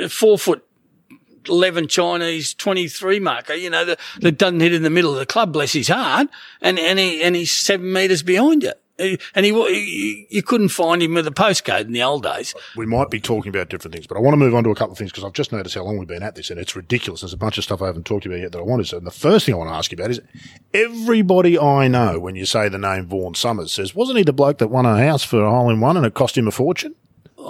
a 0.00 0.08
four 0.08 0.38
foot. 0.38 0.64
11 1.48 1.88
Chinese 1.88 2.54
23 2.54 3.20
marker, 3.20 3.54
you 3.54 3.70
know, 3.70 3.84
that, 3.84 3.98
that 4.20 4.38
doesn't 4.38 4.60
hit 4.60 4.72
in 4.72 4.82
the 4.82 4.90
middle 4.90 5.12
of 5.12 5.18
the 5.18 5.26
club, 5.26 5.52
bless 5.52 5.72
his 5.72 5.88
heart, 5.88 6.28
and, 6.60 6.78
and 6.78 6.98
he, 6.98 7.22
and 7.22 7.36
he's 7.36 7.50
seven 7.50 7.92
metres 7.92 8.22
behind 8.22 8.62
you. 8.62 8.72
And 8.98 9.46
he, 9.46 10.26
you 10.28 10.42
couldn't 10.42 10.70
find 10.70 11.00
him 11.00 11.14
with 11.14 11.26
a 11.26 11.30
postcode 11.30 11.82
in 11.82 11.92
the 11.92 12.02
old 12.02 12.24
days. 12.24 12.52
we 12.76 12.84
might 12.84 13.10
be 13.10 13.20
talking 13.20 13.48
about 13.48 13.68
different 13.68 13.94
things, 13.94 14.08
but 14.08 14.16
I 14.16 14.20
want 14.20 14.32
to 14.32 14.38
move 14.38 14.56
on 14.56 14.64
to 14.64 14.70
a 14.70 14.74
couple 14.74 14.92
of 14.92 14.98
things 14.98 15.12
because 15.12 15.22
I've 15.22 15.34
just 15.34 15.52
noticed 15.52 15.76
how 15.76 15.82
long 15.82 15.98
we've 15.98 16.08
been 16.08 16.24
at 16.24 16.34
this, 16.34 16.50
and 16.50 16.58
it's 16.58 16.74
ridiculous. 16.74 17.20
There's 17.20 17.32
a 17.32 17.36
bunch 17.36 17.58
of 17.58 17.64
stuff 17.64 17.80
I 17.80 17.86
haven't 17.86 18.06
talked 18.06 18.26
about 18.26 18.40
yet 18.40 18.50
that 18.52 18.58
I 18.58 18.62
wanted 18.62 18.86
to. 18.86 18.96
And 18.96 19.06
the 19.06 19.12
first 19.12 19.46
thing 19.46 19.54
I 19.54 19.58
want 19.58 19.70
to 19.70 19.74
ask 19.74 19.92
you 19.92 19.96
about 19.96 20.10
is 20.10 20.20
everybody 20.74 21.56
I 21.56 21.86
know, 21.86 22.18
when 22.18 22.34
you 22.34 22.44
say 22.44 22.68
the 22.68 22.78
name 22.78 23.06
Vaughan 23.06 23.34
Somers, 23.34 23.72
says, 23.72 23.94
wasn't 23.94 24.18
he 24.18 24.24
the 24.24 24.32
bloke 24.32 24.58
that 24.58 24.68
won 24.68 24.84
a 24.84 24.98
house 24.98 25.22
for 25.22 25.44
a 25.44 25.50
hole 25.50 25.70
in 25.70 25.80
one 25.80 25.96
and 25.96 26.04
it 26.04 26.14
cost 26.14 26.36
him 26.36 26.48
a 26.48 26.50
fortune? 26.50 26.96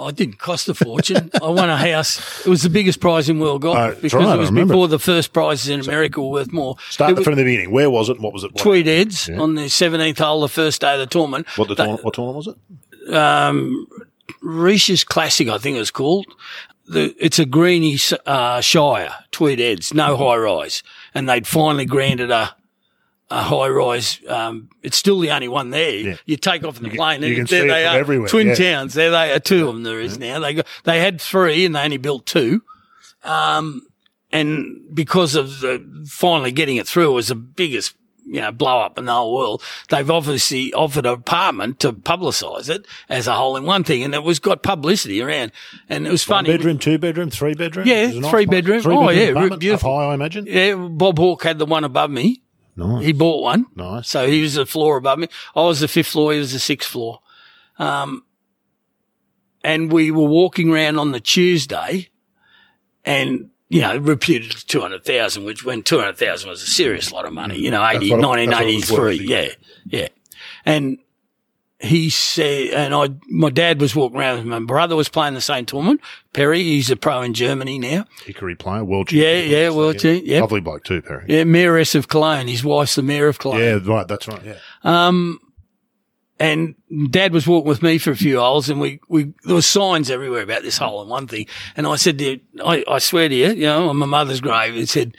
I 0.01 0.11
didn't 0.11 0.39
cost 0.39 0.69
a 0.69 0.73
fortune. 0.73 1.31
I 1.41 1.47
won 1.49 1.69
a 1.69 1.77
house. 1.77 2.45
It 2.45 2.49
was 2.49 2.63
the 2.63 2.69
biggest 2.69 2.99
prize 2.99 3.29
in 3.29 3.39
world 3.39 3.61
golf 3.61 3.75
that's 3.75 4.01
because 4.01 4.25
right, 4.25 4.35
it 4.35 4.39
was 4.39 4.51
before 4.51 4.87
the 4.87 4.99
first 4.99 5.33
prizes 5.33 5.69
in 5.69 5.79
America 5.81 6.21
were 6.21 6.29
worth 6.29 6.51
more. 6.51 6.75
Start 6.89 7.15
was 7.15 7.23
from 7.23 7.35
the 7.35 7.43
beginning. 7.43 7.71
Where 7.71 7.89
was 7.89 8.09
it 8.09 8.13
and 8.13 8.23
what 8.23 8.33
was 8.33 8.43
it? 8.43 8.53
What, 8.53 8.61
Tweed 8.61 8.87
Heads 8.87 9.29
on 9.29 9.55
the 9.55 9.63
17th 9.63 10.17
hole, 10.19 10.41
the 10.41 10.49
first 10.49 10.81
day 10.81 10.93
of 10.93 10.99
the 10.99 11.07
tournament. 11.07 11.47
what, 11.57 11.67
the 11.67 11.75
tournament, 11.75 12.03
what 12.03 12.13
tournament 12.13 12.37
was 12.37 12.47
it? 12.47 12.55
um, 13.13 13.87
Risha's 14.41 15.03
Classic, 15.03 15.47
I 15.47 15.57
think 15.57 15.75
it 15.75 15.79
was 15.79 15.91
called. 15.91 16.25
The, 16.87 17.15
it's 17.19 17.37
a 17.37 17.45
greeny 17.45 17.97
uh, 18.25 18.61
Shire, 18.61 19.13
Tweed 19.31 19.59
Heads, 19.59 19.93
no 19.93 20.17
high 20.17 20.37
rise, 20.37 20.81
and 21.13 21.29
they'd 21.29 21.45
finally 21.45 21.85
granted 21.85 22.31
a 22.31 22.55
a 23.31 23.41
high 23.43 23.67
rise. 23.69 24.19
Um, 24.27 24.69
it's 24.81 24.97
still 24.97 25.19
the 25.19 25.31
only 25.31 25.47
one 25.47 25.69
there. 25.69 26.17
You 26.25 26.37
take 26.37 26.63
off 26.63 26.77
in 26.77 26.83
the 26.83 26.95
plane, 26.95 27.21
you 27.21 27.27
and 27.27 27.35
can 27.35 27.45
there 27.45 27.61
see 27.61 27.65
it 27.65 27.71
they 27.71 27.85
are, 27.85 27.97
everywhere, 27.97 28.27
twin 28.27 28.47
yeah. 28.47 28.55
towns. 28.55 28.93
There 28.93 29.11
they 29.11 29.31
are, 29.33 29.39
two 29.39 29.67
of 29.67 29.75
them. 29.75 29.83
There 29.83 29.99
is 29.99 30.17
now. 30.17 30.39
They 30.39 30.55
got, 30.55 30.67
they 30.83 30.99
had 30.99 31.21
three, 31.21 31.65
and 31.65 31.75
they 31.75 31.83
only 31.83 31.97
built 31.97 32.25
two. 32.25 32.63
Um, 33.23 33.81
and 34.31 34.81
because 34.93 35.35
of 35.35 35.59
the 35.59 36.05
finally 36.07 36.51
getting 36.51 36.77
it 36.77 36.87
through 36.87 37.13
was 37.13 37.27
the 37.29 37.35
biggest 37.35 37.95
you 38.25 38.41
know, 38.41 38.51
blow 38.51 38.79
up 38.79 38.99
in 38.99 39.05
the 39.05 39.11
whole 39.13 39.35
world. 39.35 39.63
They've 39.89 40.09
obviously 40.09 40.71
offered 40.73 41.07
an 41.07 41.13
apartment 41.13 41.79
to 41.79 41.91
publicise 41.93 42.69
it 42.69 42.85
as 43.09 43.25
a 43.25 43.33
hole 43.33 43.57
in 43.57 43.63
one 43.63 43.83
thing, 43.83 44.03
and 44.03 44.13
it 44.13 44.21
was 44.23 44.37
got 44.37 44.61
publicity 44.61 45.19
around. 45.21 45.51
And 45.89 46.05
it 46.05 46.11
was 46.11 46.27
One 46.27 46.45
funny. 46.45 46.55
bedroom, 46.55 46.77
two 46.77 46.99
bedroom, 46.99 47.31
three 47.31 47.55
bedroom? 47.55 47.87
Yeah, 47.87 48.05
a 48.09 48.19
nice 48.19 48.29
three 48.29 48.45
place? 48.45 48.57
bedroom. 48.61 48.81
Three 48.83 48.95
Oh, 48.95 49.07
bedroom 49.07 49.49
yeah, 49.51 49.57
beautiful. 49.57 49.89
Up 49.91 49.97
high, 49.97 50.11
I 50.11 50.13
imagine. 50.13 50.45
Yeah, 50.47 50.75
Bob 50.75 51.17
Hawke 51.17 51.43
had 51.43 51.57
the 51.57 51.65
one 51.65 51.83
above 51.83 52.11
me. 52.11 52.43
Nice. 52.79 53.05
He 53.05 53.11
bought 53.13 53.43
one. 53.43 53.65
Nice. 53.75 54.09
So 54.09 54.27
he 54.27 54.41
was 54.41 54.55
the 54.55 54.65
floor 54.65 54.97
above 54.97 55.19
me. 55.19 55.27
I 55.55 55.61
was 55.63 55.79
the 55.81 55.87
fifth 55.87 56.07
floor. 56.07 56.33
He 56.33 56.39
was 56.39 56.53
the 56.53 56.59
sixth 56.59 56.89
floor. 56.89 57.19
Um, 57.77 58.23
and 59.63 59.91
we 59.91 60.11
were 60.11 60.27
walking 60.27 60.71
around 60.71 60.97
on 60.97 61.11
the 61.11 61.19
Tuesday 61.19 62.09
and, 63.05 63.49
you 63.69 63.81
know, 63.81 63.97
reputed 63.97 64.51
200,000, 64.67 65.43
which 65.43 65.63
when 65.65 65.83
200,000 65.83 66.49
was 66.49 66.63
a 66.63 66.67
serious 66.67 67.11
lot 67.11 67.25
of 67.25 67.33
money, 67.33 67.57
you 67.59 67.69
know, 67.71 67.85
80, 67.85 68.11
what 68.11 68.19
it- 68.19 68.21
that's 68.21 68.27
what 68.27 68.39
it 68.39 68.47
was 68.47 68.91
1983. 68.91 68.97
worth, 68.97 69.21
yeah. 69.21 69.99
Yeah. 69.99 70.07
And 70.65 70.97
he 71.81 72.09
said, 72.09 72.71
and 72.73 72.93
I, 72.93 73.09
my 73.29 73.49
dad 73.49 73.79
was 73.79 73.95
walking 73.95 74.19
around 74.19 74.37
with 74.37 74.45
my 74.45 74.59
brother 74.59 74.95
was 74.97 75.07
playing 75.07 75.33
the 75.33 75.41
same 75.41 75.65
tournament. 75.65 76.01
Perry, 76.33 76.61
he's 76.61 76.91
a 76.91 76.95
pro 76.97 77.21
in 77.21 77.33
Germany 77.33 77.79
now. 77.79 78.05
Hickory 78.25 78.55
player, 78.55 78.83
world 78.83 79.11
Yeah, 79.11 79.23
champion. 79.23 79.51
yeah, 79.51 79.57
yeah, 79.57 79.69
world 79.69 79.99
champ, 79.99 80.23
yep. 80.25 80.41
Lovely 80.41 80.59
bloke 80.59 80.83
too, 80.83 81.01
Perry. 81.01 81.25
Yeah, 81.29 81.43
mayoress 81.43 81.95
of 81.95 82.07
Cologne. 82.09 82.47
His 82.47 82.63
wife's 82.63 82.95
the 82.95 83.01
mayor 83.01 83.27
of 83.29 83.39
Cologne. 83.39 83.59
Yeah, 83.61 83.79
right. 83.83 84.07
That's 84.07 84.27
right. 84.27 84.43
Yeah. 84.43 84.57
Um, 84.83 85.39
and 86.41 86.75
dad 87.11 87.33
was 87.33 87.45
walking 87.47 87.67
with 87.67 87.81
me 87.83 87.97
for 87.97 88.11
a 88.11 88.15
few 88.15 88.39
holes 88.39 88.69
and 88.69 88.79
we, 88.79 88.99
we, 89.09 89.33
there 89.43 89.55
were 89.55 89.61
signs 89.61 90.09
everywhere 90.09 90.41
about 90.41 90.61
this 90.63 90.77
hole 90.77 91.01
and 91.01 91.09
one 91.09 91.27
thing. 91.27 91.47
And 91.75 91.85
I 91.85 91.97
said 91.97 92.17
to, 92.19 92.39
I, 92.63 92.83
I 92.87 92.99
swear 92.99 93.27
to 93.27 93.35
you, 93.35 93.49
you 93.49 93.63
know, 93.63 93.89
on 93.89 93.97
my 93.97 94.05
mother's 94.05 94.39
grave, 94.39 94.75
and 94.75 94.87
said, 94.87 95.15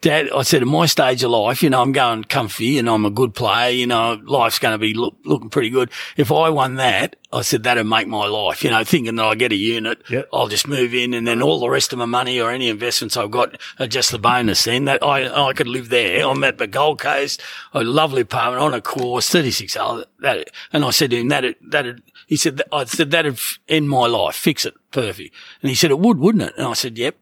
Dad, 0.00 0.30
I 0.30 0.42
said, 0.42 0.62
at 0.62 0.68
my 0.68 0.86
stage 0.86 1.22
of 1.22 1.30
life, 1.30 1.62
you 1.62 1.70
know, 1.70 1.80
I'm 1.80 1.92
going 1.92 2.24
comfy 2.24 2.78
and 2.78 2.88
I'm 2.88 3.04
a 3.04 3.10
good 3.10 3.34
player, 3.34 3.70
you 3.70 3.86
know, 3.86 4.20
life's 4.24 4.58
going 4.58 4.74
to 4.74 4.78
be 4.78 4.94
look, 4.94 5.16
looking 5.24 5.50
pretty 5.50 5.70
good. 5.70 5.90
If 6.16 6.30
I 6.30 6.50
won 6.50 6.74
that, 6.76 7.16
I 7.32 7.42
said, 7.42 7.62
that'd 7.62 7.86
make 7.86 8.06
my 8.06 8.26
life, 8.26 8.62
you 8.64 8.70
know, 8.70 8.84
thinking 8.84 9.16
that 9.16 9.24
I 9.24 9.34
get 9.34 9.52
a 9.52 9.56
unit, 9.56 10.02
Yep. 10.08 10.28
I'll 10.32 10.48
just 10.48 10.68
move 10.68 10.94
in 10.94 11.14
and 11.14 11.26
then 11.26 11.42
all 11.42 11.60
the 11.60 11.68
rest 11.68 11.92
of 11.92 11.98
my 11.98 12.04
money 12.04 12.40
or 12.40 12.50
any 12.50 12.68
investments 12.68 13.16
I've 13.16 13.30
got 13.30 13.60
are 13.78 13.86
just 13.86 14.10
the 14.10 14.18
bonus 14.18 14.64
then 14.64 14.84
that 14.84 15.02
I, 15.02 15.48
I 15.48 15.52
could 15.52 15.68
live 15.68 15.88
there. 15.88 16.26
I'm 16.26 16.44
at 16.44 16.58
the 16.58 16.66
Gold 16.66 17.00
Coast, 17.00 17.42
a 17.72 17.82
lovely 17.82 18.22
apartment 18.22 18.62
on 18.62 18.74
a 18.74 18.80
course, 18.80 19.28
36 19.28 19.76
hours. 19.76 20.04
That, 20.20 20.50
and 20.72 20.84
I 20.84 20.90
said 20.90 21.10
to 21.10 21.20
him, 21.20 21.28
that, 21.28 21.56
that, 21.68 22.00
he 22.26 22.36
said, 22.36 22.62
I 22.72 22.84
said, 22.84 23.10
that'd 23.10 23.38
end 23.68 23.88
my 23.88 24.06
life, 24.06 24.34
fix 24.34 24.64
it, 24.64 24.74
perfect. 24.90 25.34
And 25.62 25.68
he 25.68 25.74
said, 25.74 25.90
it 25.90 25.98
would, 25.98 26.18
wouldn't 26.18 26.44
it? 26.44 26.54
And 26.56 26.66
I 26.66 26.74
said, 26.74 26.98
yep. 26.98 27.16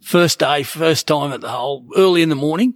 First 0.00 0.38
day, 0.38 0.62
first 0.62 1.06
time 1.06 1.32
at 1.32 1.40
the 1.40 1.48
hole, 1.48 1.86
early 1.96 2.22
in 2.22 2.28
the 2.28 2.34
morning, 2.34 2.74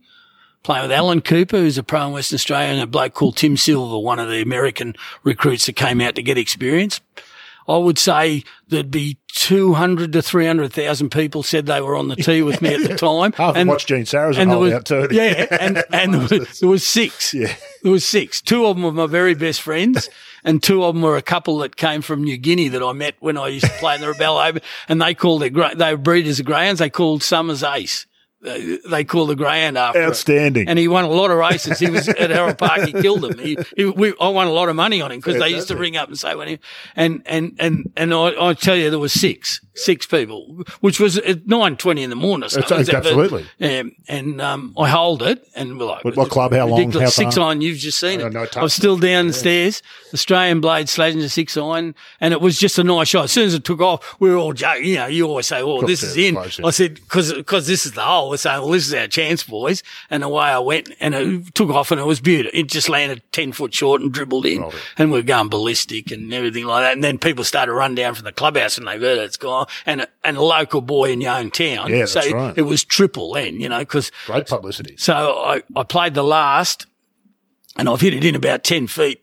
playing 0.63 0.83
with 0.83 0.93
Alan 0.93 1.21
Cooper, 1.21 1.59
who's 1.59 1.79
a 1.79 1.83
pro 1.83 2.07
in 2.07 2.13
Western 2.13 2.37
Australia, 2.37 2.73
and 2.73 2.83
a 2.83 2.87
bloke 2.87 3.15
called 3.15 3.37
Tim 3.37 3.57
Silver, 3.57 3.99
one 3.99 4.19
of 4.19 4.29
the 4.29 4.43
American 4.43 4.95
recruits 5.23 5.67
that 5.67 5.75
came 5.75 6.01
out 6.01 6.15
to 6.17 6.23
get 6.23 6.37
experience. 6.39 7.01
I 7.69 7.77
would 7.77 7.99
say 7.99 8.45
there'd 8.69 8.91
be 8.91 9.19
200 9.35 10.13
to 10.13 10.23
300,000 10.23 11.11
people 11.11 11.43
said 11.43 11.67
they 11.67 11.81
were 11.81 11.97
on 11.97 12.09
the 12.09 12.17
tee 12.17 12.43
with 12.43 12.61
me 12.61 12.75
at 12.75 12.89
the 12.89 12.97
time. 12.97 13.33
Half 13.33 13.57
and 13.57 13.69
watched 13.69 13.89
Gene 13.89 14.05
Sarazen 14.05 14.39
and 14.39 14.51
hold 14.51 14.65
was, 14.65 14.73
out 14.73 14.85
too. 14.85 15.09
Yeah, 15.11 15.47
and, 15.61 15.85
and 15.91 16.15
there, 16.15 16.39
was, 16.39 16.61
there 16.61 16.69
was 16.69 16.87
six. 16.87 17.33
Yeah. 17.43 17.55
There 17.83 17.91
was 17.91 18.05
six. 18.05 18.41
Two 18.41 18.67
of 18.67 18.77
them 18.77 18.85
were 18.85 18.93
my 18.93 19.07
very 19.07 19.35
best 19.35 19.63
friends, 19.63 20.09
and 20.45 20.63
two 20.63 20.85
of 20.85 20.95
them 20.95 21.03
were 21.03 21.17
a 21.17 21.23
couple 21.23 21.59
that 21.59 21.77
came 21.77 22.03
from 22.03 22.23
New 22.23 22.37
Guinea 22.37 22.69
that 22.69 22.83
I 22.83 22.93
met 22.93 23.15
when 23.21 23.37
I 23.37 23.49
used 23.49 23.65
to 23.65 23.73
play 23.73 23.95
in 23.97 24.01
the 24.01 24.09
Rebel 24.09 24.39
Open, 24.39 24.63
and 24.89 25.01
they 25.01 25.15
called 25.15 25.43
their 25.43 25.75
they 25.75 25.93
were 25.93 25.97
breeders 25.97 26.39
of 26.39 26.47
greyhounds. 26.47 26.79
They 26.79 26.91
called 26.91 27.23
Somers 27.23 27.63
Ace. 27.63 28.07
They 28.43 28.79
they 28.89 29.05
call 29.05 29.27
the 29.27 29.37
greyhound 29.37 29.79
after. 29.79 30.03
Outstanding. 30.03 30.69
And 30.69 30.79
he 30.79 30.89
won 30.89 31.05
a 31.05 31.09
lot 31.09 31.31
of 31.31 31.39
races. 31.39 31.79
He 31.79 31.89
was 31.89 32.09
at 32.09 32.31
Harold 32.31 32.59
Park. 32.59 32.83
He 32.83 32.93
killed 32.93 33.21
them. 33.21 33.39
He, 33.39 33.57
he, 33.77 33.85
we, 33.85 34.13
I 34.21 34.29
won 34.29 34.49
a 34.49 34.53
lot 34.53 34.69
of 34.69 34.75
money 34.77 35.01
on 35.01 35.13
him 35.13 35.21
because 35.21 35.39
they 35.39 35.49
used 35.51 35.69
to 35.69 35.77
ring 35.77 35.97
up 35.97 36.09
and 36.09 36.19
say 36.19 36.35
when 36.35 36.49
he, 36.49 36.59
and, 36.97 37.23
and, 37.27 37.55
and, 37.61 37.93
and 37.97 38.13
I, 38.13 38.49
I 38.49 38.55
tell 38.55 38.75
you, 38.75 38.91
there 38.91 38.99
was 38.99 39.13
six, 39.13 39.61
six 39.75 40.07
people, 40.07 40.65
which 40.81 40.99
was 40.99 41.19
at 41.19 41.47
nine 41.47 41.77
twenty 41.77 42.03
in 42.03 42.11
the 42.11 42.17
morning. 42.17 42.49
So 42.49 42.61
That's- 42.63 42.89
absolutely. 42.89 43.47
Yeah. 43.59 43.85
And, 44.09 44.41
um, 44.41 44.75
I 44.77 44.89
hold 44.89 45.23
it 45.23 45.47
and 45.55 45.79
we're 45.79 45.87
like, 45.87 46.05
What- 46.05 46.17
what 46.17 46.29
club? 46.31 46.53
How 46.53 46.67
long? 46.67 46.91
How? 46.91 47.07
Six 47.07 47.37
iron. 47.39 47.61
You've 47.61 47.79
just 47.79 48.01
seen 48.01 48.21
it. 48.21 48.33
no. 48.33 48.47
I 48.57 48.63
was 48.63 48.75
still 48.75 48.99
down 48.99 49.29
the 49.29 49.33
stairs, 49.33 49.83
Australian 50.13 50.61
blade 50.61 50.89
sledging 50.89 51.21
a 51.21 51.29
six 51.29 51.57
iron. 51.57 51.95
And 52.21 52.33
it 52.35 52.41
was 52.41 52.59
just 52.59 52.79
a 52.79 52.85
nice 52.85 53.07
shot. 53.09 53.25
As 53.25 53.33
soon 53.33 53.47
as 53.47 53.55
it 53.55 53.63
took 53.65 53.81
off, 53.81 54.17
we 54.21 54.31
were 54.31 54.37
all 54.37 54.53
joking. 54.53 54.87
You 54.87 54.97
know, 54.97 55.07
you 55.07 55.29
always 55.29 55.47
say, 55.47 55.63
oh, 55.63 55.83
this 55.87 56.03
is 56.03 56.17
in. 56.17 56.35
close, 56.35 56.59
yeah. 56.59 56.67
I 56.67 56.71
said, 56.71 57.09
cause, 57.09 57.33
cause 57.47 57.67
this 57.69 57.87
is 57.87 57.93
the 57.93 58.03
hole. 58.03 58.32
We're 58.33 58.37
saying, 58.39 58.63
well, 58.63 58.71
this 58.71 58.87
is 58.89 58.95
our 58.95 59.07
chance, 59.07 59.43
boys. 59.45 59.83
And 60.11 60.25
away 60.25 60.47
I 60.47 60.59
went 60.59 60.91
and 61.01 61.15
it 61.15 61.55
took 61.55 61.71
off 61.71 61.91
and 61.91 62.01
it 62.01 62.05
was 62.05 62.21
beautiful. 62.21 62.59
It 62.59 62.69
just 62.69 62.89
landed 62.89 63.23
10 63.33 63.53
foot 63.53 63.73
short 63.75 64.01
and 64.01 64.11
dribbled 64.13 64.47
in 64.47 64.63
and 64.99 65.13
we 65.13 65.19
are 65.21 65.23
going 65.23 65.49
ballistic 65.51 66.11
and 66.11 66.33
everything 66.33 66.65
like 66.65 66.83
that. 66.85 66.95
And 66.95 67.05
then 67.05 67.19
people 67.19 67.45
started 67.45 67.67
to 67.71 67.75
run 67.75 67.95
down 67.95 68.15
from 68.15 68.25
the 68.25 68.33
clubhouse 68.33 68.79
and 68.79 68.87
they 68.89 68.99
heard 68.99 69.19
it's 69.19 69.37
gone 69.37 69.67
and, 69.87 70.01
a- 70.01 70.09
and 70.25 70.37
a 70.37 70.43
local 70.43 70.81
boy 70.81 71.13
in 71.13 71.21
your 71.21 71.35
own 71.35 71.51
town. 71.51 71.91
Yeah, 71.91 72.07
that's 72.07 72.33
right. 72.33 72.57
it 72.57 72.63
was 72.63 72.83
triple 72.85 73.35
then, 73.35 73.61
you 73.61 73.69
know, 73.69 73.85
cause 73.85 74.11
Great 74.27 74.47
publicity. 74.47 74.97
so 74.97 75.13
I, 75.15 75.63
I 75.77 75.83
played 75.85 76.15
the 76.15 76.25
last 76.25 76.87
and 77.77 77.89
I've 77.89 78.01
hit 78.01 78.15
it 78.15 78.25
in 78.25 78.35
about 78.35 78.65
10 78.65 78.87
feet 78.87 79.23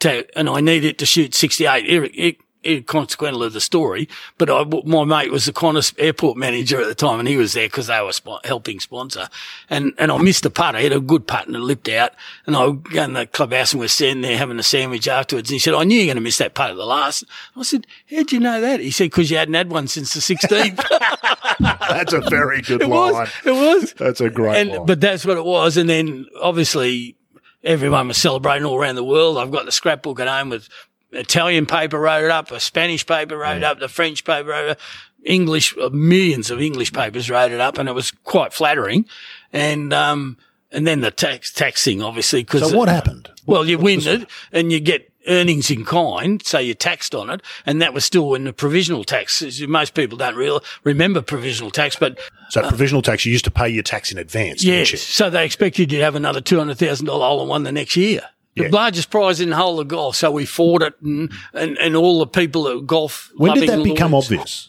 to, 0.00 0.26
and 0.38 0.48
I 0.48 0.60
need 0.60 0.84
it 0.84 0.98
to 0.98 1.06
shoot 1.06 1.34
68. 1.34 1.86
Ir- 1.86 2.32
Eh, 2.64 2.70
ir- 2.70 2.76
Inconsequential 2.78 3.42
of 3.42 3.52
the 3.52 3.60
story, 3.60 4.08
but 4.38 4.50
I, 4.50 4.64
my 4.84 5.04
mate 5.04 5.30
was 5.30 5.46
the 5.46 5.52
Qantas 5.52 5.94
airport 5.98 6.36
manager 6.36 6.80
at 6.80 6.86
the 6.86 6.94
time 6.94 7.18
and 7.18 7.28
he 7.28 7.36
was 7.36 7.52
there 7.52 7.66
because 7.66 7.86
they 7.86 8.00
were 8.00 8.38
helping 8.44 8.80
sponsor. 8.80 9.28
And, 9.70 9.92
and 9.98 10.10
I 10.10 10.18
missed 10.18 10.44
a 10.44 10.50
putt. 10.50 10.74
I 10.74 10.82
had 10.82 10.92
a 10.92 11.00
good 11.00 11.26
putt 11.26 11.46
and 11.46 11.56
it 11.56 11.60
lipped 11.60 11.88
out. 11.88 12.12
And 12.46 12.56
I 12.56 12.70
go 12.70 13.02
in 13.02 13.12
the 13.14 13.26
clubhouse 13.26 13.72
and 13.72 13.80
we're 13.80 13.88
sitting 13.88 14.20
there 14.20 14.36
having 14.36 14.58
a 14.58 14.62
sandwich 14.62 15.08
afterwards. 15.08 15.50
And 15.50 15.54
he 15.54 15.58
said, 15.58 15.74
I 15.74 15.84
knew 15.84 15.96
you 15.96 16.02
were 16.02 16.08
going 16.08 16.16
to 16.16 16.22
miss 16.22 16.38
that 16.38 16.54
putt 16.54 16.70
at 16.70 16.76
the 16.76 16.84
last. 16.86 17.24
I 17.56 17.62
said, 17.62 17.86
how'd 18.14 18.32
you 18.32 18.40
know 18.40 18.60
that? 18.60 18.80
He 18.80 18.90
said, 18.90 19.04
because 19.04 19.30
you 19.30 19.36
hadn't 19.36 19.54
had 19.54 19.70
one 19.70 19.88
since 19.88 20.14
the 20.14 20.20
16th. 20.20 20.76
That's 21.60 22.12
a 22.12 22.20
very 22.20 22.62
good 22.62 22.82
it 22.82 22.88
line. 22.88 23.12
was. 23.12 23.28
It 23.44 23.50
was. 23.52 23.92
That's 23.94 24.20
a 24.20 24.30
great 24.30 24.56
and, 24.56 24.70
line. 24.70 24.86
But 24.86 25.00
that's 25.00 25.24
what 25.24 25.36
it 25.36 25.44
was. 25.44 25.76
And 25.76 25.88
then 25.88 26.26
obviously 26.40 27.16
everyone 27.64 28.08
was 28.08 28.16
celebrating 28.16 28.64
all 28.64 28.76
around 28.76 28.96
the 28.96 29.04
world. 29.04 29.38
I've 29.38 29.50
got 29.50 29.64
the 29.66 29.72
scrapbook 29.72 30.20
at 30.20 30.28
home 30.28 30.50
with 30.50 30.68
Italian 31.12 31.66
paper 31.66 31.98
wrote 31.98 32.24
it 32.24 32.30
up, 32.30 32.50
a 32.50 32.60
Spanish 32.60 33.06
paper 33.06 33.36
wrote 33.36 33.58
it 33.58 33.64
up, 33.64 33.78
the 33.78 33.88
French 33.88 34.24
paper 34.24 34.48
wrote 34.48 34.64
it 34.64 34.70
up, 34.72 34.80
English, 35.24 35.76
uh, 35.78 35.90
millions 35.90 36.50
of 36.50 36.60
English 36.60 36.92
papers 36.92 37.30
wrote 37.30 37.52
it 37.52 37.60
up 37.60 37.78
and 37.78 37.88
it 37.88 37.92
was 37.92 38.10
quite 38.24 38.52
flattering. 38.52 39.04
And, 39.52 39.92
um, 39.92 40.36
and 40.70 40.86
then 40.86 41.00
the 41.02 41.10
tax, 41.10 41.52
tax 41.52 41.84
thing, 41.84 42.02
obviously, 42.02 42.42
because. 42.42 42.70
so 42.70 42.76
what 42.76 42.88
happened? 42.88 43.30
Well, 43.46 43.66
you 43.66 43.78
win 43.78 44.00
it 44.06 44.28
and 44.52 44.72
you 44.72 44.80
get 44.80 45.12
earnings 45.28 45.70
in 45.70 45.84
kind, 45.84 46.44
so 46.44 46.58
you're 46.58 46.74
taxed 46.74 47.14
on 47.14 47.30
it, 47.30 47.40
and 47.66 47.80
that 47.80 47.94
was 47.94 48.04
still 48.04 48.34
in 48.34 48.44
the 48.44 48.52
provisional 48.52 49.04
tax. 49.04 49.42
Most 49.68 49.94
people 49.94 50.18
don't 50.18 50.34
real 50.34 50.62
remember 50.84 51.22
provisional 51.22 51.70
tax, 51.70 51.96
but 51.96 52.18
So 52.50 52.66
provisional 52.68 53.02
tax, 53.02 53.24
you 53.24 53.32
used 53.32 53.44
to 53.44 53.50
pay 53.50 53.68
your 53.68 53.82
tax 53.82 54.10
in 54.10 54.18
advance, 54.18 54.64
yes, 54.64 54.88
didn't 54.88 54.92
you? 54.92 54.98
so 54.98 55.30
they 55.30 55.44
expected 55.44 55.92
you 55.92 55.98
to 55.98 56.04
have 56.04 56.14
another 56.14 56.40
two 56.40 56.58
hundred 56.58 56.78
thousand 56.78 57.06
dollar 57.06 57.26
hole 57.26 57.42
in 57.42 57.48
one 57.48 57.62
the 57.62 57.72
next 57.72 57.96
year. 57.96 58.22
The 58.54 58.64
Yeah. 58.64 58.68
largest 58.70 59.10
prize 59.10 59.40
in 59.40 59.48
the 59.50 59.56
whole 59.56 59.80
of 59.80 59.88
golf, 59.88 60.16
so 60.16 60.30
we 60.30 60.44
fought 60.44 60.82
it, 60.82 60.94
and 61.02 61.32
and, 61.54 61.78
and 61.78 61.96
all 61.96 62.18
the 62.18 62.26
people 62.26 62.68
at 62.68 62.86
golf. 62.86 63.30
When 63.36 63.54
did 63.54 63.68
that 63.68 63.82
become 63.82 64.12
lawyers- 64.12 64.26
obvious 64.26 64.68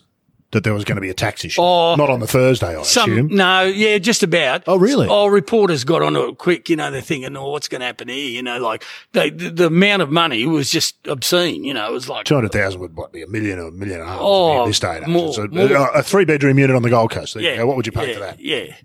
that 0.52 0.64
there 0.64 0.74
was 0.74 0.86
going 0.86 0.96
to 0.98 1.02
be 1.02 1.10
a 1.10 1.14
tax 1.16 1.44
issue? 1.44 1.60
Oh. 1.60 1.96
Not 1.96 2.10
on 2.12 2.20
the 2.22 2.28
Thursday, 2.28 2.78
I 2.78 2.84
Some 2.84 3.12
assume. 3.12 3.28
no, 3.36 3.64
yeah, 3.64 3.98
just 3.98 4.22
about. 4.24 4.64
Oh, 4.68 4.78
really? 4.78 5.08
Oh, 5.10 5.26
reporters 5.28 5.84
got 5.84 6.02
onto 6.02 6.22
it 6.30 6.38
quick. 6.38 6.70
You 6.70 6.76
know, 6.78 6.92
they're 6.92 7.02
thinking, 7.02 7.36
"Oh, 7.36 7.50
what's 7.50 7.68
going 7.68 7.82
to 7.82 7.86
happen 7.88 8.08
here?" 8.08 8.30
You 8.30 8.42
know, 8.44 8.58
like 8.60 8.86
they, 9.12 9.30
the, 9.32 9.50
the 9.50 9.66
amount 9.68 10.02
of 10.02 10.10
money 10.12 10.46
was 10.46 10.70
just 10.70 10.96
obscene. 11.08 11.66
You 11.66 11.74
know, 11.74 11.86
it 11.90 11.92
was 11.92 12.08
like 12.08 12.26
Two 12.26 12.36
hundred 12.36 12.54
thousand 12.54 12.80
would 12.80 12.96
what, 12.96 13.12
be 13.12 13.24
a 13.24 13.28
million 13.28 13.60
or 13.60 13.68
a 13.68 13.72
million 13.72 14.00
and 14.00 14.08
a 14.08 14.12
half 14.14 14.20
Oh, 14.22 14.62
in 14.64 14.70
this 14.70 14.80
day 14.80 14.96
and 14.96 15.04
age. 15.04 15.10
more, 15.10 15.34
So, 15.34 15.48
more. 15.52 15.76
uh, 15.76 15.90
a 15.94 16.04
three 16.04 16.24
bedroom 16.24 16.58
unit 16.58 16.74
on 16.76 16.84
the 16.84 16.90
Gold 16.90 17.12
Coast. 17.12 17.36
Yeah. 17.36 17.64
What 17.64 17.76
would 17.76 17.86
you 17.86 17.92
pay 17.92 18.08
yeah, 18.10 18.14
for 18.14 18.20
that? 18.22 18.40
Yeah. 18.40 18.76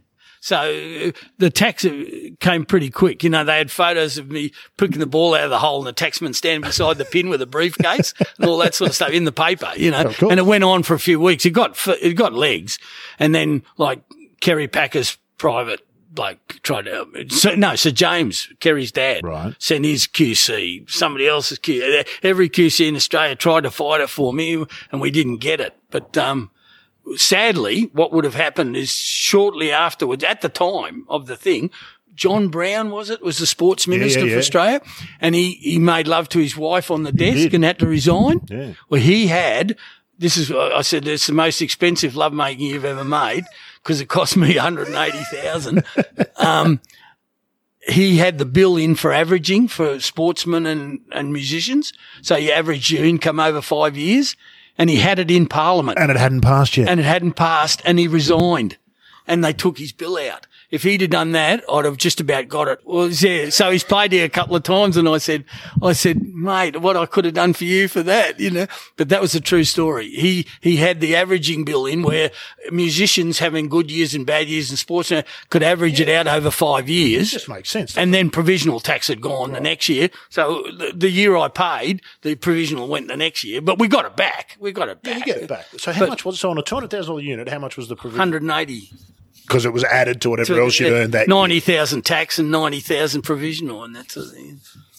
So 0.48 0.56
uh, 0.56 1.10
the 1.36 1.50
tax 1.50 1.84
came 2.40 2.64
pretty 2.64 2.88
quick. 2.88 3.22
You 3.22 3.28
know, 3.28 3.44
they 3.44 3.58
had 3.58 3.70
photos 3.70 4.16
of 4.16 4.30
me 4.30 4.52
picking 4.78 4.98
the 4.98 5.06
ball 5.06 5.34
out 5.34 5.44
of 5.44 5.50
the 5.50 5.58
hole 5.58 5.86
and 5.86 5.86
the 5.86 5.92
taxman 5.92 6.34
standing 6.34 6.66
beside 6.66 6.96
the 6.96 7.04
pin 7.04 7.28
with 7.28 7.42
a 7.42 7.46
briefcase 7.46 8.14
and 8.38 8.48
all 8.48 8.56
that 8.58 8.74
sort 8.74 8.88
of 8.88 8.94
stuff 8.96 9.10
in 9.10 9.24
the 9.24 9.32
paper, 9.32 9.70
you 9.76 9.90
know. 9.90 10.04
Course. 10.04 10.30
and 10.30 10.40
it 10.40 10.46
went 10.46 10.64
on 10.64 10.84
for 10.84 10.94
a 10.94 10.98
few 10.98 11.20
weeks. 11.20 11.44
It 11.44 11.50
got, 11.50 11.76
it 12.00 12.14
got 12.14 12.32
legs. 12.32 12.78
And 13.18 13.34
then 13.34 13.62
like 13.76 14.00
Kerry 14.40 14.68
Packer's 14.68 15.18
private, 15.36 15.86
like 16.16 16.62
tried 16.62 16.86
to, 16.86 17.26
so, 17.28 17.54
no, 17.54 17.74
Sir 17.76 17.90
James, 17.90 18.48
Kerry's 18.58 18.90
dad, 18.90 19.24
Right. 19.24 19.54
sent 19.58 19.84
his 19.84 20.06
QC, 20.06 20.88
somebody 20.90 21.28
else's 21.28 21.58
QC. 21.58 22.08
Every 22.22 22.48
QC 22.48 22.88
in 22.88 22.96
Australia 22.96 23.36
tried 23.36 23.64
to 23.64 23.70
fight 23.70 24.00
it 24.00 24.08
for 24.08 24.32
me 24.32 24.64
and 24.92 25.00
we 25.02 25.10
didn't 25.10 25.38
get 25.38 25.60
it. 25.60 25.76
But, 25.90 26.16
um, 26.16 26.50
sadly, 27.16 27.90
what 27.92 28.12
would 28.12 28.24
have 28.24 28.34
happened 28.34 28.76
is 28.76 28.90
shortly 28.90 29.72
afterwards, 29.72 30.24
at 30.24 30.40
the 30.40 30.48
time 30.48 31.04
of 31.08 31.26
the 31.26 31.36
thing, 31.36 31.70
John 32.14 32.48
Brown 32.48 32.90
was 32.90 33.10
it 33.10 33.22
was 33.22 33.38
the 33.38 33.46
sports 33.46 33.86
minister 33.86 34.26
yeah. 34.26 34.32
for 34.32 34.38
Australia, 34.38 34.80
and 35.20 35.34
he 35.34 35.52
he 35.52 35.78
made 35.78 36.08
love 36.08 36.28
to 36.30 36.40
his 36.40 36.56
wife 36.56 36.90
on 36.90 37.04
the 37.04 37.12
desk 37.12 37.36
did. 37.36 37.54
and 37.54 37.64
had 37.64 37.78
to 37.78 37.86
resign. 37.86 38.40
Yeah. 38.48 38.72
Well, 38.88 39.00
he 39.00 39.28
had. 39.28 39.76
This 40.18 40.36
is 40.36 40.50
I 40.50 40.80
said 40.80 41.06
it's 41.06 41.28
the 41.28 41.32
most 41.32 41.62
expensive 41.62 42.16
lovemaking 42.16 42.66
you've 42.66 42.84
ever 42.84 43.04
made 43.04 43.44
because 43.82 44.00
it 44.00 44.08
cost 44.08 44.36
me 44.36 44.56
one 44.56 44.58
hundred 44.58 44.88
and 44.88 44.96
eighty 44.96 45.22
thousand. 45.30 45.84
um, 46.36 46.80
he 47.88 48.18
had 48.18 48.38
the 48.38 48.44
bill 48.44 48.76
in 48.76 48.94
for 48.94 49.12
averaging 49.12 49.68
for 49.68 49.98
sportsmen 50.00 50.66
and, 50.66 51.00
and 51.12 51.32
musicians. 51.32 51.92
So 52.22 52.36
you 52.36 52.50
average 52.50 52.90
your 52.90 53.04
income 53.04 53.40
over 53.40 53.62
five 53.62 53.96
years, 53.96 54.36
and 54.78 54.88
he 54.88 54.96
had 54.96 55.18
it 55.18 55.30
in 55.30 55.46
Parliament 55.46 55.98
And 55.98 56.10
it 56.10 56.16
hadn't 56.16 56.40
passed 56.42 56.76
yet. 56.76 56.88
and 56.88 56.98
it 57.00 57.04
hadn't 57.06 57.32
passed 57.32 57.82
and 57.84 57.98
he 57.98 58.08
resigned 58.08 58.76
and 59.26 59.44
they 59.44 59.52
took 59.52 59.78
his 59.78 59.92
bill 59.92 60.16
out. 60.16 60.46
If 60.70 60.82
he'd 60.82 61.00
have 61.00 61.08
done 61.10 61.32
that, 61.32 61.64
I'd 61.72 61.86
have 61.86 61.96
just 61.96 62.20
about 62.20 62.46
got 62.48 62.68
it. 62.68 62.80
Well, 62.84 63.08
yeah, 63.08 63.48
so 63.48 63.70
he's 63.70 63.84
played 63.84 64.12
here 64.12 64.26
a 64.26 64.28
couple 64.28 64.54
of 64.54 64.62
times 64.64 64.98
and 64.98 65.08
I 65.08 65.16
said, 65.16 65.44
I 65.82 65.94
said, 65.94 66.22
mate, 66.34 66.82
what 66.82 66.94
I 66.94 67.06
could 67.06 67.24
have 67.24 67.32
done 67.32 67.54
for 67.54 67.64
you 67.64 67.88
for 67.88 68.02
that, 68.02 68.38
you 68.38 68.50
know, 68.50 68.66
but 68.98 69.08
that 69.08 69.22
was 69.22 69.34
a 69.34 69.40
true 69.40 69.64
story. 69.64 70.10
He, 70.10 70.46
he 70.60 70.76
had 70.76 71.00
the 71.00 71.16
averaging 71.16 71.64
bill 71.64 71.86
in 71.86 72.02
where 72.02 72.30
musicians 72.70 73.38
having 73.38 73.68
good 73.68 73.90
years 73.90 74.14
and 74.14 74.26
bad 74.26 74.46
years 74.48 74.70
in 74.70 74.76
sports 74.76 75.10
uh, 75.10 75.22
could 75.48 75.62
average 75.62 76.00
it 76.00 76.08
out 76.10 76.26
over 76.26 76.50
five 76.50 76.88
years. 76.88 77.30
just 77.30 77.48
makes 77.48 77.70
sense. 77.70 77.96
And 77.96 78.12
then 78.12 78.28
provisional 78.28 78.78
tax 78.80 79.08
had 79.08 79.20
gone 79.22 79.52
the 79.52 79.60
next 79.60 79.88
year. 79.88 80.10
So 80.28 80.64
the, 80.76 80.92
the 80.94 81.10
year 81.10 81.34
I 81.36 81.48
paid, 81.48 82.02
the 82.22 82.34
provisional 82.34 82.88
went 82.88 83.08
the 83.08 83.16
next 83.16 83.42
year, 83.42 83.62
but 83.62 83.78
we 83.78 83.88
got 83.88 84.04
it 84.04 84.16
back. 84.16 84.56
We 84.60 84.72
got 84.72 84.88
it 84.90 84.98
Yeah, 85.02 85.14
back. 85.18 85.26
you 85.26 85.32
get 85.34 85.42
it 85.42 85.48
back. 85.48 85.66
So 85.78 85.92
how 85.92 86.00
But- 86.00 86.08
much 86.10 86.24
was 86.26 86.34
it? 86.34 86.38
So 86.38 86.50
on 86.50 86.58
a 86.58 86.62
two 86.62 86.74
hundred 86.74 86.90
thousand 86.90 87.10
dollar 87.12 87.22
unit, 87.22 87.48
how 87.48 87.58
much 87.58 87.76
was 87.78 87.88
the 87.88 87.96
provision? 87.96 88.18
180. 88.18 88.90
Because 89.48 89.64
it 89.64 89.72
was 89.72 89.84
added 89.84 90.20
to 90.22 90.30
whatever 90.30 90.60
else 90.60 90.78
you'd 90.78 90.92
earned 90.92 91.12
that. 91.12 91.26
year. 91.26 91.34
ninety 91.36 91.60
thousand 91.60 92.02
tax 92.02 92.38
and 92.38 92.50
ninety 92.50 92.80
thousand 92.80 93.22
provisional, 93.22 93.82
and 93.82 93.96
that's 93.96 94.16
a, 94.16 94.24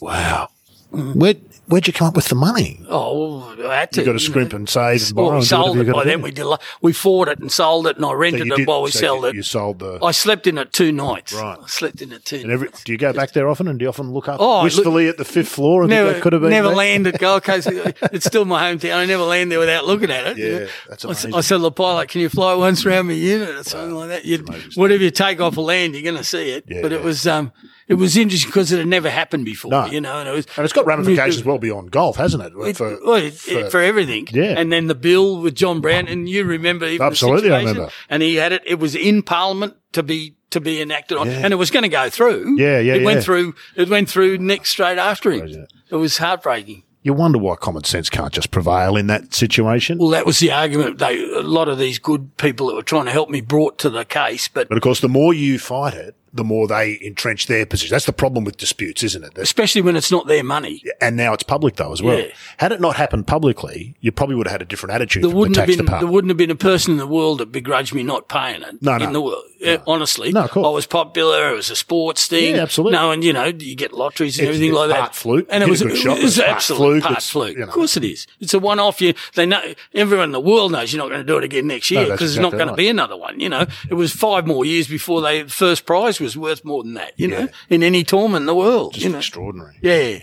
Wow. 0.02 0.50
Where 0.92 1.36
where'd 1.68 1.86
you 1.86 1.94
come 1.94 2.08
up 2.08 2.16
with 2.16 2.30
the 2.30 2.36
money? 2.36 2.84
oh, 2.90 3.56
well, 3.58 3.70
I 3.72 3.82
had 3.82 3.92
to. 3.92 4.00
You 4.02 4.06
got 4.08 4.14
to 4.14 4.20
scrimp 4.20 4.54
and 4.54 4.68
save 4.68 5.06
and 5.06 5.16
borrow. 5.16 5.26
Well, 5.28 5.34
we 5.34 5.38
and 5.38 5.46
sold 5.48 5.78
it 5.78 5.94
by 5.94 6.04
then. 6.04 6.18
do. 6.18 6.24
We 6.24 6.32
did. 6.32 6.48
We 6.82 6.94
fought 6.94 7.28
it 7.28 7.38
and 7.38 7.52
sold 7.52 7.86
it, 7.86 7.98
and 7.98 8.06
I 8.06 8.10
So 8.10 8.14
rented 8.16 8.48
it 8.48 8.56
did- 8.56 8.68
while 8.68 8.82
we 8.82 8.90
so 8.90 9.00
sold 9.00 9.22
you, 9.26 9.30
it. 9.30 9.36
You 9.36 9.44
sold 9.44 9.78
the. 9.80 10.00
I 10.02 10.10
slept 10.10 10.48
in 10.48 10.58
it 10.58 10.74
two 10.74 10.92
nights. 10.92 11.32
Right. 11.32 11.60
I 11.62 11.68
slept 11.68 12.02
in 12.02 12.12
it 12.12 12.26
two. 12.26 12.38
and 12.38 12.52
every, 12.52 12.70
nights. 12.70 12.84
do 12.86 12.92
you 12.92 12.98
go 12.98 13.14
back 13.14 13.34
there 13.34 13.48
often? 13.48 13.68
And 13.68 13.78
do 13.78 13.84
you 13.84 13.90
often 13.90 14.12
look 14.12 14.28
up 14.28 14.38
Oh, 14.40 14.62
I 14.62 14.64
wistfully 14.64 15.08
at 15.10 15.18
the 15.18 15.26
fifth 15.26 15.50
floor 15.50 15.84
and 15.84 15.92
Never, 15.92 16.20
could 16.22 16.34
have 16.34 16.42
been 16.42 16.50
never 16.50 16.70
there? 16.70 16.78
land 16.78 17.06
at 17.06 17.20
Gold 17.20 17.44
Coast. 17.50 17.68
it's 17.72 18.26
still 18.26 18.46
my 18.46 18.64
hometown. 18.74 18.96
I 18.96 19.06
never 19.06 19.22
land 19.24 19.52
there 19.52 19.60
without 19.60 19.86
looking 19.86 20.10
at 20.10 20.26
it. 20.26 20.38
you 20.40 20.46
Yeah, 20.48 20.60
know. 20.62 20.68
that's 20.90 21.06
I 21.06 21.10
s- 21.12 21.24
amazing. 21.26 21.38
I 21.38 21.42
said 21.42 21.56
to 21.58 21.62
the 21.62 21.72
pilot, 21.72 22.10
"Can 22.10 22.22
you 22.22 22.30
fly 22.30 22.56
once 22.56 22.84
around 22.84 23.06
my 23.08 23.14
unit 23.14 23.50
or 23.50 23.64
something 23.64 23.94
like 23.94 24.08
that?" 24.10 24.26
You'd, 24.26 24.50
whatever 24.76 25.04
you 25.04 25.12
take 25.12 25.40
off 25.40 25.56
a 25.56 25.62
land, 25.62 25.94
you're 25.94 26.02
going 26.04 26.18
to 26.18 26.24
see 26.24 26.50
it. 26.50 26.66
Yeah, 26.68 26.82
but 26.82 26.92
it 26.92 27.04
was 27.04 27.28
um, 27.28 27.52
it 27.90 27.96
was 27.96 28.16
interesting 28.16 28.50
because 28.50 28.72
it 28.72 28.78
had 28.78 28.88
never 28.88 29.10
happened 29.10 29.44
before. 29.44 29.72
No. 29.72 29.86
You 29.88 30.00
know, 30.00 30.20
and 30.20 30.30
it 30.30 30.32
was 30.32 30.46
And 30.56 30.64
it's 30.64 30.72
got 30.74 30.86
ramifications 30.86 31.44
well 31.44 31.58
beyond 31.58 31.92
golf, 31.92 32.16
hasn't 32.16 32.44
it? 32.44 32.54
It, 32.56 32.78
For- 32.78 32.98
well, 33.04 33.16
it, 33.16 33.46
it- 33.48 33.72
for, 33.72 33.82
everything. 33.82 34.28
Yeah. 34.32 34.54
And 34.58 34.72
then 34.72 34.88
the 34.88 34.96
bill 34.96 35.42
with 35.42 35.56
John 35.56 35.82
Brown, 35.82 36.08
and 36.08 36.30
you 36.30 36.46
remember 36.46 36.86
Absolutely, 37.02 37.50
the 37.50 37.56
I 37.56 37.60
remember. 37.60 37.90
And 38.10 38.24
he 38.24 38.36
had 38.36 38.54
it. 38.54 38.62
It 38.66 38.80
was 38.80 38.96
in 38.96 39.24
Parliament 39.24 39.76
to 39.92 40.04
be 40.04 40.36
to 40.52 40.62
be 40.62 40.82
enacted 40.82 41.18
on, 41.18 41.28
Yeah. 41.28 41.42
and 41.44 41.54
it 41.54 41.58
was 41.58 41.70
going 41.70 41.84
to 41.84 41.90
go 41.90 42.10
through. 42.10 42.56
Yeah, 42.58 42.80
yeah, 42.80 42.94
It 42.96 43.00
yeah. 43.02 43.06
went 43.06 43.24
through. 43.24 43.54
It 43.76 43.90
went 43.90 44.10
through 44.10 44.38
next 44.40 44.70
straight 44.70 44.98
after 44.98 45.32
him. 45.32 45.68
It 45.90 45.96
was 45.96 46.18
heartbreaking. 46.18 46.84
You 47.02 47.14
wonder 47.14 47.38
why 47.40 47.56
common 47.56 47.86
sense 47.86 48.10
can't 48.10 48.34
just 48.34 48.52
prevail 48.52 48.98
in 48.98 49.08
that 49.08 49.34
situation. 49.34 50.00
Well, 50.00 50.10
that 50.10 50.26
was 50.26 50.40
the 50.40 50.52
argument 50.52 50.98
they, 51.00 51.18
a 51.34 51.42
lot 51.42 51.70
of 51.70 51.78
these 51.80 51.98
good 51.98 52.36
people 52.38 52.68
that 52.68 52.76
were 52.76 52.84
trying 52.84 53.06
to 53.06 53.12
help 53.12 53.30
me 53.30 53.40
brought 53.42 53.78
to 53.80 53.90
the 53.90 54.04
case. 54.04 54.48
But, 54.50 54.68
But 54.68 54.78
of 54.78 54.84
course, 54.84 55.00
the 55.00 55.08
more 55.08 55.34
you 55.34 55.60
fight 55.60 55.94
it, 55.94 56.16
the 56.34 56.44
more 56.44 56.68
they 56.68 57.00
entrench 57.02 57.48
their 57.48 57.66
position. 57.66 57.94
That's 57.94 58.06
the 58.06 58.14
problem 58.14 58.44
with 58.44 58.58
disputes, 58.58 59.04
isn't 59.04 59.24
it? 59.24 59.34
That- 59.34 59.42
especially 59.42 59.82
when 59.82 59.96
it's 59.96 60.12
not 60.12 60.28
their 60.28 60.44
money. 60.44 60.84
and 61.02 61.16
now 61.18 61.34
it's 61.34 61.44
public 61.44 61.76
though 61.78 61.92
as 61.92 62.02
well. 62.02 62.20
Yeah. 62.20 62.28
Had 62.58 62.72
it 62.72 62.80
not 62.82 62.96
happened 62.96 63.28
publicly, 63.28 63.96
you 64.02 64.12
probably 64.12 64.36
would 64.36 64.48
have 64.48 64.52
had 64.54 64.62
a 64.62 64.66
different 64.66 64.94
attitude 64.94 65.24
There 65.24 65.30
wouldn't 65.32 65.56
have 65.58 65.66
tax 65.68 65.78
been 65.78 65.86
there 65.86 66.08
wouldn't 66.08 66.30
have 66.30 66.38
been 66.38 66.52
a 66.52 66.56
person 66.56 66.92
in 66.92 66.98
the 66.98 67.08
world 67.08 67.40
that 67.40 67.52
begrudged 67.52 67.94
me 67.94 68.04
not 68.04 68.28
paying 68.30 68.62
it. 68.62 68.82
No, 68.82 68.98
no. 68.98 69.06
In 69.06 69.14
the 69.14 69.22
world, 69.22 69.44
Yeah, 69.60 69.78
honestly, 69.88 70.32
No, 70.32 70.44
of 70.46 70.52
course. 70.52 70.66
I 70.66 70.70
was 70.70 70.86
popular. 70.86 71.50
It 71.52 71.56
was 71.56 71.70
a 71.70 71.76
sports 71.76 72.28
thing. 72.28 72.56
Yeah, 72.56 72.62
absolutely. 72.62 72.98
No, 72.98 73.12
and 73.12 73.24
you 73.24 73.34
know 73.34 73.46
you 73.46 73.76
get 73.76 73.92
lotteries 73.94 74.38
and 74.40 74.44
It's- 74.48 74.56
everything 74.56 74.70
it's 74.74 74.80
like 74.80 74.90
that. 74.90 75.16
fluke. 75.16 75.48
and 75.50 75.64
it 75.64 75.68
a 75.68 75.70
was, 75.70 75.82
good 75.82 75.92
it 75.92 75.98
shot, 75.98 76.18
was 76.22 76.38
it's 76.38 76.46
part 76.46 76.56
absolute 76.56 76.78
fluke, 76.78 77.04
part 77.04 77.18
it's, 77.18 77.30
fluke. 77.30 77.54
you 77.54 77.60
know. 77.60 77.68
Of 77.68 77.74
course 77.74 77.98
it 77.98 78.04
is. 78.04 78.28
It's 78.40 78.54
a 78.54 78.60
one-off. 78.60 79.02
You 79.02 79.14
they 79.36 79.46
know 79.46 79.62
everyone 79.94 80.26
in 80.26 80.32
the 80.32 80.40
world 80.40 80.72
knows 80.72 80.94
you're 80.94 81.02
not 81.04 81.10
going 81.10 81.22
to 81.22 81.28
do 81.28 81.38
it 81.38 81.44
again 81.44 81.68
next 81.68 81.92
year 81.92 82.04
because 82.06 82.22
exactly 82.22 82.28
it's 82.28 82.38
not 82.42 82.52
going 82.52 82.68
right. 82.70 82.74
to 82.74 82.78
be 82.78 82.88
another 82.90 83.18
one. 83.18 83.40
You 83.40 83.50
know, 83.50 83.66
it 83.90 83.96
was 83.96 84.14
five 84.14 84.46
more 84.48 84.64
years 84.64 84.88
before 84.88 85.22
they 85.22 85.42
the 85.42 85.50
first 85.50 85.86
prize 85.86 86.19
was 86.20 86.38
worth 86.38 86.64
more 86.66 86.84
than 86.84 86.94
that. 86.96 87.14
You 87.18 87.30
Yeah. 87.30 87.40
know, 87.46 87.48
in 87.70 87.84
any 87.84 88.04
tournament 88.04 88.44
in 88.44 88.46
the 88.48 88.56
world. 88.56 88.94
Just 88.94 89.06
you 89.06 89.12
know, 89.12 89.18
extraordinary. 89.20 89.78
yeah. 89.82 90.20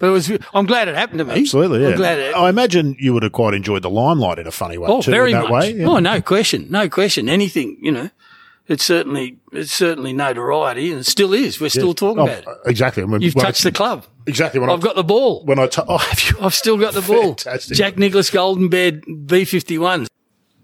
But 0.00 0.06
it 0.06 0.10
was. 0.10 0.30
I'm 0.54 0.66
glad 0.66 0.86
it 0.86 0.94
happened 0.94 1.18
to 1.18 1.24
me. 1.24 1.40
Absolutely, 1.40 1.82
yeah. 1.82 1.88
I'm 1.88 1.96
glad 1.96 2.18
it. 2.20 2.32
I 2.36 2.48
imagine 2.48 2.94
you 3.00 3.12
would 3.14 3.24
have 3.24 3.32
quite 3.32 3.52
enjoyed 3.54 3.82
the 3.82 3.90
limelight 3.90 4.38
in 4.38 4.46
a 4.46 4.52
funny 4.52 4.78
way 4.78 4.86
Oh, 4.88 5.02
too. 5.02 5.10
very 5.10 5.32
in 5.32 5.38
that 5.38 5.50
much. 5.50 5.50
way. 5.50 5.72
yeah. 5.74 5.86
Oh, 5.88 5.98
no 5.98 6.20
question, 6.20 6.68
no 6.70 6.88
question. 6.88 7.28
Anything, 7.28 7.78
you 7.82 7.90
know, 7.90 8.08
it's 8.68 8.84
certainly 8.84 9.38
it's 9.52 9.72
certainly 9.72 10.12
notoriety, 10.12 10.92
and 10.92 11.00
it 11.00 11.06
still 11.06 11.32
is. 11.34 11.60
We're 11.60 11.68
still 11.70 11.94
talking 11.94 12.20
Oh, 12.20 12.26
about 12.26 12.38
it. 12.38 12.46
exactly. 12.70 13.02
When, 13.02 13.22
You've 13.22 13.34
when 13.34 13.44
touched 13.46 13.64
the 13.64 13.72
club. 13.72 14.06
exactly 14.28 14.60
when 14.60 14.70
I've 14.70 14.78
I, 14.78 14.82
got 14.86 14.94
the 14.94 15.02
ball. 15.02 15.44
when 15.46 15.58
I 15.58 15.66
t- 15.66 15.82
oh, 15.88 15.98
have 15.98 16.20
you, 16.20 16.36
I've 16.46 16.54
still 16.54 16.76
got 16.78 16.94
the 16.94 17.00
ball. 17.12 17.34
Fantastic. 17.34 17.76
Jack 17.76 17.98
Nicklaus 17.98 18.30
Golden 18.30 18.68
Bear 18.68 18.92
B51. 18.92 20.06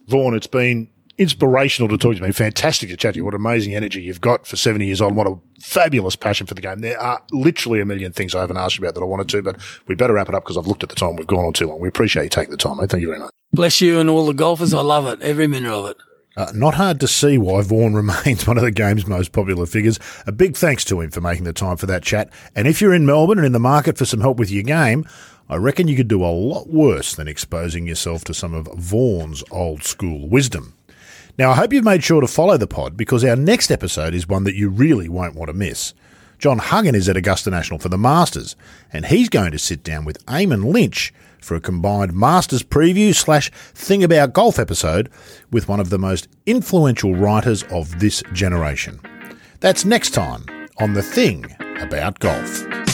Vaughan, 0.06 0.34
it's 0.36 0.46
been 0.46 0.90
inspirational 1.18 1.88
to 1.88 1.98
talk 1.98 2.16
to 2.16 2.26
you. 2.26 2.32
Fantastic 2.32 2.90
to 2.90 2.96
chat 2.96 3.14
to 3.14 3.18
you. 3.18 3.24
What 3.24 3.34
amazing 3.34 3.74
energy 3.74 4.02
you've 4.02 4.20
got 4.20 4.46
for 4.46 4.56
70 4.56 4.84
years 4.86 5.00
old. 5.00 5.10
and 5.10 5.16
What 5.16 5.26
a 5.26 5.36
fabulous 5.60 6.16
passion 6.16 6.46
for 6.46 6.54
the 6.54 6.60
game. 6.60 6.80
There 6.80 7.00
are 7.00 7.22
literally 7.30 7.80
a 7.80 7.84
million 7.84 8.12
things 8.12 8.34
I 8.34 8.40
haven't 8.40 8.56
asked 8.56 8.78
you 8.78 8.84
about 8.84 8.94
that 8.94 9.02
I 9.02 9.06
wanted 9.06 9.28
to, 9.30 9.42
but 9.42 9.56
we 9.86 9.94
better 9.94 10.14
wrap 10.14 10.28
it 10.28 10.34
up 10.34 10.44
because 10.44 10.56
I've 10.56 10.66
looked 10.66 10.82
at 10.82 10.88
the 10.88 10.94
time. 10.96 11.16
We've 11.16 11.26
gone 11.26 11.44
on 11.44 11.52
too 11.52 11.66
long. 11.66 11.80
We 11.80 11.88
appreciate 11.88 12.24
you 12.24 12.28
taking 12.30 12.50
the 12.50 12.56
time, 12.56 12.78
mate. 12.78 12.90
Thank 12.90 13.02
you 13.02 13.08
very 13.08 13.20
much. 13.20 13.30
Bless 13.52 13.80
you 13.80 14.00
and 14.00 14.10
all 14.10 14.26
the 14.26 14.34
golfers. 14.34 14.74
I 14.74 14.80
love 14.80 15.06
it. 15.06 15.22
Every 15.22 15.46
minute 15.46 15.72
of 15.72 15.90
it. 15.90 15.96
Uh, 16.36 16.50
not 16.52 16.74
hard 16.74 16.98
to 16.98 17.06
see 17.06 17.38
why 17.38 17.62
Vaughan 17.62 17.94
remains 17.94 18.46
one 18.46 18.56
of 18.56 18.64
the 18.64 18.72
game's 18.72 19.06
most 19.06 19.30
popular 19.32 19.66
figures. 19.66 20.00
A 20.26 20.32
big 20.32 20.56
thanks 20.56 20.84
to 20.86 21.00
him 21.00 21.10
for 21.10 21.20
making 21.20 21.44
the 21.44 21.52
time 21.52 21.76
for 21.76 21.86
that 21.86 22.02
chat. 22.02 22.28
And 22.56 22.66
if 22.66 22.80
you're 22.80 22.94
in 22.94 23.06
Melbourne 23.06 23.38
and 23.38 23.46
in 23.46 23.52
the 23.52 23.60
market 23.60 23.96
for 23.96 24.04
some 24.04 24.20
help 24.20 24.38
with 24.38 24.50
your 24.50 24.64
game, 24.64 25.06
I 25.48 25.56
reckon 25.56 25.88
you 25.88 25.96
could 25.96 26.08
do 26.08 26.24
a 26.24 26.26
lot 26.32 26.68
worse 26.68 27.14
than 27.14 27.28
exposing 27.28 27.86
yourself 27.86 28.24
to 28.24 28.34
some 28.34 28.54
of 28.54 28.66
Vaughan's 28.74 29.44
old 29.50 29.84
school 29.84 30.28
wisdom. 30.28 30.74
Now, 31.36 31.50
I 31.50 31.56
hope 31.56 31.72
you've 31.72 31.84
made 31.84 32.04
sure 32.04 32.20
to 32.20 32.28
follow 32.28 32.56
the 32.56 32.68
pod 32.68 32.96
because 32.96 33.24
our 33.24 33.34
next 33.34 33.72
episode 33.72 34.14
is 34.14 34.28
one 34.28 34.44
that 34.44 34.54
you 34.54 34.68
really 34.68 35.08
won't 35.08 35.34
want 35.34 35.48
to 35.48 35.52
miss. 35.52 35.92
John 36.38 36.58
Huggan 36.58 36.94
is 36.94 37.08
at 37.08 37.16
Augusta 37.16 37.50
National 37.50 37.80
for 37.80 37.88
the 37.88 37.98
Masters, 37.98 38.54
and 38.92 39.06
he's 39.06 39.28
going 39.28 39.50
to 39.50 39.58
sit 39.58 39.82
down 39.82 40.04
with 40.04 40.24
Eamon 40.26 40.72
Lynch 40.72 41.12
for 41.40 41.56
a 41.56 41.60
combined 41.60 42.14
Masters 42.14 42.62
preview 42.62 43.14
slash 43.14 43.50
thing 43.74 44.04
about 44.04 44.32
golf 44.32 44.58
episode 44.58 45.10
with 45.50 45.68
one 45.68 45.80
of 45.80 45.90
the 45.90 45.98
most 45.98 46.28
influential 46.46 47.14
writers 47.14 47.64
of 47.64 47.98
this 47.98 48.22
generation. 48.32 49.00
That's 49.60 49.84
next 49.84 50.10
time 50.10 50.44
on 50.78 50.94
The 50.94 51.02
Thing 51.02 51.46
About 51.80 52.18
Golf. 52.20 52.93